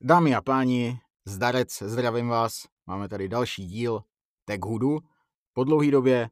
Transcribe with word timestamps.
Dámy 0.00 0.34
a 0.34 0.40
páni, 0.40 1.00
zdarec, 1.24 1.82
zdravím 1.82 2.28
vás. 2.28 2.66
Máme 2.86 3.08
tady 3.08 3.28
další 3.28 3.66
díl 3.66 4.00
Tech 4.44 4.60
Hoodu. 4.60 4.98
Po 5.52 5.64
dlouhé 5.64 5.90
době 5.90 6.30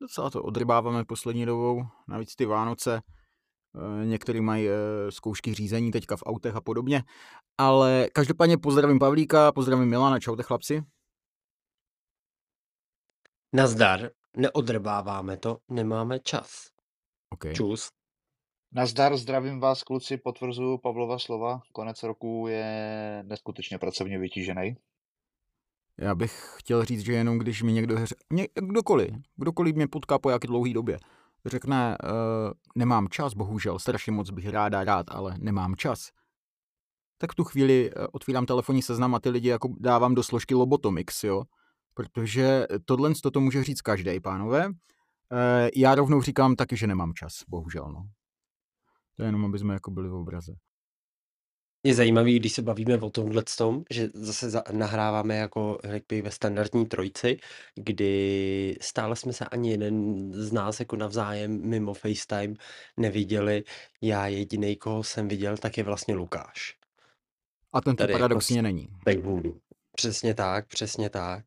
docela 0.00 0.30
to 0.30 0.42
odrybáváme 0.42 1.04
poslední 1.04 1.46
dobou, 1.46 1.82
navíc 2.08 2.34
ty 2.34 2.46
Vánoce. 2.46 3.02
eh, 4.02 4.06
Někteří 4.06 4.40
mají 4.40 4.68
eh, 4.68 4.72
zkoušky 5.10 5.54
řízení 5.54 5.90
teďka 5.90 6.16
v 6.16 6.22
autech 6.26 6.56
a 6.56 6.60
podobně. 6.60 7.04
Ale 7.58 8.08
každopádně 8.12 8.58
pozdravím 8.58 8.98
Pavlíka, 8.98 9.52
pozdravím 9.52 9.88
Milana, 9.88 10.20
čaute 10.20 10.42
chlapci. 10.42 10.82
Nazdar, 13.52 14.10
neodrbáváme 14.36 15.36
to, 15.36 15.58
nemáme 15.68 16.20
čas. 16.20 16.68
Okay. 17.30 17.54
Čus. 17.54 17.88
Nazdar, 18.74 19.16
zdravím 19.16 19.60
vás 19.60 19.82
kluci, 19.82 20.16
potvrzuju 20.16 20.78
Pavlova 20.78 21.18
slova. 21.18 21.60
Konec 21.72 22.02
roku 22.02 22.46
je 22.48 23.24
neskutečně 23.26 23.78
pracovně 23.78 24.18
vytížený. 24.18 24.76
Já 25.98 26.14
bych 26.14 26.44
chtěl 26.56 26.84
říct, 26.84 27.00
že 27.00 27.12
jenom 27.12 27.38
když 27.38 27.62
mi 27.62 27.72
někdo, 27.72 27.96
hře... 27.98 28.14
ně, 28.30 28.48
kdokoliv, 28.54 29.10
kdokoliv 29.36 29.76
mě 29.76 29.88
potká 29.88 30.18
po 30.18 30.30
jaké 30.30 30.48
dlouhé 30.48 30.72
době, 30.72 30.98
řekne, 31.46 31.98
uh, 32.04 32.10
nemám 32.76 33.08
čas, 33.08 33.34
bohužel, 33.34 33.78
strašně 33.78 34.12
moc 34.12 34.30
bych 34.30 34.48
ráda 34.48 34.84
rád, 34.84 35.06
ale 35.08 35.34
nemám 35.38 35.76
čas, 35.76 36.10
tak 37.18 37.32
v 37.32 37.34
tu 37.34 37.44
chvíli 37.44 37.90
uh, 37.94 38.06
otvírám 38.12 38.46
telefonní 38.46 38.82
seznam 38.82 39.14
a 39.14 39.20
ty 39.20 39.28
lidi 39.28 39.48
jako 39.48 39.68
dávám 39.80 40.14
do 40.14 40.22
složky 40.22 40.54
Lobotomix, 40.54 41.24
jo, 41.24 41.44
protože 41.94 42.66
tohle 42.84 43.12
to 43.32 43.40
může 43.40 43.64
říct 43.64 43.80
každý, 43.80 44.20
pánové. 44.20 44.66
Uh, 44.68 44.74
já 45.76 45.94
rovnou 45.94 46.22
říkám 46.22 46.56
taky, 46.56 46.76
že 46.76 46.86
nemám 46.86 47.14
čas, 47.14 47.32
bohužel, 47.48 47.92
no. 47.92 48.02
To 49.16 49.22
je 49.22 49.28
jenom, 49.28 49.44
aby 49.44 49.58
jsme 49.58 49.74
jako 49.74 49.90
byli 49.90 50.08
v 50.08 50.14
obraze. 50.14 50.56
Je 51.86 51.94
zajímavý, 51.94 52.38
když 52.38 52.52
se 52.52 52.62
bavíme 52.62 52.98
o 53.00 53.10
tomhle 53.10 53.42
tom, 53.58 53.84
že 53.90 54.08
zase 54.14 54.50
za, 54.50 54.62
nahráváme 54.72 55.36
jako 55.36 55.78
řekl 55.84 56.06
bych, 56.08 56.22
ve 56.22 56.30
standardní 56.30 56.86
trojci, 56.86 57.38
kdy 57.74 58.76
stále 58.80 59.16
jsme 59.16 59.32
se 59.32 59.44
ani 59.44 59.70
jeden 59.70 60.26
z 60.32 60.52
nás 60.52 60.80
jako 60.80 60.96
navzájem 60.96 61.68
mimo 61.68 61.94
FaceTime 61.94 62.54
neviděli. 62.96 63.64
Já 64.02 64.26
jediný, 64.26 64.76
koho 64.76 65.04
jsem 65.04 65.28
viděl, 65.28 65.56
tak 65.56 65.78
je 65.78 65.84
vlastně 65.84 66.14
Lukáš. 66.14 66.76
A 67.72 67.80
ten 67.80 67.96
Tady 67.96 68.12
paradoxně 68.12 68.56
jako 68.56 68.62
není. 68.62 68.88
Techhoodu. 69.04 69.60
Přesně 69.96 70.34
tak, 70.34 70.68
přesně 70.68 71.10
tak. 71.10 71.44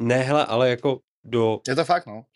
Ne, 0.00 0.16
hele, 0.16 0.46
ale 0.46 0.70
jako 0.70 1.00
do, 1.24 1.60
Je 1.68 1.74
to 1.74 1.84
fakt, 1.84 2.06
no. 2.06 2.26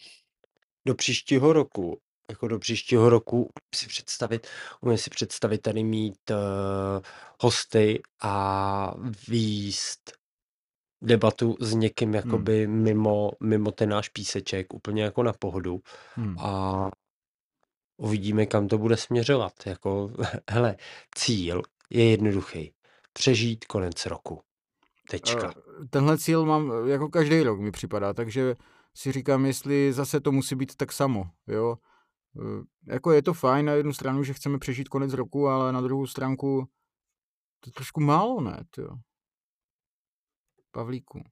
do 0.87 0.95
příštího 0.95 1.53
roku 1.53 2.01
jako 2.31 2.49
do 2.49 2.59
příštího 2.59 3.11
roku 3.11 3.51
si 3.75 3.87
představit, 3.87 4.47
umím 4.81 4.99
si 4.99 5.11
představit 5.11 5.59
tady 5.59 5.85
mít 5.85 6.31
uh, 6.31 6.37
hosty 7.41 8.03
a 8.23 8.95
výst 9.29 10.13
debatu 11.03 11.57
s 11.61 11.75
někým 11.75 12.15
jakoby 12.15 12.65
hmm. 12.65 12.83
mimo, 12.83 13.31
mimo 13.43 13.73
ten 13.73 13.89
náš 13.89 14.09
píseček, 14.09 14.75
úplně 14.75 15.03
jako 15.03 15.23
na 15.23 15.33
pohodu 15.33 15.81
Hmm. 16.15 16.39
a 16.39 16.91
uvidíme, 17.97 18.47
kam 18.47 18.69
to 18.69 18.79
bude 18.79 18.97
směřovat. 18.97 19.53
Jako, 19.67 20.11
hele, 20.51 20.77
cíl 21.15 21.63
je 21.91 22.11
jednoduchý. 22.11 22.73
Přežít 23.13 23.65
konec 23.65 24.07
roku. 24.07 24.41
Tečka. 25.11 25.53
Eh, 25.57 25.87
Tenhle 25.91 26.19
cíl 26.19 26.47
mám 26.47 26.89
jako 26.89 27.09
každý 27.09 27.43
rok 27.43 27.61
mi 27.61 27.71
připadá, 27.71 28.15
takže 28.15 28.55
si 28.95 29.13
říkám, 29.13 29.47
jestli 29.47 29.93
zase 29.93 30.21
to 30.21 30.33
musí 30.33 30.55
být 30.55 30.77
tak 30.77 30.93
samo, 30.93 31.25
jo. 31.47 31.77
Eh, 32.37 32.93
Jako 32.93 33.13
je 33.13 33.23
to 33.23 33.35
fajn 33.35 33.67
na 33.67 33.73
jednu 33.73 33.93
stranu, 33.93 34.25
že 34.25 34.33
chceme 34.35 34.59
přežít 34.59 34.89
konec 34.89 35.13
roku, 35.13 35.49
ale 35.49 35.73
na 35.73 35.81
druhou 35.81 36.07
stránku 36.07 36.67
to 37.61 37.69
je 37.69 37.73
trošku 37.73 38.01
málo, 38.01 38.41
ne, 38.41 38.65
jo. 38.79 38.89
Pavlíku, 40.71 41.23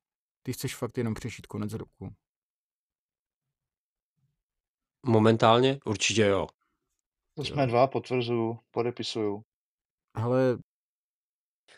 ty 0.42 0.52
chceš 0.52 0.76
fakt 0.76 0.98
jenom 0.98 1.14
přežít 1.14 1.46
konec 1.46 1.72
roku. 1.72 2.14
Momentálně 5.06 5.78
určitě 5.84 6.22
jo. 6.22 6.46
To 7.36 7.44
jsme 7.44 7.66
dva, 7.66 7.86
potvrzuju, 7.86 8.58
podepisuju. 8.70 9.42
Hele, 10.16 10.58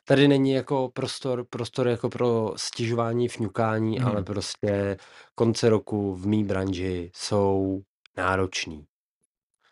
Tady 0.04 0.28
není 0.28 0.50
jako 0.53 0.88
prostor, 0.94 1.44
prostor 1.50 1.88
jako 1.88 2.09
pro 2.09 2.53
stěžování, 2.56 3.28
fňukání, 3.28 3.98
Mhm. 3.98 4.09
ale 4.09 4.22
prostě 4.22 4.97
konce 5.34 5.69
roku 5.69 6.15
v 6.15 6.26
mý 6.26 6.44
branži 6.44 7.10
jsou 7.15 7.82
náročný. 8.16 8.86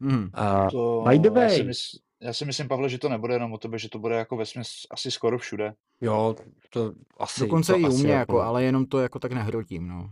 Mhm. 0.04 0.30
A 0.32 0.70
To, 0.70 1.04
by 1.08 1.18
the 1.18 1.28
já, 1.28 1.48
si 1.48 1.56
way, 1.56 1.62
mysl, 1.62 1.98
já 2.20 2.32
si 2.32 2.44
myslím, 2.44 2.68
Pavle, 2.68 2.88
že 2.88 2.98
to 2.98 3.08
nebude 3.08 3.34
jenom 3.34 3.52
o 3.52 3.58
tebe, 3.58 3.78
že 3.78 3.88
to 3.88 3.98
bude 3.98 4.14
jako 4.16 4.36
vesměs 4.36 4.68
asi 4.90 5.10
skoro 5.10 5.38
všude. 5.38 5.74
jo, 6.00 6.36
to 6.70 6.92
asi, 7.18 7.40
dokonce 7.40 7.72
to 7.72 7.78
i 7.78 7.84
u 7.84 7.98
mě, 7.98 8.12
jako, 8.12 8.40
ale 8.40 8.64
jenom 8.64 8.86
to 8.86 9.00
jako 9.00 9.18
tak 9.18 9.32
nehrotím, 9.32 9.88
no. 9.88 10.10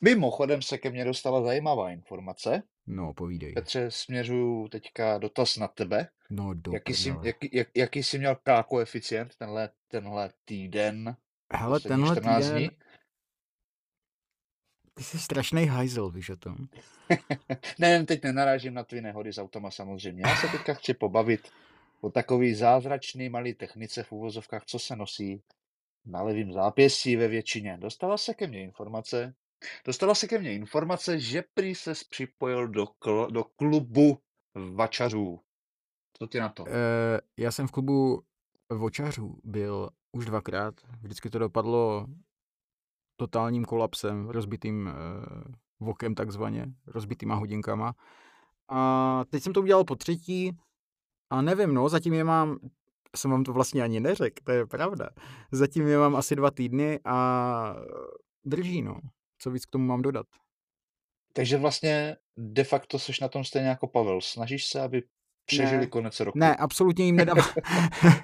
Mimochodem 0.00 0.62
se 0.62 0.78
ke 0.78 0.90
mně 0.90 1.04
dostala 1.04 1.42
zajímavá 1.42 1.90
informace. 1.90 2.62
No, 2.86 3.12
povídej. 3.14 3.52
Petře, 3.52 3.90
směřuju 3.90 4.68
teďka 4.68 5.18
dotaz 5.18 5.56
na 5.56 5.68
tebe. 5.68 6.08
No, 6.30 6.54
do 6.54 6.72
Jaký 6.72 6.94
jsi, 6.94 7.14
jaký, 7.22 7.50
jak, 7.52 7.68
jaký 7.76 8.02
jsi 8.02 8.18
měl 8.18 8.36
K 8.42 8.62
koeficient 8.62 9.36
tenhle, 9.36 9.70
tenhle 9.88 10.30
týden? 10.44 11.16
Hele, 11.52 11.80
tenhle 11.80 12.16
14 12.16 12.44
týden, 12.44 12.58
dní? 12.58 12.70
Ty 14.94 15.04
jsi 15.04 15.18
strašný 15.18 15.66
hajzel, 15.66 16.10
víš 16.10 16.30
o 16.30 16.36
tom? 16.36 16.56
Ne, 17.78 18.04
teď 18.04 18.22
nenarážím 18.22 18.74
na 18.74 18.84
tvý 18.84 19.00
nehody 19.00 19.32
s 19.32 19.38
automa 19.38 19.70
samozřejmě. 19.70 20.22
Já 20.26 20.36
se 20.36 20.48
teďka 20.48 20.74
chci 20.74 20.94
pobavit 20.94 21.48
o 22.00 22.10
takový 22.10 22.54
zázračný 22.54 23.28
malý 23.28 23.54
technice 23.54 24.02
v 24.02 24.12
uvozovkách, 24.12 24.64
co 24.64 24.78
se 24.78 24.96
nosí 24.96 25.42
na 26.06 26.22
levým 26.22 26.52
zápěstí 26.52 27.16
ve 27.16 27.28
většině. 27.28 27.78
Dostala 27.80 28.18
se 28.18 28.34
ke 28.34 28.46
mně 28.46 28.62
informace, 28.62 29.34
dostala 29.84 30.14
se 30.14 30.28
ke 30.28 30.38
mně 30.38 30.54
informace, 30.54 31.20
že 31.20 31.44
prý 31.54 31.74
se 31.74 31.92
připojil 32.10 32.68
do, 32.68 32.86
kl, 32.86 33.28
do 33.30 33.44
klubu 33.44 34.18
vačařů. 34.74 35.40
Co 36.18 36.26
ty 36.26 36.40
na 36.40 36.48
to? 36.48 36.64
Eh, 36.68 37.20
já 37.36 37.52
jsem 37.52 37.68
v 37.68 37.72
klubu 37.72 38.22
vočařů 38.70 39.40
byl 39.44 39.90
už 40.12 40.26
dvakrát. 40.26 40.74
Vždycky 41.02 41.30
to 41.30 41.38
dopadlo 41.38 42.06
totálním 43.16 43.64
kolapsem, 43.64 44.28
rozbitým 44.28 44.88
eh, 44.88 44.92
vokem 45.80 46.14
takzvaně, 46.14 46.66
rozbitýma 46.86 47.34
hodinkama. 47.34 47.94
A 48.68 49.24
teď 49.30 49.42
jsem 49.42 49.52
to 49.52 49.62
udělal 49.62 49.84
po 49.84 49.96
třetí 49.96 50.56
a 51.30 51.42
nevím, 51.42 51.74
no, 51.74 51.88
zatím 51.88 52.14
je 52.14 52.24
mám, 52.24 52.58
jsem 53.16 53.30
vám 53.30 53.44
to 53.44 53.52
vlastně 53.52 53.82
ani 53.82 54.00
neřekl, 54.00 54.42
to 54.44 54.52
je 54.52 54.66
pravda. 54.66 55.10
Zatím 55.52 55.86
je 55.86 55.98
mám 55.98 56.16
asi 56.16 56.36
dva 56.36 56.50
týdny 56.50 57.00
a 57.04 57.76
drží, 58.44 58.82
no. 58.82 59.00
Co 59.38 59.50
víc 59.50 59.66
k 59.66 59.70
tomu 59.70 59.86
mám 59.86 60.02
dodat? 60.02 60.26
Takže 61.32 61.56
vlastně 61.56 62.16
de 62.36 62.64
facto 62.64 62.98
seš 62.98 63.20
na 63.20 63.28
tom 63.28 63.44
stejně 63.44 63.68
jako 63.68 63.86
Pavel. 63.86 64.20
Snažíš 64.20 64.66
se, 64.66 64.80
aby 64.80 65.02
přežili 65.46 65.80
Ne. 65.80 65.86
konec 65.86 66.20
roku. 66.20 66.38
Ne, 66.38 66.56
absolutně 66.56 67.04
jim 67.04 67.16
nedávám. 67.16 67.46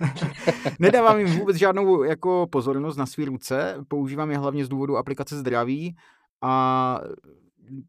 nedávám 0.78 1.18
jim 1.18 1.38
vůbec 1.38 1.56
žádnou 1.56 2.02
jako 2.02 2.46
pozornost 2.52 2.96
na 2.96 3.06
svý 3.06 3.24
ruce. 3.24 3.84
Používám 3.88 4.30
je 4.30 4.38
hlavně 4.38 4.64
z 4.64 4.68
důvodu 4.68 4.96
aplikace 4.96 5.36
zdraví 5.38 5.96
a 6.42 7.00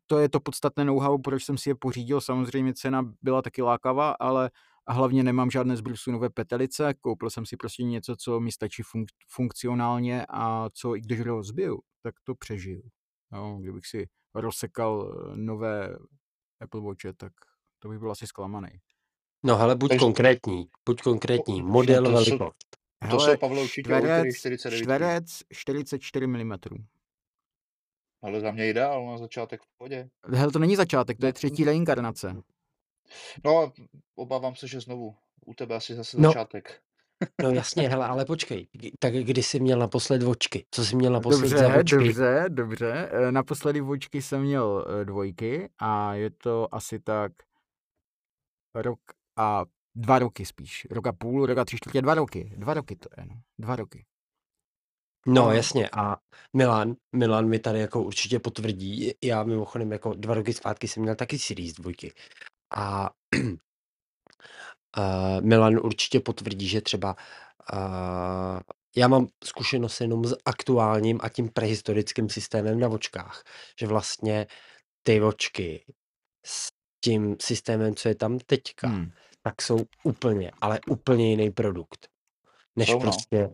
to 0.07 0.19
je 0.19 0.29
to 0.29 0.39
podstatné 0.39 0.85
know-how, 0.85 1.17
proč 1.17 1.43
jsem 1.43 1.57
si 1.57 1.69
je 1.69 1.75
pořídil. 1.75 2.21
Samozřejmě 2.21 2.73
cena 2.73 3.13
byla 3.21 3.41
taky 3.41 3.61
lákavá, 3.61 4.15
ale 4.19 4.51
a 4.87 4.93
hlavně 4.93 5.23
nemám 5.23 5.51
žádné 5.51 5.77
zbrusunové 5.77 6.29
petelice. 6.29 6.93
Koupil 6.93 7.29
jsem 7.29 7.45
si 7.45 7.57
prostě 7.57 7.83
něco, 7.83 8.15
co 8.15 8.39
mi 8.39 8.51
stačí 8.51 8.83
funk- 8.83 9.05
funkcionálně 9.29 10.25
a 10.29 10.69
co 10.73 10.95
i 10.95 11.01
když 11.01 11.19
rozbiju, 11.19 11.79
tak 12.03 12.15
to 12.23 12.35
přežiju. 12.35 12.81
Jo, 13.33 13.57
kdybych 13.61 13.85
si 13.85 14.07
rozsekal 14.35 15.13
eh, 15.33 15.37
nové 15.37 15.95
Apple 16.61 16.81
Watche, 16.81 17.13
tak 17.13 17.31
to 17.79 17.89
bych 17.89 17.99
byl 17.99 18.11
asi 18.11 18.27
zklamaný. 18.27 18.69
No 19.43 19.55
hele, 19.57 19.75
buď 19.75 19.89
Takže- 19.89 19.99
konkrétní, 19.99 20.67
buď 20.85 21.01
konkrétní, 21.01 21.63
O, 21.63 21.65
model, 21.65 22.03
to 22.03 22.11
velikost. 22.11 22.55
To 23.11 23.19
jsou, 23.19 23.37
Pavle, 23.37 23.61
určitě 23.61 23.93
o 23.93 23.97
čtverec, 23.99 24.35
49. 24.37 24.81
čtverec 24.83 25.25
44 25.53 26.27
mm. 26.27 26.51
Ale 28.23 28.41
za 28.41 28.51
mě 28.51 28.69
ideál 28.69 29.05
na 29.05 29.17
začátek 29.17 29.61
v 29.61 29.65
pohodě. 29.77 30.09
Hele, 30.25 30.51
to 30.51 30.59
není 30.59 30.75
začátek, 30.75 31.17
to 31.19 31.25
je 31.25 31.33
třetí 31.33 31.63
reinkarnace. 31.63 32.35
No, 33.45 33.73
obávám 34.15 34.55
se, 34.55 34.67
že 34.67 34.79
znovu 34.81 35.15
u 35.45 35.53
tebe 35.53 35.75
asi 35.75 35.95
zase 35.95 36.17
No. 36.21 36.29
začátek. 36.29 36.81
No 37.43 37.49
jasně, 37.51 37.89
hele, 37.89 38.05
ale 38.05 38.25
počkej, 38.25 38.67
tak 38.99 39.13
kdy 39.13 39.43
jsi 39.43 39.59
měl 39.59 39.79
naposled 39.79 40.23
očky? 40.23 40.65
Co 40.71 40.85
jsi 40.85 40.95
měl 40.95 41.13
naposled 41.13 41.47
za 41.49 41.61
Dobře, 41.61 41.79
očky? 41.79 41.95
dobře, 41.95 42.45
dobře. 42.49 43.09
Eh, 43.11 43.31
Naposledy 43.31 43.81
vočky 43.81 44.21
jsem 44.21 44.41
měl 44.41 44.85
eh, 45.01 45.05
dvojky 45.05 45.69
a 45.79 46.13
je 46.13 46.29
to 46.29 46.75
asi 46.75 46.99
tak 46.99 47.31
rok 48.75 48.99
a 49.37 49.65
dva 49.95 50.19
roky 50.19 50.45
spíš. 50.45 50.87
Rok 50.91 51.07
a 51.07 51.11
půl, 51.11 51.45
rok 51.45 51.57
a 51.57 51.65
tři 51.65 51.77
čtvrtě, 51.77 52.01
dva 52.01 52.15
roky. 52.15 52.53
Dva 52.57 52.73
roky 52.73 52.95
to 52.95 53.09
je, 53.17 53.25
no. 53.25 53.41
Dva 53.59 53.75
roky. 53.75 54.05
No 55.27 55.51
jasně 55.51 55.89
a 55.89 56.17
Milan, 56.55 56.95
Milan 57.15 57.49
mi 57.49 57.59
tady 57.59 57.79
jako 57.79 58.03
určitě 58.03 58.39
potvrdí, 58.39 59.11
já 59.23 59.43
mimochodem 59.43 59.91
jako 59.91 60.13
dva 60.13 60.33
roky 60.33 60.53
zpátky 60.53 60.87
jsem 60.87 61.03
měl 61.03 61.15
taky 61.15 61.39
Series 61.39 61.73
dvojky 61.73 62.13
a 62.75 63.09
uh, 64.97 65.41
Milan 65.41 65.77
určitě 65.77 66.19
potvrdí, 66.19 66.67
že 66.67 66.81
třeba 66.81 67.15
uh, 67.73 68.59
já 68.95 69.07
mám 69.07 69.27
zkušenost 69.43 70.01
jenom 70.01 70.25
s 70.25 70.35
aktuálním 70.45 71.19
a 71.23 71.29
tím 71.29 71.49
prehistorickým 71.49 72.29
systémem 72.29 72.79
na 72.79 72.87
vočkách, 72.87 73.43
že 73.79 73.87
vlastně 73.87 74.47
ty 75.03 75.19
vočky 75.19 75.85
s 76.45 76.80
tím 77.03 77.35
systémem, 77.41 77.95
co 77.95 78.09
je 78.09 78.15
tam 78.15 78.39
teďka, 78.39 78.87
Hmm. 78.87 79.11
tak 79.41 79.61
jsou 79.61 79.77
úplně, 80.03 80.51
ale 80.61 80.79
úplně 80.89 81.29
jiný 81.29 81.51
produkt. 81.51 82.07
Než 82.75 82.89
no. 82.89 82.99
prostě, 82.99 83.49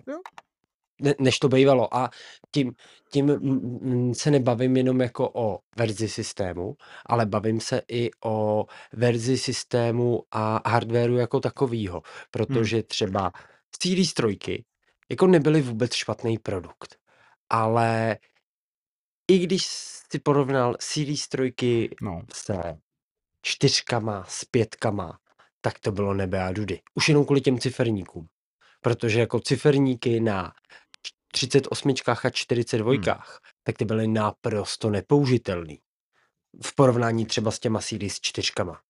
ne, 1.02 1.14
než 1.20 1.40
to 1.40 1.50
bývalo. 1.50 1.96
A 1.96 2.10
tím, 2.52 2.74
tím 3.12 3.32
se 4.14 4.32
nebavím 4.32 4.78
jenom 4.78 5.02
jako 5.02 5.32
o 5.34 5.60
verzi 5.78 6.10
systému, 6.10 6.76
ale 7.06 7.26
bavím 7.26 7.60
se 7.60 7.82
i 7.92 8.10
o 8.26 8.66
verzi 8.94 9.38
systému 9.38 10.24
a 10.32 10.70
hardwareu 10.70 11.16
jako 11.16 11.40
takovýho. 11.40 12.02
Protože 12.32 12.84
třeba 12.84 13.32
CD 13.72 14.06
strojky 14.08 14.66
jako 15.10 15.28
nebyly 15.28 15.62
vůbec 15.62 15.94
špatný 15.94 16.38
produkt. 16.38 16.96
Ale 17.50 18.18
i 19.32 19.40
když 19.40 19.66
si 20.12 20.20
porovnal 20.20 20.76
CD 20.80 21.20
strojky 21.20 21.96
No. 22.02 22.22
se 22.34 22.78
čtyřkama, 23.42 24.26
s 24.28 24.46
pětkama, 24.46 25.20
tak 25.62 25.80
to 25.80 25.92
bylo 25.92 26.14
nebe 26.14 26.44
a 26.44 26.52
dudy. 26.52 26.82
Už 26.96 27.10
jenom 27.10 27.26
kvůli 27.26 27.42
těm 27.42 27.60
ciferníkům. 27.60 28.28
Protože 28.82 29.20
jako 29.20 29.40
ciferníky 29.40 30.20
na 30.20 30.54
38 31.32 31.94
a 32.08 32.30
42, 32.30 32.92
Hmm. 32.92 33.04
tak 33.64 33.78
ty 33.78 33.86
byly 33.86 34.08
naprosto 34.08 34.90
nepoužitelný. 34.90 35.80
V 36.64 36.76
porovnání 36.76 37.26
třeba 37.26 37.52
s 37.52 37.60
těma 37.60 37.80
CD 37.80 38.04
s 38.04 38.22
čtyřkama. 38.22 38.82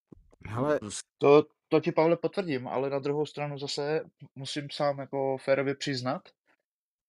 Hele, 0.48 0.80
To, 1.18 1.44
to 1.68 1.80
ti, 1.80 1.92
Pavle, 1.92 2.18
potvrdím, 2.18 2.68
ale 2.68 2.90
na 2.90 3.00
druhou 3.00 3.26
stranu 3.26 3.58
zase 3.58 4.02
musím 4.36 4.68
sám 4.72 5.00
jako 5.00 5.38
férově 5.38 5.76
přiznat, 5.76 6.22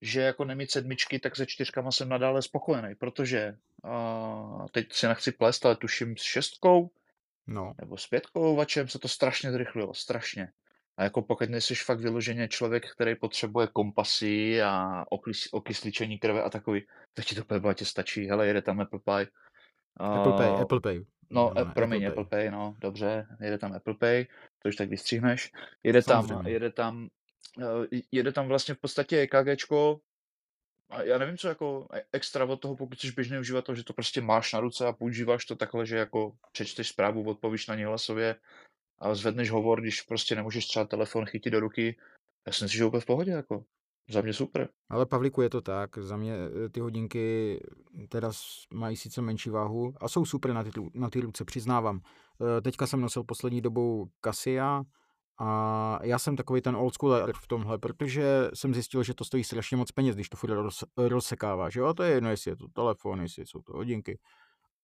že 0.02 0.20
jako 0.20 0.44
nemít 0.44 0.70
sedmičky, 0.70 1.19
tak 1.19 1.37
se 1.37 1.46
čtyřkama 1.46 1.93
jsem 1.93 2.08
nadále 2.08 2.43
spokojený, 2.43 2.94
protože 2.94 3.56
uh, 3.84 4.67
teď 4.67 4.93
si 4.93 5.06
nechci 5.06 5.32
plést, 5.32 5.67
ale 5.67 5.76
tuším 5.76 6.17
s 6.17 6.23
šestkou 6.23 6.91
no. 7.48 7.74
nebo 7.80 7.96
s 7.96 8.06
pětkou 8.06 8.56
vačem 8.56 8.88
se 8.88 8.98
to 8.98 9.08
strašně 9.08 9.52
zrychlilo, 9.52 9.94
strašně. 9.94 10.48
A 10.96 11.02
jako 11.02 11.22
pokud 11.22 11.50
nejsi 11.50 11.74
fakt 11.74 12.00
vyloženě 12.00 12.48
člověk, 12.48 12.90
který 12.92 13.14
potřebuje 13.14 13.66
kompasy 13.72 14.62
a 14.62 15.04
okys, 15.10 15.48
okysličení 15.52 16.18
krve 16.18 16.42
a 16.42 16.50
takový, 16.50 16.86
tak 17.14 17.24
ti 17.24 17.34
to 17.34 17.44
peblatě 17.44 17.84
stačí. 17.84 18.26
Hele, 18.26 18.46
jede 18.46 18.62
tam 18.62 18.80
Apple 18.80 19.00
Pie. 19.04 19.26
Apple 20.00 20.32
Pay, 20.32 20.48
Uh, 20.50 20.60
Apple 20.60 20.80
Pay. 20.80 21.04
No, 21.30 21.52
No, 21.54 21.72
promiň, 21.74 22.06
Apple 22.06 22.22
Apple 22.22 22.24
Pay. 22.24 22.44
Pay, 22.44 22.50
no, 22.50 22.74
dobře, 22.78 23.26
jede 23.40 23.58
tam 23.58 23.72
Apple 23.72 23.94
Pay, 23.94 24.26
to 24.62 24.68
už 24.68 24.76
tak 24.76 24.88
vystřihneš. 24.88 25.52
Jede 25.82 26.02
tam, 26.02 26.28
Samozřejmě. 26.28 26.50
jede 26.52 26.70
tam, 26.70 27.08
eh, 27.62 28.00
jede 28.12 28.32
tam 28.32 28.48
vlastně 28.48 28.74
v 28.74 28.78
podstatě 28.78 29.18
EKGčko, 29.18 30.00
a 30.90 31.02
já 31.02 31.19
nevím, 31.19 31.38
co 31.38 31.49
jako 31.49 31.88
e- 31.93 32.05
extra 32.12 32.44
od 32.44 32.61
toho, 32.61 32.76
pokud 32.76 33.00
jsi 33.00 33.12
běžný 33.12 33.38
uživatel, 33.38 33.75
že 33.75 33.85
to 33.85 33.93
prostě 33.93 34.20
máš 34.20 34.52
na 34.52 34.61
ruce 34.61 34.87
a 34.87 34.93
používáš 34.93 35.44
to 35.44 35.56
takhle, 35.56 35.87
že 35.87 35.96
jako 35.96 36.32
přečteš 36.52 36.88
zprávu, 36.88 37.31
odpovíš 37.31 37.67
na 37.67 37.75
ně 37.75 37.87
hlasově 37.87 38.37
a 38.99 39.14
zvedneš 39.14 39.50
hovor, 39.50 39.81
když 39.81 40.02
prostě 40.02 40.35
nemůžeš 40.35 40.67
třeba 40.67 40.85
telefon 40.85 41.26
chytit 41.26 41.52
do 41.52 41.61
ruky. 41.61 41.96
Já 42.46 42.52
si 42.52 42.64
myslím, 42.64 42.79
že 42.79 42.85
úplně 42.85 43.00
v 43.00 43.06
pohodě, 43.06 43.31
jako. 43.31 43.64
Za 44.11 44.20
mě 44.20 44.32
super. 44.32 44.69
Ale 44.88 45.06
Pavliku 45.06 45.43
je 45.43 45.50
to 45.50 45.61
tak, 45.61 45.99
za 45.99 46.17
mě 46.17 46.35
eh, 46.35 46.69
ty 46.69 46.81
hodinky 46.81 47.58
teda 48.08 48.31
mají 48.75 48.96
sice 48.96 49.23
menší 49.23 49.50
váhu 49.50 49.94
a 50.00 50.08
jsou 50.08 50.25
super 50.25 50.52
na 50.52 50.64
ty, 50.64 50.70
na 50.94 51.11
ty 51.11 51.20
ruce, 51.20 51.44
přiznávám. 51.44 52.00
Eh, 52.58 52.61
Teďka 52.61 52.87
jsem 52.87 53.00
nosil 53.00 53.25
poslední 53.25 53.61
dobou 53.61 54.08
Cassia 54.25 54.82
a 55.38 55.99
já 56.02 56.19
jsem 56.19 56.37
takový 56.37 56.61
ten 56.61 56.76
old 56.76 56.94
school 56.94 57.32
v 57.40 57.46
tomhle, 57.46 57.79
protože 57.79 58.50
jsem 58.55 58.75
zjistil, 58.75 59.02
že 59.02 59.14
to 59.14 59.25
stojí 59.25 59.44
strašně 59.44 59.76
moc 59.76 59.93
peněz, 59.93 60.14
když 60.14 60.29
to 60.29 60.37
furt 60.37 60.50
roz, 60.55 60.85
rozsekává, 60.96 61.70
že 61.70 61.81
jo, 61.81 61.87
a 61.87 61.94
to 61.94 62.02
je 62.02 62.11
jedno, 62.11 62.31
jestli 62.31 62.50
je 62.50 62.56
to 62.56 62.69
telefon, 62.69 63.20
jestli 63.23 63.46
jsou 63.46 63.62
to 63.62 63.73
hodinky. 63.73 64.19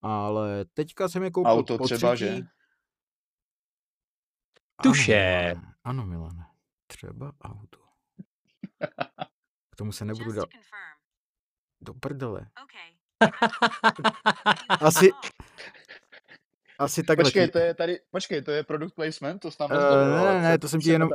Ale 0.03 0.65
teďka 0.65 1.09
jsem 1.09 1.23
je 1.23 1.31
koupil 1.31 1.53
Auto 1.53 1.79
po 1.79 1.85
třeba, 1.85 2.15
třetí. 2.15 2.37
že? 2.37 2.43
Tuše. 4.83 5.51
Ano, 5.51 5.61
Milane, 5.61 5.75
ano, 5.85 6.06
Milane, 6.06 6.47
třeba 6.87 7.33
auto. 7.43 7.79
K 9.71 9.77
tomu 9.77 9.93
se 9.93 10.05
nebudu 10.05 10.33
dát 10.33 10.49
do 11.81 11.95
prdele. 11.95 12.47
Okay. 12.62 12.95
Asi, 14.81 15.11
asi 16.79 17.03
takhle. 17.03 17.25
Počkej, 17.25 17.49
to 17.49 17.59
je 17.59 17.75
tady, 17.75 17.99
počkej, 18.11 18.43
to 18.43 18.50
je 18.50 18.62
product 18.65 18.94
placement, 18.94 19.43
to 19.43 19.50
tam 19.50 19.73
Eh, 19.73 19.75
nezdobilo, 19.75 20.25
ne, 20.25 20.43
ne, 20.43 20.59
to 20.59 20.69
jsem 20.69 20.81
ti 20.81 20.91
jenom-. 20.91 21.11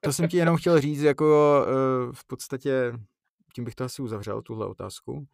To 0.00 0.12
jsem 0.12 0.28
ti 0.28 0.36
jenom 0.36 0.56
chtěl 0.56 0.80
říct, 0.80 1.00
jako 1.02 1.56
eh, 1.68 2.12
v 2.12 2.26
podstatě, 2.26 2.92
tím 3.54 3.64
bych 3.64 3.74
to 3.74 3.84
asi 3.84 4.02
uzavřel, 4.02 4.42
tuhle 4.42 4.66
otázku. 4.66 5.26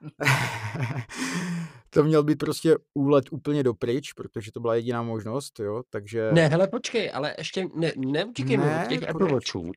to 1.90 2.04
měl 2.04 2.22
být 2.22 2.38
prostě 2.38 2.76
úlet 2.94 3.24
úplně 3.30 3.62
dopryč, 3.62 4.12
protože 4.12 4.52
to 4.52 4.60
byla 4.60 4.74
jediná 4.74 5.02
možnost, 5.02 5.60
jo, 5.60 5.82
takže... 5.90 6.30
Ne, 6.32 6.48
hele, 6.48 6.68
počkej, 6.68 7.10
ale 7.14 7.34
ještě 7.38 7.66
ne, 7.74 7.92
neutíkej 7.96 8.56
mi 8.56 8.64
Ne, 8.64 8.82
od 8.84 8.88
těch 8.88 9.00
proč? 9.00 9.10
Apple 9.10 9.32
Watchů. 9.32 9.72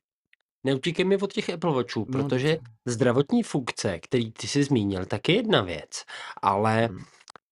Neutíkej 0.64 1.04
mi 1.04 1.16
od 1.16 1.32
těch 1.32 1.50
Apple 1.50 1.72
Watchů, 1.74 2.06
No, 2.08 2.22
protože 2.22 2.58
zdravotní 2.86 3.42
funkce, 3.42 3.98
který 3.98 4.32
ty 4.32 4.48
jsi 4.48 4.64
zmínil, 4.64 5.04
tak 5.04 5.28
je 5.28 5.34
jedna 5.36 5.62
věc, 5.62 6.04
ale 6.42 6.86
Hmm. 6.86 6.98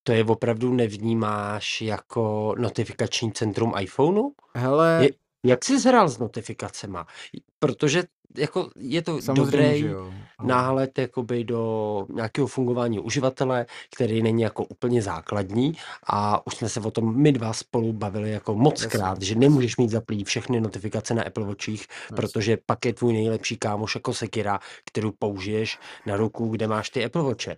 To 0.04 0.12
je 0.12 0.24
opravdu 0.24 0.74
nevnímáš 0.74 1.80
jako 1.82 2.54
notifikační 2.58 3.32
centrum 3.32 3.72
iPhoneu? 3.80 4.30
Hele, 4.54 4.98
Je, 5.02 5.10
jak 5.44 5.64
jsi 5.64 5.80
zhrál 5.80 6.08
s 6.08 6.18
notifikacema? 6.18 7.06
Protože 7.58 8.02
jako 8.38 8.70
je 8.76 9.02
to 9.02 9.22
samozřejmě, 9.22 9.44
dobrý 9.46 9.84
náhled 10.42 10.98
jakoby 10.98 11.44
do 11.44 12.06
nějakého 12.14 12.46
fungování 12.46 13.00
uživatele, 13.00 13.66
který 13.94 14.22
není 14.22 14.42
jako 14.42 14.64
úplně 14.64 15.02
základní 15.02 15.72
a 16.06 16.46
už 16.46 16.56
jsme 16.56 16.68
se 16.68 16.80
o 16.80 16.90
tom 16.90 17.16
my 17.22 17.32
dva 17.32 17.52
spolu 17.52 17.92
bavili 17.92 18.30
jako 18.30 18.54
moc 18.54 18.82
Jasně. 18.82 18.98
krát, 18.98 19.22
že 19.22 19.34
nemůžeš 19.34 19.76
mít 19.76 19.90
zaplý 19.90 20.24
všechny 20.24 20.60
notifikace 20.60 21.14
na 21.14 21.22
Apple 21.22 21.44
Watchích, 21.44 21.86
Jasně. 22.02 22.16
protože 22.16 22.58
pak 22.66 22.84
je 22.84 22.94
tvůj 22.94 23.12
nejlepší 23.12 23.56
kámoš 23.56 23.94
jako 23.94 24.14
Sekira, 24.14 24.60
kterou 24.84 25.12
použiješ 25.18 25.78
na 26.06 26.16
ruku, 26.16 26.48
kde 26.48 26.68
máš 26.68 26.90
ty 26.90 27.04
Apple 27.04 27.22
Watche. 27.22 27.56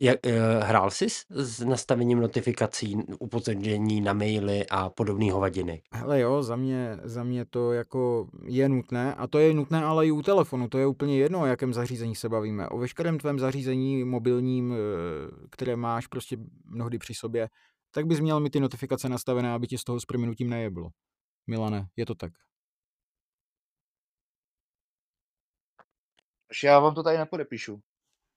Jak, 0.00 0.26
eh, 0.26 0.58
hrál 0.64 0.90
jsi 0.90 1.10
s- 1.10 1.24
s 1.30 1.60
nastavením 1.64 2.20
notifikací, 2.20 2.96
upozornění 3.18 4.00
na 4.00 4.12
maily 4.12 4.66
a 4.70 4.90
podobné 4.90 5.32
hovadiny? 5.32 5.82
Hele 5.94 6.20
jo, 6.20 6.42
za 6.42 6.56
mě, 6.56 6.98
za 7.04 7.24
mě 7.24 7.44
to 7.44 7.72
jako 7.72 8.28
je 8.46 8.68
nutné 8.68 9.14
a 9.14 9.26
to 9.26 9.38
je 9.38 9.54
nutné 9.54 9.84
ale 9.84 10.06
i 10.06 10.10
u 10.10 10.22
telefonu, 10.22 10.68
to 10.68 10.78
je 10.78 10.86
úplně 10.86 11.18
jedno, 11.18 11.40
o 11.40 11.46
jakém 11.46 11.72
zařízení 11.74 12.14
se 12.14 12.28
bavíme. 12.28 12.68
O 12.68 12.78
veškerém 12.78 13.18
tvém 13.18 13.38
zařízení 13.38 14.04
mobilním, 14.04 14.72
eh, 14.72 14.76
které 15.50 15.76
máš 15.76 16.06
prostě 16.06 16.36
mnohdy 16.64 16.98
při 16.98 17.14
sobě, 17.14 17.48
tak 17.94 18.06
bys 18.06 18.20
měl 18.20 18.40
mít 18.40 18.50
ty 18.50 18.60
notifikace 18.60 19.08
nastavené, 19.08 19.52
aby 19.52 19.66
ti 19.66 19.78
z 19.78 19.84
toho 19.84 20.00
s 20.00 20.04
prominutím 20.04 20.50
nejeblo. 20.50 20.88
Milane, 21.46 21.86
je 21.96 22.06
to 22.06 22.14
tak. 22.14 22.32
Až 26.50 26.62
Já 26.62 26.78
vám 26.80 26.94
to 26.94 27.02
tady 27.02 27.18
nepodepíšu. 27.18 27.82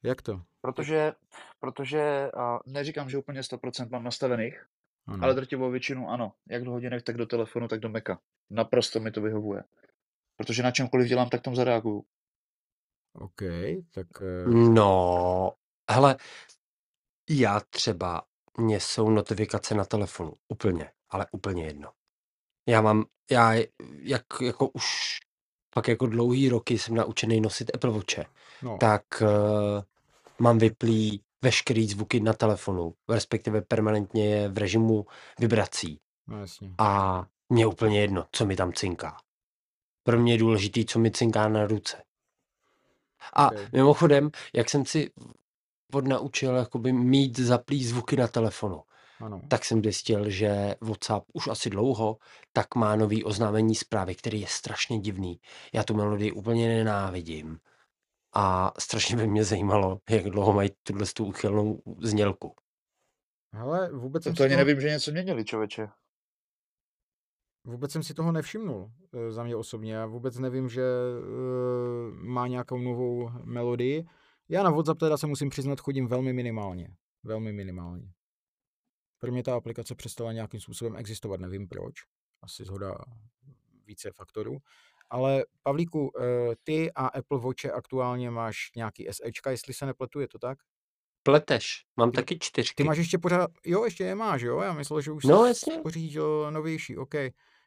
Jak 0.03 0.21
to? 0.21 0.41
Protože, 0.61 1.13
protože 1.59 2.31
a 2.31 2.59
neříkám, 2.65 3.09
že 3.09 3.17
úplně 3.17 3.41
100% 3.41 3.89
mám 3.89 4.03
nastavených, 4.03 4.65
Ano. 5.07 5.23
ale 5.23 5.33
drtivou 5.33 5.71
většinu 5.71 6.09
ano. 6.09 6.33
Jak 6.49 6.63
do 6.63 6.71
hodinek, 6.71 7.03
tak 7.03 7.17
do 7.17 7.25
telefonu, 7.25 7.67
tak 7.67 7.79
do 7.79 7.89
Maca. 7.89 8.19
Naprosto 8.49 8.99
mi 8.99 9.11
to 9.11 9.21
vyhovuje. 9.21 9.63
Protože 10.37 10.63
na 10.63 10.71
čemkoliv 10.71 11.07
dělám, 11.07 11.29
tak 11.29 11.41
tam 11.41 11.55
zareaguju. 11.55 12.05
OK, 13.13 13.41
tak 13.91 14.07
eh, 14.21 14.45
No, 14.49 15.51
hele, 15.91 16.17
já 17.29 17.59
třeba, 17.59 18.21
mně 18.57 18.79
jsou 18.79 19.09
notifikace 19.09 19.75
na 19.75 19.85
telefonu 19.85 20.33
úplně, 20.47 20.91
ale 21.09 21.25
úplně 21.31 21.65
jedno. 21.65 21.91
Já 22.67 22.81
mám, 22.81 23.05
já 23.31 23.53
jak, 23.99 24.25
jako 24.41 24.67
už 24.69 25.17
pak 25.75 25.87
jako 25.87 26.07
dlouhý 26.07 26.49
roky 26.49 26.77
jsem 26.77 26.95
naučený 26.95 27.41
nosit 27.41 27.71
Apple 27.73 27.91
Watche, 27.91 28.25
no, 28.61 28.77
tak 28.79 29.03
uh, 29.21 29.27
mám 30.39 30.57
vyplý 30.57 31.21
veškerý 31.41 31.87
zvuky 31.87 32.19
na 32.19 32.33
telefonu, 32.33 32.93
respektive 33.09 33.61
permanentně 33.61 34.29
je 34.29 34.49
v 34.49 34.57
režimu 34.57 35.05
vibrací 35.39 35.99
no 36.27 36.39
jasně. 36.39 36.71
a 36.77 37.21
mě 37.49 37.63
je 37.63 37.67
úplně 37.67 38.01
jedno, 38.01 38.25
co 38.31 38.45
mi 38.45 38.55
tam 38.55 38.73
cinká. 38.73 39.17
Pro 40.03 40.19
mě 40.19 40.33
je 40.33 40.37
důležitý, 40.37 40.85
co 40.85 40.99
mi 40.99 41.11
cinká 41.11 41.47
na 41.47 41.67
ruce. 41.67 42.03
A 43.35 43.51
Ok. 43.51 43.57
mimochodem, 43.73 44.29
jak 44.53 44.69
jsem 44.69 44.85
si 44.85 45.11
odnaučil 45.93 46.55
jakoby 46.55 46.93
mít 46.93 47.39
zaplý 47.39 47.85
zvuky 47.85 48.15
na 48.15 48.27
telefonu, 48.27 48.81
Ano. 49.21 49.41
tak 49.49 49.65
jsem 49.65 49.83
zjistil, 49.83 50.29
že 50.29 50.75
WhatsApp 50.81 51.25
už 51.33 51.47
asi 51.47 51.69
dlouho 51.69 52.17
tak 52.53 52.75
má 52.75 52.95
nový 52.95 53.23
oznámení 53.23 53.75
zprávy, 53.75 54.15
který 54.15 54.41
je 54.41 54.47
strašně 54.47 54.99
divný. 54.99 55.39
Já 55.73 55.83
tu 55.83 55.93
melodii 55.93 56.31
úplně 56.31 56.67
nenávidím. 56.67 57.59
A 58.37 58.71
strašně 58.79 59.15
by 59.15 59.27
mě 59.27 59.43
zajímalo, 59.43 59.99
jak 60.09 60.23
dlouho 60.25 60.53
mají 60.53 60.69
tuhle 60.83 61.05
tu 61.15 61.25
úchylnou 61.25 61.81
znělku. 62.01 62.55
Hele, 63.53 63.91
vůbec 63.91 64.23
To, 64.23 64.29
jsem 64.29 64.35
to 64.35 64.43
ani 64.43 64.53
toho- 64.53 64.65
nevím, 64.65 64.81
že 64.81 64.89
něco 64.89 65.11
měnili, 65.11 65.45
člověče. 65.45 65.87
Vůbec 67.67 67.91
jsem 67.91 68.03
si 68.03 68.13
toho 68.13 68.31
nevšimnul 68.31 68.91
eh, 69.13 69.31
za 69.31 69.43
mě 69.43 69.55
osobně. 69.55 69.93
Já 69.93 70.05
vůbec 70.05 70.37
nevím, 70.37 70.69
že 70.69 70.81
uh, 70.81 72.13
má 72.13 72.47
nějakou 72.47 72.77
novou 72.77 73.29
melodii. 73.43 74.05
Já 74.49 74.63
na 74.63 74.69
WhatsApp 74.69 74.99
teda 74.99 75.17
se 75.17 75.27
musím 75.27 75.49
přiznat, 75.49 75.79
chodím 75.79 76.07
velmi 76.07 76.33
minimálně. 76.33 76.95
Velmi 77.23 77.53
minimálně. 77.53 78.11
Pro 79.19 79.31
mě 79.31 79.43
ta 79.43 79.55
aplikace 79.55 79.95
přestala 79.95 80.31
nějakým 80.33 80.59
způsobem 80.59 80.95
existovat, 80.95 81.39
nevím 81.39 81.67
proč. 81.67 81.93
Asi 82.43 82.63
zhoda 82.65 82.95
více 83.85 84.11
faktorů. 84.11 84.57
Ale 85.09 85.45
Pavlíku, 85.63 86.11
eh, 86.21 86.55
ty 86.63 86.91
a 86.93 87.07
Apple 87.07 87.39
Watch 87.39 87.65
aktuálně 87.65 88.31
máš 88.31 88.57
nějaký 88.75 89.07
SEčka, 89.11 89.51
jestli 89.51 89.73
se 89.73 89.85
nepletu, 89.85 90.19
je 90.19 90.27
to 90.27 90.39
tak? 90.39 90.57
Pleteš, 91.23 91.85
mám 91.97 92.11
Ty- 92.11 92.15
taky 92.15 92.35
Ty 92.35 92.39
čtyřky. 92.39 92.83
máš 92.83 92.97
ještě 92.97 93.17
pořád, 93.17 93.51
jo, 93.65 93.85
ještě 93.85 94.03
je 94.03 94.15
máš, 94.15 94.41
jo? 94.41 94.59
Já 94.61 94.73
myslel, 94.73 95.01
že 95.01 95.11
už 95.11 95.23
No, 95.23 95.45
jsi 95.53 95.71
pořídil 95.83 96.51
novější, 96.51 96.97
OK. 96.97 97.13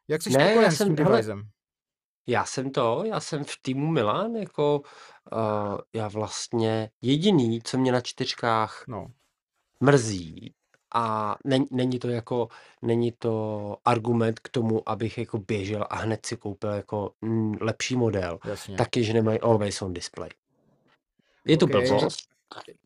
Jak 0.08 0.22
jsi 0.22 0.30
Ne, 0.30 0.38
já 0.44 0.46
spokojen 0.48 0.72
s 0.72 0.76
jsem- 0.76 0.86
tím 0.96 0.96
hele, 1.04 1.10
devizem? 1.16 1.48
Já 2.26 2.44
jsem 2.44 2.70
to, 2.70 3.02
já 3.06 3.20
jsem 3.20 3.44
v 3.44 3.54
týmu 3.62 3.86
Milan, 3.86 4.34
jako 4.36 4.80
uh, 5.32 5.78
já 5.94 6.08
vlastně 6.08 6.90
jediný, 7.02 7.62
co 7.62 7.78
mě 7.78 7.92
na 7.92 8.00
čtyřkách 8.00 8.84
No, 8.88 9.06
mrzí 9.80 10.54
a 10.94 11.36
není, 11.44 11.66
není 11.70 11.98
to 11.98 12.08
jako, 12.08 12.48
není 12.82 13.12
to 13.12 13.76
argument 13.84 14.40
k 14.40 14.48
tomu, 14.48 14.88
abych 14.88 15.18
jako 15.18 15.38
běžel 15.38 15.86
a 15.90 15.96
hned 15.96 16.26
si 16.26 16.36
koupil 16.36 16.70
jako 16.70 17.12
mm, 17.20 17.54
lepší 17.60 17.96
model, 17.96 18.38
jasně. 18.44 18.76
taky, 18.76 19.04
že 19.04 19.12
nemají 19.12 19.40
always 19.40 19.82
on 19.82 19.94
display. 19.94 20.30
Je 21.44 21.56
to 21.56 21.64
OK. 21.66 21.70
blbost, 21.70 22.28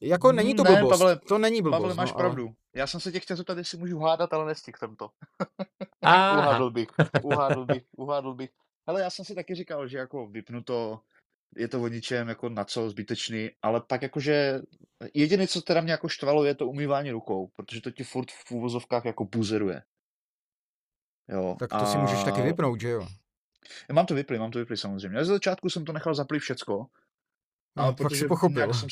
Jako 0.00 0.32
není 0.32 0.54
to 0.54 0.62
Ne, 0.64 0.70
blbost, 0.70 0.98
Pavle, 0.98 1.16
to 1.16 1.38
není 1.38 1.62
blbost. 1.62 1.80
Pavle, 1.80 1.94
máš 1.94 2.10
no, 2.10 2.16
ale- 2.16 2.22
pravdu. 2.24 2.54
Já 2.74 2.86
jsem 2.86 3.00
se 3.00 3.12
tě 3.12 3.20
chtěl 3.20 3.36
zeptat, 3.36 3.58
jestli 3.58 3.78
můžu 3.78 3.98
hádat, 3.98 4.32
ale 4.32 4.46
nestihl 4.46 4.78
jsem 4.78 4.96
to. 4.96 5.10
Uhádl 6.04 6.70
bych, 6.70 6.88
uhádl 7.22 7.66
bych, 7.66 7.82
uhádl 7.96 8.34
bych. 8.34 8.50
Ale 8.86 9.00
já 9.00 9.10
jsem 9.10 9.24
si 9.24 9.34
taky 9.34 9.54
říkal, 9.54 9.88
že 9.88 9.98
jako 9.98 10.26
vypnu 10.26 10.62
to, 10.62 11.00
je 11.56 11.68
to 11.68 11.82
o 11.82 11.88
ničem, 11.88 12.28
jako 12.28 12.48
na 12.48 12.64
co, 12.64 12.90
zbytečný, 12.90 13.50
ale 13.62 13.80
pak 13.80 14.02
jakože 14.02 14.60
jediné, 15.14 15.46
co 15.48 15.62
teda 15.62 15.80
mě 15.80 15.92
jako 15.92 16.08
štvalo, 16.08 16.44
je 16.44 16.54
to 16.54 16.66
umývání 16.66 17.10
rukou, 17.10 17.46
protože 17.56 17.80
to 17.80 17.90
ti 17.90 18.04
furt 18.04 18.30
v 18.30 18.50
úvozovkách 18.52 19.04
jako 19.04 19.24
buzeruje. 19.24 19.82
Jo, 21.28 21.56
Tak 21.58 21.70
to 21.70 21.86
si 21.86 21.98
můžeš 21.98 22.24
taky 22.24 22.40
a- 22.40 22.44
vypnout, 22.44 22.80
že 22.80 22.88
jo? 22.88 23.08
Já 23.88 23.94
mám 23.94 24.06
to 24.06 24.14
vyplý, 24.14 24.38
mám 24.38 24.50
to 24.50 24.58
vyplý 24.58 24.76
samozřejmě. 24.76 25.16
Ale 25.16 25.24
ze 25.24 25.32
začátku 25.32 25.70
jsem 25.70 25.84
to 25.84 25.92
nechal 25.92 26.14
zaplý 26.14 26.38
všecko, 26.38 26.86
No, 27.76 27.82
ale 27.84 27.92
pak 27.92 27.98
si 27.98 28.02
protože 28.04 28.28
pochopil. 28.28 28.56
nějak 28.56 28.74
jsem, 28.74 28.88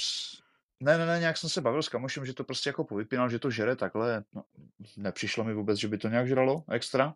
ne, 0.81 0.99
ne, 0.99 1.07
ne, 1.07 1.21
nějak 1.21 1.37
jsem 1.37 1.50
se 1.50 1.61
bavil 1.61 1.83
s 1.83 1.88
kamošem, 1.88 2.26
že 2.26 2.35
to 2.35 2.45
prostě 2.45 2.69
jako 2.69 2.85
povypínal, 2.85 3.31
že 3.31 3.38
to 3.38 3.50
žere 3.50 3.76
takhle. 3.76 4.25
No, 4.35 4.45
nepřišlo 4.97 5.45
mi 5.45 5.55
vůbec, 5.55 5.79
že 5.79 5.88
by 5.88 5.99
to 5.99 6.09
nějak 6.09 6.29
žralo 6.29 6.64
extra. 6.71 7.14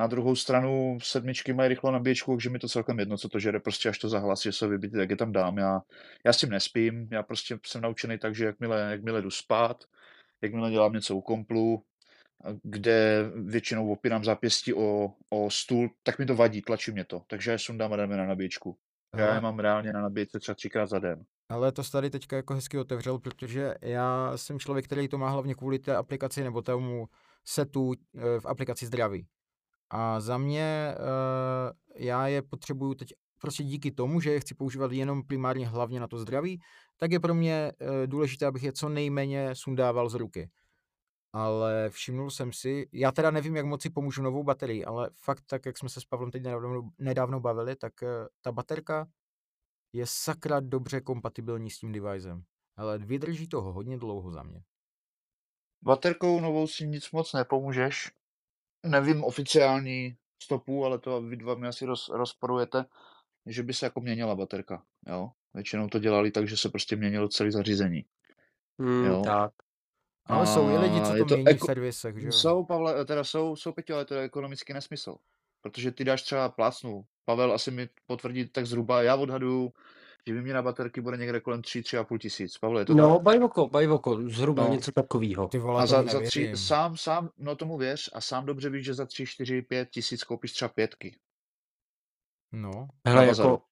Na 0.00 0.06
druhou 0.06 0.36
stranu 0.36 0.98
sedmičky 1.02 1.52
mají 1.52 1.68
rychlou 1.68 1.90
nabíječku, 1.90 2.32
takže 2.32 2.50
mi 2.50 2.58
to 2.58 2.68
celkem 2.68 2.98
jedno, 2.98 3.16
co 3.16 3.28
to 3.28 3.38
žere, 3.38 3.60
prostě 3.60 3.88
až 3.88 3.98
to 3.98 4.08
zahlasí, 4.08 4.48
že 4.48 4.52
se 4.52 4.68
vybít, 4.68 4.92
tak 4.92 5.10
je 5.10 5.16
tam 5.16 5.32
dám. 5.32 5.58
Já, 5.58 5.80
já 6.24 6.32
s 6.32 6.36
tím 6.36 6.50
nespím, 6.50 7.08
já 7.10 7.22
prostě 7.22 7.58
jsem 7.66 7.80
naučený 7.80 8.18
tak, 8.18 8.34
že 8.34 8.44
jakmile, 8.44 8.80
jakmile 8.90 9.22
jdu 9.22 9.30
spát, 9.30 9.84
jakmile 10.42 10.70
dělám 10.70 10.92
něco 10.92 11.16
u 11.16 11.20
komplu, 11.20 11.82
kde 12.62 13.30
většinou 13.44 13.92
opírám 13.92 14.24
zápěstí 14.24 14.74
o, 14.74 15.12
o 15.30 15.50
stůl, 15.50 15.90
tak 16.02 16.18
mi 16.18 16.26
to 16.26 16.34
vadí, 16.34 16.62
tlačí 16.62 16.92
mě 16.92 17.04
to. 17.04 17.22
Takže 17.26 17.50
já 17.50 17.52
je 17.52 17.58
sundám 17.58 17.92
a 17.92 17.96
dáme 17.96 18.16
na 18.16 18.26
nabíječku. 18.26 18.76
Já 19.16 19.34
je 19.34 19.40
mám 19.40 19.58
reálně 19.58 19.92
na 19.92 20.02
nabíječce 20.02 20.40
třeba 20.40 20.54
třikrát 20.54 20.86
za 20.86 20.98
den. 20.98 21.24
ale 21.48 21.72
to 21.72 21.82
tady 21.82 22.10
teďka 22.10 22.36
jako 22.36 22.54
hezky 22.54 22.78
otevřel, 22.78 23.18
protože 23.18 23.74
já 23.82 24.32
jsem 24.36 24.58
člověk, 24.58 24.84
který 24.84 25.08
to 25.08 25.18
má 25.18 25.30
hlavně 25.30 25.54
kvůli 25.54 25.78
té 25.78 25.96
aplikaci 25.96 26.44
nebo 26.44 26.62
tomu 26.62 27.08
setu 27.44 27.92
eh, 27.92 28.40
v 28.40 28.46
aplikaci 28.46 28.86
zdraví. 28.86 29.26
A 29.90 30.20
za 30.20 30.38
mě, 30.38 30.94
eh, 30.94 31.72
já 31.96 32.26
je 32.26 32.42
potřebuju 32.42 32.94
teď 32.94 33.12
prostě 33.40 33.64
díky 33.64 33.90
tomu, 33.90 34.20
že 34.20 34.32
je 34.32 34.40
chci 34.40 34.54
používat 34.54 34.92
jenom 34.92 35.22
primárně 35.22 35.68
hlavně 35.68 36.00
na 36.00 36.08
to 36.08 36.18
zdraví, 36.18 36.60
tak 36.96 37.12
je 37.12 37.20
pro 37.20 37.34
mě 37.34 37.72
eh, 37.80 38.06
důležité, 38.06 38.46
abych 38.46 38.62
je 38.62 38.72
co 38.72 38.88
nejméně 38.88 39.54
sundával 39.54 40.08
z 40.08 40.14
ruky. 40.14 40.50
Ale 41.32 41.90
všimnul 41.90 42.30
jsem 42.30 42.52
si, 42.52 42.88
já 42.92 43.12
teda 43.12 43.30
nevím, 43.30 43.56
jak 43.56 43.66
moc 43.66 43.82
si 43.82 43.90
pomůžu 43.90 44.22
novou 44.22 44.42
baterii, 44.42 44.84
ale 44.84 45.10
fakt 45.24 45.44
tak, 45.46 45.66
jak 45.66 45.78
jsme 45.78 45.88
se 45.88 46.00
s 46.00 46.04
Pavlem 46.04 46.30
teď 46.30 46.42
nedávno, 46.42 46.90
nedávno 46.98 47.40
bavili, 47.40 47.76
tak 47.76 48.02
eh, 48.02 48.08
ta 48.40 48.52
baterka 48.52 49.06
je 49.92 50.04
sakra 50.06 50.60
dobře 50.60 51.00
kompatibilní 51.00 51.70
s 51.70 51.78
tím 51.78 51.92
devicem. 51.92 52.42
Ale 52.76 52.98
vydrží 52.98 53.48
toho 53.48 53.72
hodně 53.72 53.98
dlouho 53.98 54.30
za 54.30 54.42
mě. 54.42 54.62
Baterkou 55.82 56.40
novou 56.40 56.66
si 56.66 56.88
nic 56.88 57.10
moc 57.10 57.32
nepomůžeš. 57.32 58.10
Nevím 58.86 59.24
oficiální 59.24 60.16
stopu, 60.42 60.84
ale 60.84 60.98
to 60.98 61.22
vy 61.22 61.36
dva 61.36 61.54
mi 61.54 61.68
asi 61.68 61.86
roz, 61.86 62.08
rozporujete, 62.08 62.84
že 63.46 63.62
by 63.62 63.74
se 63.74 63.86
jako 63.86 64.00
měnila 64.00 64.34
baterka. 64.34 64.82
Jo? 65.08 65.30
Většinou 65.54 65.88
to 65.88 65.98
dělali 65.98 66.30
tak, 66.30 66.48
že 66.48 66.56
se 66.56 66.68
prostě 66.68 66.96
měnilo 66.96 67.28
celé 67.28 67.50
zařízení. 67.50 68.04
Hmm, 68.78 69.04
Jo. 69.04 69.22
tak. 69.24 69.52
Ale 70.26 70.46
jsou 70.46 70.70
i 70.70 70.78
lidi, 70.78 71.00
co 71.00 71.12
A 71.12 71.16
to, 71.18 71.24
to 71.24 71.36
mění 71.36 71.44
v 71.44 71.56
eko- 71.56 71.66
servisech, 71.66 72.20
že 72.20 72.26
jo? 72.26 72.32
Jsou, 72.32 72.64
Pavle, 72.64 73.04
teda 73.04 73.24
jsou, 73.24 73.56
jsou 73.56 73.72
Peťo, 73.72 73.94
ale 73.94 74.04
to 74.04 74.14
je 74.14 74.22
ekonomický 74.22 74.72
nesmysl. 74.72 75.16
Protože 75.62 75.92
ty 75.92 76.04
dáš 76.04 76.22
třeba 76.22 76.48
plácnu. 76.48 77.04
Pavel 77.24 77.52
asi 77.52 77.70
mi 77.70 77.88
potvrdí 78.06 78.48
tak 78.48 78.66
zhruba, 78.66 79.02
já 79.02 79.16
odhaduju, 79.16 79.72
že 80.26 80.34
výměna 80.34 80.62
baterky 80.62 81.00
bude 81.00 81.16
někde 81.16 81.40
kolem 81.40 81.60
3-3,5 81.60 82.18
tisíc. 82.18 82.58
Pavle, 82.58 82.80
je 82.80 82.84
to 82.84 82.94
No, 82.94 83.14
tak? 83.14 83.22
bajvoko, 83.22 83.68
bajvoko, 83.68 84.28
zhruba 84.28 84.64
No. 84.66 84.72
něco 84.72 84.92
takového. 84.92 85.48
Ty 85.48 85.58
vole, 85.58 85.82
A 85.82 85.86
za, 85.86 86.02
za 86.02 86.20
tři, 86.20 86.52
sám, 86.56 86.96
sám, 86.96 87.30
no 87.38 87.56
tomu 87.56 87.78
věř, 87.78 88.10
a 88.12 88.20
sám 88.20 88.46
dobře 88.46 88.70
víš, 88.70 88.84
že 88.84 88.94
za 88.94 89.06
3, 89.06 89.26
4, 89.26 89.62
5 89.62 89.90
tisíc 89.90 90.24
koupíš 90.24 90.52
třeba 90.52 90.68
pětky. 90.68 91.16
No, 92.52 92.88
Hele, 93.06 93.26
jako 93.26 93.62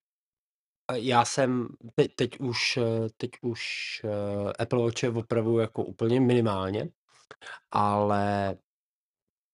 a 0.91 0.95
já 0.97 1.25
jsem 1.25 1.69
teď, 1.95 2.15
teď 2.15 2.41
už, 2.41 2.77
eh, 2.77 3.09
teď 3.17 3.31
už 3.43 3.63
eh, 4.05 4.53
Apple 4.63 4.83
Watche 4.85 5.11
opravuju 5.11 5.59
jako 5.59 5.85
úplně 5.85 6.21
minimálně, 6.21 6.89
ale 7.71 8.57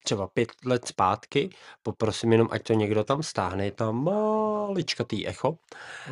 třeba 0.05 0.27
pět 0.27 0.53
let 0.65 0.89
zpátky, 0.89 1.51
poprosím 1.83 2.33
jenom, 2.33 2.49
ať 2.51 2.63
to 2.63 2.73
někdo 2.73 3.05
tam 3.05 3.23
stáhne, 3.23 3.65
je 3.65 3.73
tam 3.73 4.05
maličkatý 4.05 5.29
echo. 5.29 5.59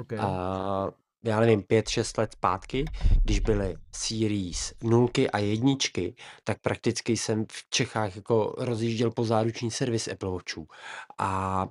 OK. 0.01 0.13
A 0.13 0.89
já 1.25 1.41
nevím, 1.41 1.63
pět, 1.63 1.89
šest 1.89 2.19
let 2.19 2.33
zpátky, 2.33 2.85
když 3.25 3.41
byly 3.41 3.77
Series 3.93 4.75
nulky 4.83 5.31
a 5.31 5.39
jedničky, 5.39 6.15
tak 6.45 6.61
prakticky 6.61 7.17
jsem 7.17 7.47
v 7.53 7.71
Čechách 7.71 8.17
jako 8.17 8.55
rozjížděl 8.59 9.11
po 9.11 9.25
záruční 9.25 9.71
servis 9.71 10.09
Apple 10.09 10.31
Watchů. 10.31 10.69
A 11.19 11.69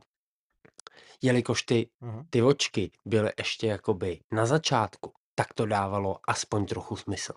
jelikož 1.21 1.63
ty, 1.63 1.89
Aha. 2.01 2.25
ty 2.29 2.41
očky 2.41 2.91
byly 3.05 3.31
ještě 3.37 3.67
jakoby 3.67 4.19
na 4.31 4.45
začátku, 4.45 5.13
tak 5.35 5.53
to 5.53 5.65
dávalo 5.65 6.19
aspoň 6.27 6.65
trochu 6.65 6.95
smysl. 6.95 7.33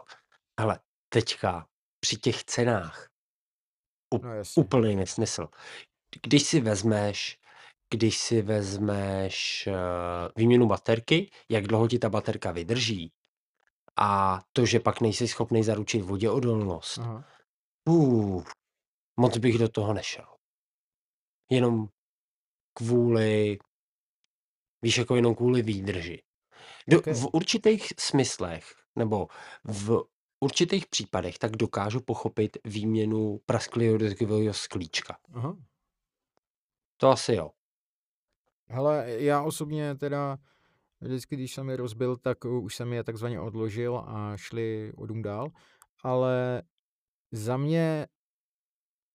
Ale 0.56 0.78
teďka 1.08 1.66
při 2.00 2.16
těch 2.16 2.44
cenách 2.44 3.13
No 4.22 4.30
úplný 4.56 4.96
nesmysl. 4.96 5.48
Když 6.22 6.42
si 6.42 6.60
vezmeš, 6.60 7.38
když 7.90 8.18
si 8.18 8.42
vezmeš 8.42 9.68
uh, 9.70 9.74
výměnu 10.36 10.66
baterky, 10.66 11.30
jak 11.48 11.66
dlouho 11.66 11.88
ti 11.88 11.98
ta 11.98 12.08
baterka 12.08 12.50
vydrží 12.50 13.12
a 13.96 14.40
to, 14.52 14.66
že 14.66 14.80
pak 14.80 15.00
nejsi 15.00 15.28
schopný 15.28 15.64
zaručit 15.64 16.02
voděodolnost, 16.02 16.98
Aha. 16.98 17.24
uh, 17.88 18.44
moc 19.16 19.38
bych 19.38 19.58
do 19.58 19.68
toho 19.68 19.94
nešel. 19.94 20.26
Jenom 21.50 21.88
kvůli, 22.74 23.58
víš, 24.82 24.98
jako 24.98 25.16
jenom 25.16 25.34
kvůli 25.34 25.62
výdrži. 25.62 26.22
Do, 26.88 26.98
Ok. 26.98 27.06
v 27.06 27.26
určitých 27.32 27.92
smyslech, 27.98 28.74
nebo 28.96 29.28
v 29.64 30.02
určitých 30.44 30.86
případech, 30.86 31.38
tak 31.38 31.56
dokážu 31.56 32.00
pochopit 32.00 32.56
výměnu 32.64 33.40
prasklého 33.46 33.98
dotkového 33.98 34.54
sklíčka. 34.54 35.18
Aha. 35.32 35.56
To 36.96 37.08
asi 37.08 37.34
jo. 37.34 37.50
Hele, 38.68 39.06
já 39.08 39.42
osobně 39.42 39.94
teda 39.94 40.38
vždycky, 41.00 41.36
když 41.36 41.54
jsem 41.54 41.70
je 41.70 41.76
rozbil, 41.76 42.16
tak 42.16 42.44
už 42.44 42.74
jsem 42.74 42.92
je 42.92 43.04
takzvaně 43.04 43.40
odložil 43.40 43.96
a 44.06 44.36
šli 44.36 44.92
o 44.96 45.06
dům 45.06 45.22
dál. 45.22 45.50
Ale 46.02 46.62
za 47.32 47.56
mě, 47.56 48.06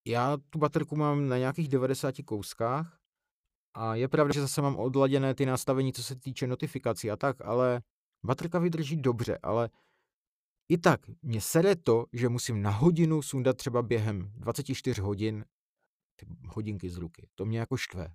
já 0.07 0.37
tu 0.49 0.59
baterku 0.59 0.95
mám 0.95 1.27
na 1.27 1.37
nějakých 1.37 1.67
90 1.67 2.15
kouskách 2.25 2.99
a 3.73 3.95
je 3.95 4.07
pravda, 4.07 4.33
že 4.33 4.41
zase 4.41 4.61
mám 4.61 4.75
odladěné 4.75 5.35
ty 5.35 5.45
nastavení, 5.45 5.93
co 5.93 6.03
se 6.03 6.15
týče 6.15 6.47
notifikací 6.47 7.11
a 7.11 7.15
tak, 7.15 7.41
ale 7.41 7.81
baterka 8.23 8.59
vydrží 8.59 9.01
dobře, 9.01 9.39
ale 9.43 9.69
i 10.69 10.77
tak 10.77 11.01
mě 11.21 11.41
sere 11.41 11.75
to, 11.75 12.05
že 12.13 12.29
musím 12.29 12.61
na 12.61 12.71
hodinu 12.71 13.21
sundat 13.21 13.57
třeba 13.57 13.81
během 13.81 14.31
24 14.35 15.01
hodin 15.01 15.45
ty 16.15 16.25
hodinky 16.47 16.89
z 16.89 16.97
ruky. 16.97 17.29
To 17.35 17.45
mě 17.45 17.59
jako 17.59 17.77
štve. 17.77 18.13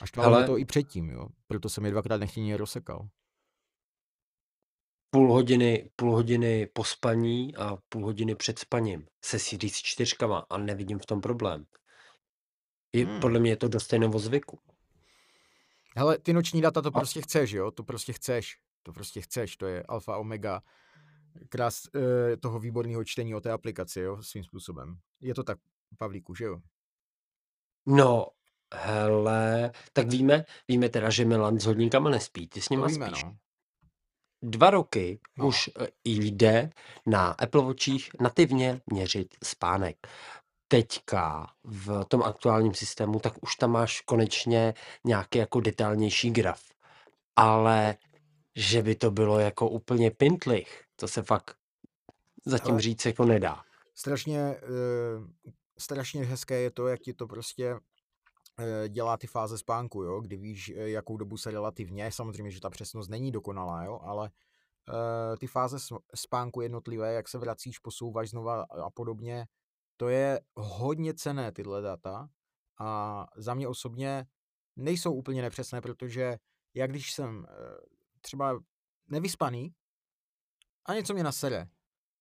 A 0.00 0.06
štvalo 0.06 0.34
Hele. 0.34 0.46
to 0.46 0.58
i 0.58 0.64
předtím, 0.64 1.10
jo. 1.10 1.28
Proto 1.46 1.68
jsem 1.68 1.84
je 1.84 1.90
dvakrát 1.90 2.16
nechtěně 2.16 2.56
rozsekal. 2.56 3.08
Půl 5.10 5.32
hodiny, 5.32 5.90
půl 5.96 6.12
hodiny 6.12 6.66
po 6.66 6.84
spaní 6.84 7.56
a 7.56 7.76
půl 7.88 8.04
hodiny 8.04 8.34
před 8.34 8.58
spaním 8.58 9.06
se 9.24 9.38
Series 9.38 9.76
4 9.76 10.16
a 10.50 10.58
nevidím 10.58 10.98
v 10.98 11.06
tom 11.06 11.20
problém. 11.20 11.66
I 12.92 13.04
Hmm. 13.04 13.20
podle 13.20 13.40
mě 13.40 13.50
je 13.50 13.56
to 13.56 13.68
dost 13.68 13.84
stejného 13.84 14.18
zvyku. 14.18 14.58
Hele, 15.96 16.18
ty 16.18 16.32
noční 16.32 16.60
data 16.60 16.82
to 16.82 16.90
prostě 16.90 17.22
chceš, 17.22 17.50
jo? 17.52 17.70
To 17.70 17.82
prostě 17.82 18.12
chceš. 18.12 18.58
To 18.82 18.92
prostě 18.92 19.20
chceš, 19.20 19.56
to 19.56 19.66
je 19.66 19.82
alfa 19.82 20.16
omega 20.18 20.62
krás 21.48 21.82
eh, 21.94 22.36
toho 22.36 22.58
výborného 22.60 23.04
čtení 23.04 23.34
o 23.34 23.40
té 23.40 23.50
aplikaci, 23.52 24.00
jo? 24.00 24.22
Svým 24.22 24.44
způsobem. 24.44 24.98
Je 25.20 25.34
to 25.34 25.42
tak, 25.42 25.58
Pavlíku, 25.98 26.34
že 26.34 26.44
jo? 26.44 26.60
No, 27.86 28.26
hele, 28.74 29.72
tak 29.92 30.08
víme, 30.08 30.44
víme 30.68 30.88
teda, 30.88 31.10
že 31.10 31.24
Milan 31.24 31.60
s 31.60 31.64
hodníkama 31.66 32.10
nespí, 32.10 32.48
ty 32.48 32.60
s 32.60 32.68
To 32.68 32.74
nima 32.74 32.86
víme, 32.86 33.06
spíš. 33.06 33.24
no. 33.24 33.36
Dva 34.42 34.70
roky 34.70 35.20
No. 35.38 35.46
už 35.46 35.70
eh, 35.80 35.86
jde 36.04 36.70
na 37.06 37.30
Apple 37.30 37.62
Watchích 37.64 38.10
nativně 38.20 38.80
měřit 38.86 39.34
spánek. 39.44 39.96
Teďka 40.68 41.52
v 41.64 42.04
tom 42.04 42.22
aktuálním 42.22 42.74
systému, 42.74 43.20
tak 43.20 43.42
už 43.42 43.56
tam 43.56 43.70
máš 43.70 44.00
konečně 44.00 44.74
nějaký 45.04 45.38
jako 45.38 45.60
detailnější 45.60 46.30
graf. 46.30 46.62
Ale 47.36 47.96
že 48.60 48.82
by 48.82 48.94
to 48.94 49.10
bylo 49.10 49.38
jako 49.38 49.68
úplně 49.68 50.10
pintlich, 50.10 50.84
to 50.96 51.08
se 51.08 51.22
fakt 51.22 51.56
zatím 52.46 52.70
Hele. 52.70 52.80
říct 52.80 53.06
jako 53.06 53.24
nedá. 53.24 53.62
Strašně, 53.94 54.40
eh, 54.40 54.60
strašně 55.78 56.24
hezké 56.24 56.60
je 56.60 56.70
to, 56.70 56.88
jak 56.88 57.00
ti 57.00 57.14
to 57.14 57.26
prostě 57.26 57.76
eh, 58.58 58.88
dělá 58.88 59.16
ty 59.16 59.26
fáze 59.26 59.58
spánku, 59.58 60.02
jo? 60.02 60.20
Kdy 60.20 60.36
víš, 60.36 60.68
eh, 60.68 60.88
jakou 60.90 61.16
dobu 61.16 61.36
se 61.36 61.50
relativně, 61.50 62.12
samozřejmě, 62.12 62.50
že 62.50 62.60
ta 62.60 62.70
přesnost 62.70 63.08
není 63.08 63.32
dokonalá, 63.32 63.84
jo? 63.84 64.00
Ale 64.02 64.30
ty 65.38 65.46
fáze 65.46 65.76
spánku 66.14 66.60
jednotlivé, 66.60 67.12
jak 67.12 67.28
se 67.28 67.38
vracíš, 67.38 67.78
posouváš 67.78 68.30
znova 68.30 68.62
a 68.62 68.90
podobně, 68.90 69.46
to 69.96 70.08
je 70.08 70.40
hodně 70.54 71.14
cené 71.14 71.52
tyhle 71.52 71.82
data 71.82 72.28
a 72.78 73.26
za 73.36 73.54
mě 73.54 73.68
osobně 73.68 74.26
nejsou 74.76 75.12
úplně 75.12 75.42
nepřesné, 75.42 75.80
protože 75.80 76.38
já 76.74 76.86
když 76.86 77.12
jsem 77.12 77.46
třeba 78.20 78.60
nevyspaný 79.08 79.74
a 80.86 80.94
něco 80.94 81.14
mě 81.14 81.22
nasere, 81.24 81.68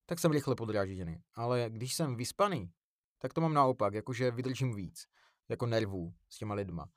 tak 0.05 0.19
jsem 0.19 0.31
rychle 0.31 0.55
podrážděný. 0.55 1.17
Ale 1.35 1.65
když 1.69 1.93
jsem 1.93 2.15
vyspaný, 2.15 2.71
tak 3.17 3.33
to 3.33 3.41
mám 3.41 3.53
naopak, 3.53 3.93
jakože 3.93 4.31
vydržím 4.31 4.75
víc, 4.75 5.05
jako 5.49 5.65
nervů 5.65 6.13
s 6.29 6.37
těma 6.37 6.53
lidma. 6.53 6.89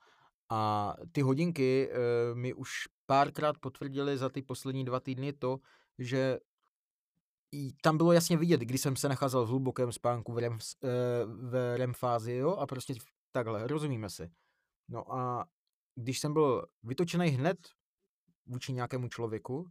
A 0.49 0.93
ty 1.11 1.21
hodinky 1.21 1.89
e, 1.91 1.95
mi 2.35 2.53
už 2.53 2.69
párkrát 3.05 3.57
potvrdili 3.57 4.17
za 4.17 4.29
ty 4.29 4.41
poslední 4.41 4.85
dva 4.85 4.99
týdny 4.99 5.33
to, 5.33 5.59
že 5.99 6.39
tam 7.81 7.97
bylo 7.97 8.11
jasně 8.11 8.37
vidět, 8.37 8.61
když 8.61 8.81
jsem 8.81 8.95
se 8.95 9.09
nacházel 9.09 9.45
v 9.45 9.47
hlubokém 9.47 9.91
spánku 9.91 10.33
v 10.33 10.37
REM, 10.37 10.59
s- 10.59 10.75
eh, 10.83 11.25
v 11.25 11.77
REM 11.77 11.93
fázi, 11.93 12.33
jo, 12.33 12.49
a 12.51 12.67
prostě 12.67 12.93
takhle, 13.31 13.67
rozumíme 13.67 14.09
si. 14.09 14.31
No 14.89 15.13
a 15.13 15.45
když 15.95 16.19
jsem 16.19 16.33
byl 16.33 16.65
vytočený 16.83 17.27
hned 17.27 17.57
vůči 18.45 18.73
nějakému 18.73 19.07
člověku, 19.07 19.65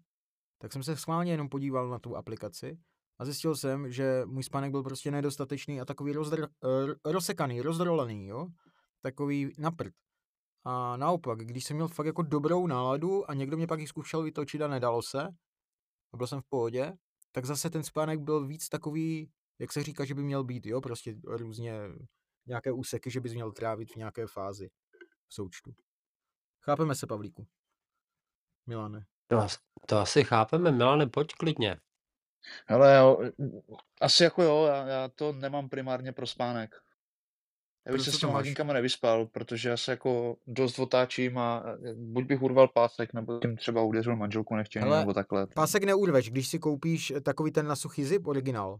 tak 0.59 0.73
jsem 0.73 0.83
se 0.83 0.97
schválně 0.97 1.33
jenom 1.33 1.49
podíval 1.49 1.88
na 1.88 1.99
tu 1.99 2.17
aplikaci 2.17 2.79
a 3.19 3.25
zjistil 3.25 3.57
jsem, 3.57 3.93
že 3.93 4.23
můj 4.26 4.43
spánek 4.43 4.71
byl 4.71 4.83
prostě 4.83 5.11
nedostatečný 5.11 5.81
a 5.81 5.85
takový 5.85 6.12
rozdr, 6.12 6.43
eh, 6.45 7.12
rozsekaný, 7.12 7.61
rozdrolený, 7.61 8.26
jo, 8.26 8.47
takový 9.02 9.52
na 9.59 9.71
prd. 9.71 9.95
A 10.64 10.97
naopak, 10.97 11.38
když 11.38 11.64
jsem 11.64 11.76
měl 11.76 11.88
fakt 11.88 12.07
jako 12.07 12.23
dobrou 12.23 12.67
náladu 12.67 13.31
a 13.31 13.35
někdo 13.35 13.57
mě 13.57 13.67
pak 13.67 13.81
ji 13.81 13.87
zkoušel 13.87 14.23
vytočit 14.23 14.62
a 14.62 14.69
nedalo 14.69 15.02
se, 15.02 15.23
a 16.12 16.17
byl 16.17 16.26
jsem 16.26 16.41
v 16.41 16.49
pohodě, 16.49 16.93
tak 17.33 17.45
zase 17.45 17.71
ten 17.71 17.83
spánek 17.83 18.21
byl 18.21 18.47
víc 18.47 18.69
takový, 18.69 19.31
jak 19.59 19.73
se 19.73 19.83
říká, 19.83 20.05
že 20.05 20.14
by 20.14 20.23
měl 20.23 20.45
být, 20.45 20.67
jo, 20.67 20.81
prostě 20.81 21.14
různě 21.25 21.75
nějaké 22.47 22.73
úseky, 22.73 23.11
že 23.11 23.21
bys 23.21 23.35
měl 23.35 23.52
trávit 23.52 23.93
v 23.93 23.97
nějaké 23.97 24.26
fázi 24.26 24.69
v 25.29 25.35
součtu. 25.35 25.73
Chápeme 26.61 26.95
se, 26.95 27.07
Pavlíku? 27.07 27.47
Milane. 28.66 29.04
To, 29.26 29.38
as- 29.38 29.59
to 29.87 29.99
asi 29.99 30.25
chápeme, 30.25 30.73
Milane, 30.73 31.06
pojď 31.06 31.32
klidně. 31.32 31.76
Hele, 32.67 32.97
jo, 32.97 33.19
asi 34.00 34.25
jako 34.25 34.43
jo, 34.43 34.65
já, 34.65 34.87
já 34.87 35.08
to 35.08 35.32
nemám 35.32 35.69
primárně 35.69 36.13
pro 36.13 36.26
spánek. 36.26 36.75
Já 37.87 37.93
bych 37.93 38.00
se 38.00 38.13
s 38.13 38.19
těma 38.19 38.32
hodinkama 38.32 38.73
nevyspal, 38.73 39.26
protože 39.26 39.69
já 39.69 39.76
se 39.76 39.91
jako 39.91 40.37
dost 40.47 40.78
otáčím 40.78 41.39
a 41.39 41.63
eh, 41.84 41.95
buď 41.95 42.25
bych 42.25 42.43
urval 42.43 42.69
pásek, 42.69 43.13
nebo 43.15 43.39
tím 43.39 43.56
třeba 43.56 43.82
udeřil 43.82 44.17
manželku 44.17 44.56
nechtěně, 44.56 44.84
Hele, 44.84 44.99
nebo 44.99 45.15
takhle. 45.15 45.47
Pásek 45.47 45.84
neurveš, 45.84 46.30
když 46.30 46.49
si 46.49 46.58
koupíš 46.58 47.13
takový 47.23 47.52
ten 47.52 47.67
na 47.67 47.76
suchý 47.76 48.04
zip 48.04 48.26
originál, 48.26 48.78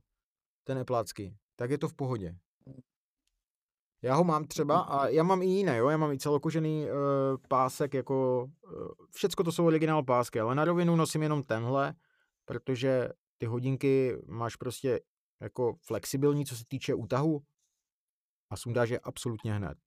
ten 0.65 0.79
eplácky, 0.79 1.37
tak 1.57 1.71
je 1.71 1.79
to 1.79 1.89
v 1.89 1.95
pohodě. 1.95 2.35
Já 4.03 4.15
ho 4.15 4.25
mám 4.25 4.45
třeba 4.45 4.81
a 4.81 5.09
já 5.09 5.23
mám 5.23 5.43
i 5.43 5.47
jiné, 5.47 5.77
jo, 5.77 5.89
já 5.89 5.97
mám 5.97 6.13
i 6.13 6.19
celokožený 6.19 6.85
uh, 6.85 6.91
pásek, 7.49 7.95
jako 7.95 8.45
uh, 8.45 8.89
všecko 9.11 9.45
to 9.45 9.53
jsou 9.53 9.67
originál 9.67 10.03
pásky, 10.03 10.41
ale 10.41 10.55
na 10.55 10.65
rovinu 10.65 10.97
nosím 10.97 11.23
jenom 11.23 11.43
tenhle, 11.43 11.95
protože 12.45 13.09
ty 13.39 13.47
hodinky 13.47 14.17
máš 14.27 14.57
prostě 14.57 15.01
jako 15.41 15.77
flexibilní, 15.87 16.47
co 16.47 16.57
se 16.57 16.65
týče 16.69 16.95
útahu 16.95 17.43
a 18.51 18.57
sundáš 18.57 18.91
je 18.91 19.01
absolutně 19.01 19.55
hned. 19.55 19.79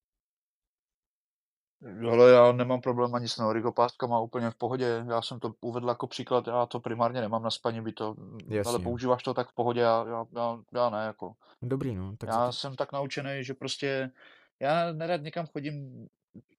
Hele, 1.81 2.31
já 2.31 2.51
nemám 2.51 2.81
problém 2.81 3.15
ani 3.15 3.27
s 3.27 3.37
neorigopástkama, 3.37 4.19
úplně 4.19 4.49
v 4.49 4.55
pohodě. 4.55 5.05
Já 5.09 5.21
jsem 5.21 5.39
to 5.39 5.53
uvedl 5.61 5.87
jako 5.89 6.07
příklad, 6.07 6.47
já 6.47 6.65
to 6.65 6.79
primárně 6.79 7.21
nemám 7.21 7.43
na 7.43 7.51
spaní, 7.51 7.81
by 7.81 7.91
to, 7.91 8.05
ale 8.05 8.57
Jasně. 8.57 8.83
používáš 8.83 9.23
to 9.23 9.33
tak 9.33 9.49
v 9.49 9.53
pohodě, 9.53 9.81
já, 9.81 10.05
já, 10.07 10.25
já, 10.35 10.57
já 10.73 10.89
ne, 10.89 11.05
jako. 11.05 11.33
Dobrý, 11.61 11.95
no. 11.95 12.15
Tak 12.17 12.29
Já 12.29 12.45
to, 12.45 12.51
jsem 12.51 12.75
tak 12.75 12.91
naučený, 12.91 13.43
že 13.43 13.53
prostě 13.53 14.11
já 14.59 14.93
nerad 14.93 15.21
někam 15.21 15.45
chodím 15.47 16.07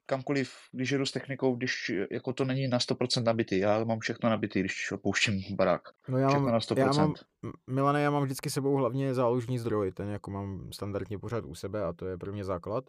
kamkoliv, 0.06 0.52
když 0.72 0.90
jedu 0.90 1.06
s 1.06 1.12
technikou, 1.12 1.56
když 1.56 1.92
jako 2.10 2.32
to 2.32 2.44
není 2.44 2.68
na 2.68 2.78
100% 2.78 3.22
nabitý. 3.22 3.58
Já 3.58 3.84
mám 3.84 3.98
všechno 3.98 4.30
nabitý, 4.30 4.60
když 4.60 4.92
opouštím 4.92 5.56
barák. 5.56 5.82
no 6.08 6.18
já 6.18 6.28
Všechno 6.28 6.44
mám, 6.44 6.52
na 6.52 6.54
já 6.76 6.90
100%. 6.90 6.96
mám, 6.96 7.14
M- 7.42 7.52
Milane, 7.66 8.02
já 8.02 8.10
mám 8.10 8.22
vždycky 8.22 8.50
sebou 8.50 8.76
hlavně 8.76 9.14
záložní 9.14 9.58
zdroj, 9.58 9.92
ten 9.92 10.08
jako 10.08 10.30
mám 10.30 10.72
standardně 10.72 11.18
pořád 11.18 11.44
u 11.44 11.54
sebe 11.54 11.84
a 11.84 11.92
to 11.92 12.06
je 12.06 12.18
pro 12.18 12.32
mě 12.32 12.44
základ. 12.44 12.84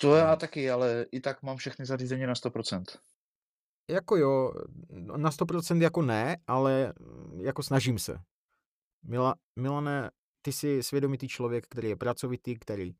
To 0.00 0.16
já 0.16 0.32
A 0.32 0.36
taky, 0.36 0.70
ale 0.70 1.06
i 1.12 1.20
tak 1.20 1.42
mám 1.42 1.56
všechny 1.56 1.86
zařízení 1.86 2.26
na 2.26 2.34
100%. 2.34 2.84
jako 3.90 4.16
jo, 4.16 4.52
no, 4.90 5.16
na 5.16 5.30
100% 5.30 5.82
jako 5.82 6.02
ne, 6.02 6.36
ale 6.46 6.92
mm, 7.00 7.40
jako 7.40 7.62
snažím 7.62 7.98
se. 7.98 8.18
Mila, 9.02 9.34
Milane, 9.56 10.10
ty 10.42 10.52
jsi 10.52 10.82
svědomitý 10.82 11.28
člověk, 11.28 11.66
který 11.68 11.88
je 11.88 11.96
pracovitý, 11.96 12.58
který 12.58 12.94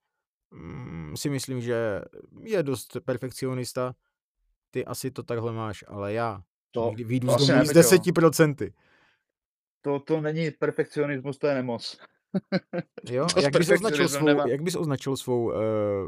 mm, 0.51 1.17
si 1.17 1.31
myslím, 1.31 1.61
že 1.61 2.01
je 2.41 2.63
dost 2.63 2.97
perfekcionista. 3.05 3.95
Ty 4.71 4.85
asi 4.85 5.11
to 5.11 5.23
takhle 5.23 5.53
máš, 5.53 5.85
ale 5.89 6.13
já 6.13 6.43
To, 6.71 6.87
někdy 6.87 7.05
vyjdu 7.05 7.27
to 7.27 7.33
z 7.33 7.37
asi 7.37 7.47
domu 7.47 7.59
ne, 7.59 7.67
s 7.67 7.73
Peťo. 7.73 7.89
10%. 7.89 8.73
To, 9.81 10.01
to 10.01 10.21
není 10.21 10.51
perfekcionismus, 10.51 11.39
to 11.39 11.47
je 11.47 11.55
nemoc. 11.55 11.99
Jo? 13.11 13.27
To 13.35 13.41
Jak 13.41 13.53
bys 13.53 13.71
označil 13.71 14.09
svou, 14.09 14.49
jak 14.49 14.63
bys 14.63 14.77
označil 14.77 15.17
svou 15.17 15.45
uh, 15.45 15.55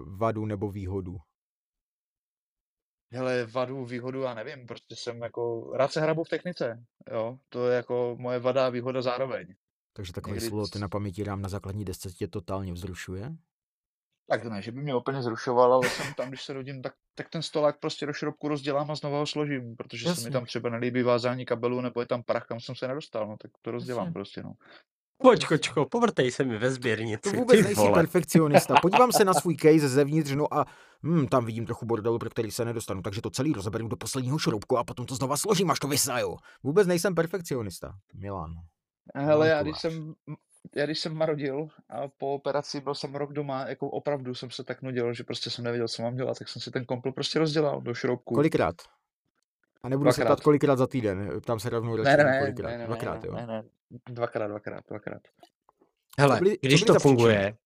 vadu 0.06 0.46
nebo 0.46 0.70
výhodu? 0.70 1.16
Hele, 3.12 3.46
vadu, 3.46 3.84
výhodu, 3.84 4.20
já 4.20 4.34
nevím, 4.34 4.66
prostě 4.66 4.96
jsem 4.96 5.22
jako, 5.22 5.72
rád 5.74 5.92
se 5.92 6.00
hrabu 6.00 6.24
v 6.24 6.28
technice, 6.28 6.84
jo, 7.12 7.38
to 7.48 7.68
je 7.68 7.76
jako 7.76 8.16
moje 8.18 8.38
vada 8.38 8.66
a 8.66 8.70
výhoda 8.70 9.02
zároveň. 9.02 9.54
Takže 9.92 10.12
takové 10.12 10.34
Někdy 10.34 10.48
slovo 10.48 10.66
ty 10.66 10.78
na 10.78 10.88
paměti 10.88 11.24
dám 11.24 11.42
na 11.42 11.48
základní 11.48 11.84
desce 11.84 12.10
tě 12.10 12.28
totálně 12.28 12.72
vzrušuje? 12.72 13.36
Tak 14.28 14.44
ne, 14.44 14.62
že 14.62 14.72
by 14.72 14.82
mě 14.82 14.94
úplně 14.94 15.22
zrušoval, 15.22 15.74
ale 15.74 15.88
jsem 15.88 16.14
tam, 16.14 16.28
když 16.28 16.44
se 16.44 16.52
rodím, 16.52 16.82
tak, 16.82 16.94
tak 17.14 17.28
ten 17.28 17.42
stolák 17.42 17.80
prostě 17.80 18.06
do 18.06 18.12
šroubku 18.12 18.48
rozdělám 18.48 18.90
a 18.90 18.94
znova 18.94 19.18
ho 19.18 19.26
složím, 19.26 19.76
protože 19.76 20.04
se 20.04 20.08
mi 20.08 20.12
Jasně. 20.12 20.30
tam 20.30 20.44
třeba 20.44 20.70
nelíbí 20.70 21.02
vázání 21.02 21.44
kabelů, 21.44 21.80
nebo 21.80 22.00
je 22.00 22.06
tam 22.06 22.22
prach, 22.22 22.46
kam 22.46 22.60
jsem 22.60 22.74
se 22.74 22.88
nedostal, 22.88 23.28
no 23.28 23.36
tak 23.36 23.50
to 23.62 23.70
rozdělám 23.70 24.06
Jasně. 24.06 24.12
prostě, 24.12 24.42
no. 24.42 24.52
Pojď, 25.22 25.46
kočko, 25.46 25.86
povrtej 25.86 26.30
se 26.30 26.44
mi 26.44 26.58
ve 26.58 26.70
sběrnici. 26.70 27.30
To 27.30 27.36
vůbec 27.36 27.62
nejsi 27.62 27.88
perfekcionista. 27.94 28.74
Podívám 28.82 29.12
se 29.12 29.24
na 29.24 29.34
svůj 29.34 29.56
case 29.56 29.88
zevnitř, 29.88 30.32
no 30.32 30.54
a 30.54 30.66
hm, 31.02 31.26
tam 31.26 31.44
vidím 31.44 31.66
trochu 31.66 31.86
bordelu, 31.86 32.18
pro 32.18 32.30
který 32.30 32.50
se 32.50 32.64
nedostanu, 32.64 33.02
takže 33.02 33.22
to 33.22 33.30
celý 33.30 33.52
rozeberu 33.52 33.88
do 33.88 33.96
posledního 33.96 34.38
šroubku 34.38 34.78
a 34.78 34.84
potom 34.84 35.06
to 35.06 35.14
znova 35.14 35.36
složím, 35.36 35.70
až 35.70 35.78
to 35.78 35.88
vysaju. 35.88 36.36
Vůbec 36.62 36.86
nejsem 36.86 37.14
perfekcionista, 37.14 37.94
Milan. 38.14 38.54
Hele, 39.14 39.48
já 39.48 39.62
když 39.62 39.80
jsem, 39.80 40.14
já 40.76 40.86
když 40.86 40.98
jsem 40.98 41.14
marodil 41.14 41.68
a 41.90 42.08
po 42.18 42.34
operaci 42.34 42.80
byl 42.80 42.94
jsem 42.94 43.14
rok 43.14 43.32
doma, 43.32 43.68
jako 43.68 43.90
opravdu 43.90 44.34
jsem 44.34 44.50
se 44.50 44.64
tak 44.64 44.82
nudil, 44.82 45.14
že 45.14 45.24
prostě 45.24 45.50
jsem 45.50 45.64
nevěděl, 45.64 45.88
co 45.88 46.02
mám 46.02 46.14
dělat, 46.14 46.38
tak 46.38 46.48
jsem 46.48 46.62
si 46.62 46.70
ten 46.70 46.84
kompl 46.84 47.12
prostě 47.12 47.38
rozdělal 47.38 47.80
do 47.80 47.94
šroubku. 47.94 48.34
Kolikrát? 48.34 48.76
A 49.86 49.88
nebudu 49.88 50.12
se 50.12 50.20
Dvakrát. 50.20 50.36
ptát, 50.36 50.44
kolikrát 50.44 50.76
za 50.76 50.86
týden. 50.86 51.40
Tam 51.40 51.60
se 51.60 51.70
rovnou 51.70 51.96
radši, 51.96 52.16
ne, 52.16 52.24
ne, 52.24 52.38
kolikrát. 52.40 52.70
ne, 52.70 52.78
ne, 52.78 52.86
Dvakrát, 52.86 53.22
ne, 53.22 53.28
jo. 53.28 53.34
ne, 53.34 53.46
ne, 53.46 53.62
dvakrát, 54.10 54.48
dvakrát, 54.48 54.84
dvakrát. 54.88 55.22
Hele, 56.18 56.38
co 56.38 56.44
když 56.62 56.82
to 56.82 57.00
funguje, 57.00 57.56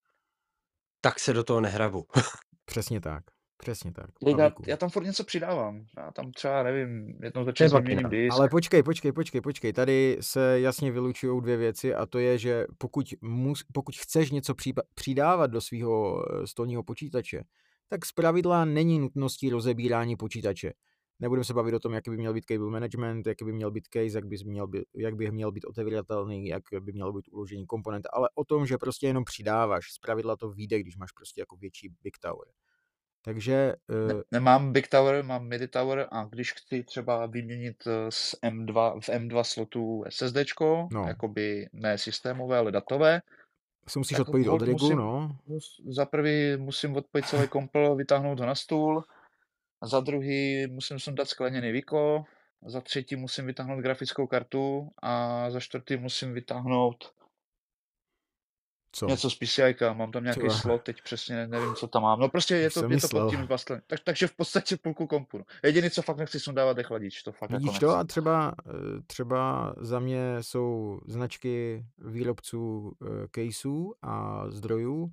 tak 1.00 1.18
se 1.18 1.32
do 1.32 1.44
toho 1.44 1.60
nehrabu. 1.60 2.04
Přesně 2.64 3.00
tak. 3.00 3.24
Přesně 3.56 3.92
tak. 3.92 4.06
Já, 4.38 4.50
já 4.66 4.76
tam 4.76 4.90
furt 4.90 5.04
něco 5.04 5.24
přidávám. 5.24 5.84
Já 5.98 6.10
tam 6.10 6.32
třeba, 6.32 6.62
nevím, 6.62 7.18
jednou 7.22 7.44
za 7.44 7.52
čas 7.52 7.72
jinak. 7.88 8.10
disk. 8.10 8.32
Ale 8.32 8.48
počkej, 8.48 8.82
počkej, 8.82 9.12
počkej, 9.12 9.40
počkej. 9.40 9.72
Tady 9.72 10.16
se 10.20 10.60
jasně 10.60 10.90
vylučují 10.92 11.42
dvě 11.42 11.56
věci 11.56 11.94
a 11.94 12.06
to 12.06 12.18
je, 12.18 12.38
že 12.38 12.66
pokud, 12.78 13.06
mus, 13.20 13.64
pokud 13.72 13.96
chceš 13.96 14.30
něco 14.30 14.54
přípa- 14.54 14.82
přidávat 14.94 15.46
do 15.46 15.60
svého 15.60 16.24
stolního 16.44 16.82
počítače, 16.82 17.42
tak 17.88 18.06
zpravidla 18.06 18.64
není 18.64 18.98
nutností 18.98 19.50
rozebírání 19.50 20.16
počítače. 20.16 20.72
Nebudeme 21.20 21.44
se 21.44 21.54
bavit 21.54 21.74
o 21.74 21.78
tom, 21.80 21.92
jaký 21.92 22.10
by 22.10 22.16
měl 22.16 22.32
být 22.34 22.44
cable 22.44 22.70
management, 22.70 23.26
jaký 23.26 23.44
by 23.44 23.52
měl 23.52 23.70
být 23.70 23.88
case, 23.92 24.18
jak 24.18 24.26
by 24.26 24.36
měl 24.44 24.66
být, 24.66 24.84
jak 24.94 25.14
by 25.14 25.30
měl 25.30 25.52
být 25.52 25.64
otevíratelný, 25.64 26.46
jak 26.48 26.62
by 26.80 26.92
mělo 26.92 27.12
být 27.12 27.28
uložení 27.32 27.66
komponent, 27.66 28.06
ale 28.12 28.28
o 28.34 28.44
tom, 28.44 28.66
že 28.66 28.78
prostě 28.78 29.06
jenom 29.06 29.24
přidáváš. 29.24 29.92
Zpravidla 29.92 30.36
to 30.36 30.50
vyjde, 30.50 30.80
když 30.80 30.96
máš 30.96 31.12
prostě 31.12 31.40
jako 31.40 31.56
větší 31.56 31.88
big 32.02 32.18
tower. 32.18 32.48
Takže... 33.24 33.74
Ne, 34.06 34.14
Uh, 34.14 34.20
nemám 34.30 34.72
Big 34.72 34.88
Tower, 34.88 35.24
mám 35.24 35.48
Midi 35.48 35.68
Tower 35.68 36.08
a 36.12 36.24
když 36.24 36.52
chci 36.52 36.82
třeba 36.82 37.26
vyměnit 37.26 37.76
eh, 37.86 38.10
z 38.10 38.34
M2, 38.44 39.00
v 39.00 39.08
M2 39.08 39.42
slotu 39.42 40.04
SSDčko, 40.08 40.88
No. 40.92 41.04
jakoby 41.08 41.68
ne 41.72 41.98
systémové, 41.98 42.58
ale 42.58 42.72
datové, 42.72 43.20
si 43.88 43.98
musíš 43.98 44.16
tak 44.16 44.28
odpojit 44.28 44.48
od 44.48 44.62
rigu, 44.62 44.78
musím- 44.80 44.96
no. 44.96 45.36
za 45.88 46.06
prvý 46.06 46.56
musím 46.56 46.96
odpojit 46.96 47.26
celý 47.26 47.48
kompl, 47.48 47.94
vytáhnout 47.94 48.40
ho 48.40 48.46
na 48.46 48.54
stůl, 48.54 49.04
za 49.82 50.00
druhý 50.00 50.66
musím 50.66 50.98
sundat 50.98 51.28
skleněný 51.28 51.72
Viko, 51.72 52.24
za 52.66 52.80
třetí 52.80 53.16
musím 53.16 53.46
vytáhnout 53.46 53.80
grafickou 53.80 54.26
kartu 54.26 54.90
a 55.02 55.44
za 55.50 55.60
čtvrtý 55.60 55.96
musím 55.96 56.34
vytáhnout 56.34 57.12
Co? 58.92 59.06
něco 59.06 59.30
z 59.30 59.34
PCI, 59.34 59.76
mám 59.94 60.12
tam 60.12 60.22
nějaký 60.22 60.40
Třeba. 60.40 60.54
slot, 60.54 60.82
teď 60.82 61.02
přesně 61.02 61.46
nevím, 61.46 61.74
co 61.74 61.86
tam 61.86 62.02
mám. 62.02 62.20
No 62.20 62.28
prostě 62.28 62.54
je 62.56 62.70
to, 62.70 62.92
je 62.92 63.00
to 63.00 63.08
pod 63.08 63.30
tím 63.30 63.46
bastlem. 63.46 63.80
Tak, 63.86 64.00
takže 64.04 64.26
v 64.26 64.36
podstatě 64.36 64.76
pulku 64.76 65.06
kompu. 65.06 65.38
no. 65.38 65.44
Jediný, 65.64 65.90
co 65.90 66.02
fakt 66.02 66.16
nechci 66.16 66.40
sundávat, 66.40 66.78
je 66.78 66.84
chladič, 66.84 67.22
to 67.22 67.32
fakt 67.32 67.50
Vidíš 67.50 67.72
jako 67.72 67.86
to 67.86 67.90
a 67.90 68.04
třeba, 68.04 68.54
eh, 68.68 69.02
třeba 69.06 69.74
za 69.78 69.98
mě 69.98 70.36
jsou 70.40 71.00
značky 71.06 71.86
výrobců 71.98 72.92
eh, 73.02 73.26
caseů 73.30 73.94
a 74.02 74.44
zdrojů, 74.50 75.12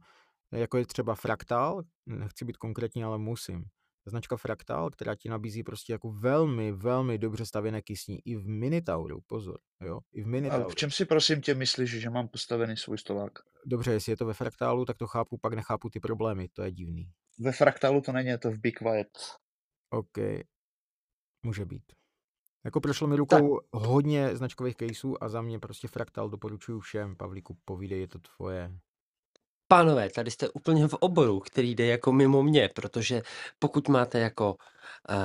jako 0.51 0.77
je 0.77 0.85
třeba 0.85 1.15
Fractal, 1.15 1.83
nechci 2.05 2.45
být 2.45 2.57
konkrétní, 2.57 3.03
ale 3.03 3.17
musím. 3.17 3.65
Značka 4.07 4.37
Fractal, 4.37 4.89
která 4.89 5.15
ti 5.15 5.29
nabízí 5.29 5.63
prostě 5.63 5.93
jako 5.93 6.11
velmi, 6.11 6.71
velmi 6.71 7.17
dobře 7.17 7.45
stavěné 7.45 7.81
kysní 7.81 8.19
i 8.27 8.35
v 8.35 8.47
Minitauru, 8.47 9.21
pozor, 9.27 9.57
jo, 9.81 9.99
i 10.13 10.21
v 10.21 10.25
A 10.25 10.29
Minitauru. 10.29 10.69
v 10.69 10.75
čem 10.75 10.91
si 10.91 11.05
prosím 11.05 11.41
tě 11.41 11.55
myslíš, 11.55 11.89
že 11.89 12.09
mám 12.09 12.27
postavený 12.27 12.77
svůj 12.77 12.97
stolák? 12.97 13.31
Dobře, 13.65 13.91
jestli 13.91 14.11
je 14.11 14.17
to 14.17 14.25
ve 14.25 14.33
Fractalu, 14.33 14.85
tak 14.85 14.97
to 14.97 15.07
chápu, 15.07 15.37
pak 15.37 15.53
nechápu 15.53 15.89
ty 15.89 15.99
problémy, 15.99 16.47
to 16.47 16.63
je 16.63 16.71
divný. 16.71 17.11
Ve 17.39 17.51
fraktálu 17.51 18.01
to 18.01 18.11
není, 18.11 18.29
je 18.29 18.37
to 18.37 18.51
v 18.51 18.59
Be 18.59 18.71
Quiet. 18.71 19.17
OK, 19.89 20.17
může 21.45 21.65
být. 21.65 21.83
Jako 22.65 22.81
prošlo 22.81 23.07
mi 23.07 23.15
rukou 23.15 23.59
hodně 23.73 24.35
značkových 24.35 24.75
caseů 24.75 25.23
a 25.23 25.29
za 25.29 25.41
mě 25.41 25.59
prostě 25.59 25.87
Fractal 25.87 26.29
doporučuju 26.29 26.79
všem. 26.79 27.15
Pavlíku, 27.15 27.57
povídej, 27.65 27.99
je 27.99 28.07
to 28.07 28.19
tvoje. 28.19 28.79
Pánové, 29.67 30.09
tady 30.09 30.31
jste 30.31 30.49
úplně 30.49 30.87
v 30.87 30.93
oboru, 30.93 31.39
který 31.39 31.75
jde 31.75 31.85
jako 31.85 32.11
mimo 32.11 32.43
mě, 32.43 32.69
protože 32.75 33.21
pokud 33.59 33.87
máte 33.87 34.19
jako 34.19 34.55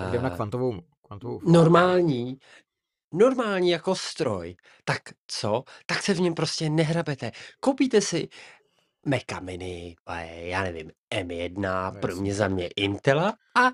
jdem 0.08 0.22
na 0.22 0.30
uh, 0.30 0.34
kvantovou, 0.36 0.80
kvantovou 1.06 1.38
fyziku. 1.38 1.52
normální, 1.52 2.36
normální 3.14 3.70
jako 3.70 3.94
stroj, 3.94 4.56
tak 4.84 4.98
co? 5.26 5.64
Tak 5.86 6.02
se 6.02 6.14
v 6.14 6.20
něm 6.20 6.34
prostě 6.34 6.70
nehrabete. 6.70 7.32
Koupíte 7.60 8.00
si 8.00 8.28
Maca 9.06 9.40
Mini, 9.40 9.96
eh, 10.08 10.46
já 10.46 10.62
nevím, 10.62 10.90
M1, 11.14 11.92
No 11.94 12.00
pro 12.00 12.10
jasně. 12.10 12.22
mě 12.22 12.34
za 12.34 12.48
mě 12.48 12.66
Intela 12.76 13.34
a 13.56 13.70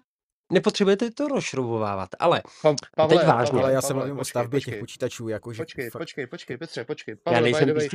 nepotřebujete 0.53 1.11
to 1.11 1.29
rozšroubovávat, 1.29 2.09
ale 2.19 2.43
Pa, 2.63 2.75
Pavle, 2.97 3.25
vážně. 3.27 3.59
Ale 3.63 3.73
já 3.73 3.81
Pavle, 3.81 3.89
se 3.89 3.95
bavím 3.95 4.15
o 4.15 4.17
počkej, 4.19 4.31
stavbě 4.31 4.59
počkej, 4.59 4.73
těch 4.75 4.81
počítačů, 4.81 5.29
jakože... 5.29 5.63
Počkej, 5.63 5.91
fakt- 5.91 5.99
počkej, 6.03 6.27
počkej, 6.27 6.57
Petře, 6.57 6.85
počkej. 6.85 7.13
já 7.13 7.19
Pavle, 7.25 7.41
by 7.41 7.45
nejsem 7.53 7.69
the 7.69 7.75
way. 7.75 7.89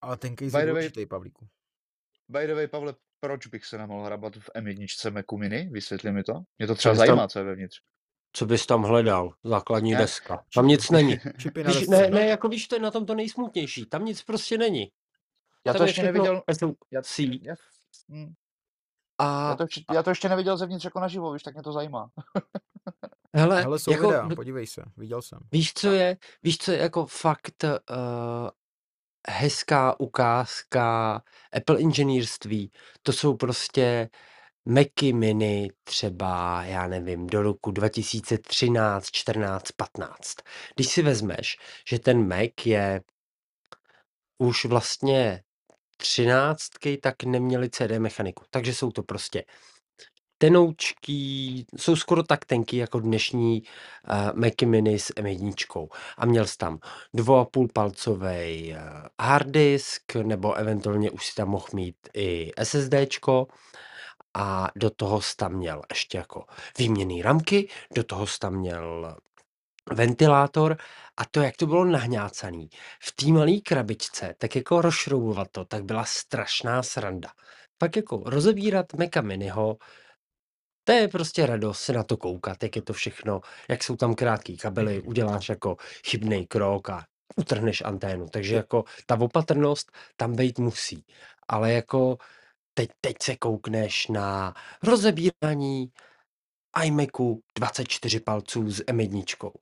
Ale 0.00 0.16
ten 0.16 0.36
case 0.36 0.50
By 0.50 0.58
je 0.58 0.64
the 0.66 0.66
way- 0.66 0.68
důležitý, 0.70 1.06
Pavlíku. 1.06 1.46
By 2.32 2.46
the 2.46 2.54
way, 2.54 2.66
Pavle, 2.66 2.94
proč 3.20 3.46
bych 3.46 3.64
se 3.66 3.78
nemohl 3.78 4.04
hrabat 4.04 4.36
v 4.36 4.50
M1 4.56 5.12
Macu 5.12 5.36
Mini? 5.36 5.68
Vysvětli 5.72 6.12
mi 6.12 6.22
to. 6.22 6.32
Mě 6.58 6.66
to 6.66 6.74
třeba 6.74 6.92
tam- 6.94 6.98
zajímá, 7.06 7.28
co 7.28 7.38
je 7.38 7.44
vevnitř. 7.44 7.76
Co 8.32 8.46
bys 8.46 8.66
tam 8.66 8.82
hledal? 8.82 9.34
Základní 9.44 9.92
Ne. 9.92 9.98
deska. 9.98 10.44
Tam 10.54 10.66
nic 10.66 10.90
není. 10.90 11.18
Čipy 11.38 11.64
na 11.64 11.72
Víš, 11.72 11.88
ne, 11.88 12.10
ne, 12.10 12.26
jako 12.26 12.48
víš, 12.48 12.68
to 12.68 12.74
je 12.76 12.80
na 12.80 12.90
tom 12.90 13.06
to 13.06 13.14
nejsmutnější. 13.14 13.86
Tam 13.86 14.04
nic 14.04 14.22
prostě 14.22 14.58
není. 14.58 14.86
Já 15.66 15.72
Tam 15.72 15.78
to 15.80 15.84
je 15.84 15.88
ještě 15.88 16.02
neviděl, 16.02 16.42
já, 16.90 17.02
já, 17.42 17.54
hm, 18.08 18.32
a 19.18 19.48
já, 19.50 19.56
to, 19.56 19.62
ještě- 19.62 19.82
já 19.94 20.02
to 20.02 20.10
ještě 20.10 20.28
neviděl 20.28 20.56
zevnitř 20.56 20.84
jako 20.84 21.00
naživo, 21.00 21.32
víš, 21.32 21.42
tak 21.42 21.54
mě 21.54 21.62
to 21.62 21.72
zajímá. 21.72 22.10
hele, 23.34 23.62
Hele, 23.62 23.78
jsou 23.78 23.90
jako, 23.90 24.06
videa, 24.06 24.28
podívej 24.36 24.66
se, 24.66 24.82
viděl 24.96 25.22
jsem. 25.22 25.38
víš, 25.52 25.72
co 25.74 25.90
je, 25.92 26.16
víš, 26.42 26.58
co 26.58 26.72
je 26.72 26.78
jako 26.78 27.06
fakt 27.06 27.64
uh, 27.64 28.48
hezká 29.28 30.00
ukázka 30.00 31.22
Apple 31.52 31.80
inženýrství. 31.80 32.72
To 33.02 33.12
jsou 33.12 33.36
prostě 33.36 34.10
Macy 34.64 35.12
Mini 35.12 35.70
třeba, 35.84 36.64
já 36.64 36.86
nevím, 36.86 37.26
do 37.26 37.42
roku 37.42 37.70
2013, 37.70 39.10
14, 39.10 39.72
15. 39.72 40.36
Když 40.74 40.86
si 40.86 41.02
vezmeš, 41.02 41.56
že 41.88 41.98
ten 41.98 42.28
Mac 42.28 42.50
je 42.64 43.02
už 44.38 44.64
vlastně 44.64 45.42
třináctky, 45.96 46.98
tak 46.98 47.22
neměli 47.24 47.70
CD 47.70 47.98
mechaniku. 47.98 48.44
Takže 48.50 48.74
jsou 48.74 48.90
to 48.90 49.02
prostě 49.02 49.44
tenoučký, 50.42 51.66
jsou 51.76 51.96
skoro 51.96 52.22
tak 52.22 52.44
tenký 52.44 52.76
jako 52.76 53.00
dnešní 53.00 53.62
uh, 53.62 54.40
Macy 54.40 54.66
Mini 54.66 54.98
s 54.98 55.12
M1. 55.14 55.88
A 56.18 56.26
měl 56.26 56.46
jsi 56.46 56.56
tam 56.58 56.78
2,5 57.14 57.68
palcový 57.74 58.72
uh, 58.72 58.78
hard 59.20 59.48
disk, 59.48 60.14
nebo 60.14 60.54
eventuálně 60.54 61.10
už 61.10 61.26
si 61.26 61.34
tam 61.34 61.48
mohl 61.48 61.66
mít 61.74 61.96
i 62.14 62.50
SSDčko. 62.62 63.46
A 64.34 64.68
do 64.76 64.90
toho 64.90 65.20
jsi 65.20 65.36
tam 65.36 65.52
měl 65.52 65.82
ještě 65.90 66.18
jako 66.18 66.44
výměný 66.78 67.22
ramky, 67.22 67.68
do 67.94 68.04
toho 68.04 68.26
jsi 68.26 68.38
tam 68.38 68.54
měl 68.54 69.16
ventilátor 69.92 70.76
a 71.16 71.24
to, 71.24 71.40
jak 71.40 71.56
to 71.56 71.66
bylo 71.66 71.84
nahňácaný 71.84 72.70
v 73.02 73.12
té 73.12 73.26
malé 73.26 73.56
krabičce, 73.64 74.34
tak 74.38 74.56
jako 74.56 74.82
rozšroubovat 74.82 75.48
to, 75.52 75.64
tak 75.64 75.84
byla 75.84 76.04
strašná 76.04 76.82
sranda. 76.82 77.28
Pak 77.78 77.96
jako 77.96 78.22
rozebírat 78.26 78.86
Maca 78.94 79.20
Miniho, 79.20 79.76
to 80.84 80.92
je 80.92 81.08
prostě 81.08 81.46
radost 81.46 81.80
se 81.80 81.92
na 81.92 82.02
to 82.02 82.16
koukat, 82.16 82.62
jak 82.62 82.76
je 82.76 82.82
to 82.82 82.92
všechno, 82.92 83.40
jak 83.68 83.84
jsou 83.84 83.96
tam 83.96 84.14
krátký 84.14 84.56
kabely, 84.56 85.02
uděláš 85.02 85.48
jako 85.48 85.76
chybný 86.06 86.46
krok 86.46 86.90
a 86.90 87.06
utrhneš 87.36 87.82
anténu. 87.82 88.28
Takže 88.28 88.54
jako 88.54 88.84
ta 89.06 89.20
opatrnost 89.20 89.92
tam 90.16 90.36
být 90.36 90.58
musí. 90.58 91.04
Ale 91.48 91.72
jako 91.72 92.18
teď, 92.74 92.90
teď 93.00 93.16
se 93.22 93.36
koukneš 93.36 94.08
na 94.08 94.54
rozebírání 94.82 95.92
iMacu 96.84 97.42
24 97.56 98.20
palců 98.20 98.70
s 98.70 98.80
M1. 98.84 99.52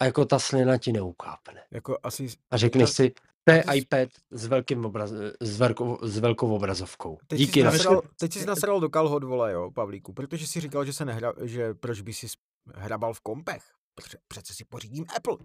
A 0.00 0.04
jako 0.04 0.24
ta 0.24 0.38
slina 0.38 0.78
ti 0.78 0.92
neukápne. 0.92 1.62
Jako 1.70 1.98
asi... 2.02 2.26
A 2.50 2.56
řekneš 2.56 2.90
si, 2.90 3.12
to 3.44 3.52
je 3.52 3.64
iPad 3.74 4.08
s, 4.30 4.46
velkým 4.46 4.84
obraz, 4.84 5.10
s, 5.40 5.58
velkou, 5.58 5.98
s 6.02 6.18
velkou 6.18 6.54
obrazovkou. 6.54 7.18
Teď 7.26 7.38
Díky 7.38 7.60
jsi 7.60 7.64
na 7.64 7.70
nasral, 7.70 8.02
teď 8.20 8.32
jsi 8.32 8.46
nasral 8.46 8.80
do 8.80 8.88
kalhot, 8.88 9.24
vole, 9.24 9.52
jo, 9.52 9.70
Pavlíku, 9.70 10.12
protože 10.12 10.46
jsi 10.46 10.60
říkal, 10.60 10.84
že 10.84 10.92
se 10.92 11.04
nehra, 11.04 11.32
že 11.42 11.74
proč 11.74 12.00
by 12.00 12.12
si 12.12 12.26
hrabal 12.74 13.14
v 13.14 13.20
kompech. 13.20 13.62
Protože 13.94 14.18
přece 14.28 14.54
si 14.54 14.64
pořídím 14.64 15.04
Apple 15.16 15.36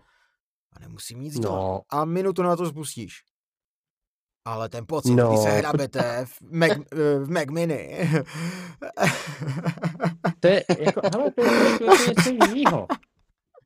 a 0.71 0.79
nemusím 0.79 1.21
nic 1.21 1.39
dělat. 1.39 1.55
No, 1.55 1.81
A 1.89 2.05
minutu 2.05 2.43
na 2.43 2.55
to 2.55 2.69
spustíš. 2.69 3.23
Ale 4.47 4.69
ten 4.69 4.85
pocit, 4.87 5.15
no. 5.15 5.29
Když 5.29 5.39
se 5.39 5.49
hrabete 5.49 6.25
v 6.25 6.41
Mac, 6.41 6.71
eh, 6.71 7.19
v 7.19 7.29
Mac 7.29 7.45
Mini. 7.51 8.09
to 10.39 10.47
je 10.47 10.63
jako, 10.79 11.01
hele, 11.13 11.31
to 11.31 11.43
je 11.43 11.49
trošku 11.59 11.83
jako 11.83 12.03
něco 12.09 12.29
jiného. 12.55 12.87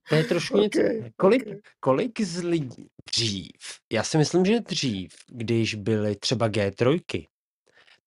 To 0.09 0.15
je 0.15 0.23
trošku 0.23 0.65
okay, 0.65 0.83
něco, 0.95 1.09
kolik, 1.17 1.47
ok. 1.47 1.53
kolik 1.79 2.21
z 2.21 2.43
lidí 2.43 2.87
dřív, 3.15 3.51
já 3.91 4.03
si 4.03 4.17
myslím, 4.17 4.45
že 4.45 4.59
dřív, 4.59 5.13
když 5.27 5.75
byly 5.75 6.15
třeba 6.15 6.49
G3, 6.49 7.25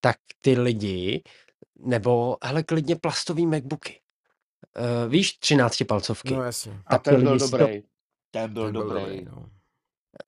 tak 0.01 0.17
ty 0.41 0.59
lidi, 0.59 1.23
nebo 1.79 2.37
hele, 2.45 2.63
klidně 2.63 2.97
plastový 2.97 3.47
MacBooky, 3.47 4.01
uh, 5.05 5.13
víš, 5.13 5.39
13 5.39 5.85
palcovky, 5.89 6.35
No 6.35 6.43
jasně. 6.43 6.73
A 6.87 6.91
Tak 6.95 7.03
ten 7.03 7.23
byl 7.23 7.41
si 7.41 7.51
to- 7.51 7.59
dobrý. 7.59 7.83
Ten 8.31 8.53
byl 8.53 8.65
Ten 8.65 8.73
byl 8.73 8.83
dobrý. 8.83 9.01
dobrý, 9.03 9.25
no. 9.25 9.47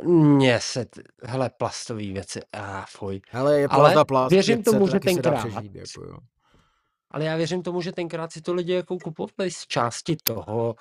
mně 0.03 0.61
se, 0.61 0.85
t- 0.85 1.03
hele, 1.23 1.51
plastové 1.59 2.03
věci, 2.03 2.41
a 2.53 2.81
ah, 2.81 2.85
fuj. 2.89 3.21
Hele, 3.31 3.61
je 3.61 3.67
Ale 3.69 3.81
plast 3.81 3.97
a 3.97 4.05
plast, 4.05 4.31
věřím 4.31 4.57
500, 4.59 4.73
tomu, 4.75 4.87
že 4.87 4.93
taky 4.93 5.15
se 5.15 5.23
dá 5.23 5.31
tenkrát- 5.31 5.49
přežít, 5.51 5.75
jako 5.75 6.05
jo. 6.05 6.19
Ale 7.11 7.25
já 7.25 7.37
věřím 7.37 7.63
tomu, 7.63 7.81
že 7.83 7.93
tenkrát 7.93 8.33
si 8.33 8.41
to 8.43 8.55
lidi 8.55 8.73
jako 8.73 8.99
kupovali 8.99 9.51
z 9.51 9.67
části 9.67 10.17
toho, 10.25 10.75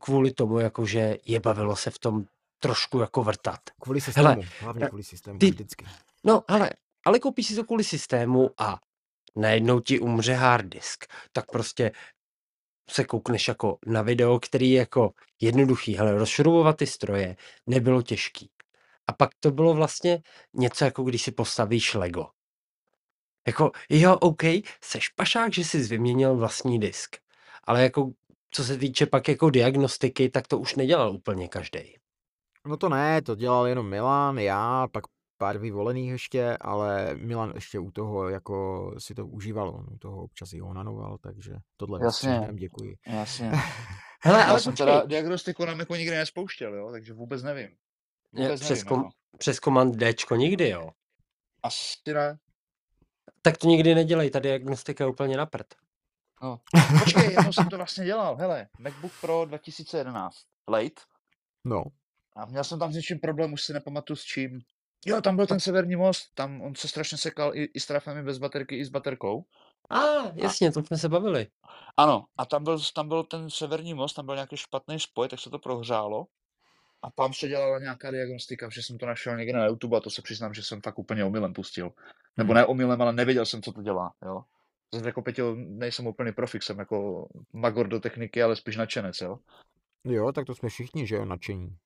kvůli 0.00 0.32
tomu, 0.32 0.58
jako 0.58 0.86
že 0.86 1.16
je 1.26 1.40
bavilo 1.40 1.76
se 1.76 1.90
v 1.90 1.98
tom 1.98 2.24
trošku 2.58 2.98
jako 2.98 3.22
vrtat. 3.22 3.60
Kvůli 3.80 4.00
systému, 4.00 4.28
Hele, 4.28 4.48
hlavně 4.60 4.80
tak 4.80 4.88
kvůli 4.88 5.04
systému, 5.04 5.38
ty- 5.38 5.50
vždycky. 5.50 5.86
No, 6.24 6.44
ale, 6.48 6.70
ale 7.04 7.18
koupíš 7.18 7.46
si 7.46 7.54
to 7.54 7.64
kvůli 7.64 7.84
systému 7.84 8.50
a 8.58 8.80
najednou 9.36 9.80
ti 9.80 10.00
umře 10.00 10.34
hard 10.34 10.66
disk, 10.66 11.04
tak 11.32 11.50
prostě 11.50 11.92
se 12.90 13.04
koukneš 13.04 13.48
jako 13.48 13.78
na 13.86 14.02
video, 14.02 14.40
který 14.40 14.70
je 14.70 14.78
jako 14.78 15.12
jednoduchý. 15.40 15.96
Hele, 15.96 16.18
rozšroubovat 16.18 16.76
ty 16.76 16.86
stroje 16.86 17.36
nebylo 17.66 18.02
těžký. 18.02 18.50
A 19.06 19.12
pak 19.12 19.30
to 19.40 19.50
bylo 19.50 19.74
vlastně 19.74 20.22
něco 20.54 20.84
jako 20.84 21.02
když 21.02 21.22
si 21.22 21.32
postavíš 21.32 21.94
Lego. 21.94 22.26
Jako, 23.46 23.70
jo, 23.88 24.16
OK, 24.16 24.42
seš 24.84 25.08
pašák, 25.08 25.52
že 25.52 25.64
jsi 25.64 25.78
vyměnil 25.78 26.36
vlastní 26.36 26.80
disk. 26.80 27.16
Ale 27.64 27.82
jako, 27.82 28.10
co 28.50 28.64
se 28.64 28.76
týče 28.76 29.06
pak 29.06 29.28
jako 29.28 29.50
diagnostiky, 29.50 30.30
tak 30.30 30.48
to 30.48 30.58
už 30.58 30.76
nedělal 30.76 31.12
úplně 31.12 31.48
každý. 31.48 31.94
No 32.66 32.76
to 32.76 32.88
ne, 32.88 33.22
to 33.22 33.34
dělal 33.34 33.66
jenom 33.66 33.88
Milan, 33.88 34.38
já, 34.38 34.88
pak 34.92 35.04
pár 35.38 35.58
vyvolených 35.58 36.10
ještě, 36.10 36.56
ale 36.60 37.14
Milan 37.14 37.52
ještě 37.54 37.78
u 37.78 37.90
toho 37.90 38.28
jako 38.28 38.90
si 38.98 39.14
to 39.14 39.26
užíval, 39.26 39.68
on 39.68 39.86
u 39.94 39.98
toho 39.98 40.22
občas 40.22 40.52
i 40.52 40.62
onanoval, 40.62 41.18
takže 41.18 41.54
tohle 41.76 41.98
Jasně. 42.02 42.30
nestřihnem, 42.30 42.56
děkuji. 42.56 42.96
Jasně. 43.06 43.50
Hele, 44.22 44.38
Já 44.38 44.46
ale 44.46 44.60
jsem 44.60 44.72
počkej, 44.72 44.86
teda 44.86 45.04
diagnostiku 45.06 45.64
na 45.64 45.74
Macu 45.74 45.94
nikdy 45.94 46.16
nespouštěl, 46.16 46.74
jo, 46.74 46.90
takže 46.92 47.12
vůbec 47.12 47.42
nevím. 47.42 47.68
Vůbec 48.32 48.60
přes, 48.60 48.70
nevím, 48.70 48.84
kom, 48.84 48.98
jako. 48.98 49.10
přes 49.38 49.60
komand 49.60 49.96
Dčko 49.96 50.36
nikdy, 50.36 50.68
jo. 50.68 50.90
Asi 51.62 52.12
ne. 52.14 52.38
Tak 53.42 53.56
to 53.56 53.66
nikdy 53.66 53.94
nedělej, 53.94 54.30
ta 54.30 54.38
diagnostika 54.38 55.04
je 55.04 55.10
úplně 55.10 55.36
na 55.36 55.46
prd. 55.46 55.74
No. 56.42 56.60
Počkej, 57.04 57.24
jednou 57.24 57.52
jsem 57.52 57.68
to 57.68 57.76
vlastně 57.76 58.04
dělal, 58.04 58.36
hele, 58.36 58.68
MacBook 58.78 59.12
Pro 59.20 59.44
2011, 59.44 60.36
late, 60.68 61.00
No, 61.64 61.84
a 62.36 62.44
měl 62.44 62.64
jsem 62.64 62.78
tam 62.78 62.92
s 62.92 62.96
něčím 62.96 63.18
problém, 63.18 63.52
už 63.52 63.62
si 63.62 63.72
nepamatuju 63.72 64.16
s 64.16 64.24
čím. 64.24 64.60
Jo, 65.06 65.20
tam 65.20 65.36
byl 65.36 65.46
ten 65.46 65.60
severní 65.60 65.96
most, 65.96 66.34
tam 66.34 66.62
on 66.62 66.74
se 66.74 66.88
strašně 66.88 67.18
sekal 67.18 67.56
i, 67.56 67.64
i 67.64 67.80
s 67.80 67.86
trafemi 67.86 68.22
bez 68.22 68.38
baterky, 68.38 68.78
i 68.78 68.84
s 68.84 68.88
baterkou. 68.88 69.44
A, 69.90 69.98
ah, 69.98 70.32
jasně, 70.34 70.72
to 70.72 70.82
jsme 70.82 70.98
se 70.98 71.08
bavili. 71.08 71.46
Ano, 71.96 72.24
a 72.36 72.44
tam 72.44 72.64
byl, 72.64 72.78
tam 72.94 73.08
byl 73.08 73.24
ten 73.24 73.50
severní 73.50 73.94
most, 73.94 74.14
tam 74.14 74.26
byl 74.26 74.34
nějaký 74.34 74.56
špatný 74.56 75.00
spoj, 75.00 75.28
tak 75.28 75.40
se 75.40 75.50
to 75.50 75.58
prohřálo. 75.58 76.26
A 77.02 77.10
tam 77.10 77.34
se 77.34 77.48
dělala 77.48 77.78
nějaká 77.78 78.10
diagnostika, 78.10 78.68
že 78.70 78.82
jsem 78.82 78.98
to 78.98 79.06
našel 79.06 79.36
někde 79.36 79.58
na 79.58 79.66
YouTube 79.66 79.96
a 79.96 80.00
to 80.00 80.10
se 80.10 80.22
přiznám, 80.22 80.54
že 80.54 80.62
jsem 80.62 80.80
fakt 80.80 80.98
úplně 80.98 81.24
omylem 81.24 81.52
pustil. 81.52 81.92
Nebo 82.36 82.54
ne 82.54 82.66
omylem, 82.66 83.02
ale 83.02 83.12
nevěděl 83.12 83.46
jsem, 83.46 83.62
co 83.62 83.72
to 83.72 83.82
dělá, 83.82 84.12
jo. 84.24 84.44
Zase 84.94 85.06
jako 85.06 85.22
Peťo, 85.22 85.54
nejsem 85.56 86.06
úplný 86.06 86.32
profik, 86.32 86.62
jsem 86.62 86.78
jako 86.78 87.28
magor 87.52 87.88
do 87.88 88.00
techniky, 88.00 88.42
ale 88.42 88.56
spíš 88.56 88.76
nadšenec, 88.76 89.20
jo. 89.20 89.38
jo, 90.04 90.32
tak 90.32 90.46
to 90.46 90.54
jsme 90.54 90.68
všichni, 90.68 91.06
že 91.06 91.14
jo, 91.16 91.24
nadšení. 91.24 91.76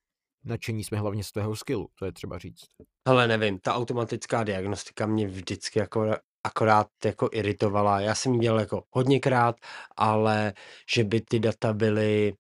Nadšení 0.45 0.85
jsme 0.85 0.99
hlavně 0.99 1.25
z 1.25 1.33
tvého 1.33 1.57
skillu, 1.57 1.89
to 1.99 2.05
je 2.05 2.13
třeba 2.13 2.39
říct. 2.39 2.65
Ale 3.05 3.29
nevím, 3.29 3.59
ta 3.59 3.75
automatická 3.75 4.45
diagnostika 4.45 5.07
mě 5.07 5.27
vždycky 5.27 5.79
jako 5.79 6.17
akorát 6.45 6.89
jako 7.05 7.29
iritovala. 7.33 8.01
Já 8.01 8.15
jsem 8.15 8.35
ji 8.35 8.41
dělal 8.41 8.61
jako 8.61 8.85
hodněkrát, 8.91 9.57
ale 9.97 10.53
že 10.95 11.05
by 11.05 11.21
ty 11.21 11.41
data 11.41 11.73
byly 11.73 12.35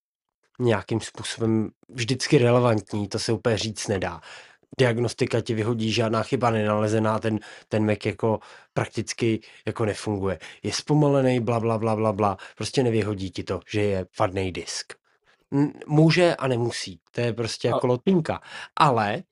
nějakým 0.58 1.00
způsobem 1.00 1.70
vždycky 1.88 2.38
relevantní, 2.38 3.08
to 3.08 3.18
se 3.18 3.32
úplně 3.32 3.58
říct 3.58 3.88
nedá. 3.88 4.20
Diagnostika 4.78 5.40
ti 5.40 5.54
vyhodí, 5.54 5.92
žádná 5.92 6.22
chyba 6.22 6.50
nenalezená, 6.50 7.18
ten, 7.18 7.38
ten 7.68 7.86
Mac 7.86 8.06
jako 8.06 8.40
prakticky 8.72 9.40
jako 9.66 9.84
nefunguje. 9.84 10.38
Je 10.62 10.72
zpomalený, 10.72 11.40
bla, 11.40 11.60
bla, 11.60 11.78
bla, 11.78 11.96
bla, 11.96 12.12
bla. 12.12 12.36
Prostě 12.56 12.82
nevyhodí 12.82 13.30
ti 13.30 13.42
to, 13.44 13.60
že 13.66 13.82
je 13.82 14.06
vadný 14.18 14.52
disk. 14.52 14.92
Může 15.86 16.36
a 16.36 16.46
nemusí. 16.46 17.00
To 17.10 17.20
je 17.20 17.32
prostě 17.32 17.68
jako 17.68 17.86
lotínka. 17.86 18.40
Ale 18.76 19.22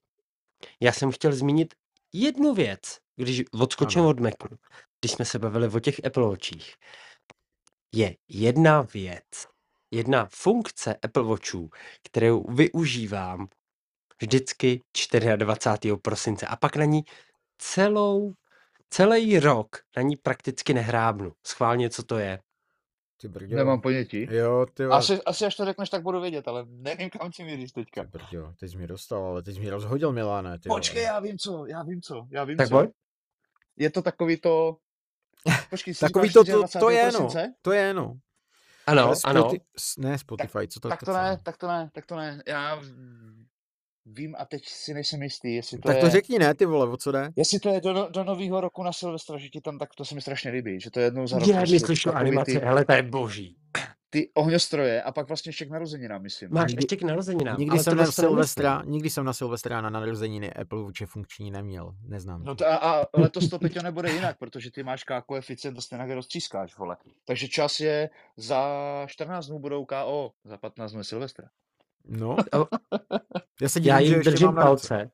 já 0.81 0.93
jsem 0.93 1.13
chtěl 1.13 1.33
zmínit 1.33 1.75
jednu 2.13 2.55
věc, 2.55 2.81
když 3.17 3.43
odskočím 3.61 4.01
Ano. 4.01 4.11
od 4.11 4.21
Macu, 4.21 4.49
když 5.01 5.13
jsme 5.13 5.25
se 5.25 5.39
bavili 5.39 5.69
o 5.69 5.81
těch 5.81 6.05
Apple 6.05 6.27
Watchích. 6.27 6.75
Je 7.95 8.17
jedna 8.29 8.83
věc, 8.83 9.25
jedna 9.91 10.29
funkce 10.31 10.95
Apple 11.03 11.23
Watchů, 11.23 11.71
kterou 12.03 12.45
využívám 12.45 13.49
vždycky 14.21 14.81
24. 15.37 15.97
prosince 16.03 16.47
a 16.47 16.57
pak 16.57 16.77
na 16.77 16.85
ní 16.85 17.03
celou, 17.59 18.33
celý 18.91 19.39
rok 19.39 19.77
na 19.97 20.03
ní 20.03 20.17
prakticky 20.17 20.75
nehrábnu. 20.75 21.33
Schválně, 21.47 21.91
co 21.91 22.03
to 22.03 22.19
je. 22.19 22.39
Ty 23.21 23.29
brďo. 23.29 23.57
Nemám 23.57 23.81
ponětí. 23.81 24.29
Jo, 24.31 24.67
ty 24.75 24.85
vole. 24.85 24.99
Asi, 24.99 25.23
asi 25.23 25.45
až 25.45 25.57
to 25.57 25.65
řekneš, 25.65 25.91
tak 25.91 26.03
budu 26.03 26.21
vědět, 26.21 26.49
ale 26.49 26.65
nevím, 26.69 27.11
kam 27.11 27.33
si 27.33 27.45
míříš 27.45 27.73
teďka. 27.73 28.03
Ty 28.03 28.09
brďo, 28.09 28.53
teď 28.61 28.71
jsi 28.71 28.77
mi 28.77 28.87
dostal, 28.87 29.25
ale 29.25 29.43
teď 29.43 29.55
jsi 29.55 29.61
mi 29.61 29.71
rozhodil, 29.71 30.13
Miláne, 30.13 30.59
ty. 30.59 30.69
Počkej, 30.69 31.03
já 31.03 31.21
vím 31.21 31.39
co, 31.39 31.67
já 31.67 31.83
vím 31.83 32.03
co, 32.03 32.27
já 32.31 32.45
vím 32.45 32.57
Tak 32.57 32.69
co. 32.69 32.75
pojď. 32.75 32.91
Je 33.77 33.91
to 33.91 34.03
takový 34.03 34.37
to... 34.37 34.77
Počkej, 35.71 35.95
jsi 35.95 36.01
Takový 36.01 36.33
to, 36.33 36.45
to, 36.45 36.53
24. 36.53 36.81
to 36.81 36.91
je 36.91 37.13
no, 37.13 37.29
to 37.63 37.73
je 37.73 37.95
no. 37.95 38.19
Ano, 38.87 39.03
Ale 39.03 39.17
ano. 39.25 39.43
Spoti- 39.43 39.61
s- 39.79 39.97
ne 39.97 40.19
Spotify, 40.19 40.69
co 40.69 40.81
to 40.81 40.89
Tak 40.89 41.03
to 41.05 41.13
ne, 41.13 41.39
tak 41.43 41.57
to 41.57 41.69
ne, 41.69 41.91
tak 41.93 42.07
to 42.07 42.17
ne. 42.17 42.43
Já 42.47 42.83
vím 44.07 44.35
a 44.39 44.45
teď 44.45 44.69
si 44.69 44.95
nejsem 44.95 45.23
jistý, 45.23 45.55
jestli 45.55 45.79
to 45.79 45.89
Tak 45.89 45.97
je... 45.97 46.03
to 46.03 46.11
řekni 46.11 46.39
ne, 46.39 46.55
ty 46.55 46.67
vole, 46.67 46.89
o 46.89 46.97
co 46.97 47.13
jde? 47.13 47.31
Jestli 47.37 47.59
to 47.61 47.69
je 47.69 47.81
do, 47.81 48.09
do 48.11 48.25
nového 48.25 48.61
roku 48.61 48.83
na 48.83 48.93
Silvestra, 48.93 49.39
že 49.39 49.49
ti 49.49 49.61
tam 49.61 49.79
tak 49.79 49.89
to 49.97 50.05
se 50.05 50.15
mi 50.15 50.21
strašně 50.21 50.51
líbí, 50.51 50.81
že 50.81 50.91
to 50.91 51.01
je 51.01 51.07
jednou 51.07 51.27
za 51.27 51.39
rok. 51.39 51.49
Prostě 51.49 51.61
myslíš 51.75 52.03
takový 52.03 52.21
animaci, 52.21 52.53
ty, 52.53 52.59
hele, 52.67 52.85
to 52.85 52.93
je 52.93 53.03
boží. 53.03 53.57
ty 54.11 54.31
ohňostroje 54.35 55.03
a 55.03 55.13
pak 55.13 55.29
vlastně 55.29 55.49
ještě 55.49 55.65
k 55.67 55.71
narozeninám, 55.71 56.23
myslím. 56.23 56.49
Máš 56.53 56.71
Nikdy- 56.71 56.83
ještě 56.85 56.97
k 56.97 57.03
narozeninám. 57.03 57.59
Nikdy 57.59 57.79
jsem 57.79 57.97
na 57.97 58.05
to. 58.05 58.13
Silvestra, 58.13 58.83
nikdy 58.87 59.11
jsem 59.11 59.25
na 59.25 59.33
Silvestra 59.33 59.81
na 59.81 59.91
narozeniny 59.91 60.53
Apple 60.53 60.83
Watche 60.83 61.07
funkční 61.07 61.51
neměl, 61.51 61.95
neznám. 62.09 62.45
No 62.45 62.55
to 62.55 62.67
a, 62.67 62.77
a 62.77 63.05
letos 63.15 63.49
to, 63.49 63.59
Peťo, 63.59 63.83
nebude 63.83 64.13
jinak, 64.13 64.39
protože 64.39 64.71
ty 64.71 64.83
máš 64.83 65.05
K 65.05 65.21
koeficient 65.23 65.79
a 65.79 65.81
stejně 65.81 66.15
roztřískáš, 66.15 66.79
vole. 66.79 66.97
Takže 67.25 67.49
čas 67.49 67.81
je 67.81 68.11
za 68.37 68.65
14 69.07 69.47
dnů 69.47 69.59
budou 69.59 69.85
KO, 69.85 70.31
za 70.45 70.57
15 70.57 70.91
dnů 70.91 71.01
je 71.01 71.05
Silvestra. 71.05 71.49
No, 72.09 72.37
já 73.61 73.69
se 73.69 73.81
Já 73.83 74.01
divím, 74.01 74.09
že 74.09 74.13
jim 74.13 74.19
ještě 74.19 74.31
držím 74.31 74.55
palce. 74.55 75.11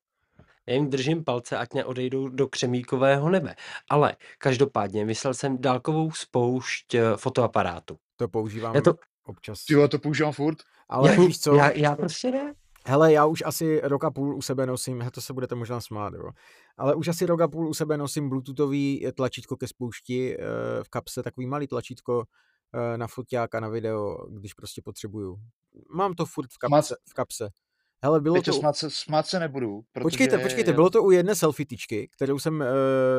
Já 0.66 0.74
jim 0.74 0.90
držím 0.90 1.24
palce, 1.24 1.56
ať 1.58 1.74
neodejdou 1.74 2.28
do 2.28 2.48
křemíkového 2.48 3.30
nebe. 3.30 3.54
Ale 3.90 4.16
každopádně 4.38 5.04
myslel 5.04 5.34
jsem 5.34 5.58
dálkovou 5.58 6.10
spoušť 6.10 6.94
eh, 6.94 7.02
fotoaparátu. 7.16 7.98
To 8.16 8.28
používám 8.28 8.74
Já 8.74 8.80
to, 8.80 8.94
občas. 9.26 9.64
Ty 9.64 9.74
to 9.88 9.98
používám 9.98 10.32
furt. 10.32 10.58
Ale 10.88 11.10
já, 11.10 11.20
víš 11.20 11.40
co, 11.40 11.54
Já, 11.54 11.70
já 11.70 11.96
prostě 11.96 12.30
ne. 12.30 12.54
hele, 12.86 13.12
já 13.12 13.26
už 13.26 13.42
asi 13.46 13.80
rok 13.84 14.04
a 14.04 14.10
půl 14.10 14.36
u 14.36 14.42
sebe 14.42 14.66
nosím, 14.66 15.04
to 15.12 15.20
se 15.20 15.32
budete 15.32 15.54
možná 15.54 15.80
smát, 15.80 16.14
jo. 16.14 16.30
Ale 16.76 16.94
už 16.94 17.08
asi 17.08 17.26
rok 17.26 17.40
a 17.40 17.48
půl 17.48 17.68
u 17.68 17.74
sebe 17.74 17.96
nosím 17.96 18.28
bluetoothový 18.28 19.06
tlačítko 19.14 19.56
ke 19.56 19.66
spoušti 19.66 20.36
eh, 20.36 20.44
v 20.82 20.88
kapse, 20.88 21.22
takový 21.22 21.46
malý 21.46 21.66
tlačítko 21.66 22.24
eh, 22.74 22.98
na 22.98 23.06
foťák 23.06 23.54
a 23.54 23.60
na 23.60 23.68
video, 23.68 24.26
když 24.30 24.54
prostě 24.54 24.82
potřebuju. 24.82 25.36
Mám 25.90 26.14
to 26.14 26.26
furt 26.26 26.52
v 26.52 26.58
kapse. 26.58 26.96
V 27.08 27.14
kapse. 27.14 27.50
Hele, 28.04 28.20
bylo 28.20 28.34
Peťo, 28.34 28.52
to... 28.52 28.58
smát 28.58 28.76
se, 28.76 28.90
smát 28.90 29.26
se 29.26 29.40
nebudu. 29.40 29.82
Protože 29.92 30.02
Počkejte, 30.02 30.38
počkejte, 30.38 30.72
bylo 30.72 30.90
to 30.90 31.02
u 31.02 31.10
jedné 31.10 31.34
selfie 31.34 31.66
tyčky, 31.66 32.08
kterou 32.08 32.38
jsem 32.38 32.62
e, 32.62 32.66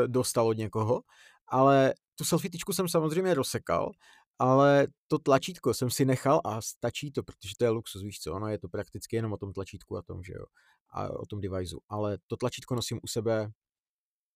dostal 0.07 0.47
od 0.47 0.57
někoho, 0.57 1.01
ale 1.47 1.93
tu 2.15 2.25
selfie 2.25 2.51
tyčku 2.51 2.73
jsem 2.73 2.87
samozřejmě 2.87 3.33
rozsekal, 3.33 3.91
ale 4.39 4.87
to 5.07 5.19
tlačítko 5.19 5.73
jsem 5.73 5.89
si 5.89 6.05
nechal 6.05 6.41
a 6.45 6.61
stačí 6.61 7.11
to, 7.11 7.23
protože 7.23 7.53
to 7.57 7.63
je 7.63 7.69
luxus, 7.69 8.03
víš 8.03 8.19
co, 8.19 8.33
ono 8.33 8.47
je 8.47 8.59
to 8.59 8.69
prakticky 8.69 9.15
jenom 9.15 9.33
o 9.33 9.37
tom 9.37 9.53
tlačítku 9.53 9.97
a 9.97 10.01
tom, 10.01 10.23
že 10.23 10.33
jo, 10.33 10.45
a 10.89 11.09
o 11.09 11.25
tom 11.25 11.41
deviceu, 11.41 11.79
ale 11.89 12.17
to 12.27 12.37
tlačítko 12.37 12.75
nosím 12.75 12.99
u 13.03 13.07
sebe 13.07 13.51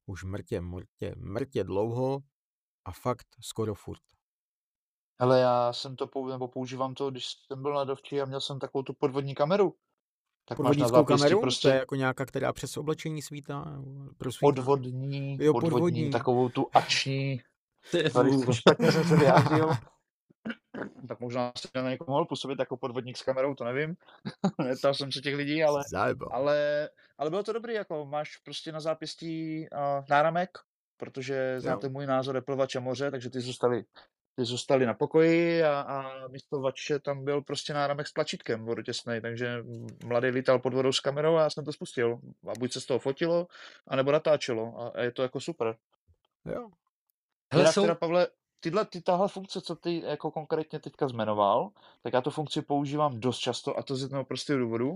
už 0.05 0.23
mrtě, 0.23 0.61
mrtě, 0.61 1.13
mrtě 1.17 1.63
dlouho 1.63 2.19
a 2.85 2.91
fakt 2.91 3.27
skoro 3.41 3.75
furt. 3.75 4.01
Hele, 5.21 5.39
já 5.39 5.73
jsem 5.73 5.95
to 5.95 6.07
pou, 6.07 6.27
nebo 6.27 6.47
používám 6.47 6.93
to, 6.93 7.11
když 7.11 7.25
jsem 7.47 7.61
byl 7.61 7.73
na 7.73 7.83
dovči 7.83 8.21
a 8.21 8.25
měl 8.25 8.41
jsem 8.41 8.59
takovou 8.59 8.83
tu 8.83 8.93
podvodní 8.93 9.35
kameru. 9.35 9.75
Tak 10.45 10.59
máš 10.59 10.77
na 10.77 10.85
Podvodnickou 10.85 10.97
zápěstí 10.97 11.23
kameru, 11.23 11.41
prostě 11.41 11.67
to 11.67 11.73
je 11.73 11.79
jako 11.79 11.95
nějaká, 11.95 12.25
která 12.25 12.53
přes 12.53 12.77
oblečení 12.77 13.21
svítá, 13.21 13.65
prosvítá. 14.17 14.45
podvodní, 14.53 15.37
Jo, 15.41 15.53
podvodní, 15.53 15.71
podvodní. 15.71 16.11
takovou 16.11 16.49
tu 16.49 16.67
ační, 16.73 17.41
To 17.91 17.97
je 17.97 18.09
tady 18.09 18.31
špatně 18.51 18.91
jsem 18.91 19.03
se 19.03 19.15
vyjádřil. 19.15 19.69
tak 21.07 21.19
možná 21.19 21.51
se 21.57 21.67
na 21.75 21.89
někoho 21.89 22.11
mohl 22.11 22.25
působit 22.25 22.59
jako 22.59 22.77
podvodník 22.77 23.17
s 23.17 23.23
kamerou, 23.23 23.55
to 23.55 23.63
nevím. 23.63 23.95
Neptal 24.63 24.93
jsem 24.93 25.11
se 25.11 25.21
těch 25.21 25.35
lidí, 25.35 25.63
ale, 25.63 25.83
ale, 26.31 26.89
ale 27.17 27.29
bylo 27.29 27.43
to 27.43 27.53
dobrý, 27.53 27.73
jako 27.73 28.05
máš 28.05 28.37
prostě 28.37 28.71
na 28.71 28.79
zápěstí 28.79 29.65
uh, 29.71 30.05
náramek, 30.09 30.49
protože 30.97 31.59
znáte 31.59 31.89
můj 31.89 32.05
názor 32.05 32.43
Watch 32.47 32.75
a 32.75 32.79
moře, 32.79 33.11
takže 33.11 33.29
ty 33.29 33.39
zůstali 33.39 33.83
ty 34.35 34.45
zůstali 34.45 34.85
na 34.85 34.93
pokoji 34.93 35.63
a, 35.63 35.81
a 35.81 36.27
místo 36.27 36.61
vače 36.61 36.99
tam 36.99 37.25
byl 37.25 37.41
prostě 37.41 37.73
náramek 37.73 38.07
s 38.07 38.13
tlačítkem 38.13 38.65
vodotěsnej, 38.65 39.21
takže 39.21 39.63
mladý 40.05 40.27
lítal 40.27 40.59
pod 40.59 40.73
vodou 40.73 40.91
s 40.91 40.99
kamerou 40.99 41.35
a 41.35 41.41
já 41.41 41.49
jsem 41.49 41.65
to 41.65 41.73
spustil. 41.73 42.19
A 42.47 42.51
buď 42.59 42.73
se 42.73 42.81
z 42.81 42.85
toho 42.85 42.99
fotilo, 42.99 43.47
anebo 43.87 44.11
natáčelo 44.11 44.79
a, 44.81 44.87
a 44.87 45.01
je 45.01 45.11
to 45.11 45.21
jako 45.21 45.39
super. 45.39 45.77
Jo, 46.45 46.69
Hele, 47.53 47.73
jsou, 47.73 47.81
teda, 47.81 47.95
Pavle, 47.95 48.27
tyhle, 48.59 48.85
ty, 48.85 49.01
tahle 49.01 49.27
funkce, 49.27 49.61
co 49.61 49.75
ty 49.75 50.01
jako 50.05 50.31
konkrétně 50.31 50.79
teďka 50.79 51.07
zmenoval, 51.07 51.69
tak 52.03 52.13
já 52.13 52.21
tu 52.21 52.29
funkci 52.29 52.61
používám 52.61 53.19
dost 53.19 53.39
často 53.39 53.77
a 53.77 53.83
to 53.83 53.95
z 53.95 54.01
jednoho 54.01 54.25
prostého 54.25 54.59
důvodu. 54.59 54.93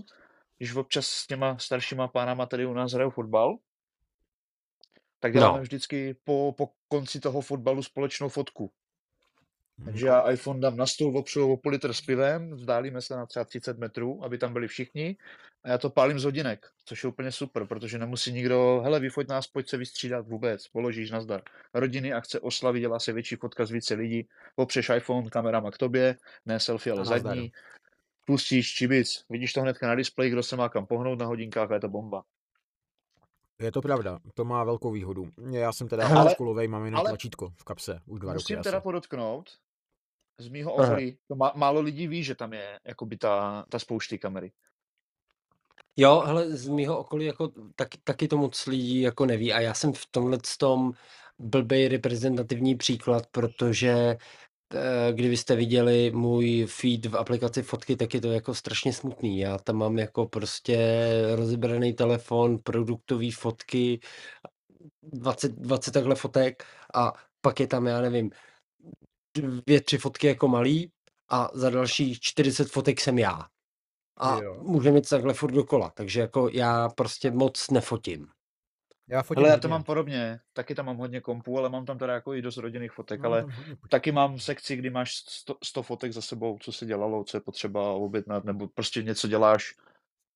Když 0.58 0.76
občas 0.76 1.08
s 1.08 1.28
těma 1.28 1.58
staršíma 1.58 2.08
pánama 2.08 2.46
tady 2.46 2.66
u 2.66 2.74
nás 2.74 2.92
hrajou 2.92 3.10
fotbal, 3.10 3.58
tak 5.20 5.34
děláme 5.34 5.58
No. 5.58 5.62
vždycky 5.62 6.16
po, 6.24 6.54
po 6.58 6.70
konci 6.88 7.20
toho 7.20 7.42
fotbalu 7.42 7.84
společnou 7.84 8.30
fotku. 8.30 8.72
Takže 9.86 10.08
já 10.08 10.32
iPhone 10.32 10.60
dám 10.60 10.78
na 10.78 10.86
stůl, 10.86 11.18
opřu 11.18 11.52
o 11.54 11.58
půl 11.58 11.72
litr 11.72 11.94
s 11.94 12.02
pivem, 12.02 12.52
vzdálíme 12.56 13.02
se 13.02 13.16
na 13.16 13.26
třeba 13.26 13.46
30 13.46 13.78
metrů, 13.78 14.24
aby 14.24 14.38
tam 14.38 14.54
byli 14.54 14.68
všichni 14.68 15.18
a 15.64 15.70
já 15.70 15.78
to 15.78 15.90
pálím 15.90 16.20
z 16.20 16.24
hodinek, 16.24 16.66
což 16.86 17.04
je 17.04 17.10
úplně 17.10 17.32
super, 17.32 17.66
protože 17.66 18.00
nemusí 18.00 18.34
nikdo, 18.34 18.82
hele, 18.84 19.00
vyfoť 19.00 19.28
nás, 19.28 19.48
pojď 19.48 19.70
se 19.70 19.78
vystřídat 19.78 20.28
vůbec, 20.28 20.68
položíš 20.68 21.12
nazdar. 21.12 21.42
Rodiny, 21.74 22.14
akce, 22.14 22.40
oslavy, 22.40 22.80
dělá 22.80 23.00
se 23.00 23.14
větší 23.14 23.36
fotka 23.36 23.66
z 23.66 23.72
více 23.72 23.94
lidí, 23.94 24.28
popřeš 24.56 24.90
iPhone 24.90 25.30
kamerama 25.30 25.72
k 25.72 25.78
tobě, 25.78 26.18
ne 26.46 26.60
selfie, 26.60 26.94
ale 26.94 27.02
A 27.02 27.06
zadní, 27.06 27.52
pustíš 28.26 28.74
čibic, 28.74 29.26
vidíš 29.30 29.54
to 29.54 29.62
hnedka 29.62 29.88
na 29.88 29.96
displeji, 29.96 30.32
kdo 30.32 30.44
se 30.44 30.56
má 30.56 30.70
kam 30.70 30.86
pohnout 30.86 31.20
na 31.20 31.26
hodinkách 31.26 31.72
a 31.72 31.74
je 31.74 31.80
to 31.80 31.90
bomba. 31.90 32.24
Je 33.60 33.72
to 33.72 33.82
pravda, 33.82 34.20
to 34.34 34.46
má 34.46 34.64
velkou 34.64 34.92
výhodu. 34.92 35.30
Já 35.52 35.74
jsem 35.74 35.88
teda 35.88 36.08
Ale- 36.08 36.36
mám 36.68 36.86
jenom 36.86 37.00
ale- 37.00 37.10
tlačítko 37.10 37.50
v 37.58 37.64
kapse, 37.64 38.00
už 38.06 38.20
dva 38.20 38.34
roky 38.34 38.44
Musím 38.44 38.60
asi. 38.60 38.64
teda 38.64 38.82
podotknout, 38.82 39.50
z 40.38 40.48
mýho 40.48 40.74
okolí, 40.74 41.18
to 41.28 41.36
má, 41.36 41.52
málo 41.56 41.82
lidí 41.82 42.08
ví, 42.08 42.24
že 42.24 42.36
tam 42.36 42.54
je 42.54 42.80
jakoby 42.84 43.18
ta, 43.18 43.66
ta 43.70 43.80
spoušť 43.80 44.10
té 44.10 44.18
kamery. 44.18 44.52
Jo, 45.98 46.24
hele, 46.26 46.50
z 46.50 46.68
mýho 46.68 47.00
okolí 47.00 47.26
jako 47.26 47.52
taky, 47.76 47.98
taky 48.04 48.28
to 48.28 48.38
moc 48.38 48.66
lidí 48.66 49.02
jako 49.02 49.26
neví 49.26 49.54
a 49.54 49.60
já 49.60 49.74
jsem 49.74 49.94
v 49.94 50.06
tomhle 50.12 50.38
tom 50.60 50.92
blbej 51.40 51.88
reprezentativní 51.88 52.76
příklad, 52.76 53.28
protože 53.32 54.18
eh, 54.74 55.14
kdybyste 55.14 55.56
viděli 55.56 56.12
můj 56.12 56.66
feed 56.70 57.06
v 57.06 57.18
aplikaci 57.18 57.64
fotky, 57.64 57.96
tak 57.96 58.14
je 58.14 58.22
to 58.22 58.32
jako 58.32 58.54
strašně 58.54 58.94
smutný. 58.94 59.40
Já 59.40 59.58
tam 59.58 59.76
mám 59.76 59.98
jako 59.98 60.26
prostě 60.28 61.08
rozebraný 61.36 61.94
telefon, 61.94 62.58
produktový 62.58 63.32
fotky, 63.32 64.00
20, 65.04 65.52
20 65.52 65.92
takhle 65.92 66.16
fotek 66.16 66.64
a 66.94 67.14
pak 67.42 67.60
je 67.60 67.68
tam, 67.68 67.88
já 67.88 68.02
nevím, 68.02 68.32
dvě, 69.42 69.82
tři 69.82 69.98
fotky 69.98 70.28
jako 70.28 70.48
malý 70.48 70.92
a 71.30 71.50
za 71.54 71.70
dalších 71.70 72.20
40 72.20 72.72
fotek 72.72 73.00
jsem 73.02 73.20
já. 73.20 73.42
A 74.18 74.38
Jo. 74.44 74.64
může 74.64 74.92
mít 74.92 75.10
takhle 75.10 75.34
furt 75.34 75.52
dokola, 75.52 75.90
takže 75.90 76.20
jako 76.22 76.50
já 76.50 76.90
prostě 76.90 77.32
moc 77.32 77.70
nefotím. 77.70 78.28
Já 79.10 79.24
fotím 79.24 79.44
Ale 79.44 79.50
já 79.50 79.58
to 79.58 79.68
mám 79.68 79.84
podobně, 79.84 80.40
taky 80.54 80.76
tam 80.76 80.86
mám 80.86 80.98
hodně 80.98 81.22
kompů, 81.22 81.58
ale 81.60 81.70
mám 81.70 81.86
tam 81.86 81.98
teda 81.98 82.14
jako 82.14 82.34
i 82.34 82.42
dost 82.42 82.58
rodinných 82.58 82.92
fotek, 82.92 83.20
Mám 83.22 83.32
ale 83.32 83.44
počítačů. 83.44 83.76
taky 83.90 84.12
mám 84.12 84.40
sekci, 84.40 84.76
kdy 84.76 84.90
máš 84.90 85.16
100, 85.16 85.56
100 85.64 85.84
fotek 85.84 86.14
za 86.14 86.22
sebou, 86.22 86.58
co 86.62 86.72
se 86.72 86.86
dělalo, 86.86 87.24
co 87.24 87.38
je 87.38 87.42
potřeba 87.42 87.92
objednat, 87.92 88.44
nebo 88.44 88.68
prostě 88.68 89.04
něco 89.04 89.28
děláš, 89.28 89.76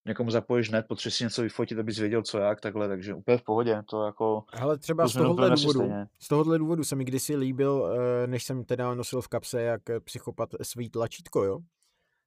někomu 0.06 0.30
zapojíš 0.30 0.70
net, 0.70 0.86
potřebuješ 0.88 1.14
si 1.14 1.24
něco 1.24 1.42
vyfotit, 1.42 1.78
abys 1.78 1.98
věděl, 1.98 2.22
co 2.22 2.38
jak, 2.38 2.60
takhle, 2.60 2.88
takže 2.88 3.14
úplně 3.14 3.38
v 3.38 3.42
pohodě, 3.42 3.82
to 3.90 4.06
jako... 4.06 4.44
Hele, 4.54 4.78
třeba 4.78 5.04
To 5.04 5.08
z 5.08 5.12
tohohle 5.12 5.50
důvodu, 5.50 5.80
z 6.20 6.28
tohohle 6.28 6.58
důvodu 6.58 6.84
se 6.84 6.96
mi 6.96 7.04
kdysi 7.04 7.36
líbil, 7.36 7.96
eh, 8.22 8.26
než 8.26 8.44
jsem 8.44 8.64
teda 8.64 8.94
nosil 8.94 9.20
v 9.22 9.28
kapse 9.28 9.62
jak 9.62 9.90
eh, 9.90 10.00
psychopat 10.00 10.48
svý 10.62 10.90
tlačítko, 10.90 11.44
jo, 11.44 11.58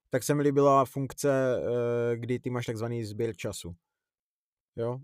tak 0.10 0.24
se 0.24 0.36
mi 0.36 0.42
líbila 0.44 0.86
funkce, 0.86 1.56
eh, 2.12 2.18
kdy 2.18 2.40
ty 2.40 2.50
máš 2.50 2.66
takzvaný 2.66 3.06
sběr 3.06 3.36
času, 3.36 3.76
jo, 4.76 5.00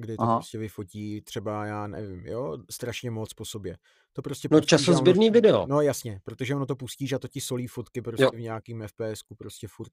kdy 0.00 0.16
to 0.16 0.22
Aha. 0.22 0.36
prostě 0.36 0.58
vyfotí 0.58 1.20
třeba, 1.22 1.66
já 1.66 1.86
nevím, 1.86 2.26
jo, 2.26 2.58
strašně 2.70 3.10
moc 3.10 3.34
po 3.34 3.44
sobě. 3.44 3.76
To 4.12 4.22
prostě 4.22 4.48
No 4.50 4.56
a 4.56 4.58
ono- 4.58 4.66
časozběrný 4.66 5.30
video. 5.30 5.66
No 5.66 5.80
jasně, 5.80 6.20
protože 6.24 6.54
ono 6.54 6.66
to 6.66 6.76
pustíš 6.76 7.12
a 7.12 7.18
to 7.18 7.28
ti 7.28 7.40
solí 7.40 7.66
fotky 7.66 8.02
prostě 8.02 8.24
Jo. 8.24 8.30
v 8.34 8.40
nějakým 8.40 8.84
FPSku 8.88 9.34
prostě 9.34 9.68
furt. 9.68 9.92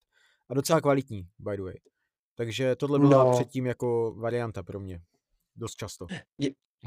A 0.50 0.54
docela 0.54 0.82
kvalitní, 0.82 1.28
by 1.40 1.58
the 1.58 1.64
way. 1.64 1.76
Takže 2.36 2.76
tohle 2.76 3.00
byla 3.00 3.24
No. 3.24 3.32
předtím 3.32 3.66
jako 3.66 4.16
varianta 4.18 4.64
pro 4.64 4.80
mě. 4.80 5.02
Dost 5.56 5.76
často. 5.76 6.08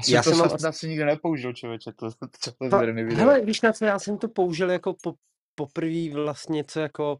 Já 0.07 0.23
to 0.23 0.29
jsem 0.31 0.49
jsem 0.59 0.69
asi- 0.69 0.87
nikdy 0.89 1.05
nepoužil, 1.05 1.53
člověče, 1.53 1.91
to, 1.93 2.11
to, 2.11 2.27
to, 2.43 2.51
to 2.51 2.77
sběrný 2.77 3.03
video. 3.03 3.19
Hele, 3.19 3.41
víš 3.41 3.61
na 3.61 3.73
co, 3.73 3.85
já 3.85 3.99
jsem 3.99 4.17
to 4.17 4.29
použil 4.29 4.71
jako 4.71 4.95
po, 5.03 5.13
poprvé 5.55 6.09
vlastně, 6.13 6.63
co 6.63 6.79
jako 6.79 7.17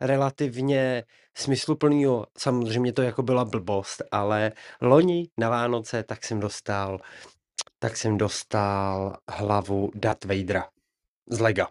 relativně 0.00 1.04
smysluplnýho, 1.36 2.26
samozřejmě 2.38 2.92
to 2.92 3.02
jako 3.02 3.22
byla 3.22 3.44
blbost, 3.44 4.02
ale 4.10 4.52
loni 4.80 5.28
na 5.38 5.48
Vánoce 5.48 6.02
tak 6.02 6.24
jsem 6.24 6.40
dostal, 6.40 6.98
tak 7.78 7.96
jsem 7.96 8.18
dostal 8.18 9.16
hlavu 9.30 9.90
Darth 9.94 10.24
Vadera 10.24 10.68
z 11.30 11.40
Lega. 11.40 11.68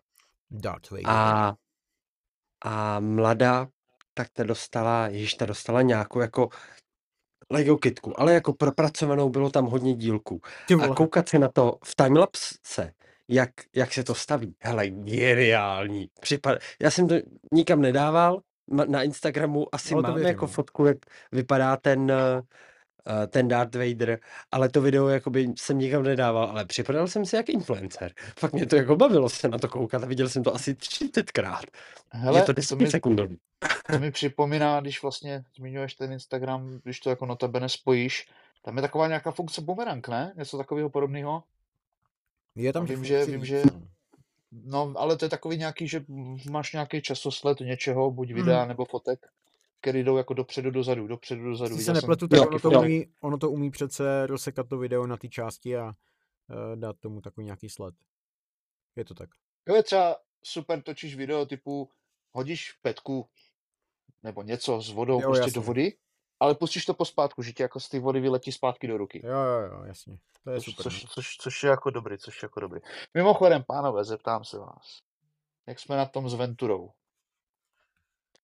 Darth 0.52 0.92
Vader. 0.92 1.08
A, 1.08 1.56
a 2.66 3.00
mladá, 3.00 3.68
tak 4.14 4.28
ta 4.34 4.44
dostala, 4.44 5.08
již 5.08 5.34
ta 5.34 5.46
dostala 5.46 5.82
nějakou 5.82 6.20
jako 6.20 6.50
Lego 7.50 7.78
kitku, 7.78 8.20
ale 8.20 8.34
jako 8.34 8.54
propracovanou 8.54 9.30
bylo 9.30 9.50
tam 9.50 9.66
hodně 9.66 9.94
dílků. 9.94 10.42
A 10.84 10.88
koukat 10.88 11.30
se 11.30 11.40
na 11.40 11.48
to 11.48 11.78
v 11.84 11.96
timelapse, 11.96 12.94
jak, 13.28 13.50
jak 13.76 13.94
se 13.94 14.04
to 14.04 14.16
staví, 14.16 14.56
hele, 14.60 14.90
geniální. 14.90 16.10
Připad... 16.22 16.58
Já 16.82 16.92
jsem 16.92 17.08
to 17.08 17.16
nikam 17.54 17.82
nedával, 17.82 18.42
na 18.88 19.04
Instagramu 19.04 19.76
asi 19.76 19.94
Ale 19.94 20.04
to 20.04 20.10
mám 20.10 20.22
jako 20.22 20.46
no. 20.46 20.52
fotku, 20.52 20.86
jak 20.86 20.98
vypadá 21.32 21.78
ten, 21.78 22.12
eh, 22.12 22.42
ten 23.28 23.48
Darth 23.48 23.76
Vader, 23.76 24.20
ale 24.52 24.70
to 24.70 24.82
video 24.82 25.08
jakoby 25.08 25.54
jsem 25.58 25.78
nikam 25.80 26.04
nedával, 26.04 26.44
ale 26.44 26.66
připadal 26.66 27.08
jsem 27.08 27.26
si 27.26 27.36
jak 27.36 27.50
influencer. 27.50 28.12
Fakt 28.40 28.54
mě 28.54 28.66
to 28.66 28.76
jako 28.76 28.96
bavilo 28.96 29.30
se 29.30 29.48
na 29.48 29.58
to 29.58 29.68
koukat 29.70 30.04
a 30.04 30.06
viděl 30.06 30.30
jsem 30.30 30.44
to 30.44 30.56
asi 30.56 30.74
30krát. 30.74 31.64
Hele, 32.10 32.40
je 32.40 32.42
to 32.42 32.46
to 32.46 32.54
10 32.54 32.76
mi, 32.80 32.88
sekundový. 32.92 33.38
to 33.92 34.00
mi 34.00 34.12
připomíná, 34.12 34.80
když 34.82 35.02
vlastně 35.02 35.44
zmiňuješ 35.56 35.94
ten 35.94 36.12
Instagram, 36.12 36.80
když 36.84 37.00
to 37.00 37.10
jako 37.10 37.26
notabene 37.26 37.70
spojíš, 37.70 38.28
tam 38.64 38.76
je 38.76 38.82
taková 38.82 39.08
nějaká 39.08 39.32
funkce 39.32 39.62
bumerang, 39.62 40.08
ne? 40.08 40.34
Něco 40.38 40.58
takového 40.58 40.90
podobného? 40.90 41.44
Je 42.56 42.74
tam 42.74 42.84
a 42.84 42.86
vím, 42.86 43.06
že- 43.06 43.26
vím, 43.26 43.46
že- 43.46 43.64
no. 44.66 44.94
Ale 44.96 45.18
to 45.18 45.26
je 45.26 45.30
takový 45.30 45.58
nějaký, 45.58 45.88
že 45.88 46.04
máš 46.50 46.74
nějaký 46.74 47.02
časosled 47.02 47.60
něčeho, 47.60 48.12
buď 48.12 48.32
videa 48.32 48.60
Mhm. 48.60 48.68
nebo 48.68 48.86
fotek, 48.86 49.20
který 49.82 50.04
jdou 50.04 50.18
jako 50.18 50.34
dopředu, 50.34 50.72
dozadu, 50.72 51.08
dopředu, 51.08 51.44
dozadu. 51.44 51.72
Jestli 51.72 51.86
se 51.86 51.94
nepletu, 51.94 52.28
tak 52.28 52.38
Jo, 52.38 52.48
ono 52.48 52.60
to, 52.60 52.70
umí, 52.70 53.08
ono 53.20 53.38
to 53.38 53.52
umí 53.52 53.72
přece 53.72 54.28
rozsekat 54.28 54.70
to 54.70 54.78
video 54.78 55.08
na 55.08 55.18
ty 55.18 55.30
části 55.30 55.78
a 55.78 55.86
uh, 55.86 56.76
dát 56.76 57.00
tomu 57.00 57.22
takový 57.22 57.46
nějaký 57.46 57.70
sled. 57.70 57.96
Je 58.96 59.06
to 59.06 59.14
tak. 59.14 59.30
Jo, 59.68 59.76
je 59.76 59.84
třeba 59.84 60.18
super 60.44 60.82
točíš 60.82 61.16
video 61.16 61.46
typu 61.46 61.90
hodíš 62.32 62.72
petku 62.82 63.30
nebo 64.24 64.42
něco 64.42 64.82
s 64.82 64.90
vodou 64.90 65.22
Jo, 65.22 65.28
prostě 65.28 65.42
jasně. 65.42 65.54
do 65.54 65.62
vody, 65.62 65.98
ale 66.40 66.56
pustíš 66.56 66.86
to 66.86 66.94
pospátku, 66.94 67.42
že 67.42 67.54
ti 67.54 67.64
jako 67.64 67.80
z 67.80 67.90
té 67.90 68.00
vody 68.00 68.20
vyletí 68.20 68.52
zpátky 68.52 68.88
do 68.88 68.98
ruky. 68.98 69.22
Jo, 69.26 69.40
jo, 69.40 69.60
jo, 69.60 69.84
jasně. 69.86 70.18
To 70.44 70.52
je 70.52 70.62
Což, 70.62 70.66
super. 70.66 70.84
což, 70.84 71.04
no. 71.04 71.10
což, 71.14 71.38
což, 71.38 71.64
je 71.64 71.70
jako 71.70 71.90
dobrý, 71.90 72.18
což 72.18 72.42
je 72.42 72.46
jako 72.46 72.60
dobrý. 72.60 72.80
Mimochodem, 73.14 73.64
pánové, 73.68 74.04
zeptám 74.04 74.44
se 74.44 74.60
vás. 74.60 75.02
Jak 75.68 75.80
jsme 75.80 75.98
na 75.98 76.06
tom 76.06 76.30
s 76.30 76.34
Venturou? 76.34 76.92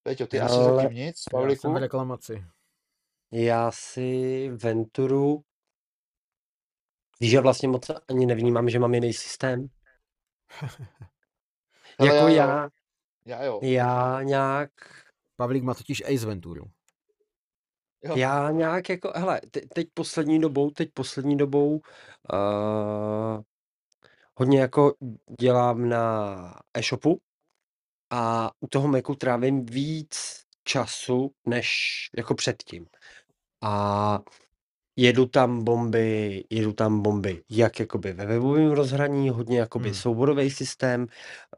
Peťo, 0.07 0.27
ty 0.27 0.39
asi 0.39 0.55
Ale- 0.55 0.75
zatím 0.83 0.97
nic, 0.97 1.05
Já 1.05 1.13
jsem 1.13 1.57
v 1.57 1.61
Pavliku? 1.61 1.73
reklamaci. 1.73 2.45
Já 3.31 3.71
si 3.73 4.49
Venturu, 4.49 5.41
víš, 7.19 7.31
že 7.31 7.39
vlastně 7.41 7.67
moc 7.67 7.91
ani 8.09 8.25
nevnímám, 8.25 8.69
že 8.69 8.79
mám 8.79 8.93
jiný 8.93 9.13
systém. 9.13 9.67
Hele, 11.99 12.15
jako 12.15 12.27
já 12.27 12.35
já, 12.35 12.69
Já 13.25 13.43
jo. 13.43 13.59
já 13.63 14.23
nějak, 14.23 14.71
Pavlík 15.35 15.63
má 15.63 15.73
totiž 15.73 16.01
Ace 16.01 16.25
Venturu. 16.27 16.65
jo. 18.03 18.17
já 18.17 18.51
nějak 18.51 18.89
jako, 18.89 19.11
hele, 19.15 19.41
te, 19.51 19.61
teď 19.61 19.87
poslední 19.93 20.39
dobou, 20.41 20.69
teď 20.71 20.89
poslední 20.93 21.37
dobou 21.37 21.71
uh, 22.33 23.41
hodně 24.35 24.59
jako 24.59 24.93
dělám 25.39 25.89
na 25.89 26.53
e-shopu 26.73 27.21
a 28.11 28.51
u 28.61 28.67
toho 28.67 28.87
Macu 28.87 29.15
trávím 29.15 29.65
víc 29.65 30.17
času, 30.63 31.31
než 31.47 31.69
jako 32.17 32.35
předtím. 32.35 32.85
A 33.63 34.19
jedu 34.95 35.25
tam 35.25 35.63
bomby, 35.63 36.43
jedu 36.49 36.73
tam 36.73 37.01
bomby, 37.01 37.43
jak 37.49 37.79
jakoby 37.79 38.13
ve 38.13 38.25
webovém 38.25 38.71
rozhraní, 38.71 39.29
hodně 39.29 39.59
jakoby 39.59 39.89
Hmm. 39.89 39.95
souborový 39.95 40.49
systém, 40.51 41.07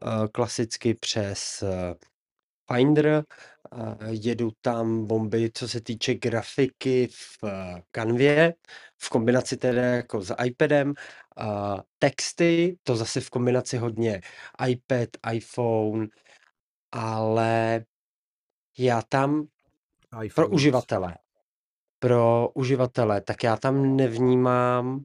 eh, 0.06 0.28
klasicky 0.32 0.94
přes 0.94 1.62
eh, 1.62 1.94
Finder, 2.72 3.06
eh, 3.08 3.24
jedu 4.10 4.50
tam 4.60 5.06
bomby, 5.06 5.50
co 5.54 5.68
se 5.68 5.80
týče 5.80 6.14
grafiky 6.14 7.08
v 7.12 7.44
Canvě, 7.92 8.54
v 9.02 9.08
kombinaci 9.10 9.56
teda 9.56 9.82
jako 9.82 10.20
s 10.22 10.34
iPadem, 10.44 10.94
texty, 11.98 12.76
to 12.82 12.96
zase 12.96 13.20
v 13.20 13.30
kombinaci 13.30 13.76
hodně 13.78 14.20
iPad, 14.68 15.08
iPhone, 15.32 16.08
ale 16.92 17.84
já 18.78 19.02
tam 19.02 19.46
pro 20.08 20.24
iPhone. 20.24 20.48
uživatele. 20.48 21.18
Pro 21.98 22.48
uživatele, 22.54 23.20
tak 23.20 23.42
já 23.44 23.56
tam 23.56 23.96
nevnímám 23.96 25.04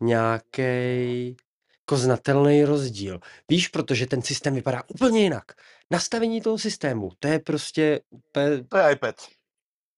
nějaký 0.00 1.36
jako 1.80 1.96
znatelný 1.96 2.64
rozdíl. 2.64 3.20
Víš, 3.48 3.68
protože 3.68 4.06
ten 4.06 4.22
systém 4.22 4.54
vypadá 4.54 4.82
úplně 4.88 5.20
jinak. 5.22 5.44
Nastavení 5.90 6.40
toho 6.40 6.58
systému, 6.58 7.10
to 7.18 7.28
je 7.28 7.38
prostě 7.38 8.00
úplně, 8.10 8.64
To 8.64 8.76
je 8.78 8.92
iPad. 8.92 9.16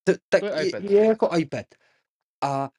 to, 0.04 0.12
tak 0.28 0.40
To 0.40 0.46
je 0.46 0.52
je, 0.62 0.68
iPad. 0.68 0.82
je 0.82 1.04
jako 1.04 1.28
iPad. 1.38 1.66
A 2.42 2.70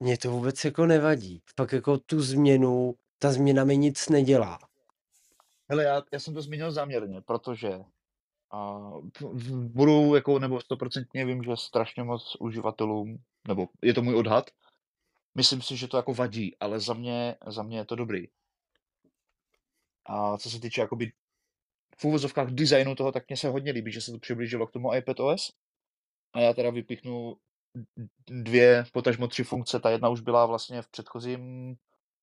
mě 0.00 0.18
to 0.18 0.30
vůbec 0.30 0.64
jako 0.64 0.86
nevadí. 0.86 1.42
Fakt 1.56 1.72
jako 1.72 1.98
tu 1.98 2.20
změnu, 2.20 2.94
ta 3.18 3.32
změna 3.32 3.64
mi 3.64 3.76
nic 3.76 4.08
nedělá. 4.08 4.58
Hele, 5.68 5.84
já, 5.84 6.02
já 6.12 6.18
jsem 6.18 6.34
to 6.34 6.42
zmínil 6.42 6.72
záměrně, 6.72 7.20
protože 7.20 7.80
a 8.52 8.90
budu 9.50 10.14
jako, 10.14 10.38
nebo 10.38 10.60
stoprocentně 10.60 11.24
vím, 11.24 11.42
že 11.42 11.56
strašně 11.56 12.02
moc 12.02 12.36
uživatelům, 12.40 13.18
nebo 13.48 13.68
je 13.82 13.94
to 13.94 14.02
můj 14.02 14.14
odhad, 14.14 14.50
myslím 15.34 15.62
si, 15.62 15.76
že 15.76 15.88
to 15.88 15.96
jako 15.96 16.14
vadí, 16.14 16.56
ale 16.60 16.80
za 16.80 16.94
mě, 16.94 17.36
za 17.46 17.62
mě 17.62 17.78
je 17.78 17.84
to 17.84 17.96
dobrý. 17.96 18.28
A 20.06 20.38
co 20.38 20.50
se 20.50 20.60
týče 20.60 20.80
jakoby 20.80 21.12
v 21.98 22.04
úvozovkách 22.04 22.50
designu 22.50 22.94
toho, 22.94 23.12
tak 23.12 23.28
mně 23.28 23.36
se 23.36 23.48
hodně 23.48 23.72
líbí, 23.72 23.92
že 23.92 24.00
se 24.00 24.12
to 24.12 24.18
přiblížilo 24.18 24.66
k 24.66 24.72
tomu 24.72 24.94
iPad 24.94 25.20
OS. 25.20 25.52
A 26.32 26.40
já 26.40 26.52
teda 26.52 26.70
vypichnu 26.70 27.36
dvě, 28.26 28.84
potažmo 28.92 29.28
tři 29.28 29.44
funkce. 29.44 29.80
Ta 29.80 29.90
jedna 29.90 30.08
už 30.08 30.20
byla 30.20 30.46
vlastně 30.46 30.82
v 30.82 30.88
předchozím 30.88 31.74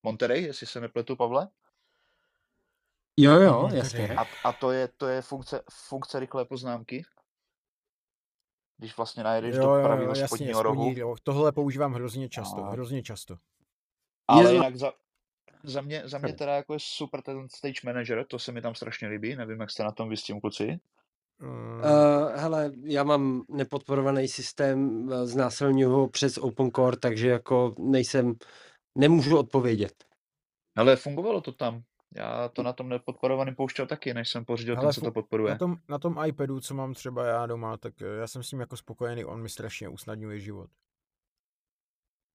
Monterey, 0.03 0.43
jestli 0.43 0.67
se 0.67 0.81
nepletu, 0.81 1.15
Pavle. 1.15 1.47
Jo, 3.18 3.39
jo, 3.39 3.70
jasně. 3.74 4.16
A, 4.16 4.26
a 4.43 4.53
to 4.53 4.72
je, 4.72 4.88
to 4.88 5.07
je 5.07 5.22
funkce, 5.22 5.61
funkce 5.72 6.20
rychlé 6.20 6.45
poznámky. 6.45 7.03
Když 8.78 8.97
vlastně 8.97 9.24
najedeš 9.24 9.55
Jo, 9.55 9.61
do 9.61 9.68
jo, 9.70 9.76
jo, 9.76 9.84
pravého 9.84 10.09
jasně, 10.09 10.28
spodního 10.28 10.64
rohu. 10.64 10.93
roh. 10.93 11.20
Tohle 11.24 11.51
používám 11.51 11.93
hrozně 11.93 12.30
často, 12.30 12.64
A- 12.64 12.70
hrozně 12.72 13.03
často. 13.03 13.38
Ale 14.28 14.43
Je- 14.43 14.53
jinak 14.53 14.76
za, 14.76 14.91
za, 15.64 15.82
mě, 15.82 16.01
za 16.05 16.18
mě 16.18 16.34
teda 16.34 16.55
jako 16.55 16.74
je 16.74 16.80
super 16.82 17.22
ten 17.22 17.49
stage 17.49 17.80
manager, 17.86 18.26
to 18.28 18.39
se 18.39 18.51
mi 18.51 18.61
tam 18.61 18.76
strašně 18.76 19.07
líbí, 19.07 19.36
nevím, 19.36 19.59
jak 19.61 19.72
jste 19.72 19.84
na 19.84 19.91
tom 19.91 20.09
vy 20.09 20.18
s 20.18 20.24
tím 20.24 20.41
kluci. 20.41 20.80
Mm, 21.39 21.74
Uh, 21.74 22.36
hele, 22.36 22.72
já 22.84 23.03
mám 23.03 23.43
nepodporovaný 23.49 24.28
systém, 24.28 25.09
eh, 25.14 25.26
znásilňuji 25.26 25.93
ho 25.93 26.09
přes 26.09 26.38
Open 26.38 26.72
Core, 26.72 26.97
takže 26.97 27.30
jako 27.30 27.76
nejsem, 27.80 28.34
nemůžu 28.97 29.38
odpovědět. 29.39 29.93
Ale 30.76 30.95
fungovalo 30.95 31.41
to 31.41 31.51
tam. 31.51 31.84
Já 32.16 32.49
to 32.49 32.64
na 32.64 32.74
tom 32.74 32.89
nepodporovaným 32.89 33.55
pouštěl 33.55 33.88
taky, 33.88 34.14
než 34.14 34.30
jsem 34.30 34.45
pořídil 34.45 34.76
ten, 34.76 34.93
co 34.93 35.01
to 35.01 35.11
podporuje. 35.11 35.51
na, 35.51 35.57
tom, 35.57 35.78
na 35.89 35.99
tom 35.99 36.26
iPadu, 36.26 36.59
co 36.59 36.74
mám 36.74 36.93
třeba 36.93 37.26
já 37.26 37.45
doma, 37.45 37.78
tak 37.78 38.01
eh, 38.01 38.05
já 38.05 38.28
jsem 38.28 38.43
s 38.43 38.51
ním 38.51 38.59
jako 38.59 38.78
spokojený, 38.78 39.26
on 39.26 39.41
mi 39.41 39.49
strašně 39.49 39.89
usnadňuje 39.89 40.39
život. 40.39 40.70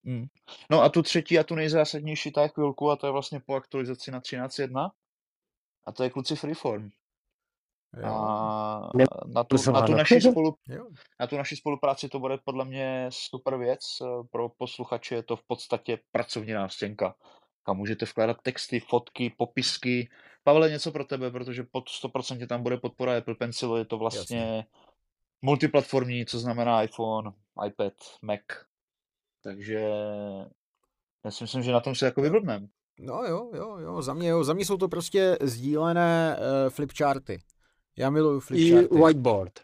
Mm. 0.03 0.27
No 0.71 0.83
a 0.83 0.89
tu 0.89 1.03
třetí 1.03 1.39
a 1.39 1.45
tu 1.45 1.55
nejzásadnější 1.55 2.33
ta 2.33 2.43
je 2.43 2.49
chvilku 2.49 2.91
a 2.91 2.97
to 2.97 3.07
je 3.07 3.13
vlastně 3.13 3.41
po 3.41 3.55
aktualizaci 3.55 4.11
na 4.11 4.21
13.1 4.21 4.91
a 5.87 5.93
to 5.93 6.03
je 6.03 6.11
kluci 6.11 6.37
Freeform. 6.37 6.91
Jo, 7.97 8.07
A 8.07 8.91
na 9.27 9.45
tu, 9.45 9.57
na, 9.73 9.87
tu 9.87 9.93
naši 9.93 10.21
spolu, 10.21 10.57
na 11.21 11.27
tu 11.27 11.37
naši 11.37 11.57
spolupráci 11.57 12.09
to 12.09 12.19
bude 12.19 12.39
podle 12.45 12.65
mě 12.65 13.07
super 13.13 13.57
věc. 13.57 13.81
Pro 14.31 14.49
posluchače 14.49 15.15
je 15.15 15.23
to 15.23 15.37
v 15.37 15.43
podstatě 15.47 15.99
pracovní 16.13 16.53
nástěnka, 16.53 17.15
kam 17.63 17.77
můžete 17.77 18.05
vkládat 18.07 18.37
texty, 18.43 18.81
fotky, 18.81 19.31
popisky. 19.39 20.11
Pavle, 20.45 20.71
něco 20.71 20.93
pro 20.93 21.05
tebe, 21.05 21.31
protože 21.31 21.63
pod 21.63 21.85
100% 22.05 22.47
tam 22.47 22.63
bude 22.63 22.77
podpora 22.77 23.17
Apple 23.19 23.35
Pencilu, 23.35 23.77
je 23.77 23.85
to 23.85 23.99
vlastně 23.99 24.65
multiplatformní, 25.43 26.27
co 26.27 26.39
znamená 26.39 26.83
iPhone, 26.83 27.33
iPad, 27.67 27.93
Mac. 28.23 28.41
Takže 29.43 29.81
já 31.25 31.31
si 31.31 31.45
myslím, 31.45 31.63
že 31.63 31.73
na 31.73 31.81
tom 31.81 31.95
se 31.95 32.05
jako 32.07 32.23
vyblbneme. 32.23 32.67
No 33.01 33.15
jo, 33.25 33.51
jo, 33.55 33.79
jo, 33.79 34.03
za 34.03 34.15
mě 34.15 34.29
jo, 34.29 34.45
za 34.45 34.53
mě 34.55 34.65
jsou 34.65 34.77
to 34.77 34.89
prostě 34.89 35.39
sdílené 35.43 36.37
uh, 36.39 36.71
flipcharty. 36.71 37.39
Já 37.97 38.11
miluju 38.11 38.39
I 38.39 38.41
flipcharty. 38.41 38.95
whiteboard. 39.03 39.61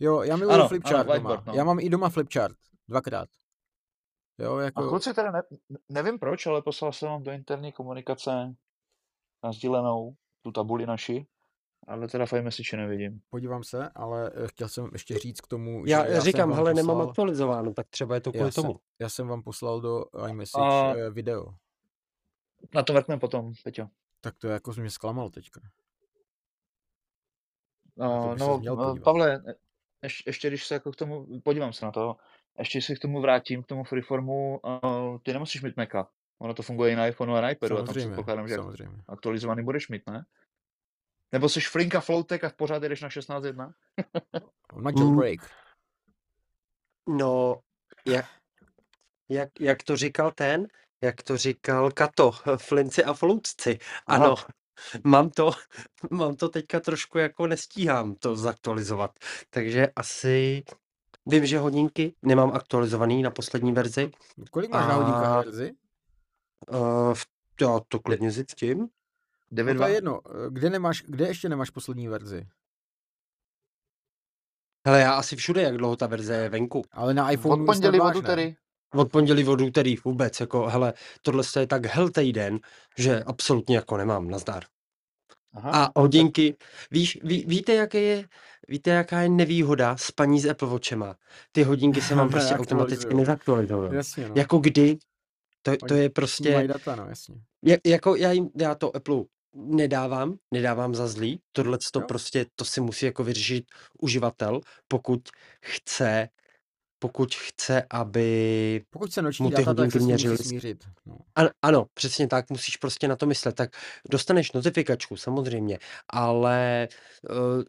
Jo, 0.00 0.22
já 0.22 0.36
miluju 0.36 0.54
Ano, 0.54 0.68
flipchart 0.68 0.94
ano, 0.94 1.04
doma. 1.04 1.14
whiteboard, 1.14 1.46
no. 1.46 1.52
Já 1.54 1.64
mám 1.64 1.80
i 1.80 1.88
doma 1.88 2.08
flipchart, 2.08 2.56
dvakrát. 2.88 3.28
Jo, 4.38 4.54
A 4.56 4.62
jako, 4.62 4.88
kluci 4.88 5.14
teda 5.14 5.30
ne, 5.30 5.42
nevím 5.88 6.18
proč, 6.18 6.46
ale 6.46 6.62
poslal 6.62 6.92
jsem 6.92 7.08
vám 7.08 7.22
do 7.22 7.30
interní 7.32 7.72
komunikace 7.72 8.54
na 9.44 9.52
sdílenou 9.52 10.14
tu 10.42 10.52
tabuli 10.52 10.86
naši, 10.86 11.26
ale 11.86 12.08
teda 12.08 12.26
v 12.26 12.32
iMessage 12.32 12.76
nevidím. 12.76 13.20
podívám 13.30 13.64
se, 13.64 13.88
ale 13.94 14.30
eh, 14.34 14.48
chtěl 14.48 14.68
jsem 14.68 14.88
ještě 14.92 15.18
říct 15.18 15.40
k 15.40 15.46
tomu, 15.46 15.86
Já, 15.86 16.04
že 16.06 16.10
já 16.12 16.20
jsem 16.20 16.24
říkám, 16.24 16.52
hele, 16.52 16.74
nemám 16.74 16.96
poslal, 16.96 17.08
aktualizováno, 17.08 17.74
tak 17.74 17.88
třeba 17.88 18.14
je 18.14 18.20
to 18.20 18.32
kvůli 18.32 18.46
Já 18.46 18.50
jsem- 18.52 18.64
tomu. 18.64 18.80
já 18.98 19.08
jsem 19.08 19.28
vám 19.28 19.42
poslal 19.42 19.80
do 19.80 20.04
iMessage 20.28 20.64
A- 20.66 20.94
eh, 20.96 21.10
video. 21.10 21.54
Na 22.74 22.82
to 22.82 22.92
mrkneme 22.92 23.20
potom, 23.20 23.52
Peťo. 23.64 23.88
Tak 24.20 24.34
to 24.38 24.48
jako 24.48 24.72
mě 24.80 24.90
zklamal 24.90 25.30
teďka. 25.30 25.60
No, 27.96 28.34
no 28.34 28.60
no. 28.64 28.96
Pavle, 29.04 29.42
ješ, 30.02 30.22
ještě 30.26 30.48
když 30.48 30.66
se 30.66 30.74
jako 30.74 30.92
k 30.92 30.96
tomu, 30.96 31.40
podívám 31.40 31.72
se 31.72 31.84
na 31.84 31.92
to, 31.92 32.16
ještě 32.58 32.82
si 32.82 32.96
k 32.96 32.98
tomu 32.98 33.20
vrátím, 33.20 33.62
k 33.62 33.66
tomu 33.66 33.84
freeformu, 33.84 34.60
uh, 34.82 35.18
ty 35.22 35.32
nemusíš 35.32 35.62
mít 35.62 35.76
Maca. 35.76 36.08
Ono 36.38 36.54
to 36.54 36.62
funguje 36.62 36.92
i 36.92 36.96
na 36.96 37.06
iPhoneu 37.06 37.34
a 37.34 37.40
na 37.40 37.50
iPadu, 37.50 37.74
a 37.74 37.78
tam 37.78 37.86
Samozřejmě, 37.86 38.08
předpokládám, 38.10 38.48
že 38.48 38.54
samozřejmě. 38.54 39.02
aktualizovaný 39.08 39.64
budeš 39.64 39.88
mít, 39.88 40.02
ne? 40.06 40.24
Nebo 41.32 41.48
jsi 41.48 41.60
flinka 41.60 42.00
floutek 42.00 42.44
a 42.44 42.50
pořád 42.56 42.82
jdeš 42.82 43.00
na 43.00 43.08
16.1? 43.08 43.72
On 44.72 44.82
má 44.82 44.90
Mm. 44.90 44.96
jailbreak. 44.98 45.40
No, 47.08 47.60
jak, 48.06 48.26
jak, 49.28 49.48
jak 49.60 49.82
to 49.82 49.96
říkal 49.96 50.30
ten, 50.32 50.66
jak 51.02 51.22
to 51.22 51.36
říkal 51.36 51.90
Kato, 51.90 52.30
flinci 52.56 53.04
a 53.04 53.12
floucci. 53.12 53.78
Aha. 54.06 54.24
Ano, 54.24 54.34
mám 55.04 55.30
to, 55.30 55.50
mám 56.10 56.36
to 56.36 56.48
teďka 56.48 56.80
trošku 56.80 57.18
jako 57.18 57.46
nestíhám 57.46 58.14
to 58.14 58.36
zaktualizovat. 58.36 59.10
Takže 59.50 59.88
asi 59.96 60.62
vím, 61.28 61.46
že 61.46 61.58
hodinky 61.58 62.14
nemám 62.22 62.50
aktualizovaný 62.52 63.22
na 63.22 63.30
poslední 63.30 63.72
verzi. 63.72 64.10
Kolik 64.50 64.70
máš 64.70 64.88
na 64.88 64.94
hodinkách 64.94 65.24
A- 65.26 65.36
verzi? 65.42 65.72
Uh, 66.70 67.14
já 67.60 67.80
to 67.88 68.00
klidně 68.00 68.30
zjistím. 68.30 68.78
No 68.78 68.86
to 69.56 69.62
9.2? 69.62 69.86
je 69.88 69.94
jedno. 69.94 70.20
Eh, 70.26 70.50
Kde, 70.50 70.70
nemáš, 70.70 71.02
kde 71.06 71.26
ještě 71.26 71.48
nemáš 71.48 71.70
poslední 71.70 72.08
verzi? 72.08 72.46
Hele, 74.86 75.00
já 75.00 75.12
asi 75.14 75.36
všude, 75.36 75.62
jak 75.62 75.76
dlouho 75.76 75.96
ta 75.96 76.06
verze 76.06 76.34
je 76.34 76.48
venku. 76.48 76.82
Ale 76.92 77.14
na 77.14 77.30
iPhoneu 77.30 77.62
Od 77.62 77.66
pondělí, 77.66 78.00
od 78.00 78.16
úterý. 78.16 78.56
Od 78.94 79.10
pondělí, 79.10 79.44
od 79.48 79.60
úterý 79.60 79.96
vůbec, 80.04 80.40
jako 80.40 80.66
hele, 80.66 80.94
tohle 81.22 81.42
je 81.60 81.66
tak 81.66 81.86
heltej 81.86 82.32
den, 82.32 82.60
že 82.98 83.22
absolutně 83.24 83.76
jako 83.76 83.96
nemám, 83.96 84.28
nazdar. 84.30 84.64
Aha. 85.54 85.70
A 85.70 86.00
hodinky, 86.00 86.56
víš, 86.90 87.18
ví, 87.22 87.44
víte, 87.48 87.74
jaké 87.74 88.00
je, 88.00 88.28
víte, 88.68 88.90
jaká 88.90 89.20
je 89.20 89.28
nevýhoda 89.28 89.96
spaní 89.96 90.40
s 90.40 90.46
Apple 90.46 90.68
Watchema? 90.68 91.16
Ty 91.52 91.62
hodinky 91.62 92.00
se 92.00 92.14
vám 92.14 92.28
prostě 92.30 92.54
automaticky 92.54 93.14
nezaktualizují. 93.14 93.94
Jasně, 93.94 94.28
no. 94.28 94.34
Jako 94.36 94.58
kdy? 94.58 94.98
To, 95.62 95.76
to 95.76 95.94
je 95.94 96.00
Mají 96.00 96.10
prostě, 96.10 96.64
data, 96.66 96.96
no, 96.96 97.06
jasně. 97.08 97.34
je, 97.62 97.80
jako 97.86 98.16
já 98.16 98.32
jim, 98.32 98.48
já 98.56 98.74
to 98.74 98.96
Apple 98.96 99.24
nedávám, 99.54 100.36
nedávám 100.54 100.94
za 100.94 101.08
zlý, 101.08 101.40
tohle 101.52 101.78
to 101.92 102.00
prostě, 102.00 102.46
to 102.56 102.64
si 102.64 102.80
musí 102.80 103.06
jako 103.06 103.24
vyřešit 103.24 103.64
uživatel, 104.00 104.60
pokud 104.88 105.20
chce, 105.64 106.28
pokud 106.98 107.34
chce, 107.34 107.82
aby 107.90 108.82
Pokud 108.90 109.12
se 109.12 109.22
noční 109.22 109.42
mu 109.42 109.50
ty 109.50 109.56
data, 109.56 109.74
tak 109.74 109.94
hodinky 109.94 110.18
se 110.18 110.28
musí 110.28 110.44
smířit. 110.44 110.84
No. 111.06 111.16
Ano, 111.34 111.48
ano, 111.62 111.86
přesně 111.94 112.28
tak, 112.28 112.50
musíš 112.50 112.76
prostě 112.76 113.08
na 113.08 113.16
to 113.16 113.26
myslet. 113.26 113.54
Tak 113.54 113.70
dostaneš 114.10 114.52
notifikačku, 114.52 115.16
samozřejmě, 115.16 115.78
ale 116.08 116.88
uh, 117.30 117.62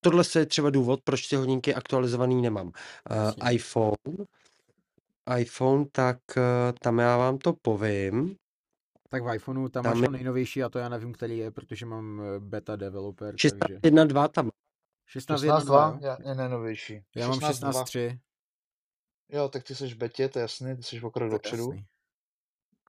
tohle 0.00 0.24
je 0.38 0.46
třeba 0.46 0.70
důvod, 0.70 1.00
proč 1.04 1.28
ty 1.28 1.36
hodinky 1.36 1.74
aktualizovaný 1.74 2.42
nemám. 2.42 2.66
Uh, 2.66 3.50
iPhone, 3.52 3.96
iPhone, 5.38 5.84
tak 5.92 6.18
uh, 6.36 6.42
tam 6.80 6.98
já 6.98 7.16
vám 7.16 7.38
to 7.38 7.52
povím. 7.62 8.36
Tak 9.10 9.24
v 9.24 9.34
iPhoneu 9.34 9.68
tam, 9.68 9.82
Tam 9.82 9.92
máš 9.92 10.02
je- 10.02 10.10
nejnovější 10.10 10.62
a 10.62 10.68
to 10.68 10.78
já 10.78 10.88
nevím, 10.88 11.12
který 11.12 11.38
je, 11.38 11.50
protože 11.50 11.86
mám 11.86 12.22
beta 12.38 12.76
developer, 12.76 13.30
takže 13.30 13.48
16.1.2 13.48 14.28
tam. 14.28 14.50
16.1.2, 15.16 15.58
16.2 15.58 15.98
jo? 16.02 16.16
je, 16.28 16.34
nejnovější. 16.34 17.00
Já 17.16 17.28
mám 17.28 17.38
16.2. 17.38 17.70
16.3, 17.70 18.18
Jo, 19.28 19.48
tak 19.48 19.64
ty 19.64 19.74
jsi 19.74 19.88
v 19.88 19.94
betě, 19.96 20.28
to 20.28 20.38
je 20.38 20.40
jasný, 20.40 20.76
ty 20.76 20.82
jsi 20.82 21.00
o 21.00 21.10
krok 21.10 21.28
to 21.30 21.32
dopředu. 21.34 21.72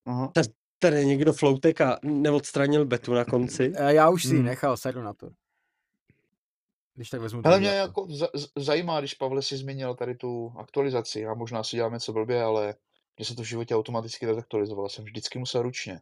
Aha. 0.05 0.31
Tady 0.79 1.05
někdo 1.05 1.33
floutek 1.33 1.81
a 1.81 1.99
neodstranil 2.03 2.85
betu 2.85 3.13
na 3.13 3.25
konci. 3.25 3.73
Eh, 3.75 3.93
Já 3.93 4.09
už 4.09 4.21
si 4.23 4.27
ji 4.29 4.33
Hmm. 4.35 4.45
nechal, 4.45 4.77
sedu 4.77 5.01
na 5.01 5.13
to. 5.13 5.29
Když 6.95 7.09
tak 7.09 7.21
vezmu 7.21 7.41
druhý 7.41 7.59
mě 7.59 7.79
laptop. 7.81 8.09
jako 8.09 8.15
za- 8.17 8.29
z- 8.35 8.47
zajímá, 8.55 8.99
když 8.99 9.13
Pavle 9.13 9.41
si 9.41 9.57
zmínil 9.57 9.95
tady 9.95 10.15
tu 10.15 10.53
aktualizaci, 10.57 11.25
a 11.25 11.33
možná 11.33 11.63
si 11.63 11.75
děláme 11.75 11.99
co 11.99 12.13
blbě, 12.13 12.43
ale 12.43 12.75
mně 13.17 13.25
se 13.25 13.35
to 13.35 13.41
v 13.41 13.45
životě 13.45 13.75
automaticky 13.75 14.25
nezaktualizovalo, 14.25 14.89
jsem 14.89 15.05
vždycky 15.05 15.39
musel 15.39 15.61
ručně. 15.61 16.01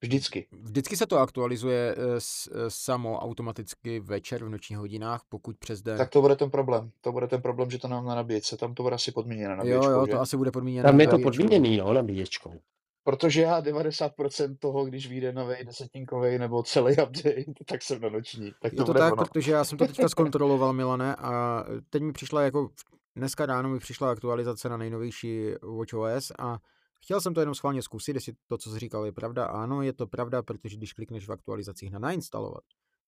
Vždycky. 0.00 0.46
Vždycky 0.52 0.96
se 0.96 1.06
to 1.06 1.18
aktualizuje 1.18 1.94
eh, 1.98 2.20
s, 2.20 2.50
eh, 2.52 2.70
samo 2.70 3.18
automaticky 3.18 4.00
večer 4.00 4.44
v 4.44 4.48
nočních 4.48 4.78
hodinách, 4.78 5.22
pokud 5.28 5.58
přes 5.58 5.82
den. 5.82 5.98
Tak 5.98 6.10
to 6.10 6.20
bude 6.20 6.36
ten 6.36 6.50
problém. 6.50 6.90
To 7.00 7.12
bude 7.12 7.26
ten 7.26 7.42
problém, 7.42 7.70
že 7.70 7.78
to 7.78 7.88
nám 7.88 8.06
na 8.06 8.14
nabíječce, 8.14 8.56
tam 8.56 8.74
to 8.74 8.82
bude 8.82 8.94
asi 8.94 9.12
podmíněno 9.12 9.50
jo, 9.50 9.56
nabíječkou, 9.56 9.90
jo, 9.90 10.06
že? 10.06 10.12
to 10.12 10.20
asi 10.20 10.36
bude 10.36 10.50
podmíněné. 10.50 10.88
Tam 10.88 11.00
je 11.00 11.08
to 11.08 11.18
podmíněný, 11.18 11.76
no, 11.76 11.92
nabíječkou. 11.92 12.60
Protože 13.04 13.42
já 13.42 13.62
90% 13.62 14.56
toho, 14.58 14.84
když 14.84 15.08
vyjde 15.08 15.32
nový 15.32 15.54
desetinkový 15.64 16.38
nebo 16.38 16.62
celý 16.62 16.92
update, 16.92 17.44
tak 17.66 17.82
jsem 17.82 18.00
na 18.00 18.08
noční. 18.08 18.52
Tak 18.62 18.72
to, 18.72 18.82
Je 18.82 18.84
to 18.84 18.84
bude 18.84 18.98
tak, 19.00 19.12
ono. 19.12 19.24
protože 19.24 19.52
já 19.52 19.64
jsem 19.64 19.78
to 19.78 19.86
teďka 19.86 20.08
zkontroloval, 20.08 20.72
Milane, 20.72 21.16
a 21.16 21.64
teď 21.90 22.02
mi 22.02 22.12
přišla 22.12 22.42
jako, 22.42 22.70
dneska 23.16 23.46
ráno 23.46 23.68
mi 23.68 23.78
přišla 23.78 24.10
aktualizace 24.10 24.68
na 24.68 24.76
nejnovější 24.76 25.50
WatchOS 25.78 26.32
a 26.38 26.58
chtěl 27.04 27.20
jsem 27.20 27.34
to 27.34 27.40
jenom 27.40 27.54
schválně 27.54 27.82
zkusit, 27.82 28.14
jestli 28.14 28.32
to, 28.46 28.58
co 28.58 28.70
jsi 28.70 28.78
říkal, 28.78 29.06
je 29.06 29.12
pravda. 29.12 29.46
Ano, 29.46 29.82
je 29.82 29.92
to 29.92 30.06
pravda, 30.06 30.42
protože 30.42 30.76
když 30.76 30.92
klikneš 30.92 31.28
v 31.28 31.32
aktualizacích 31.32 31.90
na 31.90 31.98
nainstalovat, 31.98 32.64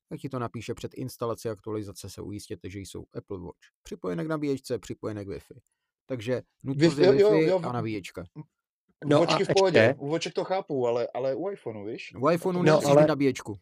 tak 0.08 0.20
ti 0.20 0.28
to 0.28 0.38
napíše 0.38 0.74
před 0.74 0.94
instalací 0.94 1.48
aktualizace 1.48 2.10
se 2.10 2.22
ujistěte, 2.22 2.70
že 2.70 2.80
jsou 2.80 3.04
Apple 3.14 3.38
Watch 3.38 3.58
připojené 3.82 4.24
k 4.24 4.28
nabíječce, 4.28 4.78
připojené 4.78 5.24
k 5.24 5.28
Wi-Fi. 5.28 5.60
Takže 6.06 6.42
nutnost 6.64 6.98
je 6.98 7.12
Wi-Fi, 7.12 7.18
jo, 7.20 7.30
Wi-Fi 7.30 7.48
jo, 7.48 7.60
a 7.64 7.72
nabíječka. 7.72 8.24
No 9.06 9.18
Vočky 9.18 9.42
a 9.42 9.46
v 9.52 9.54
pohodě, 9.56 9.78
ještě, 9.78 9.94
u 10.00 10.08
voček 10.08 10.34
to 10.34 10.44
chápu, 10.44 10.86
ale, 10.86 11.08
ale 11.14 11.34
u 11.34 11.50
iPhoneu, 11.50 11.84
víš? 11.84 12.14
U 12.20 12.30
iPhoneu 12.30 12.62
No, 12.62 12.80
ale- 12.86 13.06
nabíječku. 13.06 13.58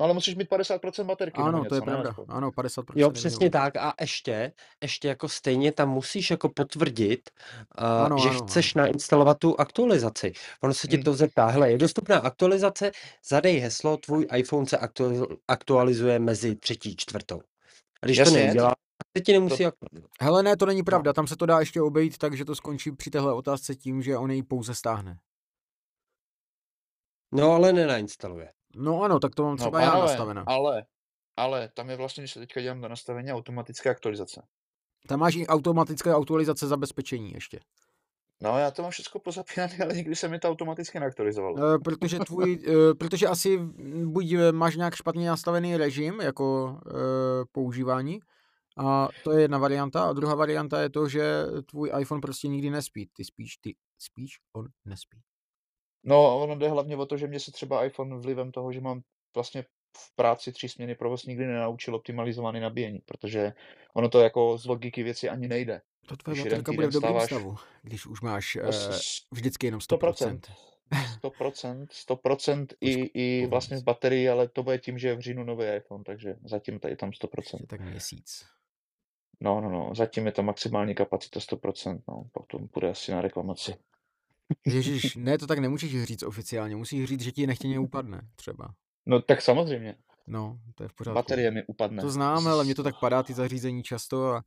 No 0.00 0.04
ale 0.04 0.14
musíš 0.14 0.34
mít 0.34 0.48
50% 0.50 1.04
baterky 1.04 1.40
Ano, 1.40 1.58
něco, 1.58 1.68
to 1.68 1.74
je 1.74 1.80
ne? 1.80 1.84
pravda. 1.86 2.10
aspoň. 2.10 2.24
Ano, 2.28 2.50
50% 2.50 2.84
jo, 2.96 3.10
přesně 3.10 3.44
minimum. 3.44 3.50
tak 3.50 3.76
a 3.76 3.94
ještě, 4.00 4.52
ještě 4.82 5.08
jako 5.08 5.28
stejně 5.28 5.72
tam 5.72 5.88
musíš 5.90 6.30
jako 6.30 6.48
potvrdit, 6.48 7.30
uh, 7.80 7.84
Ano, 8.04 8.18
že 8.18 8.28
ano, 8.28 8.38
chceš 8.46 8.74
nainstalovat 8.74 9.38
tu 9.38 9.60
aktualizaci. 9.60 10.32
Ono 10.62 10.74
se 10.74 10.88
ti 10.88 10.96
Hmm. 10.96 11.04
to 11.04 11.14
zeptá, 11.14 11.46
hele, 11.46 11.70
je 11.70 11.78
dostupná 11.78 12.18
aktualizace, 12.18 12.90
zadej 13.28 13.58
heslo, 13.58 13.96
tvůj 13.96 14.26
iPhone 14.36 14.66
se 14.66 14.76
aktualiz- 14.78 15.36
aktualizuje 15.48 16.18
mezi 16.18 16.56
třetí 16.56 16.96
čtvrtou. 16.96 17.40
A 18.02 18.06
když 18.06 18.16
to 18.16 18.20
Jasně, 18.20 18.44
neudělá, 18.44 18.68
tak 18.70 19.08
se 19.18 19.22
ti 19.24 19.32
nemusí 19.32 19.66
aktualizovat. 19.66 20.10
Hele, 20.20 20.42
ne, 20.42 20.56
to 20.56 20.66
není 20.66 20.80
No. 20.80 20.84
pravda. 20.84 21.12
Tam 21.12 21.26
se 21.26 21.36
to 21.36 21.46
dá 21.46 21.60
ještě 21.60 21.82
obejít 21.82 22.18
tak, 22.18 22.36
že 22.36 22.44
to 22.44 22.54
skončí 22.54 22.92
při 22.92 23.10
téhle 23.10 23.32
otázce 23.34 23.74
tím, 23.74 24.02
že 24.02 24.16
on 24.16 24.30
ji 24.30 24.42
pouze 24.42 24.74
stáhne. 24.74 25.18
No 27.32 27.52
ale 27.52 27.72
nenainstaluje. 27.72 28.52
No 28.76 29.02
ano, 29.02 29.20
tak 29.20 29.34
to 29.34 29.42
mám 29.42 29.50
No 29.52 29.56
třeba 29.56 29.80
já 29.80 29.90
pánové, 29.90 30.06
nastaveno. 30.08 30.44
ale, 30.46 30.84
ale 31.36 31.68
tam 31.74 31.90
je 31.90 31.96
vlastně, 31.96 32.22
když 32.22 32.32
se 32.32 32.40
teďka 32.40 32.60
dělám 32.60 32.80
do 32.80 32.88
nastavení 32.88 33.32
automatické 33.32 33.90
aktualizace. 33.90 34.42
Tam 35.08 35.20
máš 35.20 35.34
i 35.36 35.46
automatické 35.46 36.14
aktualizace 36.14 36.66
zabezpečení 36.66 37.32
ještě. 37.32 37.60
No 38.42 38.58
já 38.58 38.70
to 38.70 38.82
mám 38.82 38.90
všechno 38.90 39.20
pozapínané, 39.20 39.78
ale 39.82 39.94
nikdy 39.94 40.16
se 40.16 40.28
mi 40.28 40.38
to 40.38 40.48
automaticky 40.48 41.00
neaktualizovalo. 41.00 41.74
E, 41.74 41.78
protože 41.78 42.18
tvůj, 42.18 42.62
e, 42.68 42.94
protože 42.94 43.26
asi 43.26 43.58
buď 44.04 44.32
e, 44.32 44.52
máš 44.52 44.76
nějak 44.76 44.94
špatně 44.94 45.28
nastavený 45.28 45.76
režim 45.76 46.20
jako 46.20 46.78
e, 46.86 46.92
používání, 47.52 48.20
a 48.78 49.08
to 49.24 49.32
je 49.32 49.40
jedna 49.42 49.58
varianta. 49.58 50.04
A 50.04 50.12
druhá 50.12 50.34
varianta 50.34 50.80
je 50.80 50.90
to, 50.90 51.08
že 51.08 51.46
tvůj 51.66 51.92
iPhone 52.00 52.20
prostě 52.20 52.48
nikdy 52.48 52.70
nespí. 52.70 53.08
Ty 53.12 53.24
spíš, 53.24 53.56
ty 53.56 53.76
spíš, 53.98 54.30
on 54.52 54.66
nespí. 54.84 55.20
No 56.04 56.42
ono 56.42 56.56
jde 56.56 56.68
hlavně 56.68 56.96
o 56.96 57.06
to, 57.06 57.16
že 57.16 57.26
mě 57.26 57.40
se 57.40 57.52
třeba 57.52 57.84
iPhone 57.84 58.16
vlivem 58.18 58.52
toho, 58.52 58.72
že 58.72 58.80
mám 58.80 59.02
vlastně 59.34 59.62
v 59.96 60.16
práci 60.16 60.52
tři 60.52 60.68
směny 60.68 60.94
provoz 60.94 61.26
nikdy 61.26 61.46
nenaučil 61.46 61.94
optimalizovaný 61.94 62.60
nabíjení, 62.60 62.98
protože 63.04 63.52
ono 63.94 64.08
to 64.08 64.20
jako 64.20 64.58
z 64.58 64.66
logiky 64.66 65.02
věci 65.02 65.28
ani 65.28 65.48
nejde. 65.48 65.80
To 66.06 66.16
tvoje 66.16 66.42
baterka 66.44 66.72
bude 66.72 66.86
v 66.86 66.92
dobrém 66.92 67.12
stáváš- 67.12 67.26
stavu, 67.26 67.56
když 67.82 68.06
už 68.06 68.20
máš 68.20 68.56
s- 68.62 69.26
vždycky 69.30 69.66
jenom 69.66 69.80
100%. 69.80 70.40
100%. 70.40 70.40
100%, 71.20 71.86
100% 71.90 72.66
i, 72.80 72.92
i 73.14 73.46
vlastně 73.46 73.76
v 73.76 73.82
baterii, 73.84 74.28
ale 74.28 74.48
to 74.48 74.62
bude 74.62 74.78
tím, 74.78 74.98
že 74.98 75.08
je 75.08 75.14
v 75.16 75.20
říjnu 75.20 75.44
nový 75.44 75.64
iPhone, 75.76 76.04
takže 76.04 76.36
zatím 76.44 76.78
tady 76.80 76.96
tam 76.96 77.10
100%. 77.10 77.60
Ještě 77.60 77.66
tak 77.66 77.80
měsíc. 77.80 78.46
No, 79.40 79.60
no, 79.60 79.70
no, 79.70 79.90
zatím 79.94 80.26
je 80.26 80.32
to 80.32 80.42
maximální 80.42 80.94
kapacita 80.94 81.40
100%, 81.40 82.00
no, 82.08 82.24
potom 82.32 82.68
bude 82.74 82.90
asi 82.90 83.12
na 83.12 83.20
reklamaci. 83.20 83.74
Ježíš, 84.66 85.16
ne, 85.16 85.38
to 85.38 85.46
tak 85.46 85.58
nemůžeš 85.58 86.02
říct 86.04 86.22
oficiálně, 86.22 86.76
musíš 86.76 87.04
říct, 87.04 87.20
že 87.20 87.32
ti 87.32 87.46
nechtěně 87.46 87.78
upadne 87.78 88.20
třeba. 88.36 88.74
No 89.06 89.22
tak 89.22 89.42
samozřejmě, 89.42 89.94
No, 90.26 90.58
to 90.74 90.82
je 90.82 90.88
v 90.88 90.94
pořádku. 90.94 91.14
baterie 91.14 91.50
mi 91.50 91.64
upadne. 91.66 92.02
To 92.02 92.10
znám, 92.10 92.46
ale 92.48 92.64
mě 92.64 92.74
to 92.74 92.82
tak 92.82 93.00
padá, 93.00 93.22
ty 93.22 93.34
zařízení 93.34 93.82
často 93.82 94.32
a 94.32 94.42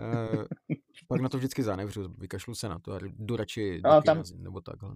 e, 0.00 0.74
pak 1.08 1.20
na 1.20 1.28
to 1.28 1.38
vždycky 1.38 1.62
zanevřu, 1.62 2.14
vykašlu 2.18 2.54
se 2.54 2.68
na 2.68 2.78
to 2.78 2.92
a 2.92 2.98
jdu 3.02 3.36
radši 3.36 3.80
do 3.82 3.90
Ale 3.90 4.02
kina, 4.02 4.14
tam- 4.14 4.24
nebo 4.36 4.60
takhle. 4.60 4.90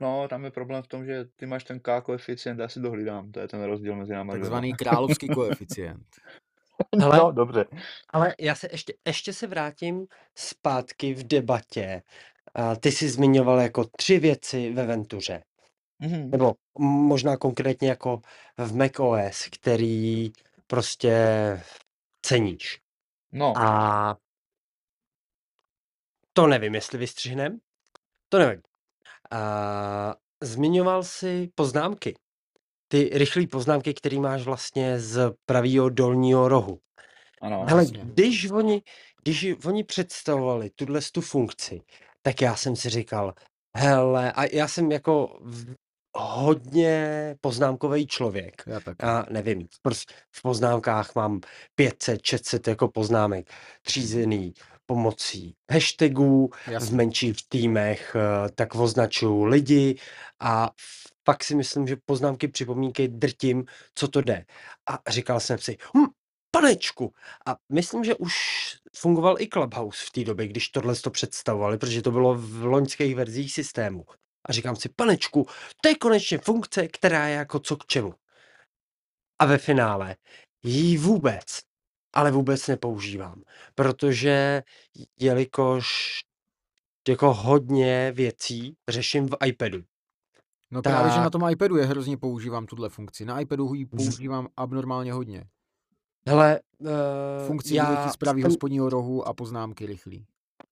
No, 0.00 0.28
tam 0.28 0.44
je 0.44 0.50
problém 0.50 0.82
v 0.82 0.86
tom, 0.88 1.04
že 1.04 1.24
ty 1.36 1.46
máš 1.46 1.64
ten 1.64 1.80
K 1.80 2.00
koeficient, 2.00 2.60
já 2.60 2.68
si 2.68 2.80
to 2.80 2.90
hlídám, 2.90 3.32
to 3.32 3.40
je 3.40 3.48
ten 3.48 3.62
rozdíl 3.64 3.96
mezi 3.96 4.12
náma 4.12 4.32
dvěma. 4.32 4.44
Takzvaný 4.44 4.74
královský 4.74 5.28
koeficient. 5.34 6.06
Hele, 7.00 7.18
No, 7.18 7.32
dobře. 7.32 7.64
Ale 8.10 8.34
já 8.40 8.54
se 8.54 8.68
ještě, 8.72 8.94
ještě 9.06 9.32
se 9.32 9.46
vrátím 9.46 10.06
zpátky 10.34 11.14
v 11.14 11.26
debatě. 11.26 12.02
A 12.54 12.76
ty 12.76 12.92
jsi 12.92 13.08
zmiňoval 13.08 13.60
jako 13.60 13.84
tři 13.96 14.18
věci 14.18 14.72
ve 14.72 14.86
Ventuře. 14.86 15.42
Mhm. 15.98 16.30
Nebo 16.30 16.54
možná 16.78 17.36
konkrétně 17.36 17.88
jako 17.88 18.20
v 18.58 18.76
macOS, 18.76 19.48
který 19.52 20.32
prostě 20.66 21.16
ceníš. 22.22 22.80
No, 23.32 23.52
A 23.56 24.16
to 26.32 26.46
nevím, 26.46 26.74
jestli 26.74 26.98
vystřihnem. 26.98 27.58
To 28.28 28.38
nevím. 28.38 28.62
A 29.30 30.14
zmiňoval 30.42 31.02
jsi 31.02 31.50
poznámky. 31.54 32.14
Ty 32.88 33.10
rychlé 33.12 33.46
poznámky, 33.46 33.94
které 33.94 34.18
máš 34.18 34.42
vlastně 34.42 35.00
z 35.00 35.32
pravého 35.46 35.88
dolního 35.88 36.48
rohu. 36.48 36.80
ano. 37.42 37.64
Hele, 37.68 37.82
jasně. 37.82 38.00
když 38.04 38.50
oni, 38.50 38.82
když 39.22 39.46
oni 39.64 39.84
představovali 39.84 40.70
tuhle 40.70 41.00
tu 41.12 41.20
funkci, 41.20 41.80
tak 42.28 42.42
já 42.42 42.56
jsem 42.56 42.76
si 42.76 42.90
říkal, 42.90 43.34
hele, 43.76 44.32
a 44.32 44.44
já 44.44 44.68
jsem 44.68 44.92
jako 44.92 45.38
v- 45.40 45.74
hodně 46.16 47.36
poznámkový 47.40 48.06
člověk. 48.06 48.62
Já 48.66 48.80
taky. 48.80 49.06
Já 49.06 49.24
nevím, 49.30 49.68
prostě 49.82 50.14
v 50.36 50.42
poznámkách 50.42 51.14
mám 51.14 51.40
500, 51.74 52.20
600 52.24 52.68
jako 52.68 52.88
poznámek 52.88 53.50
třízený 53.82 54.52
pomocí 54.86 55.54
hashtagů, 55.72 56.50
v 56.64 56.68
Jasně. 56.68 56.96
menších 56.96 57.36
týmech 57.48 58.16
eh, 58.16 58.48
tak 58.54 58.74
označuju 58.74 59.44
lidi 59.44 59.98
a 60.40 60.70
pak 61.24 61.44
si 61.44 61.54
myslím, 61.54 61.86
že 61.86 61.96
poznámky, 62.06 62.48
připomínky 62.48 63.08
drtím, 63.08 63.64
co 63.94 64.08
to 64.08 64.20
jde. 64.20 64.44
A 64.88 65.10
říkal 65.10 65.40
jsem 65.40 65.58
si, 65.58 65.76
hm, 65.96 66.06
panečku. 66.50 67.14
A 67.46 67.56
myslím, 67.72 68.04
že 68.04 68.14
už 68.14 68.34
fungoval 68.96 69.40
i 69.40 69.48
Clubhouse 69.48 70.06
v 70.06 70.10
té 70.10 70.24
době, 70.24 70.48
když 70.48 70.68
tohle 70.68 70.94
to 70.94 71.10
představovali, 71.10 71.78
protože 71.78 72.02
to 72.02 72.10
bylo 72.10 72.34
v 72.34 72.64
loňských 72.64 73.14
verzích 73.14 73.52
systému. 73.52 74.04
A 74.48 74.52
říkám 74.52 74.76
si, 74.76 74.88
panečku, 74.88 75.46
to 75.82 75.88
je 75.88 75.94
konečně 75.94 76.38
funkce, 76.38 76.88
která 76.88 77.26
je 77.28 77.34
jako 77.36 77.58
co 77.60 77.76
k 77.76 77.86
čemu. 77.86 78.14
A 79.38 79.46
ve 79.46 79.58
finále 79.58 80.16
ji 80.62 80.98
vůbec, 80.98 81.44
ale 82.14 82.30
vůbec 82.30 82.66
nepoužívám, 82.66 83.42
protože 83.74 84.62
jelikož 85.20 86.18
jako 87.08 87.34
hodně 87.34 88.12
věcí 88.12 88.76
řeším 88.88 89.28
v 89.28 89.36
iPadu. 89.46 89.78
No 90.70 90.82
právě, 90.82 91.10
že 91.12 91.18
na 91.18 91.22
tak- 91.22 91.32
tom 91.32 91.50
iPadu 91.50 91.76
je 91.76 91.86
hrozně 91.86 92.16
používám 92.16 92.66
tuhle 92.66 92.88
funkci. 92.88 93.24
Na 93.24 93.40
iPadu 93.40 93.74
ji 93.74 93.86
používám 93.86 94.48
abnormálně 94.56 95.12
hodně. 95.12 95.44
Hele, 96.28 96.60
uh, 96.78 96.88
Funkci 97.46 97.74
já, 97.74 98.08
zprávy 98.10 98.40
jsem, 98.42 98.50
hospodního 98.50 98.88
rohu 98.88 99.28
a 99.28 99.34
poznámky 99.34 99.86
rychlý. 99.86 100.26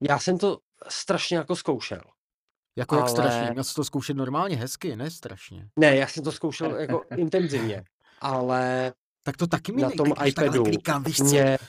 já 0.09 0.19
jsem 0.19 0.39
to 0.39 0.59
strašně 0.89 1.37
jako 1.37 1.57
zkoušel. 1.57 2.01
Jako 2.77 2.95
jak 2.95 3.03
Ale- 3.03 3.11
strašně. 3.11 3.51
Měl 3.53 3.65
jsi 3.65 3.75
to 3.75 3.85
zkoušet 3.85 4.17
normálně, 4.17 4.57
hezky, 4.57 4.97
ne 4.97 5.11
strašně. 5.11 5.69
Ne, 5.77 5.97
já 5.97 6.07
jsem 6.07 6.25
to 6.25 6.33
zkoušel 6.33 6.77
jako 6.77 7.03
intenzivně, 7.17 7.85
ale 8.21 8.93
Tak 9.23 9.37
to 9.37 9.47
taky 9.47 9.73
mi 9.73 9.83
na 9.83 9.91
tom 9.91 10.13
iPadu 10.27 10.65
klikám, 10.65 11.05
víš 11.05 11.17
co? 11.17 11.25
mě... 11.25 11.59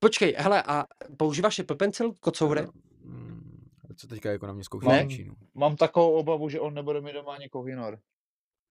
Počkej, 0.00 0.34
hele, 0.38 0.62
a 0.62 0.84
používáš 1.16 1.58
Apple 1.58 1.76
Pencil, 1.76 2.12
kocoure? 2.20 2.66
Hmm, 3.04 3.68
Co 3.96 4.06
teďka 4.06 4.30
jako 4.30 4.46
na 4.46 4.52
mě 4.52 4.64
zkoušet 4.64 4.88
Ne. 4.88 5.06
Čínu? 5.06 5.34
Mám 5.54 5.76
takovou 5.76 6.12
obavu, 6.12 6.48
že 6.48 6.60
on 6.60 6.74
nebude 6.74 7.00
mít 7.00 7.12
doma 7.12 7.34
ani 7.34 7.48
Kohinor. 7.48 7.98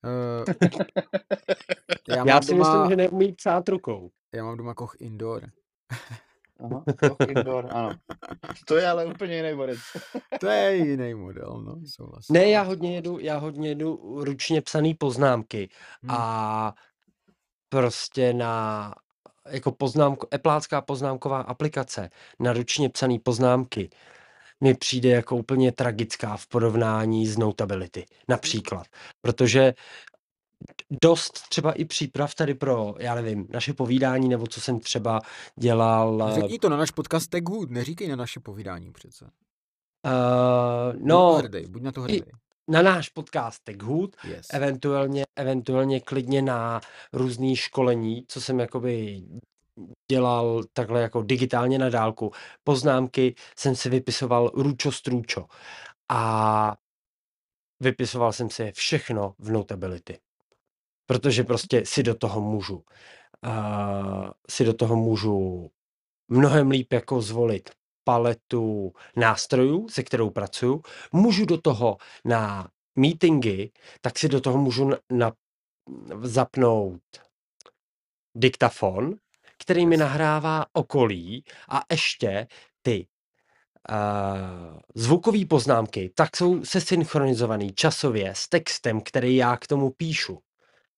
Já, 2.10 2.24
Já 2.28 2.42
si 2.42 2.52
doma, 2.52 2.74
myslím, 2.74 2.90
že 2.90 2.96
neumí 2.96 3.34
psát 3.34 3.70
rukou. 3.70 4.10
já 4.36 4.44
mám 4.44 4.58
doma 4.58 4.74
Koch 4.74 4.96
Indoor. 5.00 5.44
Aha, 6.60 6.84
Koch 7.10 7.30
Indoor, 7.30 7.68
ano. 7.72 7.96
To 8.68 8.76
je 8.78 8.88
ale 8.90 9.06
úplně 9.06 9.36
jiný 9.36 9.56
borec. 9.56 9.80
To 10.40 10.48
je 10.48 10.76
jiný 10.76 11.14
model, 11.14 11.62
no, 11.66 11.76
souhlasím. 11.96 12.34
Ne, 12.34 12.50
já 12.50 12.62
hodně 12.62 12.96
jedu, 12.96 13.20
já 13.20 13.38
hodně 13.38 13.70
jedu 13.70 14.00
ručně 14.24 14.62
psaný 14.62 14.94
poznámky 14.94 15.70
Hmm. 16.04 16.12
a 16.12 16.74
prostě 17.70 18.34
na 18.34 18.94
jako 19.50 19.72
poznámko, 19.72 20.28
Appleácká 20.34 20.82
poznámková 20.82 21.42
aplikace 21.42 22.10
na 22.40 22.54
ručně 22.54 22.90
psaný 22.90 23.20
poznámky 23.20 23.90
mi 24.64 24.74
přijde 24.74 25.10
jako 25.10 25.36
úplně 25.36 25.72
tragická 25.72 26.38
v 26.38 26.48
porovnání 26.48 27.28
s 27.28 27.38
Notability, 27.38 28.06
například. 28.30 28.88
Protože 29.22 29.74
dost 31.04 31.50
třeba 31.50 31.72
i 31.72 31.86
příprav 31.86 32.36
tady 32.36 32.54
pro, 32.54 32.96
já 33.00 33.16
nevím, 33.16 33.48
naše 33.50 33.74
povídání, 33.74 34.30
nebo 34.30 34.48
co 34.48 34.62
jsem 34.62 34.80
třeba 34.80 35.22
dělal. 35.60 36.32
Řekni 36.34 36.60
to 36.60 36.70
na 36.70 36.78
náš 36.78 36.92
podcast 36.92 37.30
Tech 37.30 37.44
Hood, 37.44 37.70
neříkej 37.70 38.08
na 38.08 38.16
naše 38.16 38.40
povídání 38.40 38.92
přece. 38.92 39.26
Uh, 39.26 40.92
Buď 40.94 41.02
na 41.02 41.16
to 41.16 41.22
no, 41.22 41.34
hrdej, 41.34 41.68
buď 41.68 41.82
na 41.82 41.92
to 41.92 42.02
hrdej. 42.02 42.22
na 42.68 42.82
náš 42.82 43.10
podcast 43.10 43.64
Tech 43.64 43.78
Hood, 43.82 44.16
Yes. 44.24 44.48
eventuálně, 44.54 45.24
eventuálně 45.36 46.00
klidně 46.02 46.42
na 46.42 46.82
různý 47.14 47.56
školení, 47.56 48.26
co 48.28 48.42
jsem 48.42 48.60
jakoby 48.60 49.24
dělal 50.12 50.64
takhle 50.74 51.02
jako 51.02 51.22
digitálně 51.22 51.80
na 51.80 51.90
dálku. 51.90 52.32
Poznámky 52.64 53.36
jsem 53.58 53.76
si 53.76 53.90
vypisoval 53.90 54.52
ručo 54.54 54.92
strůčo 54.92 55.46
a 56.10 56.76
vypisoval 57.80 58.34
jsem 58.34 58.50
si 58.50 58.72
všechno 58.72 59.36
v 59.40 59.52
Notability. 59.52 60.20
Protože 61.08 61.44
prostě 61.44 61.86
si 61.86 62.04
do 62.04 62.16
toho 62.16 62.42
můžu 62.42 62.84
uh, 63.46 64.30
si 64.50 64.66
do 64.66 64.74
toho 64.74 64.96
můžu 64.96 65.70
mnohem 66.28 66.72
líp 66.72 66.94
jako 66.94 67.22
zvolit 67.22 67.70
paletu 68.04 68.94
nástrojů, 69.16 69.90
se 69.90 70.04
kterou 70.04 70.30
pracuju. 70.30 70.82
Můžu 71.12 71.46
do 71.46 71.62
toho 71.62 71.98
na 72.26 72.70
meetingy, 72.96 73.72
tak 74.02 74.20
si 74.20 74.30
do 74.30 74.42
toho 74.42 74.58
můžu 74.58 74.90
na, 74.90 74.98
na, 75.12 75.34
zapnout 76.22 77.02
diktafon, 78.36 79.16
který 79.58 79.86
mi 79.86 79.98
nahrává 79.98 80.66
okolí 80.74 81.44
a 81.70 81.82
ještě 81.92 82.48
ty 82.82 83.08
uh, 83.90 84.80
zvukové 84.96 85.46
poznámky, 85.46 86.12
tak 86.16 86.38
jsou 86.38 86.66
se 86.66 86.82
synchronizovaný 86.82 87.72
časově 87.74 88.36
s 88.36 88.50
textem, 88.50 89.02
který 89.02 89.36
já 89.36 89.58
k 89.58 89.68
tomu 89.68 89.90
píšu. 89.90 90.40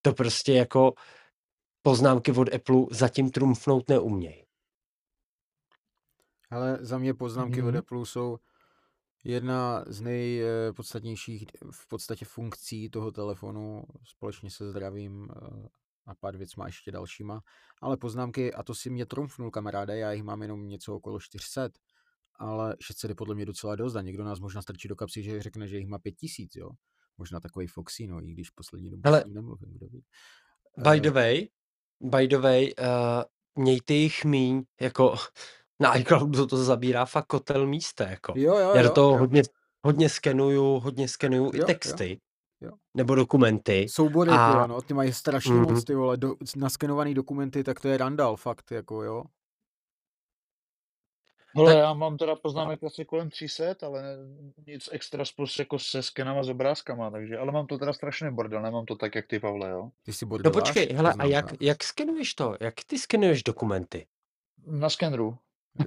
To 0.01 0.13
prostě 0.13 0.53
jako 0.53 0.93
poznámky 1.81 2.31
od 2.31 2.53
Apple 2.53 2.85
zatím 2.91 3.31
trumfnout 3.31 3.89
neumějí. 3.89 4.43
Ale 6.51 6.77
za 6.81 6.97
mě 6.97 7.13
poznámky 7.13 7.61
mm-hmm. 7.61 7.67
od 7.67 7.69
Mhm. 7.69 7.77
Apple 7.77 8.05
jsou 8.05 8.37
jedna 9.23 9.85
z 9.87 10.01
nejpodstatnějších 10.01 11.45
v 11.71 11.87
podstatě 11.87 12.25
funkcí 12.25 12.89
toho 12.89 13.11
telefonu 13.11 13.83
společně 14.03 14.51
se 14.51 14.69
zdravím 14.69 15.29
eh, 15.31 15.67
a 16.05 16.15
pár 16.15 16.37
věcma 16.37 16.65
ještě 16.65 16.91
dalšíma. 16.91 17.41
Ale 17.81 17.97
poznámky, 17.97 18.53
a 18.53 18.63
to 18.63 18.75
si 18.75 18.89
mě 18.89 19.05
trumfnul 19.05 19.51
kamaráde, 19.51 19.97
já 19.97 20.11
jich 20.11 20.23
mám 20.23 20.41
jenom 20.41 20.67
něco 20.67 20.95
okolo 20.95 21.19
400, 21.19 21.69
ale 22.35 22.75
600 22.81 23.09
je 23.09 23.15
podle 23.15 23.35
mě 23.35 23.45
docela 23.45 23.75
dost 23.75 23.95
a 23.95 24.01
někdo 24.01 24.23
nás 24.23 24.39
možná 24.39 24.61
strčí 24.61 24.87
do 24.87 24.95
kapsy, 24.95 25.23
že 25.23 25.41
řekne, 25.41 25.67
že 25.67 25.77
jich 25.77 25.87
má 25.87 25.99
5000, 25.99 26.55
jo. 26.55 26.69
Možná 27.19 27.39
takový 27.39 27.67
Foxy, 27.67 28.07
no, 28.07 28.23
i 28.23 28.31
když 28.31 28.49
poslední 28.49 28.89
dobu 28.89 29.09
ním 29.25 29.33
nemluvím, 29.33 29.73
kdo 29.73 29.87
ví. 29.87 30.03
By 30.77 30.99
the 30.99 31.07
Eh, 31.07 31.11
way, 31.11 31.47
by 32.01 32.27
the 32.27 32.37
way, 32.37 32.73
uh, 32.79 33.63
mějte 33.63 33.93
jich 33.93 34.25
míň, 34.25 34.63
jako 34.81 35.15
na 35.79 35.97
iCloudu 35.97 36.47
to 36.47 36.63
zabírá 36.63 37.05
fakt 37.05 37.25
kotel 37.25 37.67
místa, 37.67 38.09
jako. 38.09 38.33
Jo, 38.35 38.55
jo, 38.57 38.71
Já 38.75 38.81
do 38.81 38.87
jo, 38.87 38.93
toho 38.93 39.11
jo, 39.11 39.17
hodně, 39.17 39.41
hodně 39.83 40.09
skenuju, 40.09 40.79
hodně 40.79 41.07
skenuju 41.07 41.43
i 41.53 41.57
jo, 41.57 41.61
jo, 41.61 41.65
texty, 41.65 42.19
jo. 42.61 42.71
nebo 42.93 43.15
dokumenty 43.15 43.85
Soubory, 43.89 44.29
ty 44.29 44.35
a 44.35 44.63
ano, 44.63 44.81
ty 44.81 44.93
mají 44.93 45.13
strašně 45.13 45.53
mm, 45.53 45.61
moc, 45.61 45.83
ty 45.83 45.95
vole, 45.95 46.17
do, 46.17 46.35
naskenovaný 46.55 47.13
dokumenty, 47.13 47.63
tak 47.63 47.79
to 47.79 47.87
je 47.87 47.97
randal, 47.97 48.35
fakt, 48.35 48.71
jako 48.71 49.03
jo. 49.03 49.23
Hele, 51.59 51.73
tak 51.73 51.83
já 51.83 51.93
mám 51.93 52.17
teda 52.17 52.35
poznámek 52.35 52.83
asi 52.83 53.05
kolem 53.05 53.29
300, 53.29 53.63
ale 53.83 54.03
ne- 54.03 54.17
nic 54.67 54.89
extra 54.91 55.25
spos 55.25 55.59
jako 55.59 55.79
se 55.79 56.03
skenama 56.03 56.43
s 56.43 56.49
obrázkama, 56.49 57.11
takže, 57.11 57.37
ale 57.37 57.51
mám 57.51 57.67
to 57.67 57.77
teda 57.77 57.93
strašný 57.93 58.31
bordel, 58.31 58.61
nemám 58.61 58.85
to 58.85 58.95
tak, 58.95 59.15
jak 59.15 59.27
ty, 59.27 59.39
Pavle, 59.39 59.69
jo. 59.69 59.89
Ty 60.03 60.13
si 60.13 60.25
no 60.25 60.29
bordelář, 60.29 60.55
počkej, 60.55 60.87
hele, 60.95 61.13
a 61.19 61.25
jak, 61.25 61.61
jak 61.61 61.83
skenuješ 61.83 62.33
to? 62.33 62.55
Jak 62.59 62.73
ty 62.87 62.97
skenuješ 62.97 63.43
dokumenty? 63.43 64.07
Na 64.67 64.89
skenru. 64.89 65.37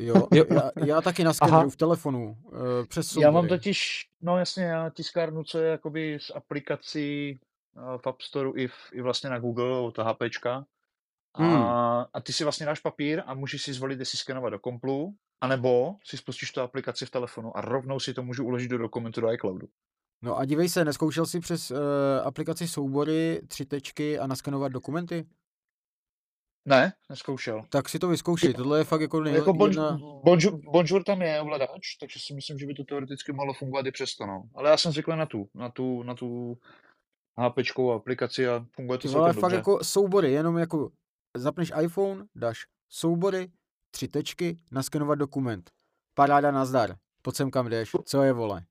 Jo, 0.00 0.14
Jo, 0.34 0.44
já, 0.50 0.70
já 0.86 1.00
taky 1.00 1.22
aha, 1.22 1.28
naskenuju 1.28 1.70
v 1.70 1.76
telefonu, 1.76 2.36
uh, 2.44 2.52
přes 2.88 3.16
Já 3.16 3.30
mám 3.30 3.48
totiž, 3.48 4.08
no 4.22 4.38
jasně, 4.38 4.64
já 4.64 4.90
tiskárnu, 4.90 5.44
co 5.44 5.58
je 5.58 5.70
jakoby 5.70 6.18
z 6.20 6.30
aplikací 6.34 7.40
eh, 7.76 7.98
v 7.98 8.06
App 8.06 8.20
Store 8.20 8.50
i, 8.56 8.68
v, 8.68 8.74
i 8.92 9.00
vlastně 9.00 9.30
na 9.30 9.38
Google, 9.38 9.78
od 9.78 9.98
HPčka. 9.98 10.64
hmm. 11.34 11.56
A, 11.56 12.06
a 12.12 12.20
ty 12.20 12.32
si 12.32 12.44
vlastně 12.44 12.66
dáš 12.66 12.80
papír 12.80 13.22
a 13.26 13.34
můžeš 13.34 13.62
si 13.62 13.72
zvolit, 13.72 13.98
jestli 13.98 14.18
skenovat 14.18 14.52
do 14.52 14.58
komplu, 14.58 15.14
anebo 15.43 15.97
si 16.05 16.16
spustíš 16.16 16.53
tu 16.53 16.61
aplikaci 16.61 17.07
v 17.07 17.11
telefonu 17.11 17.57
a 17.57 17.61
rovnou 17.61 18.01
si 18.01 18.14
to 18.14 18.22
můžu 18.22 18.45
uložit 18.45 18.70
do 18.70 18.78
dokumentu 18.78 19.20
do 19.20 19.32
iCloudu. 19.32 19.68
No 20.22 20.38
a 20.38 20.45
dívej 20.45 20.68
se, 20.68 20.84
neskoušel 20.84 21.26
jsi 21.26 21.40
přes 21.40 21.70
uh, 21.70 21.78
aplikaci 22.24 22.68
soubory, 22.68 23.40
tři 23.49 23.66
tečky 23.66 24.18
a 24.18 24.26
naskenovat 24.26 24.72
dokumenty? 24.72 25.26
Ne, 26.68 26.93
neskoušel. 27.11 27.64
Tak 27.68 27.88
si 27.88 27.99
to 27.99 28.09
vyzkoušej, 28.09 28.55
tohle 28.55 28.78
je 28.78 28.84
fakt 28.84 29.01
jako 29.01 29.20
nej, 29.20 29.34
Jako 29.34 29.53
bon, 29.53 29.70
jedna... 29.70 29.99
bonjour, 30.24 30.61
bonjour 30.72 31.05
tam 31.05 31.22
je 31.22 31.40
ovladač, 31.40 31.97
takže 32.01 32.20
si 32.20 32.34
myslím, 32.34 32.59
že 32.59 32.66
by 32.66 32.74
to 32.74 32.84
teoreticky 32.84 33.32
mohlo 33.32 33.55
fungovat 33.55 33.86
i 33.86 33.93
přesto, 33.93 34.26
no. 34.26 34.43
Ale 34.55 34.70
já 34.70 34.76
jsem 34.76 34.93
zvyklý 34.93 35.16
na 35.16 35.26
tu, 35.26 35.49
na 35.55 35.68
tu, 35.68 36.03
na 36.03 36.14
tu 36.14 36.59
HPčkovou 37.38 37.93
aplikaci 37.93 38.49
a 38.49 38.66
funguje 38.72 38.99
to 38.99 39.09
celkem 39.09 39.34
fakt 39.34 39.43
dobře. 39.43 39.57
jako 39.57 39.84
soubory, 39.84 40.32
jenom 40.32 40.59
jako 40.59 40.90
zapneš 41.36 41.72
iPhone, 41.82 42.24
dáš 42.34 42.59
soubory, 42.88 43.49
tři 43.93 44.09
tečky, 44.09 44.59
naskenovat 44.72 45.18
dokument. 45.18 45.70
Paráda 46.14 46.51
nazdar, 46.51 46.97
pojď 47.22 47.36
sem 47.36 47.51
kam 47.51 47.68
jdeš, 47.68 47.90
co 48.05 48.22
je 48.22 48.32
vole. 48.32 48.64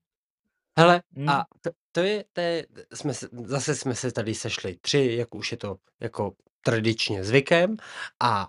Hele, 0.78 1.02
Hm? 1.18 1.28
a 1.28 1.46
to, 1.60 1.70
to 1.92 2.00
je, 2.00 2.24
to 2.32 2.40
je 2.40 2.66
jsme 2.94 3.14
se, 3.14 3.28
zase 3.44 3.74
jsme 3.74 3.94
se 3.94 4.12
tady 4.12 4.34
sešli 4.34 4.76
tři, 4.80 5.14
jak 5.18 5.34
už 5.34 5.52
je 5.52 5.58
to 5.58 5.76
jako 6.00 6.32
tradičně 6.64 7.24
zvykem 7.24 7.76
a 8.22 8.48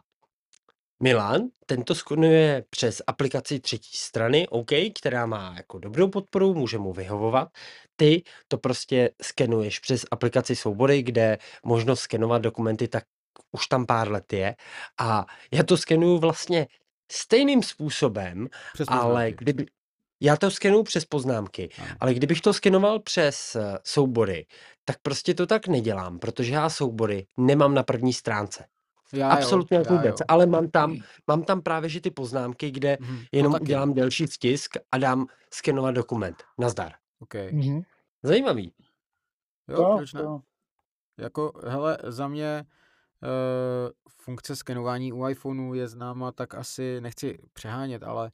Milan, 1.04 1.42
ten 1.66 1.84
to 1.84 1.96
skenuje 1.96 2.66
přes 2.70 3.02
aplikaci 3.08 3.60
třetí 3.60 3.98
strany, 3.98 4.48
OK, 4.48 4.70
která 5.00 5.26
má 5.26 5.54
jako 5.58 5.80
dobrou 5.80 6.10
podporu, 6.10 6.54
může 6.54 6.78
mu 6.78 6.94
vyhovovat. 6.94 7.50
Ty 7.96 8.24
to 8.48 8.58
prostě 8.58 9.12
skenuješ 9.22 9.80
přes 9.80 10.06
aplikaci 10.12 10.56
soubory, 10.56 11.04
kde 11.04 11.38
možnost 11.66 12.00
skenovat 12.00 12.42
dokumenty 12.42 12.88
tak 12.88 13.04
už 13.52 13.68
tam 13.68 13.86
pár 13.86 14.12
let 14.12 14.34
je. 14.34 14.56
A 15.00 15.26
já 15.52 15.64
to 15.64 15.78
skenuju 15.78 16.18
vlastně 16.20 16.68
stejným 17.12 17.64
způsobem, 17.64 18.48
Přes 18.74 18.88
ale 18.92 19.04
poznámky. 19.08 19.36
kdyby... 19.40 19.66
Já 20.22 20.38
to 20.38 20.52
skenuju 20.52 20.84
přes 20.84 21.06
poznámky, 21.06 21.70
Ano. 21.78 21.96
ale 22.00 22.14
kdybych 22.14 22.42
to 22.42 22.54
skenoval 22.54 23.00
přes 23.00 23.56
eh, 23.56 23.78
soubory, 23.84 24.46
tak 24.86 24.98
prostě 25.02 25.34
to 25.34 25.48
tak 25.48 25.68
nedělám, 25.68 26.20
protože 26.20 26.54
já 26.54 26.70
soubory 26.70 27.28
nemám 27.38 27.74
na 27.74 27.84
první 27.84 28.14
stránce. 28.14 28.66
Já 29.14 29.28
jo, 29.28 29.38
Absolutně 29.38 29.78
já 29.78 29.84
vůbec, 29.84 30.20
jo. 30.20 30.26
ale 30.28 30.46
mám 30.46 30.70
tam, 30.70 30.98
mám 31.28 31.44
tam 31.44 31.62
právě 31.62 31.90
že 31.90 32.02
ty 32.02 32.12
poznámky, 32.12 32.72
kde 32.72 32.98
to 32.98 33.04
jenom 33.32 33.52
taky. 33.54 33.64
udělám 33.64 33.94
delší 33.94 34.28
stisk 34.28 34.78
a 34.92 34.98
dám 34.98 35.26
skenovat 35.54 35.96
dokument. 35.96 36.44
Nazdar. 36.58 36.92
OK. 37.20 37.34
Mhm. 37.52 37.82
Zajímavý. 38.24 38.72
Jo, 39.70 39.76
To, 39.78 39.98
proč 39.98 40.14
ne? 40.14 40.22
to. 40.22 40.40
Jako, 41.18 41.52
hele, 41.68 41.98
za 42.04 42.28
mě 42.28 42.66
funkce 44.22 44.56
skenování 44.56 45.14
u 45.14 45.28
iPhoneu 45.28 45.74
je 45.74 45.88
známa, 45.88 46.32
tak 46.32 46.54
asi 46.54 47.02
nechci 47.02 47.40
přehánět, 47.54 48.04
ale 48.04 48.32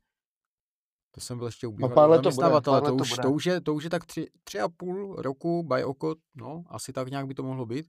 to 1.12 1.22
jsem 1.22 1.38
byl 1.38 1.48
ještě 1.48 1.68
u 1.68 1.72
No 1.72 1.76
bývalého 1.76 1.96
pár 1.96 2.10
let 2.10 2.18
to 2.18 2.22
bude, 2.22 2.32
zaměstnavatele, 2.32 2.82
pár 2.82 2.90
to 2.92 2.98
to 2.98 3.02
už, 3.02 3.10
bude. 3.10 3.22
to, 3.22 3.32
už 3.32 3.46
je, 3.46 3.62
to 3.62 3.74
už 3.74 3.84
je 3.84 3.90
tak 3.90 4.06
tři, 4.06 4.28
tři 4.44 4.60
a 4.60 4.70
půl 4.70 5.16
roku 5.16 5.64
by 5.64 5.84
oko, 5.84 6.16
no, 6.36 6.64
asi 6.68 6.94
tak 6.94 7.08
nějak 7.10 7.28
by 7.28 7.34
to 7.34 7.44
mohlo 7.44 7.66
být. 7.66 7.86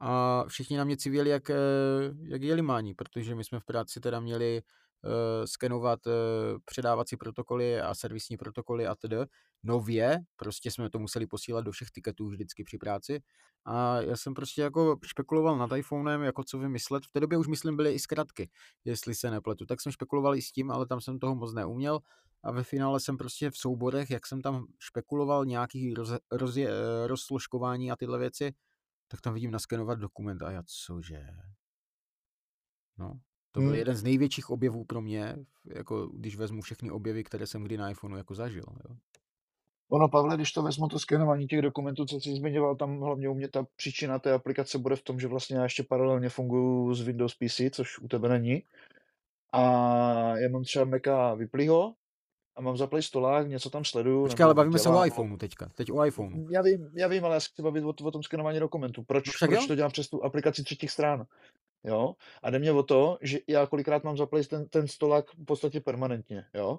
A 0.00 0.44
všichni 0.48 0.76
na 0.76 0.84
mě 0.84 0.96
civěli, 0.96 1.30
jak, 1.30 1.50
eh, 1.50 1.56
jak 2.22 2.42
jelimání, 2.42 2.94
protože 2.94 3.34
my 3.34 3.44
jsme 3.44 3.60
v 3.60 3.64
práci 3.64 4.00
teda 4.00 4.20
měli 4.20 4.62
skenovat 5.44 6.06
uh, 6.06 6.12
předávací 6.64 7.16
protokoly 7.16 7.80
a 7.80 7.94
servisní 7.94 8.36
protokoly 8.36 8.86
a 8.86 8.94
td. 8.94 9.30
Nově, 9.62 10.18
prostě 10.36 10.70
jsme 10.70 10.90
to 10.90 10.98
museli 10.98 11.26
posílat 11.26 11.64
do 11.64 11.72
všech 11.72 11.90
tiketů 11.90 12.28
vždycky 12.28 12.64
při 12.64 12.78
práci. 12.78 13.20
A 13.64 14.00
já 14.00 14.16
jsem 14.16 14.34
prostě 14.34 14.62
jako 14.62 14.96
špekuloval 15.06 15.58
nad 15.58 15.72
iPhonem, 15.76 16.22
jako 16.22 16.44
co 16.44 16.58
vymyslet. 16.58 17.04
V 17.04 17.12
té 17.12 17.20
době 17.20 17.38
už 17.38 17.46
myslím 17.46 17.76
byly 17.76 17.92
i 17.92 17.98
zkratky, 17.98 18.50
jestli 18.84 19.14
se 19.14 19.30
nepletu. 19.30 19.66
Tak 19.66 19.80
jsem 19.80 19.92
špekuloval 19.92 20.36
i 20.36 20.42
s 20.42 20.52
tím, 20.52 20.70
ale 20.70 20.86
tam 20.86 21.00
jsem 21.00 21.18
toho 21.18 21.34
moc 21.34 21.54
neuměl. 21.54 22.00
A 22.44 22.52
ve 22.52 22.62
finále 22.62 23.00
jsem 23.00 23.16
prostě 23.16 23.50
v 23.50 23.56
souborech, 23.56 24.10
jak 24.10 24.26
jsem 24.26 24.42
tam 24.42 24.66
špekuloval 24.78 25.44
nějaký 25.44 25.94
roz, 25.94 26.10
rozje, 26.32 26.68
eh, 26.68 27.06
rozsložkování 27.06 27.90
a 27.90 27.96
tyhle 27.96 28.18
věci, 28.18 28.54
tak 29.08 29.20
tam 29.20 29.34
vidím 29.34 29.50
naskenovat 29.50 29.98
dokument 29.98 30.42
a 30.42 30.50
já 30.50 30.62
cože? 30.66 31.26
No, 32.98 33.20
to 33.52 33.60
byl 33.60 33.68
Hmm. 33.68 33.78
jeden 33.78 33.96
z 33.96 34.02
největších 34.02 34.50
objevů 34.50 34.84
pro 34.84 35.00
mě, 35.00 35.36
jako 35.64 36.06
když 36.06 36.36
vezmu 36.36 36.62
všechny 36.62 36.90
objevy, 36.90 37.24
které 37.24 37.46
jsem 37.46 37.64
kdy 37.64 37.76
na 37.76 37.90
iPhoneu 37.90 38.16
jako 38.16 38.34
zažil. 38.34 38.64
Jo. 38.88 38.96
Ono, 39.90 40.08
Pavle, 40.08 40.36
když 40.36 40.52
to 40.52 40.62
vezmu 40.62 40.88
to 40.88 40.98
skenování 40.98 41.46
těch 41.46 41.62
dokumentů, 41.62 42.04
co 42.06 42.20
jsi 42.20 42.34
zmiňoval, 42.36 42.76
tam 42.76 43.00
hlavně 43.00 43.28
u 43.28 43.34
mě 43.34 43.48
ta 43.48 43.66
příčina 43.76 44.18
té 44.18 44.32
aplikace 44.32 44.78
bude 44.78 44.96
v 44.96 45.02
tom, 45.02 45.20
že 45.20 45.28
vlastně 45.28 45.56
já 45.56 45.62
ještě 45.62 45.82
paralelně 45.82 46.28
funguji 46.28 46.94
s 46.94 47.00
Windows 47.00 47.34
PC, 47.34 47.60
což 47.70 47.98
u 47.98 48.08
tebe 48.08 48.28
není. 48.28 48.62
A 49.52 49.62
já 50.38 50.48
mám 50.48 50.64
třeba 50.64 50.84
Maca 50.84 51.34
vyplýho 51.34 51.94
a 52.56 52.60
mám 52.60 52.76
zaplej 52.76 53.02
stolák, 53.02 53.48
něco 53.48 53.70
tam 53.70 53.84
sleduju. 53.84 54.22
Počkej, 54.22 54.44
ale 54.44 54.54
bavíme 54.54 54.78
se 54.78 54.88
o 54.88 54.92
dělám. 54.92 55.06
iPhoneu 55.06 55.36
teďka. 55.36 55.68
Teď 55.74 55.92
o 55.92 56.04
iPhoneu. 56.04 56.50
Já 56.50 56.62
vím, 56.62 56.90
já 56.94 57.08
vím, 57.08 57.24
ale 57.24 57.34
já 57.34 57.40
se 57.40 57.48
chci 57.48 57.62
bavit 57.62 57.84
o, 57.84 57.88
o 58.04 58.10
tom 58.10 58.22
skenování 58.22 58.60
dokumentů. 58.60 59.02
Proč, 59.02 59.26
No 59.42 59.48
proč 59.48 59.60
jo. 59.60 59.66
to 59.68 59.74
dělám 59.74 59.90
přes 59.90 60.08
tu 60.08 60.24
aplikaci 60.24 60.64
třetích 60.64 60.90
stran? 60.90 61.26
Jo? 61.84 62.14
A 62.42 62.50
jde 62.50 62.58
mě 62.58 62.72
o 62.72 62.82
to, 62.82 63.18
že 63.22 63.38
já 63.48 63.66
kolikrát 63.66 64.04
mám 64.04 64.16
zaplej 64.16 64.44
ten, 64.44 64.68
ten 64.68 64.88
stolák 64.88 65.30
v 65.34 65.44
podstatě 65.44 65.80
permanentně. 65.80 66.44
Jo? 66.54 66.78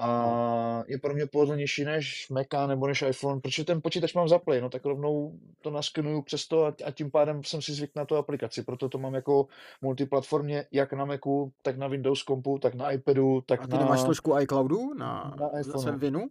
A 0.00 0.22
No. 0.22 0.84
je 0.88 0.98
pro 0.98 1.14
mě 1.14 1.26
pohodlnější 1.26 1.84
než 1.84 2.28
Maca 2.30 2.66
nebo 2.66 2.86
než 2.86 3.02
iPhone, 3.02 3.40
protože 3.40 3.64
ten 3.64 3.82
počítač 3.82 4.14
mám 4.14 4.28
zaplay, 4.28 4.60
no 4.60 4.70
tak 4.70 4.84
rovnou 4.84 5.38
to 5.62 5.70
naskenuju 5.70 6.22
přes 6.22 6.46
to 6.48 6.64
a, 6.66 6.74
a 6.84 6.90
tím 6.90 7.10
pádem 7.10 7.44
jsem 7.44 7.62
si 7.62 7.72
zvykl 7.72 7.92
na 7.96 8.04
tu 8.04 8.16
aplikaci, 8.16 8.62
proto 8.62 8.88
to 8.88 8.98
mám 8.98 9.14
jako 9.14 9.46
multiplatformně 9.82 10.66
jak 10.72 10.92
na 10.92 11.04
Macu, 11.04 11.52
tak 11.62 11.76
na 11.78 11.86
Windows 11.86 12.22
kompu, 12.22 12.58
tak 12.58 12.74
na 12.74 12.90
iPadu, 12.92 13.40
tak 13.40 13.60
A 13.62 13.66
ty 13.66 13.72
na... 13.72 13.78
nemáš 13.78 14.00
složku 14.00 14.38
iCloudu 14.40 14.94
na, 14.94 15.34
na 15.40 15.60
iPhoneu. 15.60 15.82
svém 15.82 15.98
Vinu? 15.98 16.28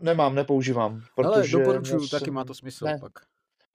Nemám, 0.00 0.34
nepoužívám, 0.34 0.92
Ale 0.92 1.02
protože 1.16 1.58
doporučuju, 1.58 1.96
měl 1.98 2.08
taky 2.08 2.24
jsem... 2.24 2.34
má 2.34 2.44
to 2.44 2.54
smysl 2.54 2.84
Ne, 2.84 2.98
pak. 3.00 3.12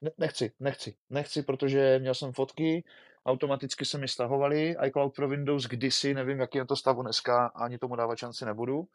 Ne, 0.02 0.10
nechci, 0.18 0.52
nechci, 0.60 0.94
nechci, 1.10 1.42
protože 1.42 1.98
měl 1.98 2.14
jsem 2.14 2.32
fotky, 2.32 2.84
automaticky 3.26 3.84
se 3.84 3.98
mi 3.98 4.08
stahovaly, 4.08 4.76
iCloud 4.86 5.14
pro 5.14 5.28
Windows 5.28 5.66
kdysi, 5.66 6.14
nevím, 6.14 6.40
jaký 6.40 6.58
je 6.58 6.64
to 6.64 6.76
stavu 6.76 7.02
dneska, 7.02 7.46
ani 7.46 7.78
tomu 7.78 7.96
dávat 7.96 8.16
šanci 8.18 8.44
nebudu. 8.44 8.88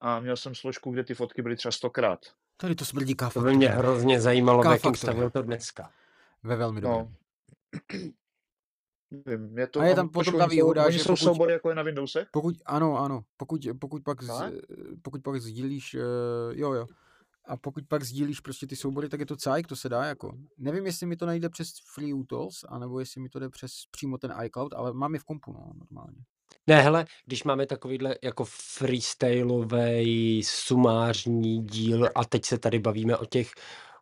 A 0.00 0.20
měl 0.20 0.36
jsem 0.36 0.54
složku, 0.54 0.90
kde 0.90 1.04
ty 1.04 1.14
fotky 1.14 1.42
byly 1.42 1.56
třeba 1.56 1.72
stokrát. 1.72 2.20
Tady 2.56 2.74
to 2.74 2.84
smrdí 2.84 3.14
To 3.32 3.40
by 3.40 3.56
mě 3.56 3.68
hrozně 3.68 4.20
zajímalo, 4.20 4.62
v 4.62 4.66
jakém 4.66 4.94
stavu 4.94 5.22
je 5.22 5.30
to 5.30 5.42
dneska. 5.42 5.90
Ve 6.42 6.56
velmi 6.56 6.80
dobrém. 6.80 6.98
No. 6.98 7.12
Nevím, 9.26 9.58
je 9.58 9.66
to, 9.66 9.80
A 9.80 9.84
je 9.84 9.94
tam 9.94 10.08
potom 10.08 10.38
ta 10.38 10.46
výhoda, 10.46 10.90
že 10.90 10.98
jsou 10.98 11.12
pokud- 11.12 11.16
soubory, 11.16 11.52
jako 11.52 11.68
je 11.68 11.74
na 11.74 11.82
Windowsech? 11.82 12.28
Pokud, 12.32 12.54
ano, 12.66 12.98
ano, 12.98 13.24
pokud, 13.36 13.60
pokud 13.78 14.02
pak, 14.02 14.22
z, 14.22 14.52
pokud 15.02 15.22
pak 15.22 15.40
sdílíš, 15.40 15.94
uh, 15.94 16.00
jo, 16.52 16.72
jo, 16.72 16.86
a 17.48 17.56
pokud 17.56 17.84
pak 17.88 18.04
sdílíš 18.04 18.40
prostě 18.40 18.66
ty 18.66 18.76
soubory, 18.76 19.08
tak 19.08 19.20
je 19.20 19.26
to 19.26 19.36
cajk, 19.36 19.66
to 19.66 19.76
se 19.76 19.88
dá 19.88 20.04
jako. 20.04 20.32
Nevím, 20.58 20.86
jestli 20.86 21.06
mi 21.06 21.16
to 21.16 21.26
nejde 21.26 21.48
přes 21.48 21.68
Free 21.94 22.12
Utils, 22.12 22.64
anebo 22.68 23.00
jestli 23.00 23.20
mi 23.20 23.28
to 23.28 23.38
jde 23.38 23.48
přes 23.48 23.70
přímo 23.90 24.18
ten 24.18 24.34
iCloud, 24.44 24.74
ale 24.74 24.92
mám 24.92 25.14
je 25.14 25.20
v 25.20 25.24
kompu, 25.24 25.52
no, 25.52 25.72
normálně. 25.74 26.18
Ne, 26.66 26.82
hele, 26.82 27.06
když 27.26 27.44
máme 27.44 27.66
takovýhle 27.66 28.14
jako 28.22 28.44
freestyleový 28.48 30.42
sumářní 30.44 31.66
díl 31.66 32.08
a 32.14 32.24
teď 32.24 32.44
se 32.44 32.58
tady 32.58 32.78
bavíme 32.78 33.16
o 33.16 33.26
těch 33.26 33.52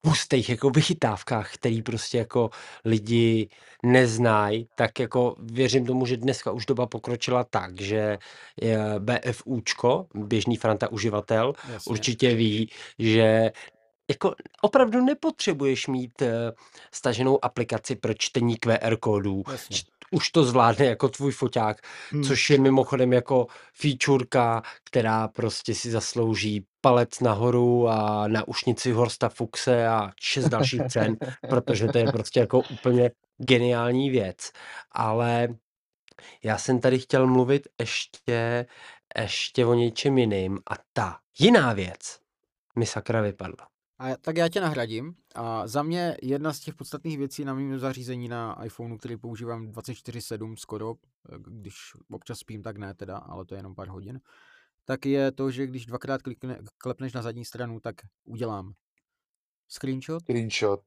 hustých 0.07 0.48
jako 0.48 0.70
vychytávkách, 0.70 1.55
který 1.55 1.82
prostě 1.82 2.18
jako 2.18 2.51
lidi 2.84 3.48
neznají, 3.82 4.68
tak 4.74 5.01
jako 5.01 5.36
věřím 5.38 5.86
tomu, 5.86 6.07
že 6.07 6.16
dneska 6.16 6.53
už 6.53 6.66
doba 6.66 6.86
pokročila 6.86 7.44
tak, 7.44 7.80
že 7.80 8.18
BFUčko, 8.98 10.07
běžný 10.14 10.57
Franta 10.57 10.92
uživatel, 10.92 11.53
Jasně. 11.72 11.90
určitě 11.90 12.34
ví, 12.34 12.70
že 12.98 13.51
jako 14.11 14.34
opravdu 14.62 15.05
nepotřebuješ 15.05 15.86
mít 15.86 16.22
eh, 16.22 16.53
staženou 16.92 17.44
aplikaci 17.44 17.96
pro 17.96 18.14
čtení 18.14 18.57
QR 18.57 18.96
kódů. 18.96 19.42
Jasně. 19.51 19.76
Už 20.11 20.30
to 20.30 20.44
zvládne 20.44 20.86
jako 20.86 21.08
tvůj 21.08 21.32
foťák, 21.32 21.76
Hmm. 22.11 22.22
což 22.24 22.50
je 22.50 22.58
mimochodem 22.58 23.12
jako 23.12 23.46
featureka, 23.74 24.62
která 24.84 25.28
prostě 25.28 25.74
si 25.74 25.90
zaslouží 25.90 26.66
palec 26.80 27.20
nahoru 27.20 27.88
a 27.88 28.28
na 28.28 28.48
ušnici 28.48 28.92
Horsta 28.92 29.28
Fuxe 29.28 29.86
a 29.86 30.11
šest 30.20 30.48
dalších 30.48 30.82
cen, 30.88 31.16
protože 31.48 31.86
to 31.88 31.98
je 31.98 32.12
prostě 32.12 32.40
jako 32.40 32.62
úplně 32.70 33.11
geniální 33.38 34.11
věc. 34.11 34.50
Ale 34.92 35.48
já 36.44 36.58
jsem 36.58 36.80
tady 36.80 36.98
chtěl 36.98 37.26
mluvit 37.26 37.68
ještě, 37.80 38.66
ještě 39.18 39.66
o 39.66 39.74
něčem 39.74 40.18
jiným 40.18 40.58
a 40.70 40.74
ta 40.92 41.18
jiná 41.38 41.72
věc 41.72 42.20
mi 42.78 42.86
sakra 42.86 43.20
vypadla. 43.20 43.68
A 44.01 44.16
tak 44.16 44.36
já 44.36 44.48
tě 44.48 44.61
nahradím. 44.61 45.14
A 45.34 45.66
za 45.66 45.82
mě 45.82 46.16
jedna 46.22 46.53
z 46.53 46.61
těch 46.61 46.74
podstatných 46.74 47.18
věcí 47.18 47.44
na 47.44 47.55
mém 47.55 47.78
zařízení 47.78 48.28
na 48.28 48.64
iPhoneu, 48.64 48.96
který 48.98 49.16
používám 49.16 49.66
24-7 49.72 50.57
skoro, 50.57 50.94
eh, 51.32 51.36
když 51.38 51.74
občas 52.11 52.38
spím, 52.38 52.62
tak 52.62 52.76
ne 52.76 52.94
teda, 52.94 53.16
ale 53.16 53.44
to 53.44 53.55
je 53.55 53.59
jenom 53.59 53.74
pár 53.74 53.88
hodin, 53.88 54.20
tak 54.84 55.07
je 55.07 55.32
to, 55.32 55.51
že 55.51 55.66
když 55.66 55.86
dvakrát 55.86 56.22
klikne, 56.22 56.59
klepneš 56.78 57.12
na 57.12 57.22
zadní 57.22 57.44
stranu, 57.44 57.80
tak 57.80 57.94
udělám 58.24 58.72
screenshot, 59.68 60.22
Screenshot. 60.22 60.80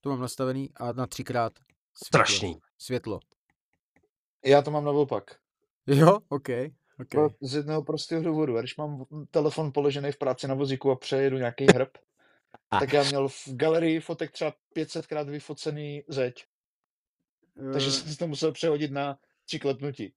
to 0.00 0.08
mám 0.10 0.20
nastavený, 0.20 0.70
a 0.76 0.92
na 0.92 1.06
třikrát 1.06 1.52
světlo. 1.58 2.06
Strašný. 2.06 2.60
Světlo. 2.78 3.20
Já 4.44 4.62
to 4.62 4.70
mám 4.70 4.84
naopak. 4.84 5.36
Jo, 5.86 6.18
OK. 6.28 6.48
OK. 7.00 7.08
Pro, 7.10 7.28
z 7.42 7.54
jednoho 7.54 7.82
prostého 7.82 8.22
důvodu. 8.22 8.56
A 8.56 8.60
Když 8.60 8.76
mám 8.76 9.04
telefon 9.30 9.72
položený 9.72 10.12
v 10.12 10.18
práci 10.18 10.48
na 10.48 10.54
vozíku 10.54 10.90
a 10.90 10.96
přejedu 10.96 11.36
nějaký 11.36 11.66
hrb, 11.74 11.88
A. 12.70 12.78
tak 12.78 12.92
já 12.92 13.02
měl 13.02 13.28
v 13.28 13.48
galerii 13.48 14.00
fotek 14.00 14.32
třeba 14.32 14.54
500krát 14.76 15.30
vyfocený 15.30 16.04
zeď. 16.08 16.44
Takže 17.72 17.88
Eh, 17.88 17.92
jsem 17.92 18.12
si 18.12 18.18
to 18.18 18.26
musel 18.26 18.52
přehodit 18.52 18.90
na 18.90 19.18
tři 19.44 19.58
klepnutí. 19.58 20.12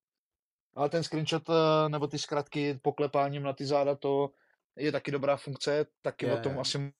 Ale 0.75 0.89
ten 0.89 1.03
screenshot 1.03 1.49
eh, 1.49 1.89
nebo 1.89 2.07
ty 2.07 2.19
zkratky 2.19 2.79
poklepáním 2.82 3.43
na 3.43 3.53
ty 3.53 3.65
záda, 3.65 3.95
to 3.95 4.32
je 4.75 4.91
taky 4.91 5.11
dobrá 5.11 5.38
funkce, 5.38 5.86
taky 6.01 6.25
Je, 6.25 6.34
o 6.34 6.41
tom 6.41 6.59
asi 6.59 6.93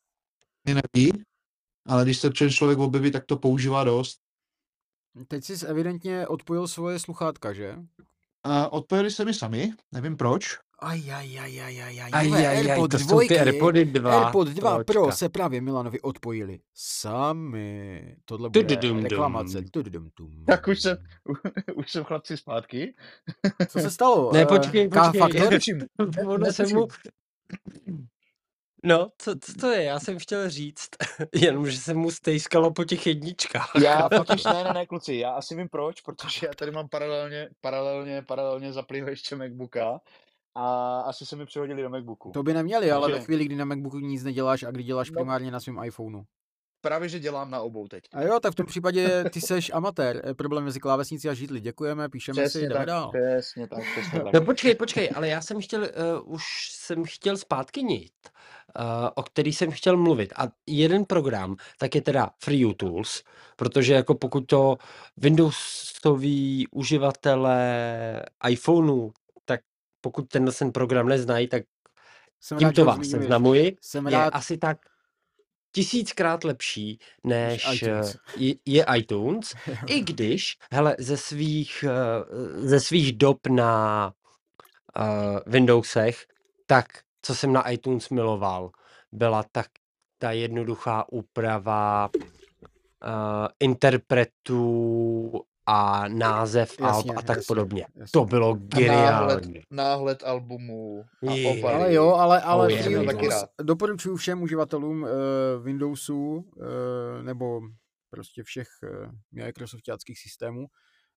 neví, 0.66 1.24
ale 1.86 2.04
když 2.04 2.18
se 2.18 2.30
před 2.30 2.50
člověk 2.50 2.80
objeví, 2.80 3.12
tak 3.12 3.26
to 3.26 3.38
používá 3.38 3.84
dost. 3.84 4.20
Teď 5.28 5.44
jsi 5.44 5.68
evidentně 5.68 6.28
odpojil 6.28 6.68
svoje 6.68 7.00
sluchátka, 7.00 7.54
že? 7.54 7.76
A 8.44 8.74
odpojili 8.74 9.12
se 9.12 9.26
mi 9.26 9.34
sami, 9.34 9.74
nevím 9.92 10.18
proč. 10.18 10.58
Aj, 10.82 10.98
aj, 11.14 11.40
aj, 11.40 11.62
aj, 11.62 11.82
aj, 11.82 12.00
aj, 12.02 12.10
Aj, 12.14 12.34
aj, 12.34 12.48
aj, 12.48 12.58
AirPod 12.58 12.92
to 12.92 13.00
jsou 13.00 13.08
dvojky, 13.08 13.34
ty 13.34 13.40
AirPody 13.40 13.86
2. 13.86 14.24
AirPod 14.24 14.48
2 14.48 14.76
Pro 14.76 14.84
Pročka. 14.84 15.12
se 15.16 15.30
právě 15.30 15.62
Milanovi 15.62 16.02
odpojili 16.02 16.60
sami. 16.74 18.16
Tohle 18.26 18.50
bude 18.50 18.64
Tududum 18.76 19.04
reklamace. 19.04 19.62
dum. 19.62 19.70
Tududum 19.70 20.10
dum. 20.20 20.46
Tak 20.46 20.68
už 20.68 20.82
jsem, 20.82 20.98
už 21.76 21.92
jsem 21.92 22.04
chlapci 22.04 22.38
zpátky. 22.38 22.96
Co 23.68 23.80
se 23.80 23.92
stalo? 23.92 24.32
Ne, 24.34 24.42
Eh, 24.42 24.46
počkej, 24.46 24.90
počkej. 24.90 25.12
K-faktor? 25.12 25.42
Netuším. 25.52 25.82
Ono 26.28 26.52
se 26.54 26.68
mu... 26.68 26.88
No, 28.84 29.10
co, 29.18 29.36
co 29.40 29.54
to 29.54 29.72
je? 29.72 29.84
Já 29.84 30.00
jsem 30.00 30.20
chtěl 30.20 30.50
říct, 30.50 30.90
jenom, 31.36 31.70
že 31.70 31.78
se 31.78 31.94
mu 31.94 32.12
stejskalo 32.12 32.72
po 32.74 32.84
těch 32.84 33.08
jedničkách. 33.08 33.72
Já 33.84 34.10
totiž, 34.10 34.44
ne, 34.44 34.64
ne, 34.64 34.74
ne, 34.74 34.86
kluci, 34.86 35.16
já 35.16 35.32
asi 35.32 35.56
vím 35.56 35.70
proč, 35.70 36.02
protože 36.02 36.48
já 36.48 36.54
tady 36.54 36.72
mám 36.72 36.90
paralelně, 36.90 37.50
paralelně, 37.62 38.22
paralelně 38.22 38.74
zaplýho 38.74 39.10
ještě 39.10 39.36
Macbooka 39.36 40.00
a 40.56 41.00
asi 41.02 41.26
se 41.26 41.36
mi 41.36 41.46
přihodili 41.46 41.82
do 41.82 41.90
Macbooku. 41.90 42.32
To 42.32 42.44
by 42.44 42.54
neměli, 42.54 42.92
ale 42.92 43.08
ve 43.08 43.14
Takže- 43.14 43.26
chvíli, 43.26 43.46
kdy 43.46 43.56
na 43.56 43.66
Macbooku 43.66 44.00
nic 44.00 44.24
neděláš 44.24 44.64
a 44.64 44.72
kdy 44.72 44.84
děláš 44.84 45.12
No. 45.12 45.16
primárně 45.16 45.52
na 45.52 45.60
svém 45.60 45.84
iPhoneu. 45.84 46.22
Právě, 46.84 47.10
že 47.10 47.20
dělám 47.20 47.52
na 47.52 47.62
obou 47.62 47.88
teď. 47.88 48.04
A 48.14 48.22
jo, 48.22 48.40
tak 48.40 48.52
v 48.54 48.56
tom 48.56 48.66
případě 48.66 49.24
ty 49.34 49.42
seš 49.42 49.72
amatér. 49.74 50.22
Eh, 50.26 50.34
Problém 50.34 50.64
mezi 50.64 50.80
klávesnicí 50.80 51.30
a 51.30 51.34
židli. 51.34 51.60
Děkujeme, 51.62 52.10
píšeme 52.10 52.36
si, 52.36 52.42
Přesně 52.50 52.62
jdeme 52.62 52.76
tak, 52.80 52.88
dál. 52.88 53.12
přesně 53.12 53.68
tak, 53.68 53.80
přesně 53.92 54.20
tak. 54.24 54.34
No 54.34 54.42
počkej, 54.42 54.76
počkej, 54.76 55.10
ale 55.16 55.28
já 55.28 55.42
jsem 55.42 55.62
chtěl, 55.62 55.82
uh, 55.82 56.34
už 56.34 56.44
jsem 56.72 57.04
chtěl 57.06 57.38
zpátky 57.38 57.84
nit, 57.84 58.12
uh, 58.80 58.84
o 59.16 59.24
který 59.24 59.54
jsem 59.54 59.72
chtěl 59.72 59.98
mluvit. 59.98 60.34
A 60.38 60.48
jeden 60.68 61.06
program, 61.06 61.56
tak 61.78 61.96
je 61.96 62.02
teda 62.02 62.30
FreeUtools, 62.44 63.24
protože 63.56 63.94
jako 63.94 64.16
pokud 64.16 64.42
to 64.42 64.78
Windowsoví 65.18 66.68
uživatelé 66.72 68.24
iPhoneu, 68.50 69.10
pokud 70.02 70.30
tenhle 70.30 70.54
ten 70.54 70.72
program 70.72 71.08
neznají, 71.08 71.48
tak 71.48 71.64
Jsem 72.40 72.58
rád, 72.58 72.68
tímto 72.68 72.82
ho 72.82 72.86
vás 72.88 73.08
seznamuji. 73.08 73.78
Jsem 73.82 74.08
Je 74.08 74.12
rád, 74.12 74.30
asi 74.36 74.58
tak 74.58 74.78
tisíckrát 75.72 76.44
lepší 76.44 77.00
než 77.24 77.68
Než 77.68 77.82
iTunes. 77.82 78.16
eh, 78.16 78.20
je, 78.38 78.56
je 78.66 78.86
iTunes, 78.98 79.54
i 79.88 80.02
když, 80.02 80.58
hele, 80.72 80.96
ze 81.00 81.18
svých, 81.18 81.86
eh, 81.88 82.68
ze 82.68 82.80
svých 82.80 83.18
dob 83.18 83.48
na 83.48 84.14
uh, 85.00 85.40
Windowsech, 85.48 86.26
tak 86.66 86.86
co 87.22 87.36
jsem 87.36 87.54
na 87.54 87.70
iTunes 87.70 88.10
miloval, 88.10 88.72
byla 89.12 89.44
tak 89.52 89.68
ta 90.18 90.32
jednoduchá 90.32 91.06
úprava 91.12 92.10
uh, 92.14 93.48
interpretů 93.60 95.42
a 95.66 96.08
název 96.08 96.70
Jasně, 96.80 96.86
alb 96.88 97.18
a 97.18 97.22
tak 97.22 97.38
jasně, 97.38 97.48
podobně. 97.48 97.86
jasně. 97.96 98.12
To 98.14 98.26
bylo 98.26 98.48
náhled, 98.56 98.68
geniální. 98.76 99.62
náhled 99.72 100.24
albumu 100.24 101.04
a 101.30 101.34
Je. 101.34 101.64
Ale 101.64 101.94
jo, 101.94 102.08
ale, 102.14 102.42
ale 102.42 102.68
Oh, 102.74 102.80
baby. 102.94 103.06
taky 103.06 103.28
rád. 103.28 103.50
doporučuji 103.62 104.16
všem 104.18 104.42
uživatelům 104.42 105.04
uh, 105.04 105.10
Windowsů 105.64 106.36
uh, 106.36 107.24
nebo 107.24 107.62
prostě 108.10 108.44
všech 108.44 108.68
uh, 108.84 109.12
Microsoftických 109.32 110.20
systémů, 110.20 110.66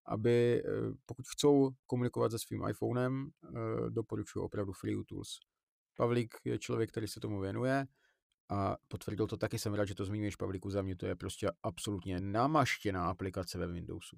aby 0.07 0.63
uh, 0.65 0.95
pokud 1.07 1.27
chcou 1.29 1.71
komunikovat 1.87 2.31
se 2.31 2.39
svým 2.39 2.69
iPhonem, 2.69 3.27
uh, 3.51 3.91
doporučuji 3.91 4.41
opravdu 4.45 4.73
Free 4.73 4.97
Utils. 4.97 5.29
Pavlík 5.97 6.35
je 6.45 6.59
člověk, 6.59 6.91
který 6.91 7.09
se 7.09 7.21
tomu 7.21 7.41
věnuje 7.41 7.87
a 8.51 8.77
potvrdil 8.89 9.27
to 9.27 9.37
taky, 9.37 9.59
jsem 9.59 9.75
rád, 9.75 9.85
že 9.85 9.95
to 9.95 10.05
zmíníš, 10.05 10.37
Pavlíku, 10.37 10.71
za 10.71 10.83
mě 10.83 10.97
to 10.97 11.07
je 11.07 11.17
prostě 11.17 11.51
absolutně 11.63 12.21
namaštěná 12.21 13.07
aplikace 13.07 13.59
ve 13.59 13.67
Windowsu. 13.67 14.17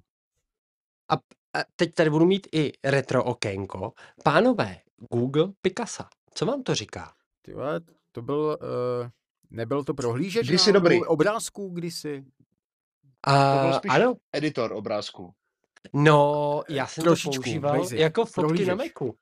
A, 1.09 1.15
a 1.15 1.65
teď 1.77 1.95
tady 1.95 2.11
budu 2.11 2.27
mít 2.27 2.47
i 2.53 2.73
retro 2.85 3.25
okénko. 3.25 3.93
Pánové, 4.25 4.77
Google 5.13 5.49
Picasso, 5.63 6.05
co 6.35 6.47
vám 6.47 6.63
to 6.63 6.75
říká? 6.75 7.13
Ty 7.43 7.55
vole, 7.55 7.81
to 8.13 8.23
byl, 8.23 8.59
uh, 9.03 9.09
nebyl 9.51 9.85
to 9.85 9.95
prohlížeč 9.95 10.49
Kdysi 10.49 10.73
náhodou 10.73 10.85
dobrý. 10.85 11.05
obrázků 11.05 11.69
kdysi? 11.69 12.25
A, 13.27 13.63
byl 13.63 13.73
spíš 13.73 13.93
ano, 13.93 14.15
Editor 14.33 14.73
obrázku. 14.73 15.33
no, 15.93 16.63
já 16.69 16.87
jsem 16.87 17.05
trošičku, 17.05 17.35
to 17.35 17.43
používal 17.43 17.79
basic, 17.79 17.93
jako 17.99 18.25
fotky 18.25 18.41
na 18.41 18.47
prohlížeč. 18.47 18.95
Macu. 18.95 19.15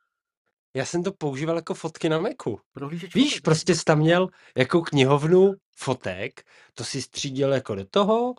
Já 0.77 0.85
jsem 0.85 1.03
to 1.03 1.13
používal 1.13 1.57
jako 1.57 1.75
fotky 1.75 2.09
na 2.09 2.19
Macu. 2.19 2.59
Prohlížeč 2.73 3.15
Víš, 3.15 3.41
prostě 3.41 3.75
jsi 3.75 3.85
tam 3.85 3.99
měl 3.99 4.29
jako 4.57 4.81
knihovnu 4.83 5.55
fotek, 5.77 6.43
to 6.75 6.85
si 6.85 7.03
střídil 7.03 7.53
jako 7.53 7.75
do 7.75 7.85
toho, 7.91 8.35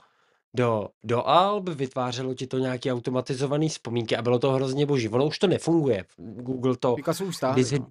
do, 0.55 0.89
do 1.03 1.27
Alb, 1.27 1.69
vytvářelo 1.69 2.33
ti 2.33 2.47
to 2.47 2.57
nějaké 2.57 2.93
automatizované 2.93 3.67
vzpomínky 3.67 4.17
a 4.17 4.21
bylo 4.21 4.39
to 4.39 4.51
hrozně 4.51 4.85
boží. 4.85 5.09
Ono 5.09 5.25
už 5.25 5.39
to 5.39 5.47
nefunguje. 5.47 6.05
Google 6.17 6.77
to 6.77 6.95
Picasso 6.95 7.25
už 7.25 7.35
stáhli, 7.35 7.61
kdysi, 7.61 7.79
no. 7.79 7.87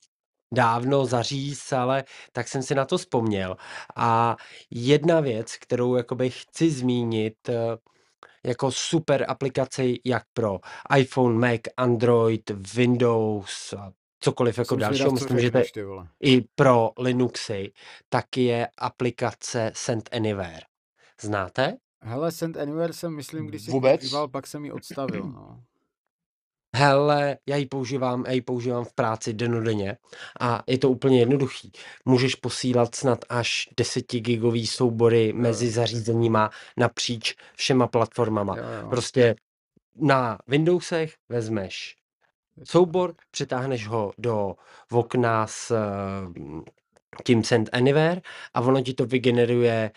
dávno 0.55 1.07
zaříz, 1.07 1.73
ale 1.73 2.05
tak 2.33 2.49
jsem 2.49 2.63
si 2.63 2.75
na 2.75 2.85
to 2.85 2.99
vzpomněl. 2.99 3.57
A 3.97 4.37
jedna 4.71 5.21
věc, 5.21 5.57
kterou 5.57 5.97
jakoby 5.97 6.31
chci 6.31 6.71
zmínit, 6.71 7.49
eh, 7.49 7.77
jako 8.47 8.73
super 8.73 9.25
aplikaci 9.29 10.01
jak 10.05 10.23
pro 10.33 10.61
iPhone, 10.97 11.39
Mac, 11.39 11.61
Android, 11.77 12.51
Windows 12.75 13.73
a 13.73 13.93
cokoliv 14.21 14.59
jako 14.59 14.77
dalšího, 14.77 15.13
myslím, 15.13 15.39
že 15.39 15.51
to 15.51 15.61
i 16.21 16.41
pro 16.55 16.91
Linuxy, 16.99 17.73
tak 18.09 18.37
je 18.37 18.69
aplikace 18.79 19.73
Send 19.75 20.09
Anywhere. 20.13 20.61
Znáte? 21.21 21.77
Hele, 22.05 22.33
Send 22.33 22.57
Anywhere 22.57 22.93
jsem, 22.93 23.15
myslím, 23.15 23.47
když 23.47 23.63
si 23.63 23.71
Vůbec? 23.71 24.01
používal, 24.01 24.29
pak 24.29 24.47
jsem 24.47 24.65
ji 24.65 24.73
odstavil, 24.73 25.23
no. 25.25 25.63
Hele, 26.77 27.39
já 27.47 27.57
ji 27.57 27.67
používám, 27.67 28.25
já 28.27 28.33
ji 28.33 28.43
používám 28.43 28.85
v 28.85 28.93
práci 28.93 29.33
denodenně 29.33 29.97
a 30.41 30.63
je 30.67 30.79
to 30.79 30.91
úplně 30.91 31.19
jednoduchý. 31.21 31.73
Můžeš 32.05 32.35
posílat 32.35 32.95
snad 32.95 33.25
až 33.29 33.69
10 33.77 34.13
gigový 34.13 34.67
soubory 34.67 35.33
mezi 35.33 35.71
zařízeníma 35.71 36.51
napříč 36.77 37.35
všema 37.57 37.87
platformama. 37.87 38.57
Jo, 38.57 38.65
jo. 38.83 38.89
Prostě 38.89 39.35
na 39.97 40.39
Windowsech 40.47 41.15
vezmeš 41.29 41.97
soubor, 42.65 43.15
přitáhneš 43.31 43.87
ho 43.87 44.13
do 44.19 44.55
okna 44.91 45.47
s 45.47 45.71
eh, 45.71 46.73
tím 47.25 47.45
Send 47.45 47.69
Anywhere 47.73 48.21
a 48.55 48.61
ono 48.61 48.83
ti 48.83 48.95
to 48.95 49.07
vygeneruje 49.07 49.91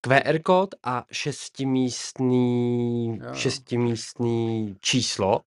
QR 0.00 0.42
kód 0.42 0.74
a 0.82 1.04
šestimístný, 1.12 3.18
Jo. 3.22 3.34
šestimístný 3.34 4.76
číslo. 4.80 5.40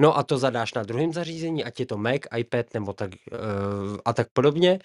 No 0.00 0.16
a 0.18 0.22
to 0.22 0.38
zadáš 0.38 0.74
na 0.74 0.82
druhém 0.82 1.12
zařízení, 1.12 1.64
ať 1.64 1.80
je 1.80 1.86
to 1.86 1.96
Mac, 1.96 2.20
iPad 2.38 2.74
nebo 2.74 2.92
tak 2.92 3.10
eh, 3.32 3.36
a 4.04 4.12
tak 4.12 4.28
podobně. 4.32 4.78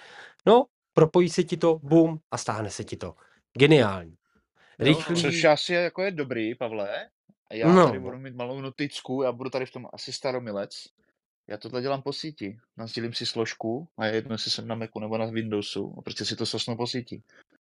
No, 0.46 0.66
propojí 0.94 1.30
se 1.30 1.44
ti 1.44 1.58
to, 1.58 1.80
bum, 1.84 2.20
a 2.32 2.38
stáhne 2.38 2.70
se 2.70 2.84
ti 2.84 2.98
to. 2.98 3.16
Geniální. 3.54 4.16
Rychlý. 4.80 5.22
Což 5.22 5.44
asi 5.44 5.74
je, 5.74 5.80
jako 5.82 6.04
je 6.04 6.12
dobrý, 6.12 6.56
Pavle. 6.56 7.10
A 7.52 7.56
já 7.56 7.74
No. 7.74 7.86
tady 7.88 8.00
budu 8.00 8.18
mít 8.18 8.36
malou 8.36 8.62
noticku, 8.62 9.22
já 9.24 9.32
budu 9.32 9.50
tady 9.50 9.66
v 9.66 9.72
tom 9.72 9.88
asi 9.94 10.14
staromilec. 10.14 10.84
Já 11.48 11.58
tohle 11.58 11.82
dělám 11.82 12.02
po 12.02 12.14
síti. 12.14 12.58
Nasdílím 12.78 13.14
si 13.14 13.26
složku 13.26 13.88
a 13.98 14.06
je 14.06 14.16
jedno, 14.16 14.34
jestli 14.34 14.52
jsem 14.52 14.68
na 14.68 14.76
Macu 14.76 15.00
nebo 15.00 15.18
na 15.18 15.26
Windowsu. 15.26 15.96
A 15.98 16.02
prostě 16.02 16.26
si 16.26 16.36
to 16.36 16.46
sosnu 16.46 16.78
po 16.78 16.88
síti. 16.88 17.22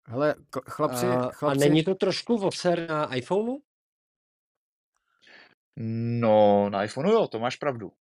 Hele, 0.05 0.35
k- 0.49 0.69
chlapci, 0.69 1.05
A, 1.05 1.23
a 1.23 1.31
chlapci, 1.31 1.59
není 1.59 1.83
to 1.83 1.95
trošku 1.95 2.37
voser 2.37 2.89
na 2.89 3.15
iPhoneu? 3.15 3.57
No, 6.19 6.69
na 6.69 6.83
iPhoneu 6.83 7.11
jo, 7.11 7.27
to 7.27 7.39
máš 7.39 7.55
pravdu. 7.55 7.91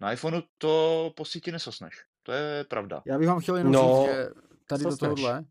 Na 0.00 0.12
iPhoneu 0.12 0.42
to 0.58 1.12
po 1.16 1.24
síti 1.24 1.52
nesosneš. 1.52 2.04
To 2.22 2.32
je 2.32 2.64
pravda. 2.64 3.02
já 3.06 3.18
bych 3.18 3.28
vám 3.28 3.40
chtěl 3.40 3.56
jenom 3.56 3.72
No, 3.72 4.02
říct, 4.04 4.10
že 4.14 4.28
tady 4.66 4.84
do 4.84 4.96
tohohle, 4.96 5.44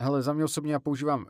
hele, 0.00 0.22
za 0.22 0.32
mě 0.32 0.44
osobně 0.44 0.72
já 0.72 0.80
používám 0.80 1.26
uh, 1.26 1.28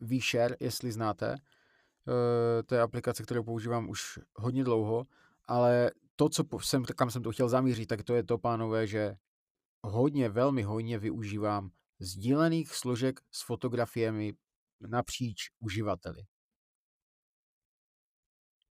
VShare, 0.00 0.56
jestli 0.60 0.92
znáte. 0.92 1.30
Uh, 1.32 2.62
to 2.66 2.74
je 2.74 2.80
aplikace, 2.80 3.22
kterou 3.22 3.42
používám 3.42 3.88
už 3.88 4.18
hodně 4.36 4.64
dlouho, 4.64 5.06
ale 5.46 5.90
to, 6.16 6.28
co 6.28 6.44
jsem, 6.60 6.84
kam 6.84 7.10
jsem 7.10 7.22
to 7.22 7.32
chtěl 7.32 7.48
zamířit, 7.48 7.88
tak 7.88 8.02
to 8.02 8.14
je 8.14 8.22
to, 8.22 8.38
pánové, 8.38 8.86
že 8.86 9.16
hodně, 9.82 10.28
velmi 10.28 10.62
hodně 10.62 10.98
využívám 10.98 11.70
sdílených 12.02 12.74
složek 12.74 13.20
s 13.30 13.42
fotografiemi 13.42 14.34
napříč 14.80 15.50
uživateli. 15.60 16.22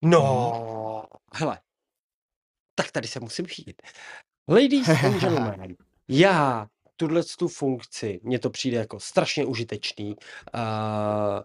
No, 0.02 1.02
hele. 1.34 1.60
Tak 2.74 2.92
tady 2.92 3.08
se 3.08 3.20
musím 3.20 3.46
chytit. 3.46 3.82
Ladies 4.48 4.88
and 4.88 5.20
gentlemen, 5.20 5.76
já 6.08 6.68
tuhle 6.96 7.22
tu 7.38 7.48
funkci, 7.48 8.20
mně 8.22 8.38
to 8.38 8.50
přijde 8.50 8.76
jako 8.76 9.00
strašně 9.00 9.44
užitečný. 9.44 10.16
Uh, 10.54 11.42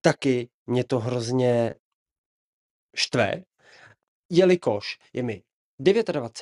taky 0.00 0.48
mě 0.66 0.84
to 0.84 0.98
hrozně 0.98 1.74
štve, 2.96 3.44
jelikož 4.30 4.98
je 5.12 5.22
mi 5.22 5.42
29, 5.78 6.32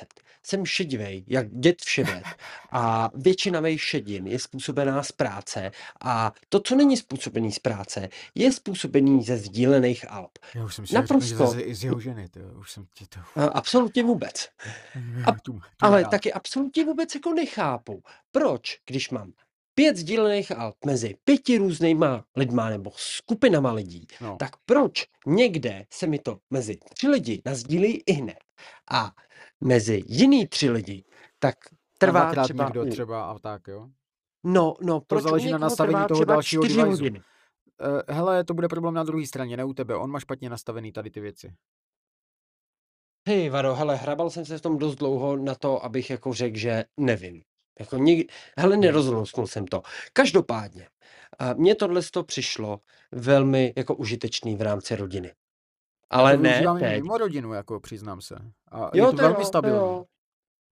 jsem 0.45 0.65
šedivej, 0.65 1.23
jak 1.27 1.51
dět 1.51 1.81
vševět 1.81 2.23
a 2.71 3.09
většina 3.15 3.61
mých 3.61 3.81
šedin 3.81 4.27
je 4.27 4.39
způsobená 4.39 5.03
z 5.03 5.11
práce 5.11 5.71
a 6.03 6.33
to, 6.49 6.59
co 6.59 6.75
není 6.75 6.97
způsobený 6.97 7.51
z 7.51 7.59
práce, 7.59 8.09
je 8.35 8.51
způsobený 8.51 9.23
ze 9.23 9.37
sdílených 9.37 10.11
alb. 10.11 10.31
Já 10.55 10.65
už 10.65 10.75
jsem 10.75 10.87
si 10.87 10.93
řekl, 10.95 11.19
že 11.21 11.35
Naprosto. 11.35 11.47
z, 11.59 11.73
z 11.79 11.83
jeho 11.83 11.99
ženy, 11.99 12.29
to, 12.29 12.39
už 12.59 12.71
jsem 12.71 12.85
ti 12.93 13.05
to... 13.07 13.19
Absolutně 13.53 14.03
vůbec. 14.03 14.49
A- 15.25 15.31
Ale 15.81 16.05
taky 16.05 16.33
absolutně 16.33 16.85
vůbec 16.85 17.15
jako 17.15 17.33
nechápu, 17.33 18.03
proč, 18.31 18.79
když 18.85 19.09
mám 19.09 19.31
pět 19.75 19.97
sdílených 19.97 20.51
alb 20.51 20.75
mezi 20.85 21.15
pěti 21.23 21.57
různýma 21.57 22.25
lidma 22.35 22.69
nebo 22.69 22.91
skupinama 22.95 23.71
lidí, 23.71 24.07
No. 24.21 24.35
tak 24.39 24.49
proč 24.65 25.05
někde 25.27 25.85
se 25.93 26.07
mi 26.07 26.19
to 26.19 26.37
mezi 26.49 26.77
tři 26.93 27.07
lidi 27.07 27.41
nazdílí 27.45 28.03
i 28.05 28.13
hned 28.13 28.37
a 28.91 29.11
mezi 29.61 30.03
jiný 30.07 30.47
tři 30.47 30.69
lidi, 30.69 31.03
tak 31.39 31.55
trvá 31.97 32.19
dvakrát 32.19 32.43
třeba, 32.43 32.63
někdo 32.63 32.83
u- 32.83 32.89
třeba 32.89 33.25
a 33.25 33.39
tak, 33.39 33.67
jo. 33.67 33.87
no, 34.43 34.75
no, 34.81 35.01
proč 35.01 35.21
u 35.21 35.23
záleží 35.23 35.51
na 35.51 35.57
nastavení 35.57 36.07
toho 36.07 36.19
třeba 36.19 36.33
dalšího 36.33 36.63
čtyři 36.63 36.77
device. 36.79 36.91
hodiny. 36.91 37.19
Uh, 37.19 38.15
hele, 38.15 38.43
to 38.43 38.53
bude 38.53 38.67
problém 38.67 38.93
na 38.93 39.03
druhé 39.03 39.27
straně, 39.27 39.57
ne 39.57 39.63
u 39.63 39.73
tebe. 39.73 39.95
On 39.95 40.11
má 40.11 40.19
špatně 40.19 40.49
nastavený 40.49 40.91
tady 40.91 41.09
ty 41.09 41.19
věci. 41.19 41.53
Hej, 43.27 43.49
Varo, 43.49 43.75
hele, 43.75 43.95
hrabal 43.95 44.29
jsem 44.29 44.45
se 44.45 44.57
v 44.57 44.61
tom 44.61 44.77
dost 44.77 44.95
dlouho 44.95 45.37
na 45.37 45.55
to, 45.55 45.85
abych 45.85 46.09
jako 46.09 46.33
řekl, 46.33 46.57
že 46.57 46.83
nevím. 46.97 47.43
Jako 47.79 47.97
nik... 47.97 48.31
Hele, 48.57 48.77
nerozlousknul 48.77 49.47
jsem 49.47 49.67
to. 49.67 49.81
Každopádně, 50.13 50.89
a 51.39 51.53
mně 51.53 51.75
tohle 51.75 52.01
to 52.11 52.23
přišlo 52.23 52.79
velmi 53.11 53.73
jako 53.77 53.95
užitečný 53.95 54.55
v 54.55 54.61
rámci 54.61 54.95
rodiny. 54.95 55.33
Ale 56.13 56.37
to 56.37 56.43
ne 56.43 56.63
teď. 56.79 57.01
mimo 57.01 57.17
rodinu, 57.17 57.53
jako 57.53 57.79
přiznám 57.79 58.21
se. 58.21 58.35
A 58.71 58.79
Jo, 58.79 58.89
je 58.93 59.11
to, 59.11 59.11
to 59.11 59.17
velmi 59.17 59.33
jo, 59.33 59.39
to 59.39 59.45
stabilní. 59.45 59.77
jo. 59.79 60.05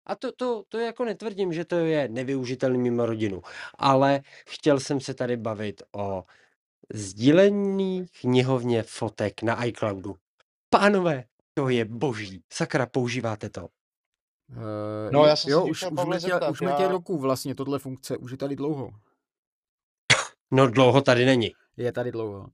A 0.06 0.16
to, 0.16 0.32
to, 0.32 0.64
to 0.70 0.78
jako 0.80 1.06
netvrdím, 1.06 1.54
že 1.54 1.66
to 1.66 1.76
je 1.76 2.08
nevyužitelný 2.10 2.78
mimo 2.80 3.06
rodinu, 3.06 3.42
ale 3.78 4.22
chtěl 4.50 4.80
jsem 4.80 5.00
se 5.00 5.14
tady 5.14 5.38
bavit 5.38 5.84
o 5.96 6.24
sdílení 6.94 8.06
knihovně 8.22 8.84
fotek 8.84 9.42
na 9.42 9.66
iCloudu. 9.66 10.16
Pánové, 10.70 11.24
to 11.54 11.70
je 11.70 11.86
boží. 11.86 12.44
Sakra, 12.54 12.86
používáte 12.86 13.50
to. 13.50 13.62
Uh, 13.62 15.12
No, 15.12 15.26
já 15.26 15.36
jsem 15.36 15.48
se 15.50 15.54
jo, 15.54 15.66
už, 15.66 15.84
už, 15.84 16.06
mletě, 16.06 16.28
zeptat, 16.28 16.50
už 16.52 16.62
mletě 16.62 16.84
já- 16.84 16.90
roku 16.90 17.18
vlastně 17.18 17.56
tohle 17.56 17.80
funkce, 17.80 18.18
už 18.18 18.32
je 18.32 18.38
tady 18.38 18.56
dlouho. 18.56 18.90
No 20.52 20.68
dlouho 20.68 21.02
tady 21.02 21.26
není. 21.26 21.52
Je 21.78 21.92
tady 21.92 22.12
dlouho. 22.12 22.48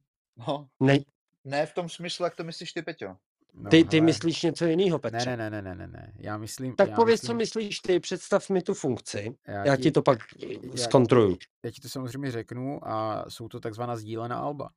No, 0.48 0.68
Ne, 0.80 0.98
ne 1.46 1.66
v 1.66 1.74
tom 1.74 1.90
smyslu, 1.90 2.26
jak 2.26 2.36
to 2.36 2.44
myslíš 2.44 2.74
ty, 2.74 2.82
Peťo. 2.82 3.18
No, 3.54 3.70
ty, 3.70 3.84
ty 3.84 3.98
hele. 3.98 4.06
myslíš 4.06 4.42
něco 4.44 4.66
jiného, 4.66 5.00
Petře? 5.00 5.38
Ne, 5.38 5.38
ne, 5.38 5.50
ne, 5.50 5.62
ne, 5.62 5.76
ne, 5.76 5.88
ne. 5.88 6.14
Já 6.18 6.38
myslím... 6.38 6.76
Tak 6.76 6.90
já 6.90 6.96
pověz, 6.96 7.22
myslím, 7.22 7.28
co 7.28 7.38
myslíš 7.38 7.80
ty, 7.80 8.00
představ 8.00 8.50
mi 8.50 8.62
tu 8.62 8.74
funkci, 8.74 9.38
já, 9.48 9.66
já 9.66 9.76
ti 9.76 9.92
to 9.92 10.02
pak 10.02 10.20
já- 10.42 10.78
zkontroluju. 10.78 11.38
já 11.66 11.72
ti 11.72 11.82
to 11.82 11.90
samozřejmě 11.90 12.32
řeknu 12.32 12.88
a 12.88 13.26
jsou 13.30 13.48
to 13.48 13.60
takzvaná 13.60 13.96
sdílená 13.96 14.40
alba. 14.40 14.70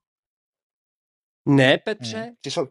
Ne, 1.48 1.78
Petře, 1.78 2.16
Hmm. 2.18 2.34
Ty 2.40 2.50
jsou, 2.50 2.66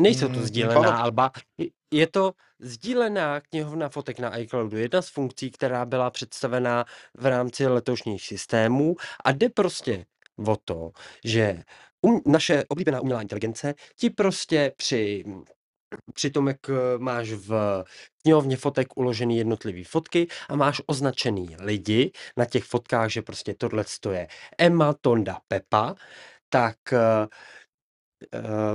nejsou 0.00 0.26
to 0.28 0.38
Mm, 0.38 0.42
sdílená 0.42 0.80
Pavel- 0.80 0.94
alba, 1.02 1.30
Je- 1.58 1.70
je 1.92 2.06
to 2.06 2.32
sdílená 2.58 3.40
knihovna 3.40 3.88
fotek 3.88 4.18
na 4.18 4.38
iCloudu, 4.38 4.76
jedna 4.76 5.02
z 5.02 5.08
funkcí, 5.08 5.50
která 5.50 5.84
byla 5.86 6.10
představená 6.10 6.84
v 7.14 7.26
rámci 7.26 7.66
letošních 7.66 8.22
systémů 8.26 8.96
a 9.24 9.32
jde 9.32 9.48
prostě 9.48 10.06
o 10.46 10.56
to, 10.64 10.90
že 11.24 11.62
um, 12.02 12.20
naše 12.26 12.64
oblíbená 12.68 13.00
umělá 13.00 13.22
inteligence 13.22 13.74
ti 13.96 14.10
prostě 14.10 14.72
při 14.76 15.24
při 16.14 16.30
tom, 16.30 16.48
jak 16.48 16.70
eh, 16.70 16.98
máš 16.98 17.32
v 17.32 17.84
knihovně 18.22 18.56
fotek 18.56 18.88
uložený 18.96 19.38
jednotlivý 19.38 19.84
fotky 19.84 20.26
a 20.48 20.56
máš 20.56 20.82
označený 20.86 21.56
lidi 21.58 22.12
na 22.36 22.44
těch 22.44 22.64
fotkách, 22.64 23.10
že 23.10 23.22
prostě 23.22 23.54
tohle 23.54 23.84
je 24.10 24.28
Emma, 24.58 24.94
Tonda, 25.00 25.38
Pepa, 25.48 25.94
tak 26.48 26.76
uh, 26.92 27.28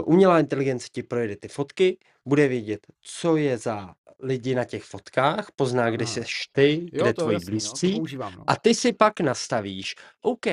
umělá 0.06 0.40
inteligence 0.40 0.88
ti 0.92 1.04
projede 1.04 1.36
ty 1.36 1.48
fotky, 1.48 1.98
bude 2.26 2.48
vědět, 2.48 2.88
co 3.02 3.36
je 3.36 3.58
za 3.58 3.94
lidi 4.24 4.56
na 4.56 4.64
těch 4.64 4.84
fotkách, 4.84 5.52
pozná, 5.56 5.90
kde 5.90 6.08
seš 6.08 6.50
ty, 6.52 6.90
Jo, 6.94 7.04
kde 7.04 7.14
tvoji 7.14 7.34
jasný, 7.34 7.46
no, 7.46 7.52
blízcí 7.52 7.96
používám, 7.96 8.34
no. 8.38 8.44
a 8.48 8.56
ty 8.56 8.76
si 8.76 8.94
pak 8.94 9.20
nastavíš, 9.20 9.96
OK, 10.22 10.46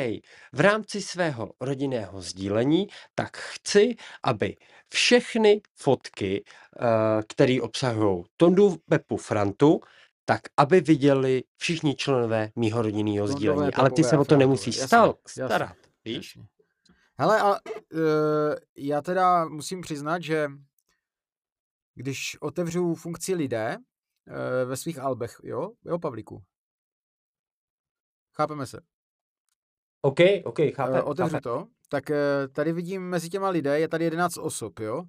v 0.53 0.61
rámci 0.61 1.03
svého 1.03 1.51
rodinného 1.61 2.23
sdílení, 2.23 2.87
tak 3.15 3.37
chci, 3.37 3.97
aby 4.23 4.57
všechny 4.89 5.61
fotky, 5.75 6.45
eh, 6.45 7.23
které 7.29 7.59
obsahují 7.63 8.25
Tondu, 8.37 8.77
Pepu, 8.89 9.17
Frantu, 9.17 9.81
tak 10.25 10.41
aby 10.57 10.81
viděli 10.81 11.43
všichni 11.57 11.95
členové 11.95 12.51
mýho 12.57 12.83
rodinného 12.83 13.27
sdílení. 13.27 13.73
Ale 13.75 13.91
ty 13.91 14.05
se 14.05 14.19
o 14.19 14.25
to 14.25 14.37
nemusíš 14.37 14.77
jasně, 14.77 14.87
stal, 14.87 15.15
starat, 15.27 15.77
víš? 16.05 16.37
Jasně. 16.37 16.49
Hele, 17.19 17.41
a 17.41 17.51
uh, 17.51 17.59
já 18.77 19.03
teda 19.03 19.45
musím 19.45 19.81
přiznat, 19.81 20.23
že 20.23 20.49
když 22.01 22.37
otevřu 22.41 22.95
funkci 22.95 23.35
lidé 23.35 23.77
eh, 23.77 24.65
ve 24.65 24.77
svých 24.77 24.99
albech, 24.99 25.41
jo, 25.45 25.71
jo, 25.85 25.99
Pavlíku? 25.99 26.43
Chápeme 28.37 28.67
se. 28.67 28.81
OK, 30.03 30.21
OK, 30.45 30.59
Eh, 30.61 31.03
otevřu 31.03 31.31
chápe. 31.33 31.41
to, 31.43 31.67
tak 31.89 32.11
eh, 32.11 32.49
tady 32.53 32.73
vidím 32.73 33.03
mezi 33.03 33.29
těma 33.29 33.49
lidé, 33.49 33.81
je 33.81 33.89
tady 33.89 34.05
11 34.05 34.37
osob, 34.39 34.79
jo? 34.81 35.05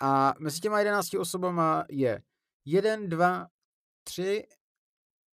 A 0.00 0.34
mezi 0.38 0.60
těma 0.60 0.78
11 0.78 1.14
osobama 1.14 1.84
je 1.90 2.22
1, 2.64 2.96
2, 3.06 3.46
3 4.04 4.46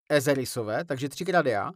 Ezerisové, 0.09 0.85
takže 0.85 1.09
třikrát 1.09 1.47
já. 1.47 1.73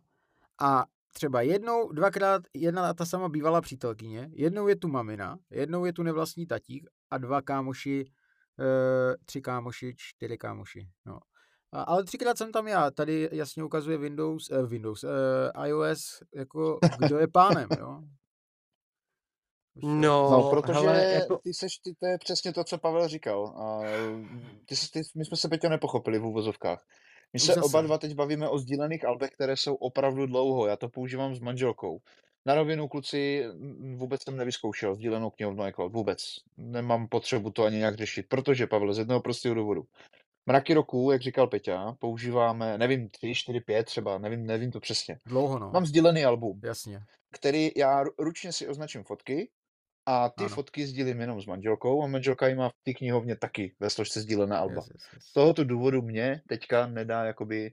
A 0.61 0.85
třeba 1.13 1.41
jednou, 1.43 1.93
dvakrát 1.93 2.43
jedna 2.55 2.95
ta 2.95 3.07
sama 3.07 3.29
bývalá 3.29 3.61
přítelkyně, 3.61 4.31
jednou 4.33 4.69
je 4.69 4.77
tu 4.77 4.89
mamina, 4.89 5.39
jednou 5.51 5.85
je 5.85 5.93
tu 5.93 6.03
nevlastní 6.03 6.47
tatík 6.47 6.87
a 7.11 7.19
dva 7.19 7.43
kámoši, 7.43 8.05
tři 9.27 9.41
kámoši, 9.41 9.95
čtyři 9.97 10.39
kámoši. 10.39 10.89
No. 11.07 11.19
A, 11.73 11.83
ale 11.83 12.05
třikrát 12.05 12.39
jsem 12.39 12.53
tam 12.53 12.69
já. 12.69 12.91
Tady 12.91 13.29
jasně 13.33 13.65
ukazuje 13.65 13.99
Windows, 13.99 14.51
eh, 14.51 14.63
Windows, 14.67 15.05
eh, 15.05 15.67
iOS, 15.69 16.23
jako 16.35 16.79
kdo 16.99 17.19
je 17.19 17.29
pánem, 17.29 17.69
jo. 17.79 18.01
Prostě- 19.75 19.87
No, 19.89 20.31
No, 20.31 20.51
protože 20.51 20.73
hele, 20.73 21.05
jako, 21.05 21.39
ty 21.39 21.55
seš, 21.55 21.79
ty, 21.79 21.95
to 22.01 22.07
je 22.07 22.19
přesně 22.19 22.53
to, 22.53 22.65
co 22.65 22.79
Pavel 22.79 23.09
říkal. 23.09 23.47
A 23.47 23.81
ty, 24.67 24.75
ty, 24.93 25.03
my 25.17 25.25
jsme 25.25 25.37
se 25.37 25.49
Peťo 25.49 25.69
nepochopili 25.69 26.19
v 26.19 26.25
úvozovkách. 26.27 26.85
My 27.33 27.37
Už 27.39 27.43
se 27.43 27.55
oba 27.55 27.69
zase. 27.69 27.83
dva 27.87 27.99
teď 27.99 28.15
bavíme 28.15 28.49
o 28.49 28.59
sdílených 28.59 29.05
albech, 29.05 29.31
které 29.31 29.57
jsou 29.57 29.75
opravdu 29.75 30.27
dlouho. 30.27 30.67
Já 30.67 30.77
to 30.77 30.89
používám 30.89 31.35
s 31.35 31.41
manželkou. 31.41 31.99
Na 32.47 32.55
rovinu, 32.55 32.89
kluci, 32.89 33.45
vůbec 33.97 34.23
jsem 34.25 34.37
nevyzkoušel 34.37 34.95
sdílenou 34.95 35.31
knihovnu 35.31 35.67
iCloud. 35.69 35.93
Vůbec. 35.93 36.35
Nemám 36.57 37.09
potřebu 37.09 37.51
to 37.51 37.65
ani 37.65 37.77
nějak 37.77 37.95
řešit. 37.95 38.27
Protože, 38.29 38.67
Pavel, 38.67 38.95
z 38.95 38.99
jednoho 38.99 39.21
prostého 39.21 39.55
důvodu. 39.55 39.85
Mraky 40.47 40.75
roků, 40.75 41.11
jak 41.13 41.23
říkal 41.23 41.47
Peťa, 41.47 41.93
používáme, 41.99 42.79
nevím, 42.79 43.09
3, 43.09 43.35
4, 43.35 43.61
5 43.61 43.87
třeba, 43.87 44.19
nevím, 44.19 44.47
nevím 44.47 44.71
to 44.71 44.81
přesně. 44.81 45.19
Dlouho, 45.27 45.59
no. 45.59 45.71
Mám 45.71 45.87
sdílený 45.87 46.25
album 46.25 46.61
Jasně. 46.65 47.01
který 47.33 47.71
já 47.77 48.05
ru- 48.05 48.15
ručně 48.19 48.53
si 48.53 48.69
označím 48.69 49.05
fotky 49.05 49.51
a 50.07 50.29
ty 50.29 50.45
Ano. 50.45 50.49
fotky 50.55 50.87
sdílím 50.87 51.21
jenom 51.21 51.41
s 51.41 51.47
manželkou 51.47 52.03
a 52.03 52.07
manželka 52.07 52.47
ji 52.49 52.55
má 52.55 52.69
v 52.69 52.73
té 52.83 52.93
knihovně 52.93 53.37
taky 53.37 53.75
ve 53.81 53.91
složce 53.91 54.21
sdílená 54.21 54.59
alba. 54.59 54.75
Yes, 54.75 54.91
yes, 54.95 55.03
yes. 55.15 55.25
Z 55.25 55.33
tohoto 55.33 55.65
důvodu 55.65 56.03
mě 56.03 56.41
teďka 56.49 56.87
nedá 56.87 57.25
jakoby, 57.25 57.73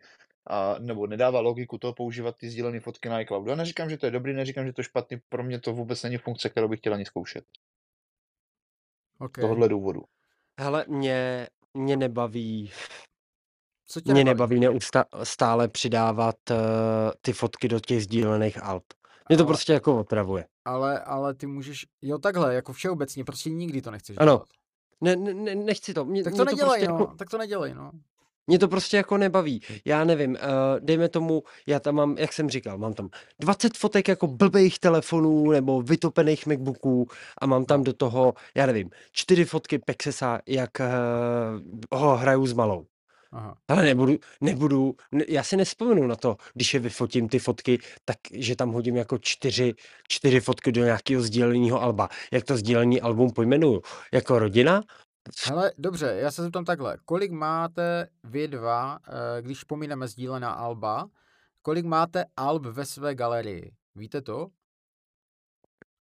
a, 0.49 0.75
nebo 0.79 1.07
nedává 1.07 1.39
logiku 1.39 1.77
to 1.77 1.93
používat 1.93 2.35
ty 2.37 2.49
sdílené 2.49 2.79
fotky 2.79 3.09
na 3.09 3.21
iCloudu. 3.21 3.49
Já 3.49 3.55
neříkám, 3.55 3.89
že 3.89 3.97
to 3.97 4.05
je 4.05 4.11
dobrý, 4.11 4.33
neříkám, 4.33 4.65
že 4.65 4.73
to 4.73 4.81
je 4.81 4.85
špatný, 4.85 5.17
pro 5.29 5.43
mě 5.43 5.59
to 5.59 5.73
vůbec 5.73 6.03
není 6.03 6.17
funkce, 6.17 6.49
kterou 6.49 6.67
bych 6.67 6.79
chtěl 6.79 6.93
ani 6.93 7.05
zkoušet. 7.05 7.45
OK. 9.19 9.37
Z 9.37 9.41
tohohle 9.41 9.69
důvodu. 9.69 10.01
hele, 10.59 10.85
mě, 10.87 11.47
mě 11.73 11.97
nebaví, 11.97 12.71
Co 13.85 14.01
tě 14.01 14.13
mě 14.13 14.23
nebaví? 14.23 14.59
neustále 14.59 15.67
přidávat 15.67 16.35
uh, 16.51 16.57
ty 17.21 17.33
fotky 17.33 17.67
do 17.67 17.79
těch 17.79 18.03
sdílených 18.03 18.63
alb. 18.63 18.83
Mě 19.29 19.37
to 19.37 19.43
Ale- 19.43 19.47
prostě 19.47 19.73
jako 19.73 19.99
otravuje. 19.99 20.45
Ale, 20.65 20.99
ale 20.99 21.33
ty 21.33 21.47
můžeš, 21.47 21.85
jo 22.01 22.17
takhle, 22.17 22.55
jako 22.55 22.73
všeobecně, 22.73 23.23
prostě 23.23 23.49
nikdy 23.49 23.81
to 23.81 23.91
nechceš 23.91 24.17
Ano. 24.19 24.31
dělat. 24.31 24.47
Ne, 25.01 25.15
ne, 25.15 25.33
ne, 25.33 25.55
nechci 25.55 25.93
to. 25.93 26.05
Mě, 26.05 26.23
Tak 26.23 26.33
mě 26.33 26.37
to 26.37 26.45
to 26.45 26.51
nedělej, 26.51 26.79
prostě 26.79 26.87
no, 26.87 26.99
jako, 26.99 27.15
tak 27.15 27.29
to 27.29 27.37
nedělej, 27.37 27.73
no. 27.73 27.91
Mě 28.47 28.59
to 28.59 28.67
prostě 28.67 28.97
jako 28.97 29.17
nebaví. 29.17 29.61
Já 29.85 30.03
nevím, 30.03 30.31
uh, 30.31 30.37
dejme 30.79 31.09
tomu, 31.09 31.43
já 31.67 31.79
tam 31.79 31.95
mám, 31.95 32.17
jak 32.17 32.33
jsem 32.33 32.49
říkal, 32.49 32.77
mám 32.77 32.93
tam 32.93 33.09
20 33.39 33.77
fotek 33.77 34.07
jako 34.07 34.27
blbých 34.27 34.79
telefonů 34.79 35.51
nebo 35.51 35.81
vytopených 35.81 36.47
Macbooků 36.47 37.07
a 37.37 37.45
mám 37.45 37.65
tam 37.65 37.83
do 37.83 37.93
toho, 37.93 38.33
já 38.55 38.65
nevím, 38.65 38.89
čtyři 39.11 39.45
fotky 39.45 39.79
Pexesa, 39.79 40.39
jak 40.47 40.71
uh, 40.79 41.99
ho 41.99 42.17
hraju 42.17 42.47
s 42.47 42.53
malou. 42.53 42.85
Aha. 43.33 43.57
Ale 43.67 43.83
nebudu, 43.83 44.17
nebudu, 44.41 44.95
ne, 45.11 45.23
já 45.27 45.43
si 45.43 45.57
nespomenu 45.57 46.07
na 46.07 46.15
to, 46.15 46.37
když 46.53 46.73
je 46.73 46.79
vyfotím 46.79 47.29
ty 47.29 47.39
fotky, 47.39 47.79
tak 48.05 48.17
že 48.33 48.55
tam 48.55 48.71
hodím 48.71 48.95
jako 48.95 49.17
čtyři, 49.17 49.73
čtyři 50.07 50.39
fotky 50.39 50.71
do 50.71 50.83
nějakého 50.83 51.21
sdíleného 51.21 51.81
alba. 51.81 52.09
Jak 52.31 52.43
to 52.43 52.57
sdílený 52.57 53.01
album 53.01 53.31
pojmenuju? 53.31 53.81
Jako 54.13 54.39
rodina? 54.39 54.83
Hele, 55.47 55.71
dobře, 55.77 56.05
já 56.05 56.31
se 56.31 56.41
zeptám 56.43 56.65
takhle. 56.65 56.97
Kolik 57.05 57.31
máte 57.31 58.09
vy 58.23 58.47
dva, 58.47 58.99
eh, 59.07 59.41
když 59.41 59.63
pomineme 59.63 60.07
sdílená 60.07 60.51
alba, 60.51 61.09
kolik 61.61 61.85
máte 61.85 62.25
alb 62.37 62.65
ve 62.65 62.85
své 62.85 63.15
galerii? 63.15 63.75
Víte 63.95 64.21
to? 64.21 64.47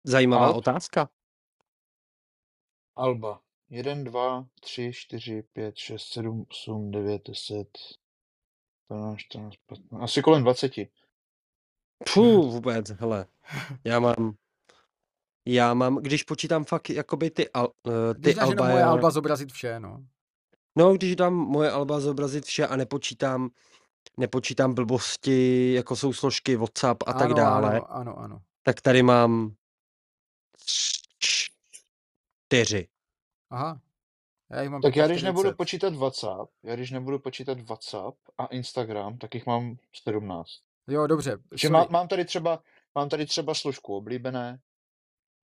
Zajímavá 0.03 0.45
Alb? 0.45 0.57
otázka. 0.57 1.09
Alba. 2.95 3.41
1, 3.69 4.03
2, 4.03 4.45
3, 4.61 4.91
4, 4.93 5.43
5, 5.53 5.77
6, 5.77 6.03
7, 6.13 6.45
8, 6.49 6.91
9, 6.91 7.21
10, 7.27 7.67
12, 8.89 9.17
14, 9.17 9.55
15, 9.65 10.03
asi 10.03 10.21
kolem 10.21 10.43
20. 10.43 10.71
Puh, 12.13 12.51
vůbec, 12.51 12.89
hele. 12.89 13.25
Já 13.83 13.99
mám, 13.99 14.35
já 15.47 15.73
mám, 15.73 15.95
když 15.97 16.23
počítám 16.23 16.63
fakt 16.65 16.89
jakoby 16.89 17.31
ty, 17.31 17.49
al, 17.49 17.67
eh, 17.87 18.13
ty 18.13 18.19
Když 18.19 18.35
dáš 18.35 18.47
alba, 18.49 18.67
moje 18.67 18.79
já- 18.79 18.89
alba 18.89 19.11
zobrazit 19.11 19.51
vše, 19.51 19.79
no. 19.79 20.05
no 20.75 20.93
když 20.93 21.15
dám 21.15 21.33
moje 21.33 21.71
alba 21.71 21.99
zobrazit 21.99 22.45
vše 22.45 22.67
a 22.67 22.75
nepočítám, 22.75 23.49
nepočítám 24.17 24.73
blbosti, 24.73 25.73
jako 25.73 25.95
jsou 25.95 26.13
složky 26.13 26.55
WhatsApp 26.55 27.03
a 27.07 27.13
tak 27.13 27.21
ano, 27.25 27.33
dále, 27.35 27.75
Ano, 27.75 27.87
ano, 27.89 28.19
ano. 28.19 28.41
tak 28.63 28.81
tady 28.81 29.03
mám 29.03 29.53
čtyři. 31.19 32.87
Aha. 33.49 33.81
Já 34.51 34.61
jich 34.61 34.69
mám 34.71 34.81
Tak 34.81 34.95
já 34.95 35.07
když 35.07 35.23
nebudu 35.23 35.49
45. 35.49 35.57
počítat 35.57 35.93
WhatsApp, 35.95 36.51
já 36.63 36.75
když 36.75 36.91
nebudu 36.91 37.19
počítat 37.19 37.59
WhatsApp 37.59 38.15
a 38.37 38.45
Instagram, 38.45 39.17
tak 39.17 39.35
jich 39.35 39.45
mám 39.45 39.75
17. 39.93 40.49
Jo, 40.87 41.07
dobře, 41.07 41.37
Že 41.55 41.69
má, 41.69 41.87
mám 41.89 42.07
tady 42.07 42.25
třeba, 42.25 42.63
mám 42.95 43.09
tady 43.09 43.25
třeba 43.25 43.53
složku 43.53 43.95
oblíbené, 43.95 44.59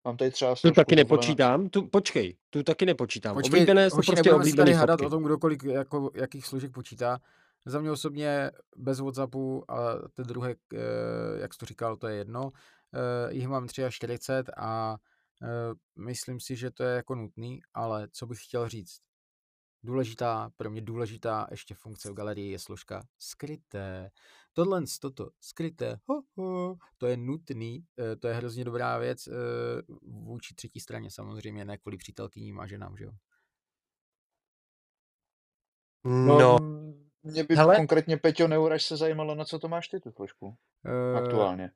mám 0.06 0.18
tady 0.18 0.32
třeba 0.32 0.56
Tu 0.56 0.72
taky 0.72 0.95
nepočítám, 0.95 1.70
tu, 1.70 1.88
počkej, 1.88 2.38
tu 2.49 2.64
taky 2.64 2.86
nepočítám. 2.86 3.34
Počkej, 3.36 3.60
oblíbené 3.60 3.89
jsou 3.89 3.95
hoši, 3.95 4.12
prostě 4.12 4.30
tady 4.30 4.36
oblíbené 4.36 4.74
hádat 4.74 4.99
fotky. 4.99 5.06
o 5.06 5.10
tom, 5.10 5.24
kdo 5.24 5.38
kolik, 5.38 5.64
jako, 5.64 6.12
jakých 6.14 6.45
složek 6.45 6.72
počítá. 6.72 7.20
Za 7.66 7.80
mě 7.80 7.91
osobně 7.91 8.52
bez 8.78 8.99
Whatsappu 8.99 9.72
a 9.72 9.95
ten 10.14 10.26
druhé, 10.26 10.56
eh, 10.74 10.78
jak 11.41 11.54
jsi 11.54 11.60
to 11.60 11.66
říkal, 11.66 11.97
to 11.97 12.08
je 12.08 12.16
jedno. 12.16 12.52
Eh, 12.93 13.34
Jich 13.34 13.47
mám 13.47 13.68
43 13.68 14.34
a 14.58 14.97
eh, 15.43 15.47
myslím 15.95 16.39
si, 16.39 16.56
že 16.56 16.72
to 16.72 16.84
je 16.84 16.95
jako 16.95 17.16
nutný, 17.16 17.62
ale 17.74 18.08
co 18.12 18.26
bych 18.26 18.43
chtěl 18.43 18.70
říct. 18.70 18.99
Důležitá, 19.84 20.52
pro 20.58 20.70
mě 20.70 20.82
důležitá 20.82 21.48
ještě 21.52 21.76
funkce 21.76 22.12
v 22.12 22.14
galerii 22.14 22.52
je 22.52 22.60
složka 22.60 23.04
skryté. 23.18 24.12
Tohle, 24.54 24.84
toto, 25.02 25.30
skryté, 25.40 26.00
ho, 26.06 26.22
ho, 26.36 26.78
to 26.98 27.08
je 27.08 27.18
nutný, 27.18 27.86
eh, 28.00 28.16
to 28.16 28.28
je 28.28 28.34
hrozně 28.34 28.64
dobrá 28.64 28.98
věc 28.98 29.28
eh, 29.28 29.32
vůči 30.02 30.56
třetí 30.56 30.80
straně 30.80 31.12
samozřejmě, 31.12 31.66
ne 31.66 31.78
kvůli 31.78 31.98
přítelkyním 31.98 32.60
a 32.60 32.68
ženám, 32.68 32.98
že 32.98 33.04
jo. 33.04 33.12
No, 36.04 36.58
mm, 36.62 37.10
mě 37.24 37.44
by 37.44 37.56
hele. 37.56 37.76
konkrétně, 37.76 38.18
Peťo, 38.18 38.48
neuraž 38.48 38.86
se 38.86 38.98
zajímalo, 38.98 39.36
na 39.36 39.46
co 39.46 39.60
to 39.60 39.68
máš 39.68 39.88
ty 39.88 40.00
tu 40.00 40.12
složku 40.12 40.56
Eh, 40.86 41.18
aktuálně. 41.18 41.72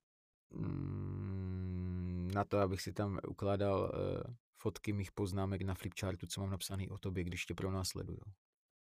mm, 0.50 2.32
na 2.34 2.44
to, 2.44 2.60
abych 2.60 2.82
si 2.82 2.94
tam 2.94 3.20
ukládal 3.28 3.92
eh, 3.96 4.36
fotky 4.66 4.94
mých 4.94 5.12
poznámek 5.12 5.62
na 5.62 5.74
flipchartu, 5.74 6.28
co 6.28 6.42
mám 6.42 6.50
napsaný 6.50 6.90
o 6.90 6.98
tobě, 6.98 7.24
když 7.24 7.46
tě 7.46 7.54
pronásleduju. 7.54 8.20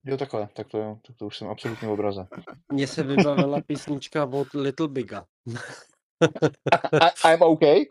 Jo, 0.04 0.18
takhle, 0.18 0.50
tak 0.56 0.68
to, 0.68 0.78
jo, 0.78 1.00
tak 1.08 1.16
to 1.16 1.26
už 1.26 1.38
jsem 1.38 1.48
absolutně 1.48 1.88
v 1.88 1.92
obraze. 1.92 2.28
mně 2.72 2.88
se 2.88 3.04
vybavila 3.04 3.62
písnička 3.62 4.26
od 4.26 4.54
Little 4.54 4.88
Biga. 4.88 5.26
I, 7.02 7.34
I'm 7.34 7.42
okay. 7.42 7.86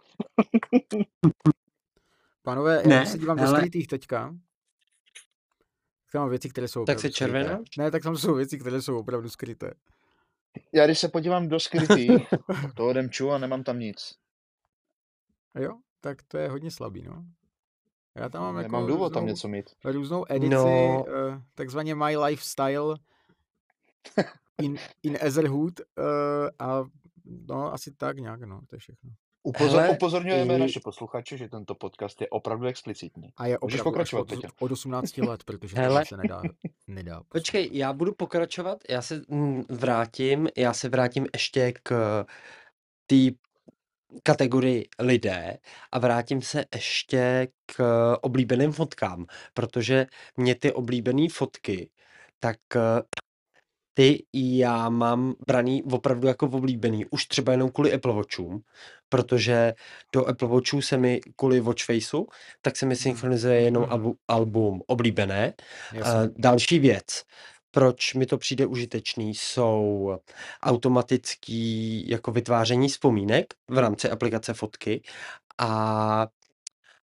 Pánové, 2.43 2.83
já 2.83 2.89
Ne, 2.89 2.99
když 2.99 3.09
se 3.09 3.19
dívám 3.19 3.37
do 3.37 3.43
hele. 3.43 3.59
skrytých 3.59 3.87
teďka, 3.87 4.29
tak 6.05 6.13
tam 6.13 6.23
mám 6.23 6.31
věci, 6.31 6.49
které 6.49 6.69
jsou 6.69 6.85
Tak 6.85 7.01
se 7.01 7.11
červená? 7.11 7.59
Ne, 7.79 7.91
tak 7.91 8.03
tam 8.03 8.17
jsou 8.17 8.35
věci, 8.35 8.59
které 8.59 8.83
jsou 8.83 8.99
opravdu 8.99 9.29
skryté. 9.29 9.75
Já 10.73 10.87
když 10.87 10.99
se 10.99 11.09
podívám 11.09 11.49
do 11.49 11.61
skrytých, 11.61 12.29
to 12.77 12.87
odemču 12.87 13.31
a 13.31 13.39
nemám 13.39 13.65
tam 13.65 13.79
nic. 13.79 14.15
Jo, 15.59 15.79
tak 16.01 16.23
to 16.23 16.39
je 16.39 16.49
hodně 16.49 16.71
slabý, 16.71 17.03
no. 17.03 17.25
Já 18.17 18.29
tam 18.29 18.43
mám 18.43 18.57
Nemám 18.57 18.83
jako 18.83 18.93
důvod 18.93 19.13
tam 19.13 19.23
různou, 19.23 19.33
něco 19.33 19.49
mít. 19.49 19.71
různou 19.85 20.25
edici, 20.29 20.55
No. 20.55 21.05
eh, 21.09 21.43
takzvaně 21.55 21.95
My 21.95 22.17
Lifestyle 22.17 22.97
in, 24.63 24.77
in 25.03 25.17
Etherhood 25.23 25.81
eh, 25.81 26.03
a 26.59 26.85
no 27.49 27.73
asi 27.73 27.93
tak 27.93 28.19
nějak, 28.19 28.41
no, 28.41 28.61
to 28.69 28.77
je 28.77 28.79
všechno. 28.79 29.11
Upozor, 29.47 29.81
Hele, 29.81 29.89
upozorňujeme 29.97 30.57
i- 30.57 30.59
naše 30.59 30.81
posluchače, 30.81 31.37
že 31.39 31.49
tento 31.49 31.75
podcast 31.75 32.21
je 32.21 32.29
opravdu 32.29 32.67
explicitní. 32.67 33.29
A 33.37 33.47
je 33.47 33.59
Můžeš 33.63 33.81
opravdu 33.81 33.93
pokračovat, 33.93 34.33
od, 34.33 34.45
od 34.61 34.73
18 34.73 35.19
let, 35.19 35.45
protože 35.45 35.77
Hele. 35.77 35.89
tohle 35.89 36.05
se 36.07 36.17
nedá, 36.17 36.43
nedá. 36.87 37.23
Počkej, 37.29 37.69
já 37.73 37.93
budu 37.93 38.13
pokračovat, 38.15 38.79
já 38.91 39.03
se 39.03 39.23
mm, 39.29 39.63
vrátím, 39.69 40.49
já 40.57 40.73
se 40.75 40.89
vrátím 40.89 41.27
ještě 41.35 41.73
k 41.83 42.25
té 43.07 43.17
kategorii 44.23 44.89
lidé 44.99 45.59
a 45.93 45.99
vrátím 45.99 46.43
se 46.43 46.65
ještě 46.75 47.49
k 47.67 47.83
oblíbeným 48.23 48.73
fotkám, 48.73 49.27
protože 49.55 50.07
mě 50.37 50.55
ty 50.55 50.73
oblíbené 50.73 51.29
fotky, 51.29 51.91
tak 52.39 52.57
eh, 52.77 53.03
ty 53.95 54.25
já 54.35 54.89
mám 54.89 55.35
braný 55.47 55.83
opravdu 55.83 56.29
jako 56.29 56.47
oblíbený, 56.47 57.07
už 57.11 57.27
třeba 57.27 57.53
jenom 57.53 57.71
kvůli 57.71 57.93
Apple 57.93 58.15
Watchům, 58.15 58.61
protože 59.09 59.75
do 60.15 60.27
Apple 60.27 60.49
Watchů 60.49 60.83
se 60.83 60.97
mi 60.97 61.21
kvůli 61.37 61.61
Watchfaceu, 61.61 62.27
tak 62.63 62.77
se 62.77 62.87
mi 62.87 62.95
Hmm. 62.95 62.99
synchronizuje 62.99 63.61
jenom 63.61 63.83
Mhm. 63.83 63.93
albu, 63.93 64.17
album 64.29 64.83
oblíbené. 64.87 65.55
Jasně. 65.93 66.13
Uh, 66.21 66.29
další 66.39 66.79
věc, 66.79 67.23
proč 67.75 68.15
mi 68.15 68.27
to 68.27 68.39
přijde 68.39 68.67
užitečný, 68.67 69.35
jsou 69.35 70.17
automatický 70.63 72.09
jako 72.11 72.33
vytváření 72.33 72.89
vzpomínek 72.89 73.55
v 73.69 73.79
rámci 73.79 74.11
aplikace 74.11 74.55
fotky 74.55 75.03
a 75.59 76.27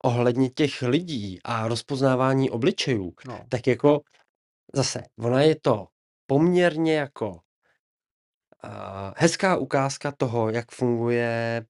ohledně 0.03 0.49
těch 0.49 0.81
lidí 0.81 1.39
a 1.43 1.67
rozpoznávání 1.67 2.49
obličejů, 2.49 3.13
No. 3.27 3.45
tak 3.49 3.67
jako 3.67 4.01
zase, 4.73 5.03
ona 5.19 5.41
je 5.41 5.55
to 5.61 5.87
poměrně 6.27 6.95
jako 6.95 7.29
uh, 7.29 7.39
hezká 9.17 9.57
ukázka 9.57 10.11
toho, 10.17 10.49
jak 10.49 10.71
funguje 10.71 11.65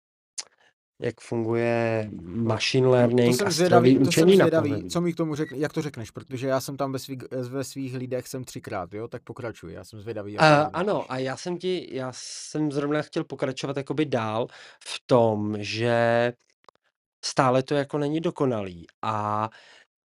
jak 0.99 1.21
funguje 1.21 2.09
machine 2.21 2.87
To 2.87 2.91
learning 2.91 3.35
jsem 3.35 3.47
a 3.47 3.51
zvědavý, 3.51 3.93
to 3.93 3.99
jsem 3.99 4.07
učení 4.07 4.37
na 4.37 4.45
zvědavý, 4.45 4.89
co 4.89 5.01
mi 5.01 5.13
k 5.13 5.15
tomu 5.17 5.35
řekne, 5.35 5.57
jak 5.57 5.73
to 5.73 5.81
řekneš, 5.81 6.11
protože 6.11 6.47
já 6.47 6.61
jsem 6.61 6.77
tam 6.77 6.91
ve, 6.91 6.99
svých, 6.99 7.19
ve 7.31 7.63
svých 7.63 7.95
lidech 7.95 8.27
jsem 8.27 8.43
třikrát, 8.43 8.93
jo, 8.93 9.07
tak 9.07 9.23
pokračuj, 9.23 9.73
já 9.73 9.83
jsem 9.83 10.01
zvědavý. 10.01 10.35
To 10.37 10.43
Uh, 10.43 10.69
ano, 10.73 11.11
a 11.11 11.17
já 11.17 11.37
jsem 11.37 11.57
ti, 11.57 11.89
já 11.91 12.11
jsem 12.15 12.71
zrovna 12.71 13.01
chtěl 13.01 13.23
pokračovat 13.23 13.77
jakoby 13.77 14.05
dál 14.05 14.47
v 14.85 15.01
tom, 15.05 15.55
že 15.59 16.33
stále 17.25 17.63
to 17.63 17.75
jako 17.75 17.97
není 17.97 18.19
dokonalý 18.19 18.85
a 19.01 19.49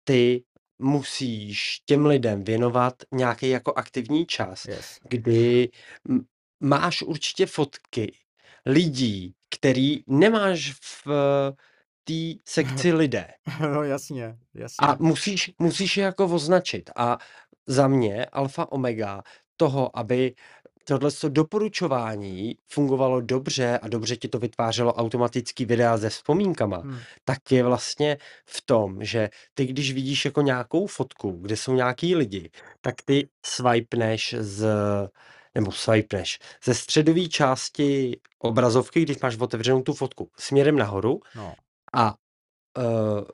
ty 0.04 0.44
musíš 0.78 1.80
těm 1.86 2.06
lidem 2.06 2.44
věnovat 2.44 2.94
nějaký 3.12 3.48
jako 3.48 3.72
aktivní 3.76 4.26
čas, 4.26 4.64
Yes. 4.64 4.98
kdy 5.08 5.68
máš 6.60 7.02
určitě 7.02 7.46
fotky 7.46 8.12
lidí, 8.66 9.34
který 9.58 9.98
nemáš 10.06 10.72
v 10.80 11.08
té 12.04 12.40
sekci 12.48 12.92
lidé. 12.92 13.26
no 13.72 13.82
jasně, 13.82 14.36
jasně. 14.54 14.88
A 14.88 14.96
musíš, 15.00 15.50
musíš 15.58 15.96
je 15.96 16.04
jako 16.04 16.24
označit. 16.24 16.90
A 16.96 17.18
za 17.66 17.88
mě 17.88 18.26
alfa 18.26 18.72
omega 18.72 19.22
toho, 19.56 19.98
aby 19.98 20.34
tohle 20.88 21.10
doporučování 21.28 22.56
fungovalo 22.68 23.20
dobře 23.20 23.78
a 23.82 23.88
dobře 23.88 24.16
ti 24.16 24.28
to 24.28 24.38
vytvářelo 24.38 24.94
automatický 24.94 25.64
videa 25.64 25.98
se 25.98 26.10
vzpomínkama, 26.10 26.76
Hmm. 26.76 26.98
tak 27.24 27.52
je 27.52 27.62
vlastně 27.64 28.16
v 28.46 28.62
tom, 28.66 29.04
že 29.04 29.28
ty 29.54 29.66
když 29.66 29.92
vidíš 29.92 30.24
jako 30.24 30.42
nějakou 30.42 30.86
fotku, 30.86 31.30
kde 31.30 31.56
jsou 31.56 31.74
nějaký 31.74 32.16
lidi, 32.16 32.50
tak 32.80 32.94
ty 33.04 33.28
swipeneš 33.46 34.34
z 34.38 34.66
nebo 35.56 35.72
swipeneš 35.72 36.38
ze 36.64 36.74
středové 36.74 37.28
části 37.28 38.20
obrazovky, 38.38 39.02
když 39.02 39.20
máš 39.20 39.36
otevřenou 39.38 39.82
tu 39.82 39.94
fotku 39.94 40.30
směrem 40.38 40.76
nahoru 40.76 41.20
No, 41.34 41.54
a 41.94 42.14
uh, 42.78 43.24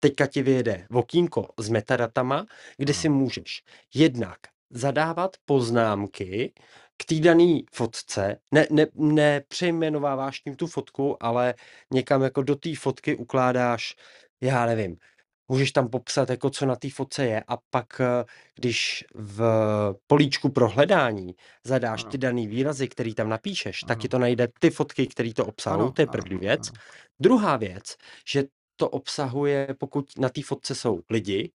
teďka 0.00 0.26
ti 0.26 0.42
vyjede 0.42 0.86
okýnko 0.92 1.48
s 1.58 1.68
metadatama, 1.68 2.46
kde 2.78 2.92
Ano. 2.92 3.00
si 3.00 3.08
můžeš 3.08 3.62
jednak 3.94 4.38
zadávat 4.70 5.36
poznámky 5.44 6.54
k 6.96 7.04
té 7.04 7.14
dané 7.14 7.60
fotce, 7.72 8.40
ne, 8.54 8.66
ne, 8.70 8.86
nepřejmenováváš 8.94 10.40
tím 10.40 10.56
tu 10.56 10.66
fotku, 10.66 11.24
ale 11.24 11.54
někam 11.92 12.22
jako 12.22 12.42
do 12.42 12.56
té 12.56 12.76
fotky 12.76 13.16
ukládáš, 13.16 13.96
já 14.40 14.66
nevím, 14.66 14.96
můžeš 15.48 15.72
tam 15.72 15.88
popsat, 15.88 16.30
jako 16.30 16.50
co 16.50 16.66
na 16.66 16.76
té 16.76 16.90
fotce 16.90 17.24
je 17.26 17.44
a 17.48 17.56
pak, 17.70 18.00
eh, 18.00 18.24
když 18.54 19.04
v 19.14 19.40
políčku 20.06 20.48
pro 20.48 20.68
hledání 20.68 21.34
zadáš 21.64 22.02
Ano. 22.02 22.10
ty 22.10 22.18
daný 22.18 22.46
výrazy, 22.46 22.88
který 22.88 23.14
tam 23.14 23.28
napíšeš, 23.28 23.80
tak 23.80 23.96
Ano. 23.96 24.02
ti 24.02 24.08
to 24.08 24.18
najde 24.18 24.48
ty 24.60 24.70
fotky, 24.70 25.06
které 25.06 25.32
to 25.34 25.46
obsahují, 25.46 25.84
ano, 25.84 25.92
to 25.92 26.02
je 26.02 26.06
ano, 26.06 26.12
první 26.12 26.38
věc. 26.38 26.70
ano. 26.70 26.78
Druhá 27.20 27.56
věc, 27.56 27.96
že 28.28 28.44
to 28.76 28.88
obsahuje, 28.88 29.68
pokud 29.78 30.18
na 30.18 30.28
té 30.28 30.42
fotce 30.42 30.74
jsou 30.74 31.00
lidi, 31.10 31.52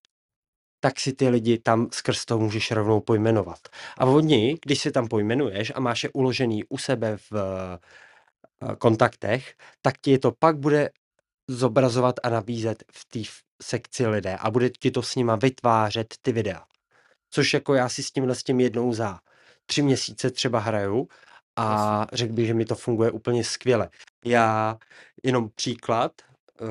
tak 0.79 0.99
si 0.99 1.13
ty 1.13 1.29
lidi 1.29 1.57
tam 1.59 1.87
skrz 1.93 2.25
to 2.25 2.39
můžeš 2.39 2.71
rovnou 2.71 2.99
pojmenovat. 3.01 3.59
A 3.97 4.05
oni, 4.05 4.57
když 4.65 4.81
si 4.81 4.91
tam 4.91 5.07
pojmenuješ 5.07 5.71
a 5.75 5.79
máš 5.79 6.03
je 6.03 6.09
uložený 6.13 6.63
u 6.69 6.77
sebe 6.77 7.17
v 7.31 7.33
eh, 7.33 8.75
kontaktech, 8.77 9.53
tak 9.81 9.97
ti 10.01 10.17
to 10.17 10.31
pak 10.39 10.57
bude 10.57 10.89
zobrazovat 11.47 12.15
a 12.23 12.29
nabízet 12.29 12.83
v 12.91 13.05
té 13.05 13.19
sekci 13.61 14.07
lidé 14.07 14.37
a 14.37 14.51
bude 14.51 14.69
ti 14.69 14.91
to 14.91 15.01
s 15.01 15.15
nima 15.15 15.35
vytvářet 15.35 16.13
ty 16.21 16.31
videa. 16.31 16.65
Což 17.29 17.53
jako 17.53 17.73
já 17.73 17.89
si 17.89 18.03
s 18.03 18.11
tímhle 18.11 18.35
s 18.35 18.43
tím 18.43 18.59
jednou 18.59 18.93
za 18.93 19.19
tři 19.65 19.81
měsíce 19.81 20.31
třeba 20.31 20.59
hraju 20.59 21.07
a 21.55 22.07
řekl 22.13 22.33
bych, 22.33 22.47
že 22.47 22.53
mi 22.53 22.65
to 22.65 22.75
funguje 22.75 23.11
úplně 23.11 23.43
skvěle. 23.43 23.89
Já 24.25 24.77
jenom 25.23 25.49
příklad, 25.49 26.11
eh, 26.21 26.65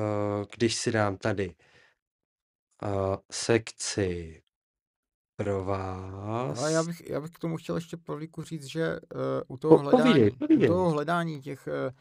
když 0.57 0.75
si 0.75 0.91
dám 0.91 1.17
tady 1.17 1.55
eh, 2.83 3.17
sekci 3.31 4.41
pro 5.37 5.65
vás. 5.65 6.59
Ale 6.59 6.71
já 6.71 6.83
bych, 6.83 7.09
já 7.09 7.21
bych 7.21 7.31
k 7.31 7.39
tomu 7.39 7.57
chtěl 7.57 7.75
ještě 7.75 7.97
Pavlíku 7.97 8.43
říct, 8.43 8.65
že 8.65 8.99
uh, 8.99 9.19
u 9.47 9.57
toho 9.57 9.77
hledání, 9.77 10.03
povídej, 10.03 10.31
u 10.31 10.35
povídej. 10.35 10.67
toho 10.67 10.89
hledání 10.89 11.41
těch, 11.41 11.67
uh, 11.67 11.97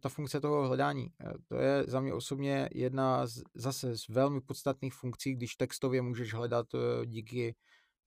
ta 0.00 0.08
funkce 0.08 0.40
toho 0.40 0.66
hledání, 0.68 1.08
eh, 1.20 1.32
to 1.48 1.56
je 1.56 1.84
za 1.88 2.00
mě 2.00 2.14
osobně 2.14 2.68
jedna 2.72 3.26
z, 3.26 3.42
zase 3.54 3.96
z 3.96 4.08
velmi 4.08 4.40
podstatných 4.40 4.94
funkcí, 4.94 5.34
když 5.34 5.56
textově 5.56 6.02
můžeš 6.02 6.34
hledat 6.34 6.66
eh, 6.74 7.06
díky 7.06 7.54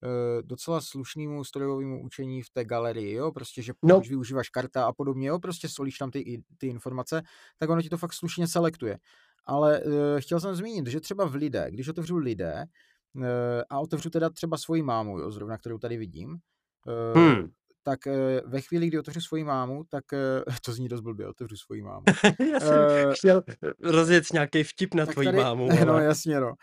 eh, 0.03 0.41
docela 0.41 0.81
slušnému 0.81 1.43
strojovému 1.43 2.03
učení 2.03 2.41
v 2.41 2.49
té 2.49 2.65
galerii, 2.65 3.13
jo, 3.13 3.31
prostě, 3.31 3.61
že 3.61 3.73
No. 3.83 3.95
pokud 3.95 4.07
využíváš 4.07 4.49
karta 4.49 4.85
a 4.85 4.93
podobně, 4.93 5.27
jo, 5.27 5.39
prostě 5.39 5.69
solíš 5.69 5.97
tam 5.97 6.11
ty, 6.11 6.43
ty 6.57 6.67
informace, 6.67 7.21
tak 7.57 7.69
ono 7.69 7.81
ti 7.81 7.89
to 7.89 7.97
fakt 7.97 8.13
slušně 8.13 8.47
selektuje. 8.47 8.97
Ale 9.45 9.81
uh, 9.83 9.93
chtěl 10.19 10.39
jsem 10.39 10.55
zmínit, 10.55 10.87
že 10.87 10.99
třeba 10.99 11.25
v 11.25 11.35
lidé, 11.35 11.67
když 11.71 11.87
otevřu 11.87 12.17
lidé 12.17 12.65
eh, 13.23 13.63
a 13.69 13.79
otevřu 13.79 14.09
teda 14.09 14.29
třeba 14.29 14.57
svoji 14.57 14.81
mámu, 14.83 15.19
jo, 15.19 15.31
zrovna 15.31 15.57
kterou 15.57 15.77
tady 15.77 15.97
vidím, 15.97 16.37
eh, 16.87 17.19
Hmm. 17.19 17.51
Tak 17.83 18.07
eh, 18.07 18.41
ve 18.45 18.61
chvíli, 18.61 18.87
kdy 18.87 18.99
otevřu 18.99 19.21
svoji 19.21 19.43
mámu, 19.43 19.83
tak 19.89 20.13
eh, 20.13 20.43
to 20.65 20.73
zní 20.73 20.87
dost 20.87 21.01
blbě, 21.01 21.27
otevřu 21.27 21.57
svoji 21.57 21.81
mámu. 21.81 22.03
Já 22.53 22.59
jsem 22.59 23.13
chtěl 23.13 23.43
rozjet 23.83 24.23
nějaký 24.33 24.63
vtip 24.63 24.93
na 24.93 25.05
tvoji 25.05 25.25
tady, 25.25 25.37
mámu, 25.37 25.69
no 25.85 25.93
ale... 25.93 26.03
jasně, 26.03 26.39
no. 26.39 26.47
Uh, 26.47 26.53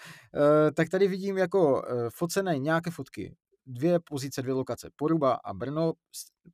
tak 0.74 0.88
tady 0.88 1.08
vidím 1.08 1.38
jako 1.38 1.72
uh, 1.72 1.82
focené 2.14 2.58
nějaké 2.58 2.90
fotky, 2.90 3.36
dvě 3.66 4.00
pozice, 4.00 4.42
dvě 4.42 4.54
lokace, 4.54 4.90
Poruba 4.96 5.38
a 5.44 5.54
Brno, 5.54 5.92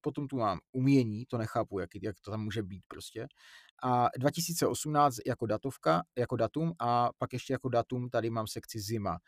potom 0.00 0.28
tu 0.28 0.36
mám 0.36 0.58
umění, 0.72 1.24
to 1.26 1.38
nechápu, 1.38 1.78
jak, 1.78 1.90
jak 2.02 2.16
to 2.24 2.30
tam 2.30 2.44
může 2.44 2.62
být 2.62 2.82
prostě, 2.88 3.26
a 3.82 4.08
2018 4.18 5.16
jako 5.26 5.46
datovka, 5.46 6.02
jako 6.18 6.36
datum 6.36 6.72
a 6.78 7.10
pak 7.18 7.32
ještě 7.32 7.52
jako 7.52 7.68
datum 7.68 8.08
tady 8.08 8.30
mám 8.30 8.46
sekci 8.46 8.80
zima. 8.80 9.18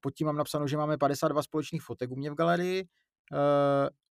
Pod 0.00 0.10
tím 0.10 0.26
mám 0.26 0.36
napsáno, 0.36 0.68
že 0.68 0.76
máme 0.76 0.98
52 0.98 1.42
společných 1.42 1.82
fotek 1.82 2.10
u 2.10 2.16
mě 2.16 2.30
v 2.30 2.34
galerii, 2.34 2.88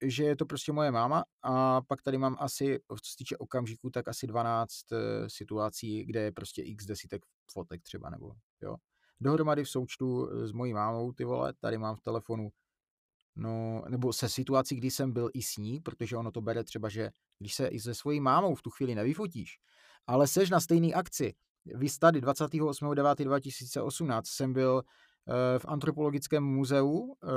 že 0.04 0.24
je 0.24 0.36
to 0.36 0.46
prostě 0.46 0.72
moje 0.72 0.92
máma 0.92 1.24
a 1.42 1.82
pak 1.82 2.02
tady 2.02 2.18
mám 2.18 2.38
asi, 2.40 2.80
co 2.90 3.12
se 3.12 3.18
týče 3.18 3.38
okamžiků, 3.38 3.90
tak 3.90 4.08
asi 4.08 4.28
12 4.28 4.92
eh, 4.92 5.30
situací, 5.30 6.06
kde 6.06 6.22
je 6.22 6.32
prostě 6.32 6.62
x 6.62 6.86
desítek 6.86 7.22
fotek 7.52 7.84
třeba, 7.84 8.10
nebo 8.10 8.32
jo. 8.62 8.76
Dohromady 9.22 9.64
v 9.64 9.70
součtu 9.70 10.30
eh, 10.30 10.48
s 10.48 10.52
mojí 10.52 10.74
mámou, 10.74 11.12
ty 11.12 11.24
vole, 11.24 11.54
tady 11.60 11.78
mám 11.78 11.96
v 11.96 12.02
telefonu, 12.02 12.50
no, 13.36 13.84
nebo 13.90 14.14
se 14.14 14.30
situací, 14.30 14.76
kdy 14.76 14.92
jsem 14.92 15.14
byl 15.14 15.30
i 15.34 15.42
s 15.42 15.58
ní, 15.58 15.80
protože 15.80 16.18
ono 16.18 16.32
to 16.32 16.42
bere 16.42 16.64
třeba, 16.64 16.90
že 16.90 17.12
když 17.40 17.56
se 17.56 17.68
i 17.68 17.80
se 17.80 17.96
svojí 17.96 18.20
mámou 18.20 18.56
v 18.56 18.62
tu 18.62 18.70
chvíli 18.70 18.96
nevyfotíš, 18.96 19.60
ale 20.08 20.28
seš 20.28 20.50
na 20.50 20.60
stejné 20.60 20.94
akci, 20.94 21.34
vy 21.66 21.88
tady 22.00 22.22
28.9.2018 22.22 24.22
jsem 24.26 24.54
byl 24.54 24.84
eh, 24.84 25.60
v 25.60 25.66
antropologickém 25.66 26.44
muzeu 26.44 27.16
eh, 27.24 27.28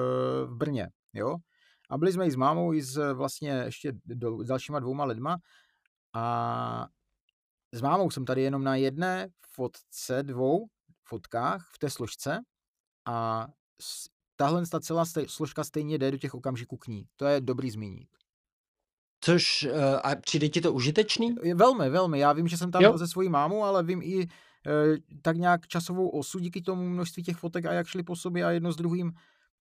v 0.46 0.56
Brně, 0.56 0.90
jo, 1.12 1.36
a 1.90 1.98
byli 1.98 2.12
jsme 2.12 2.26
i 2.26 2.30
s 2.30 2.36
mámou, 2.36 2.72
i 2.72 2.82
s 2.82 3.12
vlastně 3.12 3.50
ještě 3.50 3.92
do, 4.04 4.44
s 4.44 4.46
dalšíma 4.46 4.80
dvouma 4.80 5.04
lidma 5.04 5.36
a 6.14 6.88
s 7.74 7.80
mámou 7.80 8.10
jsem 8.10 8.24
tady 8.24 8.42
jenom 8.42 8.64
na 8.64 8.76
jedné 8.76 9.28
fotce, 9.54 10.22
dvou 10.22 10.66
fotkách 11.04 11.70
v 11.74 11.78
té 11.78 11.90
složce 11.90 12.38
a 13.06 13.48
tahle 14.36 14.66
ta 14.66 14.80
celá 14.80 15.04
stej, 15.04 15.26
složka 15.28 15.64
stejně 15.64 15.98
jde 15.98 16.10
do 16.10 16.18
těch 16.18 16.34
okamžiků 16.34 16.76
k 16.76 16.86
ní. 16.86 17.04
To 17.16 17.26
je 17.26 17.40
dobrý 17.40 17.70
zmínit. 17.70 18.08
Což, 19.20 19.62
uh, 19.64 20.00
a 20.04 20.16
přijde 20.16 20.48
ti 20.48 20.60
to 20.60 20.72
užitečný? 20.72 21.34
Velmi, 21.54 21.90
velmi. 21.90 22.18
Já 22.18 22.32
vím, 22.32 22.48
že 22.48 22.56
jsem 22.56 22.70
tam 22.70 22.82
Jo. 22.82 22.98
se 22.98 23.08
svojí 23.08 23.28
mámou, 23.28 23.64
ale 23.64 23.82
vím 23.82 24.02
i 24.02 24.22
e, 24.22 24.28
tak 25.22 25.36
nějak 25.36 25.66
časovou 25.66 26.08
osu 26.08 26.38
díky 26.38 26.62
tomu 26.62 26.88
množství 26.88 27.22
těch 27.22 27.36
fotek 27.36 27.66
a 27.66 27.72
jak 27.72 27.86
šli 27.86 28.02
po 28.02 28.16
sobě 28.16 28.44
a 28.44 28.50
jedno 28.50 28.72
s 28.72 28.76
druhým. 28.76 29.12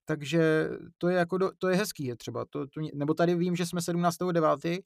Takže 0.06 0.70
to 0.98 1.08
je 1.10 1.18
jako 1.18 1.38
do, 1.38 1.52
to 1.58 1.68
je 1.68 1.76
hezký, 1.76 2.06
je 2.06 2.16
třeba. 2.16 2.46
To, 2.50 2.68
to, 2.68 2.80
mě- 2.80 2.92
nebo 2.94 3.14
tady 3.14 3.36
vím, 3.36 3.56
že 3.56 3.66
jsme 3.66 3.82
17.9., 3.82 4.80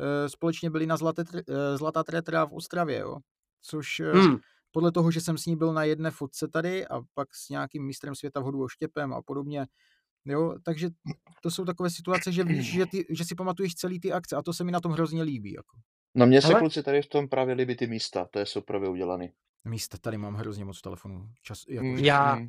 eh, 0.00 0.28
společně 0.28 0.70
byli 0.70 0.86
na 0.86 0.96
Zlaté, 0.96 1.22
eh, 1.48 1.76
Zlatá 1.78 2.04
Tretra 2.04 2.44
v 2.44 2.52
Ostravě, 2.52 2.98
jo. 2.98 3.16
Což 3.62 4.00
eh, 4.00 4.12
Hmm. 4.12 4.36
podle 4.72 4.92
toho, 4.92 5.10
že 5.10 5.20
jsem 5.20 5.38
s 5.38 5.46
ní 5.46 5.56
byl 5.56 5.72
na 5.72 5.84
jedné 5.84 6.10
fotce 6.10 6.48
tady 6.48 6.86
a 6.86 7.00
pak 7.14 7.34
s 7.34 7.48
nějakým 7.48 7.86
mistrem 7.86 8.14
světa 8.14 8.40
v 8.40 8.44
hodu 8.44 8.62
oštěpem 8.62 9.14
a 9.14 9.22
podobně, 9.22 9.66
jo, 10.24 10.54
takže 10.62 10.88
to 11.42 11.50
jsou 11.50 11.64
takové 11.64 11.90
situace, 11.90 12.32
že 12.32 12.44
víš, 12.44 12.72
že, 12.72 12.86
ty, 12.86 13.06
že 13.10 13.24
si 13.24 13.34
pamatuješ 13.34 13.74
celý 13.74 14.00
ty 14.00 14.12
akce 14.12 14.36
a 14.36 14.42
to 14.42 14.52
se 14.52 14.64
mi 14.64 14.72
na 14.72 14.80
tom 14.80 14.92
hrozně 14.92 15.22
líbí, 15.22 15.52
jako. 15.52 15.76
No 16.14 16.26
mně 16.26 16.42
se 16.42 16.48
Hele. 16.48 16.60
kluci 16.60 16.82
tady 16.82 17.02
v 17.02 17.06
tom 17.06 17.28
právě 17.28 17.54
líbí 17.54 17.76
ty 17.76 17.86
místa, 17.86 18.24
to 18.30 18.38
je 18.38 18.46
super 18.46 18.76
udělaný. 18.76 19.32
Místa, 19.64 19.98
tady 19.98 20.18
mám 20.18 20.34
hrozně 20.34 20.64
moc 20.64 20.80
telefonů. 20.80 21.28
Čas, 21.42 21.64
jako, 21.68 21.84
Mm, 21.86 21.96
Já- 21.98 22.34
mm. 22.36 22.48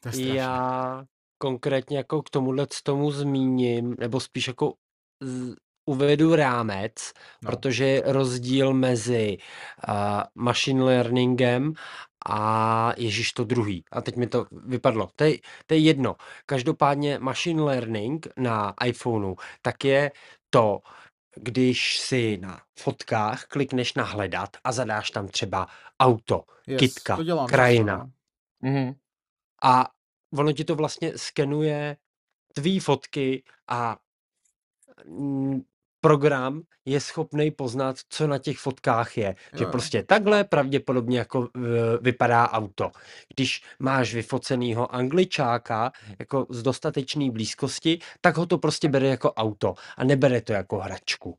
to 0.00 0.08
je 0.08 0.12
strašné. 0.12 0.22
Já 0.36 1.04
konkrétně 1.42 1.96
jako 1.96 2.22
k 2.22 2.30
tomuhle 2.30 2.66
tomu 2.82 3.10
zmíním, 3.10 3.96
nebo 3.98 4.20
spíš 4.20 4.48
jako 4.48 4.74
z, 5.20 5.54
uvedu 5.86 6.34
rámec, 6.36 7.12
No. 7.42 7.50
protože 7.50 7.84
je 7.84 8.02
rozdíl 8.06 8.74
mezi 8.74 9.38
uh, 9.88 9.94
machine 10.34 10.84
learningem 10.84 11.72
a 12.26 12.92
ježíš 12.96 13.32
to 13.32 13.44
druhý. 13.44 13.84
A 13.92 14.00
teď 14.00 14.16
mi 14.16 14.26
to 14.26 14.46
vypadlo. 14.66 15.10
To 15.16 15.24
je, 15.24 15.38
to 15.66 15.74
je 15.74 15.80
jedno. 15.80 16.16
Každopádně 16.46 17.18
machine 17.18 17.62
learning 17.62 18.26
na 18.36 18.74
iPhoneu, 18.86 19.34
tak 19.62 19.84
je 19.84 20.10
to, 20.50 20.80
když 21.36 21.98
si 22.00 22.38
na 22.38 22.60
fotkách 22.78 23.44
klikneš 23.44 23.94
na 23.94 24.04
hledat 24.04 24.50
a 24.64 24.72
zadáš 24.72 25.10
tam 25.10 25.28
třeba 25.28 25.66
auto, 26.00 26.44
Yes, 26.66 26.94
často, 26.94 27.24
krajina. 27.48 28.10
Mhm. 28.62 28.92
a 29.62 29.90
ono 30.38 30.52
ti 30.52 30.64
to 30.64 30.74
vlastně 30.74 31.12
skenuje 31.18 31.96
tvý 32.54 32.80
fotky 32.80 33.42
a 33.68 33.96
mm, 35.06 35.60
program 36.00 36.62
je 36.84 37.00
schopný 37.00 37.50
poznat, 37.50 37.96
co 38.08 38.26
na 38.26 38.38
těch 38.38 38.58
fotkách 38.58 39.16
je. 39.18 39.34
Že 39.58 39.64
Jo, 39.64 39.68
jo. 39.68 39.70
prostě 39.72 40.02
takhle 40.02 40.44
pravděpodobně 40.44 41.18
jako 41.18 41.48
vypadá 42.00 42.50
auto. 42.50 42.90
Když 43.34 43.62
máš 43.78 44.14
vyfocenýho 44.14 44.94
angličáka 44.94 45.92
jako 46.18 46.46
z 46.50 46.62
dostatečné 46.62 47.30
blízkosti, 47.30 47.98
tak 48.20 48.36
ho 48.36 48.46
to 48.46 48.58
prostě 48.58 48.88
bere 48.88 49.06
jako 49.08 49.32
auto 49.32 49.74
a 49.96 50.04
nebere 50.04 50.40
to 50.40 50.52
jako 50.52 50.78
hračku. 50.78 51.38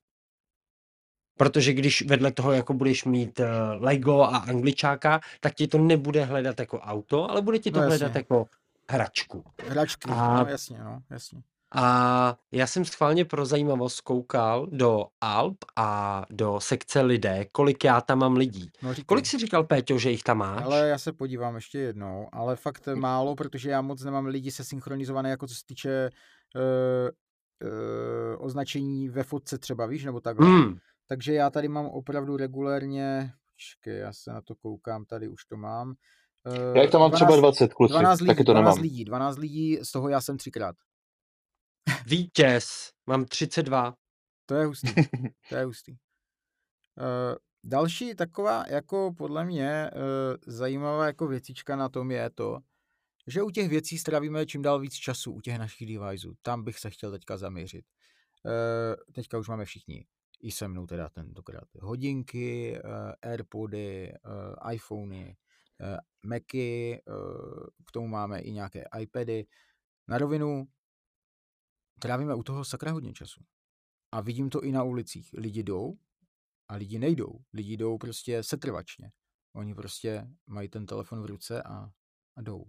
Protože 1.38 1.74
když 1.74 2.02
vedle 2.08 2.32
toho 2.32 2.52
jako 2.52 2.74
budeš 2.74 3.06
mít 3.06 3.40
uh, 3.40 3.46
Lego 3.80 4.22
a 4.22 4.38
angličáka, 4.38 5.20
tak 5.40 5.54
ti 5.56 5.68
to 5.68 5.78
nebude 5.78 6.24
hledat 6.26 6.60
jako 6.60 6.80
auto, 6.80 7.32
ale 7.32 7.42
bude 7.42 7.60
ti 7.60 7.72
to 7.72 7.80
No 7.80 7.86
hledat 7.88 8.08
jasně. 8.08 8.20
jako 8.20 8.46
hračku. 8.92 9.44
Hračky, 9.68 10.10
A- 10.12 10.44
no 10.44 10.50
jasně, 10.50 10.80
no, 10.80 11.02
jasně. 11.12 11.42
A 11.76 12.38
já 12.52 12.68
jsem 12.68 12.86
schválně 12.86 13.26
pro 13.26 13.46
zajímavost 13.46 14.02
koukal 14.02 14.68
do 14.72 15.06
Alp 15.22 15.58
a 15.76 16.22
do 16.30 16.60
sekce 16.60 17.02
lidé, 17.02 17.46
kolik 17.52 17.84
já 17.84 18.02
tam 18.02 18.20
mám 18.20 18.36
lidí. 18.36 18.72
No. 18.82 18.94
Kolik 19.06 19.26
jsi 19.26 19.38
říkal, 19.38 19.64
Péťo, 19.64 19.98
že 19.98 20.12
jich 20.12 20.24
tam 20.24 20.38
máš? 20.38 20.64
Ale 20.64 20.88
já 20.88 20.98
se 20.98 21.14
podívám 21.14 21.56
ještě 21.56 21.80
jednou, 21.80 22.28
ale 22.32 22.56
fakt 22.56 22.88
málo, 22.96 23.36
protože 23.36 23.70
já 23.70 23.82
moc 23.82 24.04
nemám 24.04 24.26
lidi 24.26 24.52
se 24.52 24.64
synchronizované, 24.64 25.30
jako 25.30 25.48
co 25.48 25.56
se 25.56 25.62
týče 25.66 26.10
uh, 26.56 27.10
uh, 27.70 28.46
označení 28.46 29.10
ve 29.10 29.24
fotce 29.24 29.58
třeba, 29.58 29.86
víš, 29.86 30.06
nebo 30.06 30.20
takhle. 30.20 30.48
Hmm, 30.48 30.78
Takže 31.08 31.34
já 31.34 31.50
tady 31.50 31.68
mám 31.68 31.86
opravdu 31.86 32.38
regulérně, 32.38 33.34
počkej, 33.56 33.98
já 34.00 34.14
se 34.14 34.32
na 34.34 34.42
to 34.42 34.56
koukám, 34.56 35.06
tady 35.06 35.28
už 35.28 35.46
to 35.46 35.58
mám. 35.58 35.94
Uh, 36.48 36.76
Já 36.76 36.82
jich 36.82 36.92
tam 36.92 37.02
mám 37.02 37.12
třeba 37.12 37.36
20 37.36 37.74
kluci, 37.74 37.92
12 37.92 38.20
lidí, 38.20 38.28
taky 38.28 38.44
to 38.44 38.54
12 38.54 38.76
nemám. 38.76 38.82
lidí, 38.82 39.06
12 39.06 39.38
lidí, 39.38 39.78
z 39.82 39.92
toho 39.92 40.10
já 40.10 40.22
jsem 40.22 40.38
třikrát. 40.38 40.76
vítěz, 42.06 42.92
mám 43.08 43.26
32. 43.26 43.96
To 44.46 44.56
je 44.56 44.66
hustý, 44.66 44.94
to 45.50 45.56
je 45.56 45.66
hustý. 45.66 45.92
Uh, 45.92 45.98
další 47.64 48.16
taková, 48.16 48.64
jako 48.70 49.14
podle 49.18 49.46
mě, 49.46 49.92
uh, 49.96 50.02
zajímavá 50.48 51.06
jako 51.06 51.28
věcička 51.28 51.76
na 51.76 51.90
tom 51.90 52.12
je 52.12 52.30
to, 52.30 52.60
že 53.28 53.44
u 53.44 53.50
těch 53.50 53.70
věcí 53.70 53.98
strávíme 53.98 54.46
čím 54.46 54.62
dál 54.62 54.80
víc 54.80 54.94
času, 54.94 55.32
u 55.32 55.42
těch 55.42 55.58
našich 55.58 55.98
deviceů. 55.98 56.34
Tam 56.42 56.64
bych 56.64 56.80
se 56.80 56.90
chtěl 56.90 57.12
teďka 57.12 57.38
zaměřit. 57.38 57.86
Uh, 58.46 59.14
teďka 59.14 59.38
už 59.38 59.48
máme 59.48 59.66
všichni, 59.66 60.06
i 60.42 60.52
se 60.52 60.68
mnou 60.68 60.88
teda 60.88 61.10
tentokrát, 61.10 61.68
hodinky, 61.82 62.80
uh, 62.84 63.32
Airpody, 63.32 64.14
uh, 64.26 64.74
iPhony, 64.74 65.36
Macy, 66.26 67.02
uh, 67.08 67.68
k 67.88 67.92
tomu 67.92 68.08
máme 68.08 68.40
i 68.40 68.52
nějaké 68.52 68.84
iPady. 69.00 69.46
Na 70.08 70.18
rovinu 70.18 70.68
trávíme 72.00 72.36
u 72.36 72.44
toho 72.44 72.66
sakra 72.66 72.92
hodně 72.92 73.14
času. 73.14 73.42
A 74.12 74.22
vidím 74.22 74.50
to 74.50 74.62
i 74.62 74.72
na 74.72 74.84
ulicích. 74.84 75.30
Lidi 75.34 75.64
jdou 75.64 75.98
a 76.68 76.76
lidi 76.76 77.00
nejdou. 77.00 77.40
Lidi 77.54 77.78
jdou 77.78 77.98
prostě 77.98 78.44
setrvačně. 78.44 79.12
Oni 79.56 79.76
prostě 79.76 80.28
mají 80.48 80.70
ten 80.70 80.86
telefon 80.86 81.22
v 81.22 81.26
ruce 81.26 81.64
a, 81.64 81.90
a 82.36 82.42
jdou. 82.42 82.66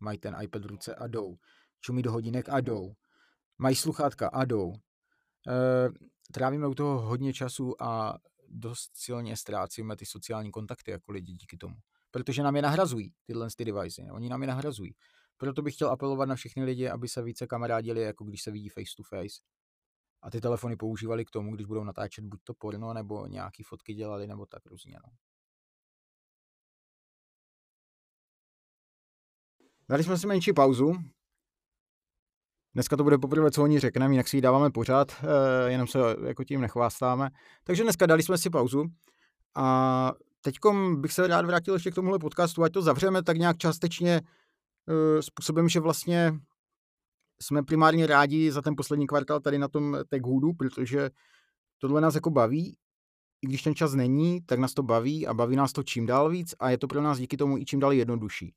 Mají 0.00 0.18
ten 0.18 0.36
iPad 0.42 0.64
v 0.64 0.66
ruce 0.66 0.94
a 0.94 1.06
jdou. 1.06 1.36
Čumí 1.80 2.02
do 2.02 2.12
hodinek 2.12 2.48
a 2.48 2.60
jdou. 2.60 2.94
Mají 3.58 3.76
sluchátka 3.76 4.28
a 4.28 4.44
jdou. 4.44 4.72
E, 4.74 5.88
trávíme 6.32 6.66
u 6.66 6.74
toho 6.74 7.00
hodně 7.00 7.32
času 7.32 7.82
a 7.82 8.18
dost 8.48 8.90
silně 8.94 9.36
ztrácíme 9.36 9.96
ty 9.96 10.06
sociální 10.06 10.50
kontakty 10.50 10.90
jako 10.90 11.12
lidi 11.12 11.32
díky 11.32 11.56
tomu. 11.56 11.76
Protože 12.10 12.42
nám 12.42 12.56
je 12.56 12.62
nahrazují, 12.62 13.12
tyhle 13.26 13.48
ty 13.56 13.64
device. 13.64 14.02
Oni 14.12 14.28
nám 14.28 14.42
je 14.42 14.48
nahrazují. 14.48 14.94
Proto 15.36 15.62
bych 15.62 15.74
chtěl 15.74 15.90
apelovat 15.90 16.28
na 16.28 16.34
všechny 16.34 16.64
lidi, 16.64 16.88
aby 16.88 17.08
se 17.08 17.22
více 17.22 17.46
kamarádili, 17.46 18.02
jako 18.02 18.24
když 18.24 18.42
se 18.42 18.50
vidí 18.50 18.68
face 18.68 18.90
to 18.96 19.02
face 19.02 19.40
a 20.22 20.30
ty 20.30 20.40
telefony 20.40 20.76
používali 20.76 21.24
k 21.24 21.30
tomu, 21.30 21.54
když 21.54 21.66
budou 21.66 21.84
natáčet 21.84 22.24
buď 22.24 22.40
to 22.44 22.54
porno, 22.54 22.94
nebo 22.94 23.26
nějaký 23.26 23.62
fotky 23.62 23.94
dělali, 23.94 24.26
nebo 24.26 24.46
tak 24.46 24.66
různě. 24.66 24.96
No. 25.06 25.12
Dali 29.88 30.04
jsme 30.04 30.18
si 30.18 30.26
menší 30.26 30.52
pauzu. 30.52 30.92
Dneska 32.74 32.96
to 32.96 33.04
bude 33.04 33.18
poprvé, 33.18 33.50
co 33.50 33.62
oni 33.62 33.80
řekneme, 33.80 34.14
jinak 34.14 34.28
si 34.28 34.36
ji 34.36 34.40
dáváme 34.40 34.70
pořád, 34.70 35.12
eh, 35.12 35.70
jenom 35.70 35.86
se 35.86 35.98
jako 36.26 36.44
tím 36.44 36.60
nechvástáme. 36.60 37.30
Takže 37.64 37.82
dneska 37.82 38.06
dali 38.06 38.22
jsme 38.22 38.38
si 38.38 38.50
pauzu 38.50 38.84
a 39.54 40.12
teď 40.40 40.54
bych 40.94 41.12
se 41.12 41.26
rád 41.26 41.46
vrátil 41.46 41.74
ještě 41.74 41.90
k 41.90 41.94
tomuhle 41.94 42.18
podcastu, 42.18 42.62
ať 42.62 42.72
to 42.72 42.82
zavřeme 42.82 43.22
tak 43.22 43.36
nějak 43.36 43.58
částečně 43.58 44.20
eh, 44.88 45.22
způsobem, 45.22 45.68
že 45.68 45.80
vlastně 45.80 46.32
jsme 47.42 47.62
primárně 47.62 48.06
rádi 48.06 48.52
za 48.52 48.62
ten 48.62 48.76
poslední 48.76 49.06
kvartál 49.06 49.40
tady 49.40 49.58
na 49.58 49.68
tom 49.68 49.98
TechHoodu, 50.08 50.52
protože 50.52 51.10
tohle 51.78 52.00
nás 52.00 52.14
jako 52.14 52.30
baví, 52.30 52.76
i 53.42 53.46
když 53.46 53.62
ten 53.62 53.74
čas 53.74 53.94
není, 53.94 54.40
tak 54.40 54.58
nás 54.58 54.74
to 54.74 54.82
baví 54.82 55.26
a 55.26 55.34
baví 55.34 55.56
nás 55.56 55.72
to 55.72 55.82
čím 55.82 56.06
dál 56.06 56.30
víc 56.30 56.54
a 56.58 56.70
je 56.70 56.78
to 56.78 56.86
pro 56.86 57.02
nás 57.02 57.18
díky 57.18 57.36
tomu 57.36 57.58
i 57.58 57.64
čím 57.64 57.80
dál 57.80 57.92
jednodušší. 57.92 58.54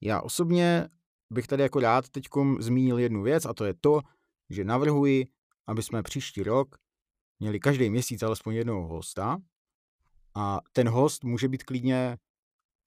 Já 0.00 0.20
osobně 0.20 0.88
bych 1.30 1.46
tady 1.46 1.62
jako 1.62 1.80
rád 1.80 2.08
teď 2.08 2.24
zmínil 2.58 2.98
jednu 2.98 3.22
věc 3.22 3.46
a 3.46 3.54
to 3.54 3.64
je 3.64 3.74
to, 3.80 4.00
že 4.50 4.64
navrhuji, 4.64 5.26
aby 5.66 5.82
jsme 5.82 6.02
příští 6.02 6.42
rok 6.42 6.76
měli 7.40 7.60
každý 7.60 7.90
měsíc 7.90 8.22
alespoň 8.22 8.54
jednoho 8.54 8.88
hosta 8.88 9.38
a 10.36 10.60
ten 10.72 10.88
host 10.88 11.24
může 11.24 11.48
být 11.48 11.62
klidně 11.62 12.18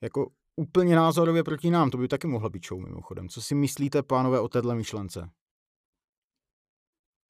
jako 0.03 0.31
úplně 0.55 0.95
názorově 0.95 1.43
proti 1.43 1.71
nám. 1.71 1.89
To 1.89 1.97
by 1.97 2.07
taky 2.07 2.27
mohla 2.27 2.49
být 2.49 2.67
show 2.67 2.81
mimochodem. 2.81 3.29
Co 3.29 3.41
si 3.41 3.55
myslíte, 3.55 4.03
pánové, 4.03 4.39
o 4.39 4.47
téhle 4.47 4.75
myšlence? 4.75 5.29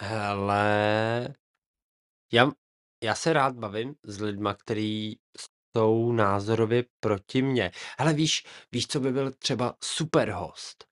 Hele, 0.02 1.34
já, 2.34 2.52
já 3.04 3.16
se 3.16 3.34
rád 3.34 3.56
bavím 3.56 3.96
s 4.04 4.22
lidma, 4.22 4.54
který 4.54 5.14
jsou 5.78 6.12
názorově 6.12 6.86
proti 7.00 7.42
mně. 7.42 7.72
Hele, 8.00 8.14
víš, 8.14 8.46
víš, 8.72 8.88
co 8.88 9.00
by 9.00 9.12
byl 9.12 9.32
třeba 9.32 9.76
super 9.84 10.32
host? 10.32 10.86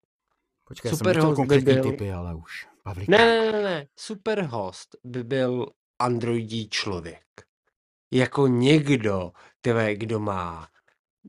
Počkej, 0.67 0.89
já 0.89 0.91
jsem 0.91 0.97
Super 0.97 1.15
nechtěl 1.15 1.29
host 1.29 1.39
by 1.39 1.41
konkrétní 1.41 1.73
byl- 1.73 1.91
typy, 1.91 2.11
ale 2.11 2.35
už. 2.35 2.67
Pavlík. 2.83 3.09
Ne, 3.09 3.17
ne, 3.17 3.51
ne, 3.51 3.61
ne, 3.63 3.87
super 3.99 4.41
host 4.45 4.95
by 5.03 5.23
byl 5.23 5.65
androidí 5.99 6.69
člověk. 6.69 7.44
Jako 8.15 8.47
někdo, 8.47 9.33
tyve, 9.61 9.95
kdo 9.95 10.21
má 10.21 10.69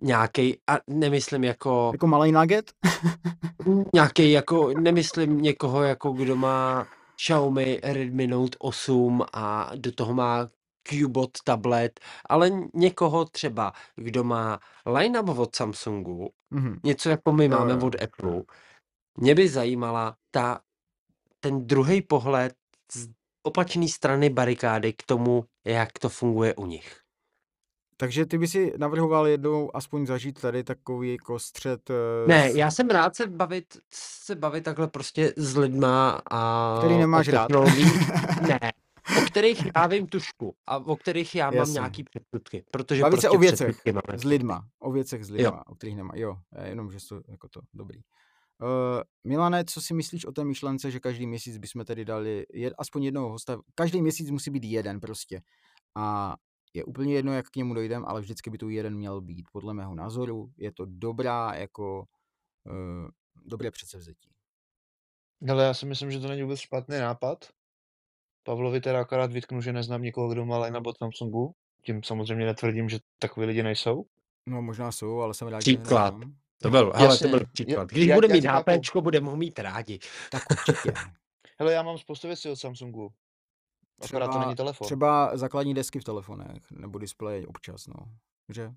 nějaký, 0.02 0.58
a 0.68 0.78
nemyslím 0.88 1.44
jako, 1.44 1.90
Jako 1.94 2.06
malý 2.08 2.32
nugget? 2.32 2.72
nějaký 3.94 4.32
jako, 4.32 4.70
nemyslím 4.80 5.42
někoho 5.42 5.82
jako, 5.84 6.12
kdo 6.12 6.36
má 6.36 6.88
Xiaomi 7.16 7.80
Redmi 7.84 8.26
Note 8.26 8.56
8 8.60 9.22
a 9.34 9.70
do 9.76 9.92
toho 9.92 10.14
má 10.14 10.50
Qbot 10.82 11.30
tablet, 11.44 12.00
ale 12.30 12.50
někoho 12.74 13.24
třeba, 13.24 13.72
kdo 13.96 14.24
má 14.24 14.60
line-up 14.86 15.28
od 15.38 15.56
Samsungu, 15.56 16.30
Mhm. 16.50 16.80
něco 16.84 17.10
jako 17.10 17.32
my 17.32 17.48
máme 17.48 17.72
jo. 17.72 17.78
od 17.86 18.02
Apple, 18.02 18.42
mě 19.18 19.34
by 19.34 19.48
zajímala 19.48 20.16
ta, 20.30 20.60
ten 21.40 21.66
druhý 21.66 22.02
pohled 22.02 22.54
z 22.92 23.08
opačné 23.46 23.88
strany 23.88 24.30
barikády 24.30 24.92
k 24.92 25.02
tomu, 25.06 25.44
jak 25.66 25.98
to 25.98 26.08
funguje 26.08 26.54
u 26.54 26.66
nich. 26.66 27.00
Takže 27.98 28.26
ty 28.26 28.38
by 28.38 28.48
si 28.48 28.72
navrhoval 28.78 29.26
jednou 29.26 29.76
aspoň 29.76 30.06
zažít 30.06 30.40
tady 30.40 30.64
takový 30.64 31.12
jako 31.12 31.38
střed... 31.38 31.90
eh, 31.90 32.28
Ne, 32.28 32.50
já 32.54 32.70
jsem 32.70 32.88
rád 32.88 33.16
se 33.16 33.26
bavit, 33.26 33.64
se 33.94 34.34
bavit 34.34 34.64
takhle 34.64 34.88
prostě 34.88 35.32
s 35.36 35.56
lidma 35.56 36.20
a 36.30 36.74
Který 36.78 36.94
o 36.94 36.98
nemáš 36.98 37.28
rád. 37.28 37.50
ne, 38.48 38.58
o 39.18 39.26
kterých 39.26 39.66
já 39.76 39.86
vím 39.86 40.06
tušku 40.06 40.54
a 40.66 40.76
o 40.76 40.96
kterých 40.96 41.34
já 41.34 41.46
mám 41.46 41.54
Jasně. 41.54 41.72
nějaký 41.72 42.04
předsudky, 42.04 42.64
protože 42.70 43.02
Bavit 43.02 43.20
se 43.20 43.28
prostě 43.28 43.36
o 43.36 43.40
věcech 43.40 43.66
předsudky 43.66 43.92
máme. 43.92 44.18
s 44.18 44.24
lidma. 44.24 44.64
O 44.78 44.92
věcech 44.92 45.24
s 45.24 45.28
Jo. 45.30 45.34
lidma, 45.36 45.62
o 45.66 45.74
kterých 45.74 45.96
nemá. 45.96 46.12
Jo, 46.14 46.36
jenom, 46.64 46.92
že 46.92 46.98
to 47.08 47.20
jako 47.28 47.48
to, 47.48 47.60
dobrý. 47.74 48.00
Uh, 48.62 49.02
Milane, 49.24 49.64
co 49.64 49.80
si 49.80 49.94
myslíš 49.94 50.24
o 50.24 50.32
té 50.32 50.44
myšlence, 50.44 50.90
že 50.90 51.00
každý 51.00 51.26
měsíc 51.26 51.58
bychom 51.58 51.84
tedy 51.84 52.04
dali 52.04 52.46
jed, 52.52 52.74
aspoň 52.78 53.04
jednoho 53.04 53.28
hosta, 53.28 53.58
každý 53.74 54.02
měsíc 54.02 54.30
musí 54.30 54.50
být 54.50 54.64
jeden 54.64 55.00
prostě. 55.00 55.42
A 55.96 56.36
je 56.74 56.84
úplně 56.84 57.14
jedno, 57.14 57.32
jak 57.32 57.46
k 57.46 57.56
němu 57.56 57.74
dojdem, 57.74 58.04
ale 58.06 58.20
vždycky 58.20 58.50
by 58.50 58.58
tu 58.58 58.68
jeden 58.68 58.94
měl 58.94 59.20
být. 59.20 59.46
Podle 59.52 59.74
mého 59.74 59.94
názoru 59.94 60.50
je 60.56 60.72
to 60.72 60.86
dobrá, 60.88 61.54
jako 61.54 62.04
uh, 62.64 63.08
dobré 63.44 63.70
předsevzetí. 63.70 64.30
Ale 65.50 65.64
já 65.64 65.74
si 65.74 65.86
myslím, 65.86 66.10
že 66.10 66.20
to 66.20 66.28
není 66.28 66.42
vůbec 66.42 66.60
špatný 66.60 66.98
nápad. 66.98 67.48
Pavlovi 68.42 68.80
teda 68.80 69.00
akorát 69.00 69.32
vytknu, 69.32 69.60
že 69.60 69.72
neznám 69.72 70.02
nikoho, 70.02 70.28
kdo 70.28 70.46
má 70.46 70.80
od 70.86 70.98
Samsungu. 70.98 71.54
Tím 71.82 72.02
samozřejmě 72.02 72.46
netvrdím, 72.46 72.88
že 72.88 72.98
takový 73.18 73.46
lidi 73.46 73.62
nejsou. 73.62 74.04
No 74.46 74.62
možná 74.62 74.92
jsou, 74.92 75.20
ale 75.20 75.34
jsem 75.34 75.48
rád, 75.48 75.58
Příklad. 75.58 76.14
že 76.14 76.18
neznám. 76.18 76.45
To 76.62 76.70
byl, 76.70 76.92
hele, 76.94 77.18
to 77.18 77.28
byl 77.28 77.38
je- 77.38 77.46
příklad. 77.52 77.88
Když 77.90 78.12
bude 78.14 78.28
mít. 78.28 78.44
HPčko, 78.44 79.00
budeme 79.00 79.30
ho 79.30 79.36
mít 79.36 79.58
rádi. 79.58 79.98
Tak 80.30 80.42
určitě. 80.50 80.92
Hele, 81.58 81.72
já 81.72 81.82
mám 81.82 81.98
spoustu 81.98 82.26
věcí 82.26 82.48
od 82.50 82.56
Samsungu. 82.56 83.10
Akorát 84.04 84.26
to 84.26 84.30
Třeba- 84.30 84.44
není 84.44 84.56
telefon. 84.56 84.86
Třeba 84.86 85.36
základní 85.36 85.74
desky 85.74 86.00
v 86.00 86.04
telefonech, 86.04 86.70
nebo 86.70 86.98
displeje 86.98 87.46
občas, 87.46 87.86
no. 87.86 87.94
Že? 88.54 88.72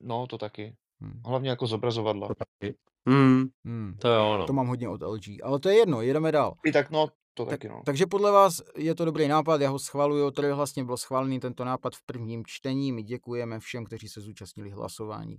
No, 0.00 0.26
to 0.26 0.38
taky. 0.38 0.76
Hm. 1.00 1.20
Hlavně 1.26 1.50
jako 1.50 1.66
zobrazovadla. 1.66 2.28
To 2.28 2.34
taky. 2.34 2.74
Hmm, 3.08 3.44
Hmm. 3.64 3.96
to 4.00 4.08
jo, 4.08 4.38
no. 4.38 4.46
To 4.46 4.52
mám 4.52 4.66
hodně 4.66 4.88
od 4.88 5.02
LG, 5.02 5.42
ale 5.42 5.58
to 5.60 5.68
je 5.68 5.76
jedno, 5.76 6.02
jedeme 6.02 6.32
dál. 6.32 6.54
I 6.66 6.72
tak 6.72 6.90
no, 6.90 7.08
to 7.34 7.44
Tak, 7.44 7.50
taky 7.50 7.68
no. 7.68 7.82
takže 7.86 8.06
podle 8.06 8.32
vás 8.32 8.62
je 8.76 8.94
to 8.94 9.04
dobrý 9.04 9.28
nápad, 9.28 9.60
já 9.60 9.70
ho 9.70 9.78
schvaluju, 9.78 10.30
tady 10.30 10.52
vlastně 10.52 10.84
byl 10.84 10.96
schválený 10.96 11.40
tento 11.40 11.64
nápad 11.64 11.94
v 11.96 12.02
prvním 12.06 12.42
čtení, 12.46 12.92
my 12.92 13.02
děkujeme 13.02 13.60
všem, 13.60 13.84
kteří 13.84 14.08
se 14.08 14.20
zúčastnili 14.20 14.70
hlasování. 14.70 15.36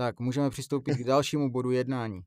Tak, 0.00 0.20
můžeme 0.20 0.50
přistoupit 0.50 0.96
k 0.96 1.04
dalšímu 1.04 1.50
bodu 1.50 1.70
jednání. 1.70 2.20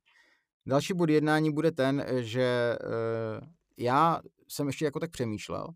Další 0.66 0.94
bod 0.94 1.10
jednání 1.10 1.54
bude 1.54 1.72
ten, 1.72 2.06
že 2.20 2.78
eh, 2.82 3.48
já 3.78 4.22
jsem 4.48 4.68
ještě 4.68 4.86
jako 4.86 5.00
tak 5.00 5.12
přemýšlel 5.12 5.68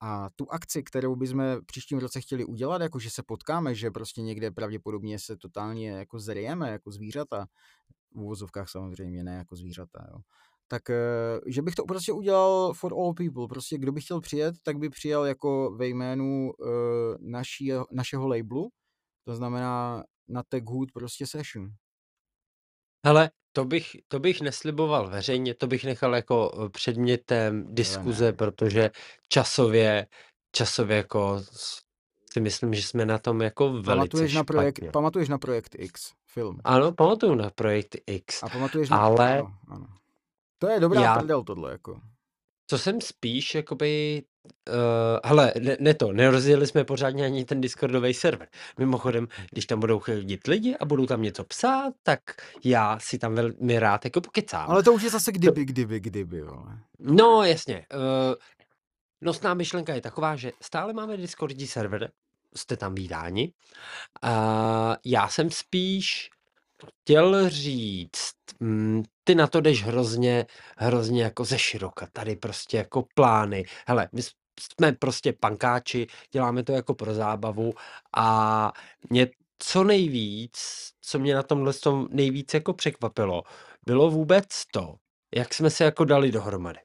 a 0.00 0.28
tu 0.36 0.52
akci, 0.52 0.82
kterou 0.82 1.16
bychom 1.16 1.42
příštím 1.66 1.98
roce 1.98 2.20
chtěli 2.20 2.44
udělat, 2.44 2.82
jako 2.82 2.98
že 2.98 3.10
se 3.10 3.22
potkáme, 3.22 3.74
že 3.74 3.90
prostě 3.90 4.22
někde 4.22 4.50
pravděpodobně 4.50 5.18
se 5.18 5.36
totálně 5.36 5.90
jako 5.90 6.18
zrijeme 6.18 6.70
jako 6.70 6.90
zvířata, 6.90 7.46
v 8.14 8.20
uvozovkách 8.20 8.68
samozřejmě, 8.68 9.24
ne 9.24 9.34
jako 9.34 9.56
zvířata, 9.56 10.06
jo. 10.10 10.18
Tak, 10.68 10.90
eh, 10.90 11.40
že 11.46 11.62
bych 11.62 11.74
to 11.74 11.84
prostě 11.84 12.12
udělal 12.12 12.72
for 12.74 12.92
all 12.92 13.14
people, 13.14 13.48
prostě 13.48 13.78
kdo 13.78 13.92
by 13.92 14.00
chtěl 14.00 14.20
přijet, 14.20 14.54
tak 14.62 14.78
by 14.78 14.90
přijel 14.90 15.24
jako 15.24 15.74
ve 15.76 15.88
jménu 15.88 16.52
uh, 16.58 16.68
naší, 17.20 17.72
našeho 17.92 18.28
labelu, 18.28 18.68
to 19.24 19.34
znamená 19.34 20.04
na 20.32 20.42
Tech 20.42 20.64
Hood 20.64 20.92
prostě 20.92 21.26
session. 21.26 21.68
Hele, 23.06 23.30
to 23.52 23.64
bych, 23.64 23.90
to 24.08 24.20
bych 24.20 24.40
nesliboval 24.40 25.10
veřejně, 25.10 25.54
to 25.54 25.66
bych 25.66 25.84
nechal 25.84 26.14
jako 26.14 26.52
eh, 26.66 26.68
předmětem 26.68 27.74
diskuze, 27.74 28.24
ne. 28.24 28.32
protože 28.32 28.90
časově, 29.28 30.06
časově 30.52 30.96
jako 30.96 31.42
si 32.32 32.40
myslím, 32.40 32.74
že 32.74 32.82
jsme 32.82 33.06
na 33.06 33.18
tom 33.18 33.42
jako 33.42 33.68
velice 33.72 33.84
Pamatuješ 33.84 34.34
na, 34.34 34.44
projekt, 34.44 34.76
špatně. 34.76 34.90
pamatuješ 34.90 35.28
na 35.28 35.38
projekt 35.38 35.76
X 35.78 36.12
film. 36.26 36.60
Ano, 36.64 36.92
pamatuju 36.92 37.34
na 37.34 37.50
projekt 37.50 37.96
X. 38.06 38.42
A 38.42 38.48
pamatuješ 38.48 38.88
na... 38.90 38.96
Ale- 38.98 39.38
Ano, 39.38 39.54
ano. 39.68 39.86
To 40.58 40.68
je 40.68 40.80
dobrá 40.80 41.00
Já- 41.00 41.18
prdel 41.18 41.44
tohle, 41.44 41.72
jako. 41.72 42.00
Co 42.66 42.78
jsem 42.78 43.00
spíš, 43.00 43.54
jakoby, 43.54 44.22
uh, 44.68 44.74
hele, 45.24 45.52
ne, 45.60 45.76
ne 45.80 45.94
to, 45.94 46.12
nerozjeli 46.12 46.66
jsme 46.66 46.84
pořádně 46.84 47.24
ani 47.24 47.44
ten 47.44 47.60
Discordový 47.60 48.14
server. 48.14 48.48
Mimochodem, 48.78 49.28
když 49.50 49.66
tam 49.66 49.80
budou 49.80 49.98
chodit 49.98 50.46
lidi 50.46 50.76
a 50.76 50.84
budou 50.84 51.06
tam 51.06 51.22
něco 51.22 51.44
psát, 51.44 51.94
tak 52.02 52.20
já 52.64 52.98
si 52.98 53.18
tam 53.18 53.34
velmi 53.34 53.78
rád 53.78 54.04
jako 54.04 54.20
pokecám. 54.20 54.70
Ale 54.70 54.82
to 54.82 54.92
už 54.92 55.02
je 55.02 55.10
zase 55.10 55.32
kdyby, 55.32 55.64
kdyby, 55.64 56.00
kdyby, 56.00 56.42
vole. 56.42 56.78
No, 56.98 57.44
jasně. 57.44 57.86
Uh, 57.94 58.34
nosná 59.20 59.54
myšlenka 59.54 59.94
je 59.94 60.00
taková, 60.00 60.36
že 60.36 60.52
stále 60.62 60.92
máme 60.92 61.16
Discordí 61.16 61.66
server, 61.66 62.10
jste 62.56 62.76
tam 62.76 62.94
vítáni. 62.94 63.52
A 64.22 64.96
já 65.04 65.28
jsem 65.28 65.50
spíš 65.50 66.30
chtěl 67.02 67.48
říct, 67.48 68.34
mm, 68.60 69.02
ty 69.24 69.34
na 69.34 69.46
to 69.46 69.60
jdeš 69.60 69.84
hrozně, 69.84 70.46
hrozně 70.76 71.22
jako 71.22 71.44
ze 71.44 71.58
široka, 71.58 72.08
tady 72.12 72.36
prostě 72.36 72.76
jako 72.76 73.04
plány. 73.14 73.64
Hele, 73.86 74.08
my 74.12 74.22
jsme 74.60 74.92
prostě 74.92 75.32
pankáči, 75.32 76.06
děláme 76.30 76.62
to 76.62 76.72
jako 76.72 76.94
pro 76.94 77.14
zábavu 77.14 77.72
a 78.16 78.72
mě 79.10 79.26
co 79.58 79.84
nejvíc, 79.84 80.58
co 81.00 81.18
mě 81.18 81.34
na 81.34 81.42
tomhle 81.42 81.72
tom 81.72 82.08
nejvíc 82.10 82.54
jako 82.54 82.72
překvapilo, 82.72 83.42
bylo 83.86 84.10
vůbec 84.10 84.46
to, 84.72 84.94
jak 85.34 85.54
jsme 85.54 85.70
se 85.70 85.84
jako 85.84 86.04
dali 86.04 86.32
dohromady. 86.32 86.80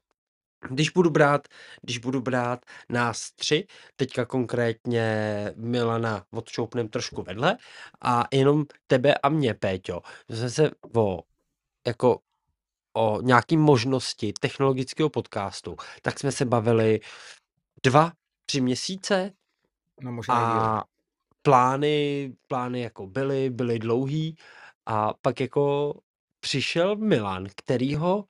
Když 0.69 0.89
budu 0.89 1.09
brát, 1.09 1.47
když 1.81 1.97
budu 1.97 2.22
brát 2.22 2.65
nás 2.89 3.31
tři, 3.31 3.68
teďka 3.95 4.26
konkrétně 4.26 5.05
Milana 5.55 6.26
odšoupnem 6.31 6.88
trošku 6.88 7.22
vedle 7.23 7.57
a 8.01 8.23
jenom 8.34 8.65
tebe 8.88 9.14
a 9.14 9.30
mě, 9.30 9.53
Péťo, 9.53 10.01
jsme 10.30 10.49
se 10.49 10.72
o, 10.95 11.23
jako 11.88 12.19
o 12.98 13.22
nějaký 13.22 13.57
možnosti 13.57 14.34
technologického 14.40 15.10
podcastu, 15.10 15.76
tak 16.02 16.19
jsme 16.19 16.32
se 16.32 16.45
bavili 16.45 16.99
dva, 17.84 18.11
tři 18.45 18.61
měsíce 18.61 19.32
No 20.02 20.11
možná 20.11 20.36
a 20.80 20.84
plány, 21.41 22.34
plány 22.48 22.82
jako 22.82 23.07
byly, 23.07 23.49
byly 23.49 23.80
dlouhý 23.80 24.38
a 24.86 25.14
pak 25.14 25.40
jako 25.40 25.94
přišel 26.40 26.95
Milan, 26.95 27.45
kterýho, 27.56 28.26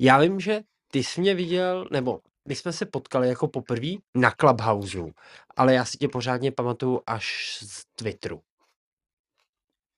já 0.00 0.18
vím, 0.18 0.40
že 0.40 0.60
ty 0.92 1.04
jsi 1.04 1.20
mě 1.20 1.34
viděl, 1.34 1.88
nebo 1.90 2.20
my 2.48 2.54
jsme 2.54 2.72
se 2.72 2.86
potkali 2.86 3.28
jako 3.28 3.48
poprvé 3.48 3.88
na 4.14 4.30
Clubhouseu, 4.30 5.12
ale 5.56 5.74
já 5.74 5.84
si 5.84 5.98
tě 5.98 6.08
pořádně 6.08 6.52
pamatuju 6.52 7.00
až 7.06 7.58
z 7.62 7.84
Twitteru. 7.94 8.42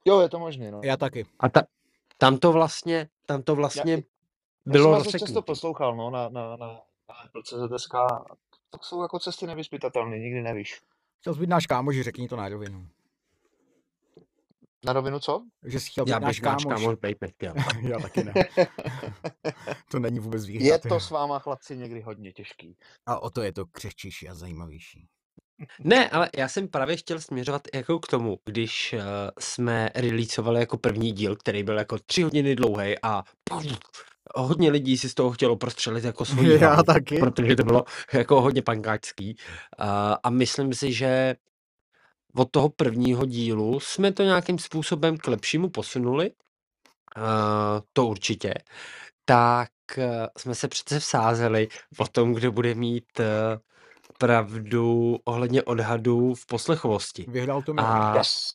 Jo, 0.06 0.20
je 0.20 0.28
to 0.28 0.38
možný, 0.38 0.70
no. 0.70 0.80
Já 0.84 0.96
taky. 0.96 1.26
A 1.40 1.48
ta, 1.48 1.62
tam 2.18 2.38
to 2.38 2.52
vlastně, 2.52 3.08
tam 3.26 3.42
to 3.42 3.54
vlastně 3.54 3.92
Já 3.92 4.72
bylo 4.72 4.84
jsem 4.84 4.92
vás 4.92 5.12
dost 5.12 5.20
často 5.20 5.42
poslouchal, 5.42 5.96
no, 5.96 6.10
na, 6.10 6.28
na, 6.28 6.56
na, 6.56 6.56
na 6.56 7.14
Apple.cz. 7.24 7.88
Tak 8.70 8.84
jsou 8.84 9.02
jako 9.02 9.18
cesty 9.18 9.46
nevyspytatelné, 9.46 10.18
nikdy 10.18 10.42
nevíš. 10.42 10.82
Chtěl 11.20 11.34
být 11.34 11.48
náš 11.50 11.66
kámoš, 11.66 12.00
řekni 12.00 12.28
to 12.28 12.36
na 12.36 12.48
rovinu. 12.48 12.88
Na 14.84 14.92
rovinu 14.92 15.20
co? 15.20 15.44
Že 15.64 15.80
jsi 15.80 15.90
chtěl 15.90 16.04
být 16.04 16.10
Já 16.10 16.18
náš 16.18 16.40
bych 16.40 16.42
náš 16.42 16.64
kámoš. 16.64 16.82
kámoš 16.82 16.96
být 16.98 17.20
nechtěl. 17.20 17.54
Já 17.88 17.98
taky 17.98 18.24
ne. 18.24 18.32
to 19.90 19.98
není 19.98 20.18
vůbec 20.20 20.42
Je 20.42 20.46
zvířat. 20.46 20.80
to 20.88 21.00
s 21.00 21.10
váma 21.10 21.38
chlapci 21.38 21.76
někdy 21.76 22.00
hodně 22.00 22.32
těžký. 22.32 22.76
A 23.06 23.20
o 23.22 23.30
to 23.30 23.42
je 23.42 23.52
to 23.52 23.66
křehčíší 23.66 24.28
a 24.28 24.34
zajímavější. 24.34 25.08
Ne, 25.84 26.10
ale 26.10 26.30
já 26.36 26.48
jsem 26.48 26.68
právě 26.68 26.96
chtěl 26.96 27.20
směřovat 27.20 27.62
jako 27.74 27.98
k 27.98 28.06
tomu, 28.06 28.38
když 28.44 28.92
uh, 28.92 29.00
jsme 29.38 29.90
releaseovali 29.94 30.60
jako 30.60 30.78
první 30.78 31.12
díl, 31.12 31.36
který 31.36 31.62
byl 31.62 31.78
jako 31.78 31.98
tři 32.06 32.22
hodiny 32.22 32.56
dlouhý 32.56 32.94
a 33.02 33.22
pff, 33.44 33.78
hodně 34.34 34.70
lidí 34.70 34.98
si 34.98 35.08
z 35.08 35.14
toho 35.14 35.30
chtělo 35.30 35.56
prostřelit 35.56 36.04
jako 36.04 36.24
svoji 36.24 36.60
Já 36.60 36.68
hlavu, 36.68 36.82
taky. 36.82 37.18
protože 37.18 37.56
to 37.56 37.64
bylo 37.64 37.84
jako 38.12 38.40
hodně 38.40 38.62
pankáčský. 38.62 39.36
Uh, 39.80 39.86
a 40.22 40.30
myslím 40.30 40.74
si, 40.74 40.92
že 40.92 41.34
od 42.34 42.50
toho 42.50 42.68
prvního 42.68 43.26
dílu 43.26 43.80
jsme 43.80 44.12
to 44.12 44.22
nějakým 44.22 44.58
způsobem 44.58 45.18
k 45.18 45.26
lepšímu 45.26 45.68
posunuli, 45.68 46.30
uh, 46.30 47.22
to 47.92 48.06
určitě, 48.06 48.54
tak 49.24 49.70
uh, 49.96 50.04
jsme 50.38 50.54
se 50.54 50.68
přece 50.68 50.98
vsázeli 51.00 51.68
o 51.98 52.06
tom, 52.06 52.32
kdo 52.34 52.52
bude 52.52 52.74
mít 52.74 53.04
uh, 53.20 53.24
pravdu 54.18 55.16
ohledně 55.24 55.62
odhadů 55.62 56.34
v 56.34 56.46
poslechovosti. 56.46 57.24
Vyhrál 57.28 57.62
to 57.62 57.74
mi. 57.74 57.80
A, 57.84 58.16
Yes. 58.16 58.50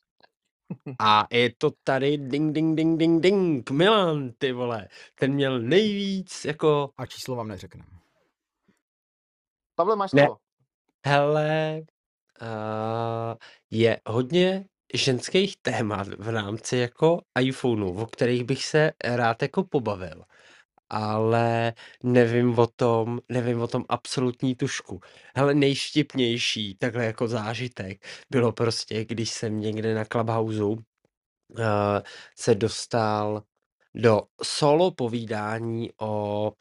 a 0.99 1.27
je 1.31 1.52
to 1.57 1.72
tady 1.84 2.18
ding, 2.18 2.53
ding, 2.53 2.76
ding, 2.77 2.99
ding, 2.99 3.22
ding, 3.23 3.69
Milan, 3.72 4.31
ty 4.38 4.52
vole, 4.52 4.88
ten 5.15 5.34
měl 5.34 5.60
nejvíc 5.60 6.45
jako, 6.45 6.90
A 6.98 7.06
číslo 7.06 7.36
vám 7.36 7.48
neřekneme. 7.48 7.90
Pavle, 9.76 9.95
máš 9.95 10.11
Ne. 10.14 10.22
slovo. 10.26 10.38
hele, 11.06 11.81
uh, 12.41 13.36
je 13.72 13.99
hodně 14.07 14.65
ženských 14.94 15.57
témat 15.61 16.07
v 16.07 16.30
rámci 16.30 16.77
jako 16.77 17.22
iPhoneu, 17.41 17.94
o 18.02 18.06
kterých 18.06 18.44
bych 18.44 18.65
se 18.65 18.91
rád 19.03 19.41
jako 19.41 19.64
pobavil. 19.64 20.23
Ale 20.89 21.73
nevím 22.03 22.59
o 22.59 22.67
tom, 22.67 23.19
nevím 23.29 23.61
o 23.61 23.67
tom 23.67 23.85
absolutní 23.89 24.55
tušku. 24.55 24.99
Hele, 25.35 25.53
nejštipnější 25.53 26.75
takhle 26.75 27.05
jako 27.05 27.27
zážitek 27.27 28.05
bylo 28.29 28.51
prostě, 28.51 29.05
když 29.05 29.29
jsem 29.29 29.59
někde 29.59 29.95
na 29.95 30.05
Clubhouseu 30.05 30.71
uh, 30.71 30.79
se 32.35 32.55
dostal 32.55 33.43
do 33.95 34.21
solo 34.43 34.91
povídání 34.91 35.89
o 36.01 36.51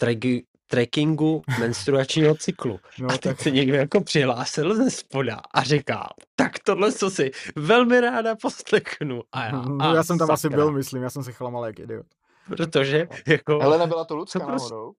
tragi- 0.00 0.42
trackingu 0.66 1.42
menstruačního 1.60 2.34
cyklu. 2.34 2.80
No, 2.98 3.06
A 3.08 3.12
teď 3.12 3.20
tak 3.20 3.40
se 3.40 3.50
někdo 3.50 3.76
jako 3.76 4.00
přihlásil 4.00 4.76
ze 4.76 4.90
spoda 4.90 5.40
a 5.54 5.62
říká, 5.62 6.08
tak 6.36 6.58
tohle 6.58 6.92
co 6.92 7.10
si 7.10 7.30
velmi 7.56 8.00
ráda 8.00 8.36
poslechnu. 8.36 9.22
A 9.32 9.44
já, 9.44 9.52
no, 9.52 9.76
a 9.80 9.94
já 9.94 10.04
jsem 10.04 10.18
tam 10.18 10.30
asi 10.30 10.42
sakra. 10.42 10.56
byl, 10.56 10.72
myslím, 10.72 11.02
já 11.02 11.10
jsem 11.10 11.24
se 11.24 11.32
chlamal 11.32 11.66
jak 11.66 11.78
idiot. 11.78 12.06
Protože 12.48 13.08
jako... 13.28 13.58
Hele, 13.58 13.78
nebyla 13.78 14.04
to 14.04 14.16
Lucka 14.16 14.40
prostě- 14.40 14.74
náhodou? 14.74 14.92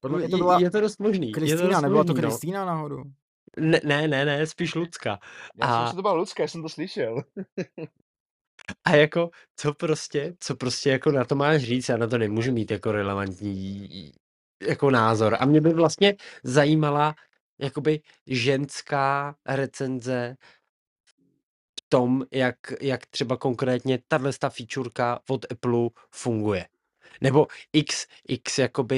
Podle 0.00 0.22
je, 0.22 0.28
to 0.28 0.36
byla 0.36 0.60
je 0.60 0.70
to 0.70 0.80
dost 0.80 1.00
možný. 1.00 1.32
Kristýna, 1.32 1.80
nebyla 1.80 2.04
to 2.04 2.12
no. 2.12 2.20
Kristýna 2.20 2.64
náhodou? 2.64 3.02
Ne, 3.56 3.80
ne, 3.84 4.08
ne, 4.08 4.24
ne, 4.24 4.46
spíš 4.46 4.74
Lucka. 4.74 5.18
Já 5.60 5.66
jsem 5.66 5.76
A- 5.76 5.90
si 5.90 5.96
to 5.96 6.02
byla 6.02 6.14
Lucka, 6.14 6.42
já 6.42 6.48
jsem 6.48 6.62
to 6.62 6.68
slyšel. 6.68 7.22
A 8.84 8.96
jako, 8.96 9.30
co 9.56 9.74
prostě, 9.74 10.34
co 10.40 10.56
prostě 10.56 10.90
jako 10.90 11.12
na 11.12 11.24
to 11.24 11.34
máš 11.34 11.62
říct, 11.62 11.88
já 11.88 11.96
na 11.96 12.06
to 12.06 12.18
nemůžu 12.18 12.52
mít 12.52 12.70
jako 12.70 12.92
relevantní 12.92 14.12
jako 14.62 14.90
názor. 14.90 15.36
A 15.40 15.44
mě 15.46 15.60
by 15.60 15.72
vlastně 15.72 16.16
zajímala 16.44 17.14
jakoby 17.58 18.00
ženská 18.26 19.36
recenze 19.46 20.36
v 21.80 21.88
tom, 21.88 22.24
jak, 22.32 22.56
jak 22.80 23.06
třeba 23.06 23.36
konkrétně 23.36 23.98
tahle 24.08 24.32
ta 24.32 24.50
featureka 24.50 25.20
od 25.28 25.52
Apple 25.52 25.88
funguje. 26.10 26.66
Nebo 27.20 27.46
x, 27.72 28.06
x 28.28 28.58
jakoby 28.58 28.96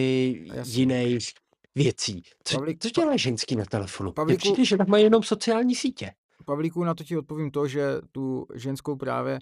jiných 0.65 1.29
věcí. 1.75 2.23
Co, 2.45 2.59
Pavlík- 2.59 2.79
co 2.81 2.91
dělá 2.91 3.17
ženský 3.17 3.57
na 3.57 3.65
telefonu? 3.65 4.13
Pavlíku- 4.13 4.39
přijde, 4.39 4.65
že 4.65 4.77
tak 4.77 4.89
mají 4.89 5.05
jenom 5.05 5.23
sociální 5.23 5.75
sítě. 5.75 6.11
Pavlíku, 6.45 6.85
na 6.85 6.95
to 6.95 7.05
ti 7.05 7.17
odpovím 7.17 7.51
to, 7.51 7.69
že 7.69 7.83
tu 8.13 8.47
ženskou 8.55 8.97
právě, 8.97 9.39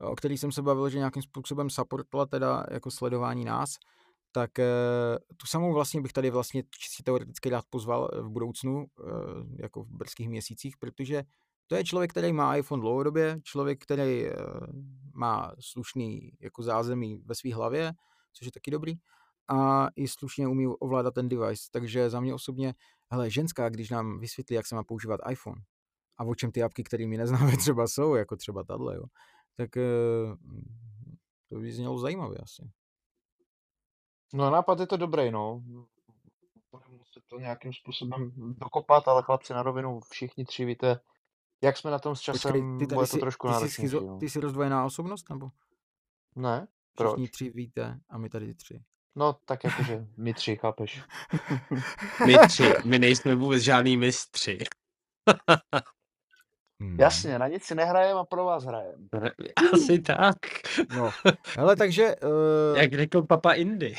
o 0.00 0.16
který 0.16 0.38
jsem 0.38 0.52
se 0.52 0.62
bavil, 0.62 0.88
že 0.88 0.98
nějakým 0.98 1.22
způsobem 1.22 1.70
supportla 1.70 2.26
teda 2.26 2.66
jako 2.70 2.90
sledování 2.90 3.44
nás, 3.44 3.74
tak 4.32 4.58
eh, 4.58 4.64
tu 5.36 5.46
samou 5.46 5.72
vlastně 5.72 6.00
bych 6.00 6.12
tady 6.12 6.30
vlastně 6.30 6.62
čistě 6.78 7.02
teoreticky 7.02 7.50
rád 7.50 7.64
pozval 7.70 8.10
v 8.22 8.28
budoucnu, 8.28 8.86
eh, 9.00 9.04
jako 9.62 9.84
v 9.84 9.88
brzkých 9.90 10.28
měsících, 10.28 10.76
protože 10.76 11.22
to 11.66 11.74
je 11.74 11.84
člověk, 11.84 12.10
který 12.10 12.32
má 12.32 12.56
iPhone 12.56 12.80
dlouhodobě, 12.80 13.40
člověk, 13.42 13.82
který 13.82 14.26
eh, 14.26 14.34
má 15.14 15.52
slušný 15.60 16.32
jako 16.40 16.62
zázemí 16.62 17.22
ve 17.24 17.34
své 17.34 17.54
hlavě, 17.54 17.92
což 18.32 18.46
je 18.46 18.52
taky 18.52 18.70
dobrý, 18.70 18.94
a 19.48 19.88
i 19.96 20.08
slušně 20.08 20.48
umí 20.48 20.66
ovládat 20.66 21.14
ten 21.14 21.28
device. 21.28 21.68
Takže 21.72 22.10
za 22.10 22.20
mě 22.20 22.34
osobně, 22.34 22.74
hele, 23.10 23.30
ženská, 23.30 23.68
když 23.68 23.90
nám 23.90 24.20
vysvětlí, 24.20 24.56
jak 24.56 24.66
se 24.66 24.74
má 24.74 24.84
používat 24.84 25.20
iPhone, 25.30 25.60
a 26.18 26.24
o 26.24 26.34
čem 26.34 26.52
ty 26.52 26.62
apky, 26.62 26.84
které 26.84 27.06
my 27.06 27.16
neznáme, 27.16 27.56
třeba 27.56 27.86
jsou, 27.86 28.14
jako 28.14 28.36
třeba 28.36 28.64
tahle, 28.64 28.94
jo, 28.94 29.04
tak 29.56 29.76
eh, 29.76 30.36
to 31.48 31.58
by 31.58 31.72
znělo 31.72 31.98
zajímavě 31.98 32.38
asi. 32.38 32.70
No 34.34 34.50
nápad 34.50 34.80
je 34.80 34.86
to 34.86 34.96
dobrý, 34.96 35.30
no. 35.30 35.62
Budeme 36.70 36.96
muset 36.98 37.22
to 37.30 37.38
nějakým 37.38 37.72
způsobem 37.72 38.32
dokopat, 38.36 39.08
ale 39.08 39.22
chlapci 39.22 39.52
na 39.52 39.62
rovinu, 39.62 40.00
všichni 40.10 40.44
tři 40.44 40.64
víte, 40.64 41.00
jak 41.64 41.76
jsme 41.76 41.90
na 41.90 41.98
tom 41.98 42.16
s 42.16 42.20
časem, 42.20 42.52
Počkej, 42.52 42.78
ty 42.78 42.86
tady 42.86 42.94
bude 42.94 43.06
to 43.06 43.06
jsi, 43.06 43.20
trošku 43.20 43.48
ty 43.48 43.54
jsi, 43.54 43.68
schizo, 43.70 44.00
no. 44.00 44.18
ty 44.18 44.30
jsi 44.30 44.40
rozdvojená 44.40 44.84
osobnost, 44.84 45.30
nebo 45.30 45.50
Ne? 46.36 46.66
Proč? 46.96 47.12
všichni 47.12 47.28
tři 47.28 47.50
víte 47.50 48.00
a 48.10 48.18
my 48.18 48.28
tady 48.28 48.54
tři? 48.54 48.80
No 49.16 49.32
tak 49.44 49.64
jakože 49.64 50.06
my 50.16 50.34
tři, 50.34 50.56
chápeš? 50.56 51.02
My 52.26 52.34
tři, 52.48 52.74
my 52.84 52.98
nejsme 52.98 53.34
vůbec 53.34 53.62
žádný 53.62 53.96
mistři. 53.96 54.58
Hmm. 56.80 57.00
Jasně, 57.00 57.38
na 57.38 57.48
nic 57.48 57.64
si 57.64 57.74
nehrajem 57.74 58.16
a 58.16 58.24
pro 58.24 58.44
vás 58.44 58.64
hrajem. 58.64 59.08
Asi 59.72 59.98
tak. 59.98 60.36
No, 60.96 61.10
hele, 61.58 61.76
takže 61.76 62.16
uh, 62.16 62.78
Jak 62.78 62.92
řekl 62.92 63.22
papa 63.22 63.52
Indy. 63.52 63.94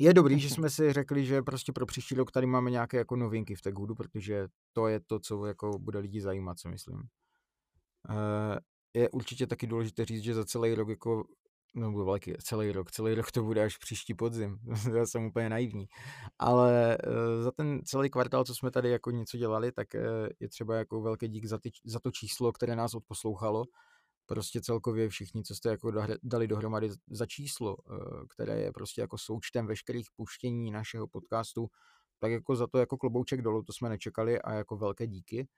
Je 0.00 0.14
dobrý, 0.14 0.40
že 0.40 0.50
jsme 0.50 0.70
si 0.70 0.92
řekli, 0.92 1.26
že 1.26 1.42
prostě 1.42 1.72
pro 1.72 1.86
příští 1.86 2.14
rok 2.14 2.30
tady 2.30 2.46
máme 2.46 2.70
nějaké 2.70 2.96
jako 2.96 3.16
novinky 3.16 3.54
v 3.54 3.62
Teghoodu, 3.62 3.94
protože 3.94 4.48
to 4.72 4.88
je 4.88 5.00
to, 5.00 5.18
co 5.18 5.46
jako 5.46 5.78
bude 5.78 5.98
lidi 5.98 6.20
zajímat, 6.20 6.58
si 6.58 6.68
myslím. 6.68 6.96
Uh, 8.10 8.58
je 8.94 9.10
určitě 9.10 9.46
taky 9.46 9.66
důležité 9.66 10.04
říct, 10.04 10.22
že 10.22 10.34
za 10.34 10.44
celý 10.44 10.74
rok 10.74 10.88
jako 10.88 11.24
nebo 11.74 12.04
velký, 12.04 12.32
celý 12.44 12.72
rok, 12.72 12.90
celý 12.90 13.14
rok 13.14 13.32
to 13.32 13.42
bude 13.42 13.64
až 13.64 13.76
příští 13.76 14.14
podzim, 14.14 14.58
já 14.96 15.06
jsem 15.06 15.24
úplně 15.24 15.48
naivní, 15.48 15.86
ale 16.38 16.98
uh, 17.06 17.42
za 17.42 17.50
ten 17.50 17.80
celý 17.84 18.10
kvartál, 18.10 18.44
co 18.44 18.54
jsme 18.54 18.70
tady 18.70 18.90
jako 18.90 19.10
něco 19.10 19.38
dělali, 19.38 19.72
tak 19.72 19.88
uh, 19.94 20.00
je 20.40 20.48
třeba 20.48 20.76
jako 20.76 21.00
velký 21.00 21.28
dík 21.28 21.46
za, 21.46 21.58
ty, 21.58 21.70
za 21.84 22.00
to 22.00 22.10
číslo, 22.10 22.52
které 22.52 22.76
nás 22.76 22.94
odposlouchalo, 22.94 23.64
prostě 24.30 24.60
celkově 24.60 25.08
všichni, 25.08 25.42
co 25.42 25.54
jste 25.54 25.68
jako 25.68 25.92
dali 26.22 26.48
dohromady 26.48 26.90
za 27.10 27.26
číslo, 27.26 27.76
uh, 27.76 27.96
které 28.34 28.60
je 28.60 28.72
prostě 28.72 29.00
jako 29.00 29.18
součtem 29.18 29.66
veškerých 29.66 30.06
puštění 30.16 30.70
našeho 30.70 31.08
podcastu, 31.08 31.66
tak 32.18 32.30
jako 32.30 32.56
za 32.56 32.66
to 32.66 32.78
jako 32.78 32.98
klobouček 32.98 33.42
dolů, 33.42 33.62
to 33.62 33.72
jsme 33.72 33.88
nečekali 33.88 34.42
a 34.42 34.52
jako 34.52 34.76
velké 34.76 35.06
díky. 35.06 35.48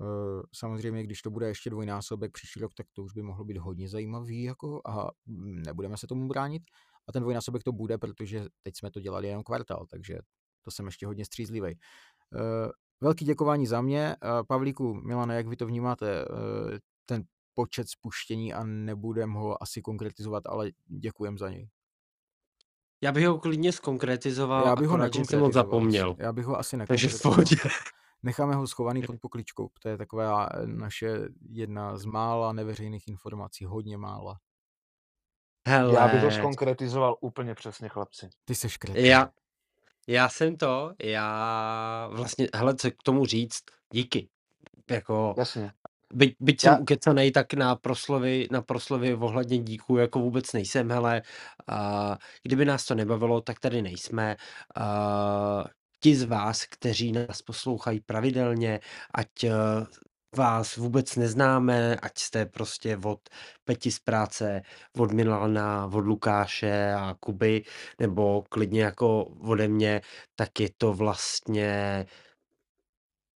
Uh, 0.00 0.42
samozřejmě, 0.54 1.02
když 1.02 1.22
to 1.22 1.30
bude 1.30 1.48
ještě 1.48 1.70
dvojnásobek 1.70 2.32
příští 2.32 2.60
rok, 2.60 2.74
tak 2.74 2.86
to 2.92 3.02
už 3.02 3.12
by 3.12 3.22
mohlo 3.22 3.44
být 3.44 3.56
hodně 3.56 3.88
zajímavý 3.88 4.42
jako 4.42 4.80
a 4.86 5.10
nebudeme 5.66 5.96
se 5.96 6.06
tomu 6.06 6.28
bránit. 6.28 6.62
A 7.08 7.12
ten 7.12 7.22
dvojnásobek 7.22 7.62
to 7.62 7.72
bude, 7.72 7.98
protože 7.98 8.44
teď 8.62 8.76
jsme 8.76 8.90
to 8.90 9.00
dělali 9.00 9.28
jenom 9.28 9.42
kvartál, 9.42 9.86
takže 9.90 10.18
to 10.64 10.70
jsem 10.70 10.86
ještě 10.86 11.06
hodně 11.06 11.24
střízlivý. 11.24 11.74
Uh, 11.74 12.70
velký 13.00 13.24
děkování 13.24 13.66
za 13.66 13.80
mě. 13.80 14.16
Pavlíku, 14.48 14.94
Milane, 14.94 15.36
jak 15.36 15.46
vy 15.46 15.56
to 15.56 15.66
vnímáte, 15.66 16.24
ten 17.06 17.24
počet 17.54 17.88
spuštění 17.88 18.54
a 18.54 18.64
nebudem 18.64 19.32
ho 19.32 19.62
asi 19.62 19.82
konkretizovat, 19.82 20.46
ale 20.46 20.70
děkujem 20.86 21.38
za 21.38 21.50
něj. 21.50 21.68
Já 23.02 23.12
bych 23.12 23.26
ho 23.26 23.38
klidně 23.38 23.72
zkonkretizoval, 23.72 24.66
Já 24.66 24.76
bych 24.76 24.88
ho 24.88 24.96
nekonkretizoval. 24.96 25.52
zapomněl. 25.52 26.16
Já 26.18 26.32
bych 26.32 26.44
ho 26.46 26.58
asi 26.58 26.76
Takže 26.88 27.08
v 27.08 27.12
nekonkretizoval. 27.12 27.34
pohodě. 27.36 27.56
Necháme 28.22 28.54
ho 28.54 28.66
schovaný 28.66 29.02
pod 29.06 29.20
pokličkou. 29.20 29.70
To 29.82 29.88
je 29.88 29.96
taková 29.96 30.48
naše 30.64 31.18
jedna 31.50 31.96
z 31.98 32.04
mála 32.04 32.52
neveřejných 32.52 33.08
informací, 33.08 33.64
hodně 33.64 33.96
mála. 33.98 34.38
Hele, 35.68 35.94
Já 35.94 36.08
bych 36.08 36.22
to 36.22 36.30
skonkretizoval 36.30 37.16
úplně 37.20 37.54
přesně, 37.54 37.88
chlapci. 37.88 38.30
Ty 38.44 38.54
seš 38.54 38.76
kretén. 38.76 39.04
já, 39.04 39.30
já 40.08 40.28
jsem 40.28 40.56
to, 40.56 40.92
já 41.02 42.08
vlastně, 42.12 42.48
hele, 42.54 42.76
co 42.76 42.90
k 42.90 43.02
tomu 43.04 43.26
říct, 43.26 43.62
díky. 43.92 44.28
Jako, 44.90 45.34
Jasně. 45.38 45.72
Byť, 46.14 46.36
byť 46.40 46.60
jsem 46.60 46.72
Já- 46.72 46.78
ukecanej, 46.78 47.30
tak 47.30 47.54
na 47.54 47.76
proslovy, 47.76 48.48
na 48.50 48.62
proslovy 48.62 49.14
ohledně 49.14 49.58
díků 49.58 49.96
jako 49.96 50.18
vůbec 50.20 50.52
nejsem, 50.52 50.90
hele. 50.90 51.22
A 51.68 52.18
kdyby 52.42 52.64
nás 52.64 52.84
to 52.84 52.94
nebavilo, 52.94 53.40
tak 53.40 53.60
tady 53.60 53.82
nejsme. 53.82 54.36
A 54.76 55.64
ti 56.00 56.16
z 56.16 56.22
vás, 56.24 56.64
kteří 56.64 57.12
nás 57.12 57.42
poslouchají 57.42 58.00
pravidelně, 58.00 58.80
ať 59.14 59.44
eh, 59.44 59.50
vás 60.36 60.76
vůbec 60.76 61.16
neznáme, 61.16 61.96
ať 61.96 62.18
jste 62.18 62.46
prostě 62.46 62.96
od 63.04 63.20
Peti 63.64 63.90
z 63.90 63.98
práce, 63.98 64.62
od 64.98 65.12
Milana, 65.12 65.86
od 65.86 66.00
Lukáše 66.06 66.92
a 66.94 67.14
Kuby, 67.20 67.62
nebo 68.00 68.42
klidně 68.48 68.82
jako 68.82 69.24
ode 69.24 69.68
mě, 69.68 70.00
tak 70.36 70.60
je 70.60 70.68
to 70.78 70.92
vlastně 70.92 72.06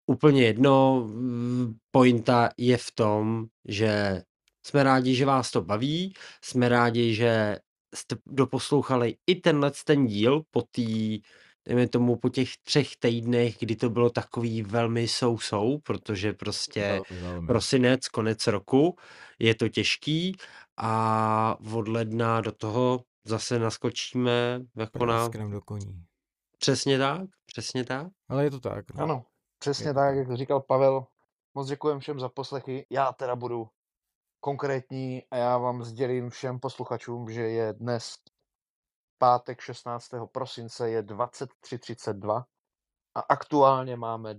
úplně 0.06 0.42
jedno. 0.44 1.04
mm, 1.06 1.74
Pointa 1.90 2.48
je 2.58 2.76
v 2.76 2.90
tom, 2.94 3.46
že 3.68 4.22
jsme 4.66 4.82
rádi, 4.82 5.14
že 5.14 5.26
vás 5.26 5.50
to 5.50 5.62
baví, 5.62 6.14
jsme 6.44 6.68
rádi, 6.68 7.14
že 7.14 7.58
jste 7.94 8.16
doposlouchali 8.26 9.16
i 9.26 9.34
tenhle 9.34 9.72
ten 9.84 10.06
díl 10.06 10.42
po 10.50 10.62
tý, 10.62 11.20
dejme 11.68 11.88
tomu 11.88 12.16
po 12.16 12.28
těch 12.28 12.48
třech 12.62 12.96
týdnech, 12.96 13.56
kdy 13.58 13.76
to 13.76 13.90
bylo 13.90 14.10
takový 14.10 14.62
velmi 14.62 15.08
sousou, 15.08 15.78
protože 15.78 16.32
prostě 16.32 17.00
Velmi, 17.20 17.46
prosinec, 17.46 18.08
konec 18.08 18.46
roku, 18.46 18.96
je 19.38 19.54
to 19.54 19.68
těžký 19.68 20.36
a 20.76 21.56
od 21.72 21.88
ledna 21.88 22.40
do 22.40 22.52
toho 22.52 23.04
zase 23.24 23.58
naskočíme 23.58 24.60
jako 24.76 25.06
na... 25.06 25.28
Do 25.28 25.60
koní. 25.60 26.04
Přesně 26.58 26.98
tak, 26.98 27.28
přesně 27.46 27.84
tak. 27.84 28.06
Ale 28.28 28.44
je 28.44 28.50
to 28.50 28.60
tak. 28.60 28.94
No. 28.94 29.02
Ano, 29.02 29.24
přesně 29.64 29.88
Je 29.88 29.94
tak. 29.94 30.16
jak 30.16 30.36
říkal 30.36 30.60
Pavel. 30.60 31.06
Moc 31.54 31.68
děkujem 31.68 32.00
všem 32.00 32.20
za 32.20 32.28
poslechy. 32.28 32.86
Já 32.90 33.12
teda 33.12 33.36
budu 33.36 33.68
konkrétní 34.40 35.22
a 35.30 35.36
já 35.36 35.58
vám 35.58 35.82
sdělím 35.82 36.30
všem 36.30 36.60
posluchačům, 36.60 37.30
že 37.30 37.42
je 37.42 37.72
dnes 37.72 38.14
pátek 39.18 39.60
16. 39.60 40.10
prosince, 40.32 40.90
je 40.90 41.02
23.32 41.02 42.44
a 43.14 43.20
aktuálně 43.20 43.96
máme 43.96 44.34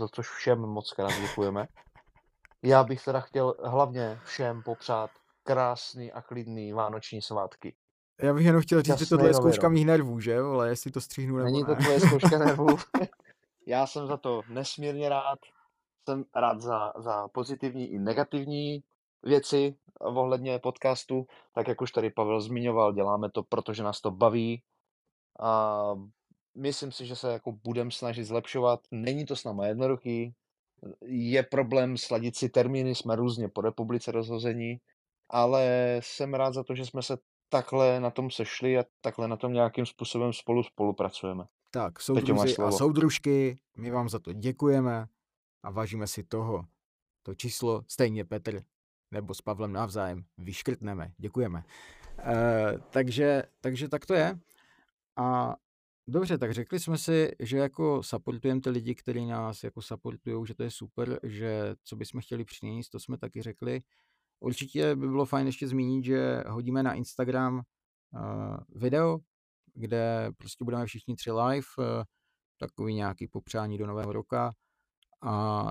za 0.00 0.08
což 0.08 0.28
všem 0.28 0.60
moc 0.60 0.92
krát 0.92 1.20
děkujeme. 1.20 1.68
Já 2.62 2.84
bych 2.84 3.04
teda 3.04 3.20
chtěl 3.20 3.54
hlavně 3.64 4.20
všem 4.24 4.62
popřát 4.62 5.10
krásný 5.42 6.12
a 6.12 6.22
klidný 6.22 6.72
vánoční 6.72 7.22
svátky. 7.22 7.76
Já 8.22 8.34
bych 8.34 8.46
jenom 8.46 8.62
chtěl 8.62 8.78
říct, 8.82 8.86
že 8.86 8.92
Jasný 8.92 9.06
tohle 9.06 9.28
je 9.28 9.34
zkouška 9.34 9.68
mých 9.68 9.86
nervů, 9.86 10.20
že? 10.20 10.38
Ale 10.38 10.68
jestli 10.68 10.90
to 10.90 11.00
střihnu 11.00 11.36
nebo 11.36 11.44
Není 11.44 11.64
to 11.64 11.70
ne. 11.74 11.76
tvoje 11.76 12.00
zkouška 12.00 12.38
nervů. 12.44 12.66
Já 13.66 13.86
jsem 13.86 14.06
za 14.06 14.16
to 14.16 14.42
nesmírně 14.48 15.08
rád. 15.08 15.38
Jsem 16.08 16.24
rád 16.36 16.60
za, 16.60 16.92
za 16.98 17.28
pozitivní 17.28 17.86
i 17.92 17.98
negativní 17.98 18.82
věci 19.22 19.74
ohledně 19.98 20.58
podcastu. 20.58 21.26
Tak 21.54 21.68
jak 21.68 21.80
už 21.80 21.92
tady 21.92 22.10
Pavel 22.10 22.40
zmiňoval, 22.40 22.92
děláme 22.92 23.30
to, 23.30 23.42
protože 23.42 23.82
nás 23.82 24.00
to 24.00 24.10
baví. 24.10 24.62
a 25.40 25.94
myslím 26.54 26.92
si, 26.92 27.06
že 27.06 27.16
se 27.16 27.32
jako 27.32 27.52
budeme 27.52 27.90
snažit 27.90 28.24
zlepšovat. 28.24 28.80
Není 28.90 29.26
to 29.26 29.36
s 29.36 29.44
náma 29.44 29.66
jednoduchý, 29.66 30.34
je 31.06 31.42
problém 31.42 31.96
sladit 31.96 32.36
si 32.36 32.48
termíny, 32.48 32.94
jsme 32.94 33.16
různě 33.16 33.48
po 33.48 33.60
republice 33.60 34.12
rozhození, 34.12 34.80
ale 35.28 35.96
jsem 36.02 36.34
rád 36.34 36.54
za 36.54 36.64
to, 36.64 36.74
že 36.74 36.86
jsme 36.86 37.02
se 37.02 37.16
takhle 37.48 38.00
na 38.00 38.10
tom 38.10 38.30
sešli 38.30 38.78
a 38.78 38.84
takhle 39.00 39.28
na 39.28 39.36
tom 39.36 39.52
nějakým 39.52 39.86
způsobem 39.86 40.32
spolu 40.32 40.62
spolupracujeme. 40.62 41.44
Tak, 41.70 42.00
soudruzi 42.00 42.56
a 42.56 42.70
soudružky, 42.70 43.58
my 43.76 43.90
vám 43.90 44.08
za 44.08 44.18
to 44.18 44.32
děkujeme 44.32 45.06
a 45.62 45.70
vážíme 45.70 46.06
si 46.06 46.22
toho. 46.22 46.64
To 47.22 47.34
číslo 47.34 47.84
stejně 47.88 48.24
Petr 48.24 48.62
nebo 49.10 49.34
s 49.34 49.42
Pavlem 49.42 49.72
navzájem 49.72 50.24
vyškrtneme. 50.38 51.12
Děkujeme. 51.18 51.64
E, 52.18 52.78
takže, 52.90 53.42
takže 53.60 53.88
tak 53.88 54.06
to 54.06 54.14
je. 54.14 54.38
A 55.16 55.56
dobře, 56.06 56.38
tak 56.38 56.54
řekli 56.54 56.80
jsme 56.80 56.98
si, 56.98 57.32
že 57.40 57.58
jako 57.58 58.02
supportujeme 58.02 58.60
ty 58.60 58.70
lidi, 58.70 58.94
kteří 58.94 59.26
nás 59.26 59.64
jako 59.64 59.82
supportují, 59.82 60.46
že 60.46 60.54
to 60.54 60.62
je 60.62 60.70
super, 60.70 61.20
že 61.22 61.74
co 61.84 61.96
bychom 61.96 62.20
chtěli 62.20 62.44
přinést, 62.44 62.88
to 62.88 63.00
jsme 63.00 63.18
taky 63.18 63.42
řekli. 63.42 63.82
Určitě 64.40 64.96
by 64.96 65.08
bylo 65.08 65.24
fajn 65.24 65.46
ještě 65.46 65.68
zmínit, 65.68 66.04
že 66.04 66.44
hodíme 66.48 66.82
na 66.82 66.94
Instagram 66.94 67.54
uh, 67.56 68.56
video, 68.80 69.18
kde 69.74 70.30
prostě 70.38 70.64
budeme 70.64 70.86
všichni 70.86 71.16
tři 71.16 71.32
live, 71.32 71.66
uh, 71.78 71.84
takový 72.58 72.94
nějaký 72.94 73.28
popřání 73.28 73.78
do 73.78 73.86
nového 73.86 74.12
roka 74.12 74.52
a 75.22 75.64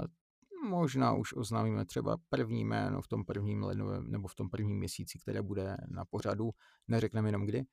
možná 0.69 1.13
už 1.13 1.33
oznámíme 1.33 1.85
třeba 1.85 2.17
první 2.29 2.65
jméno 2.65 3.01
v 3.01 3.07
tom 3.07 3.25
prvním 3.25 3.63
lednovém 3.63 4.11
nebo 4.11 4.27
v 4.27 4.35
tom 4.35 4.49
prvním 4.49 4.77
měsíci, 4.77 5.19
které 5.19 5.41
bude 5.41 5.77
na 5.87 6.05
pořadu, 6.05 6.51
neřekneme 6.87 7.27
jenom 7.27 7.45
kdy. 7.45 7.63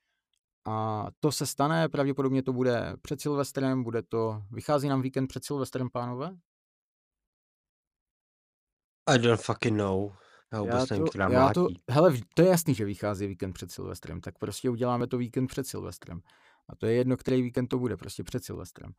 A 0.67 1.07
to 1.21 1.33
se 1.33 1.47
stane, 1.47 1.89
pravděpodobně 1.89 2.43
to 2.43 2.53
bude 2.53 2.97
před 3.03 3.21
Silvestrem, 3.21 3.85
bude 3.85 4.03
to, 4.03 4.43
vychází 4.51 4.89
nám 4.89 5.03
víkend 5.03 5.27
před 5.27 5.45
Silvestrem, 5.45 5.91
pánové? 5.91 6.37
I 9.07 9.19
don't 9.19 9.41
fucking 9.41 9.77
know. 9.77 10.13
Já 10.53 10.61
vůbec 10.61 10.91
nevím, 10.91 11.07
která 11.07 11.25
já 11.25 11.41
mlátí. 11.41 11.55
to, 11.55 11.69
hele, 11.91 12.13
to 12.35 12.43
je 12.43 12.49
jasný, 12.49 12.75
že 12.75 12.85
vychází 12.85 13.27
víkend 13.27 13.53
před 13.53 13.73
Silvestrem, 13.73 14.21
tak 14.21 14.39
prostě 14.39 14.71
uděláme 14.71 15.07
to 15.07 15.19
víkend 15.19 15.47
před 15.47 15.67
Silvestrem. 15.67 16.21
A 16.69 16.77
to 16.77 16.87
je 16.87 16.93
jedno, 16.93 17.17
který 17.17 17.43
víkend 17.43 17.67
to 17.67 17.79
bude, 17.79 17.97
prostě 17.97 18.25
před 18.25 18.45
Silvestrem. 18.45 18.93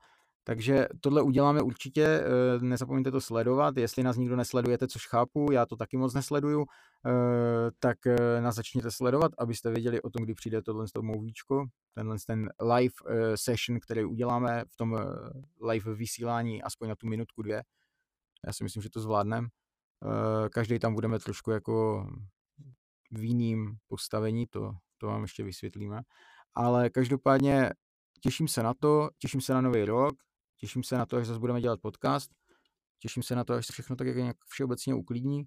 Takže 0.43 0.87
tohle 1.01 1.21
uděláme 1.21 1.61
určitě, 1.61 2.03
eh, 2.03 2.59
nezapomeňte 2.59 3.11
to 3.11 3.21
sledovat, 3.21 3.77
jestli 3.77 4.03
nás 4.03 4.17
nikdo 4.17 4.35
nesledujete, 4.35 4.87
což 4.87 5.07
chápu, 5.07 5.51
já 5.51 5.65
to 5.65 5.75
taky 5.75 5.97
moc 5.97 6.13
nesleduju, 6.13 6.65
eh, 7.07 7.71
tak 7.79 8.07
eh, 8.07 8.41
nás 8.41 8.55
začněte 8.55 8.91
sledovat, 8.91 9.31
abyste 9.37 9.71
věděli 9.71 10.01
o 10.01 10.09
tom, 10.09 10.23
kdy 10.23 10.33
přijde 10.33 10.61
tohle 10.61 10.87
z 10.87 10.91
toho 10.91 11.03
mouvíčko, 11.03 11.65
tenhle 11.93 12.17
ten 12.27 12.49
live 12.73 12.93
session, 13.35 13.79
který 13.79 14.05
uděláme 14.05 14.63
v 14.71 14.77
tom 14.77 14.97
live 15.69 15.93
vysílání 15.93 16.63
aspoň 16.63 16.89
na 16.89 16.95
tu 16.95 17.07
minutku, 17.07 17.41
dvě. 17.41 17.63
Já 18.47 18.53
si 18.53 18.63
myslím, 18.63 18.83
že 18.83 18.89
to 18.89 19.01
zvládneme. 19.01 19.47
Každý 20.49 20.79
tam 20.79 20.93
budeme 20.93 21.19
trošku 21.19 21.51
jako 21.51 22.07
v 23.11 23.23
jiným 23.23 23.77
postavení, 23.87 24.47
to, 24.47 24.75
to 24.97 25.07
vám 25.07 25.21
ještě 25.21 25.43
vysvětlíme. 25.43 26.01
Ale 26.53 26.89
každopádně 26.89 27.69
těším 28.21 28.47
se 28.47 28.63
na 28.63 28.73
to, 28.73 29.09
těším 29.19 29.41
se 29.41 29.53
na 29.53 29.61
nový 29.61 29.85
rok, 29.85 30.15
Těším 30.63 30.83
se 30.83 30.97
na 30.97 31.05
to, 31.05 31.17
až 31.17 31.27
zase 31.27 31.39
budeme 31.39 31.61
dělat 31.61 31.81
podcast. 31.81 32.31
Těším 32.99 33.23
se 33.23 33.35
na 33.35 33.43
to, 33.43 33.53
až 33.53 33.67
se 33.67 33.73
všechno 33.73 33.95
tak 33.95 34.07
nějak 34.07 34.37
všeobecně 34.47 34.93
uklidní. 34.93 35.43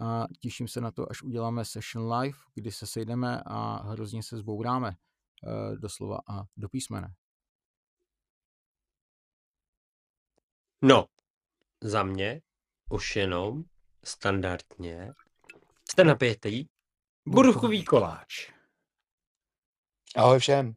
A 0.00 0.26
těším 0.40 0.68
se 0.68 0.80
na 0.80 0.90
to, 0.90 1.10
až 1.10 1.22
uděláme 1.22 1.64
session 1.64 2.12
live, 2.12 2.38
kdy 2.54 2.72
se 2.72 2.86
sejdeme 2.86 3.42
a 3.46 3.82
hrozně 3.82 4.22
se 4.22 4.36
zbouráme 4.36 4.88
e, 4.88 5.76
doslova 5.76 6.20
a 6.28 6.42
do 6.56 6.68
písmene. 6.68 7.14
No, 10.82 11.06
za 11.80 12.02
mě 12.02 12.42
už 12.90 13.16
jenom 13.16 13.64
standardně 14.04 15.12
jste 15.90 16.04
napětý 16.04 16.64
Buruchový 17.28 17.84
koláč. 17.84 18.52
Ahoj 20.16 20.38
všem. 20.38 20.74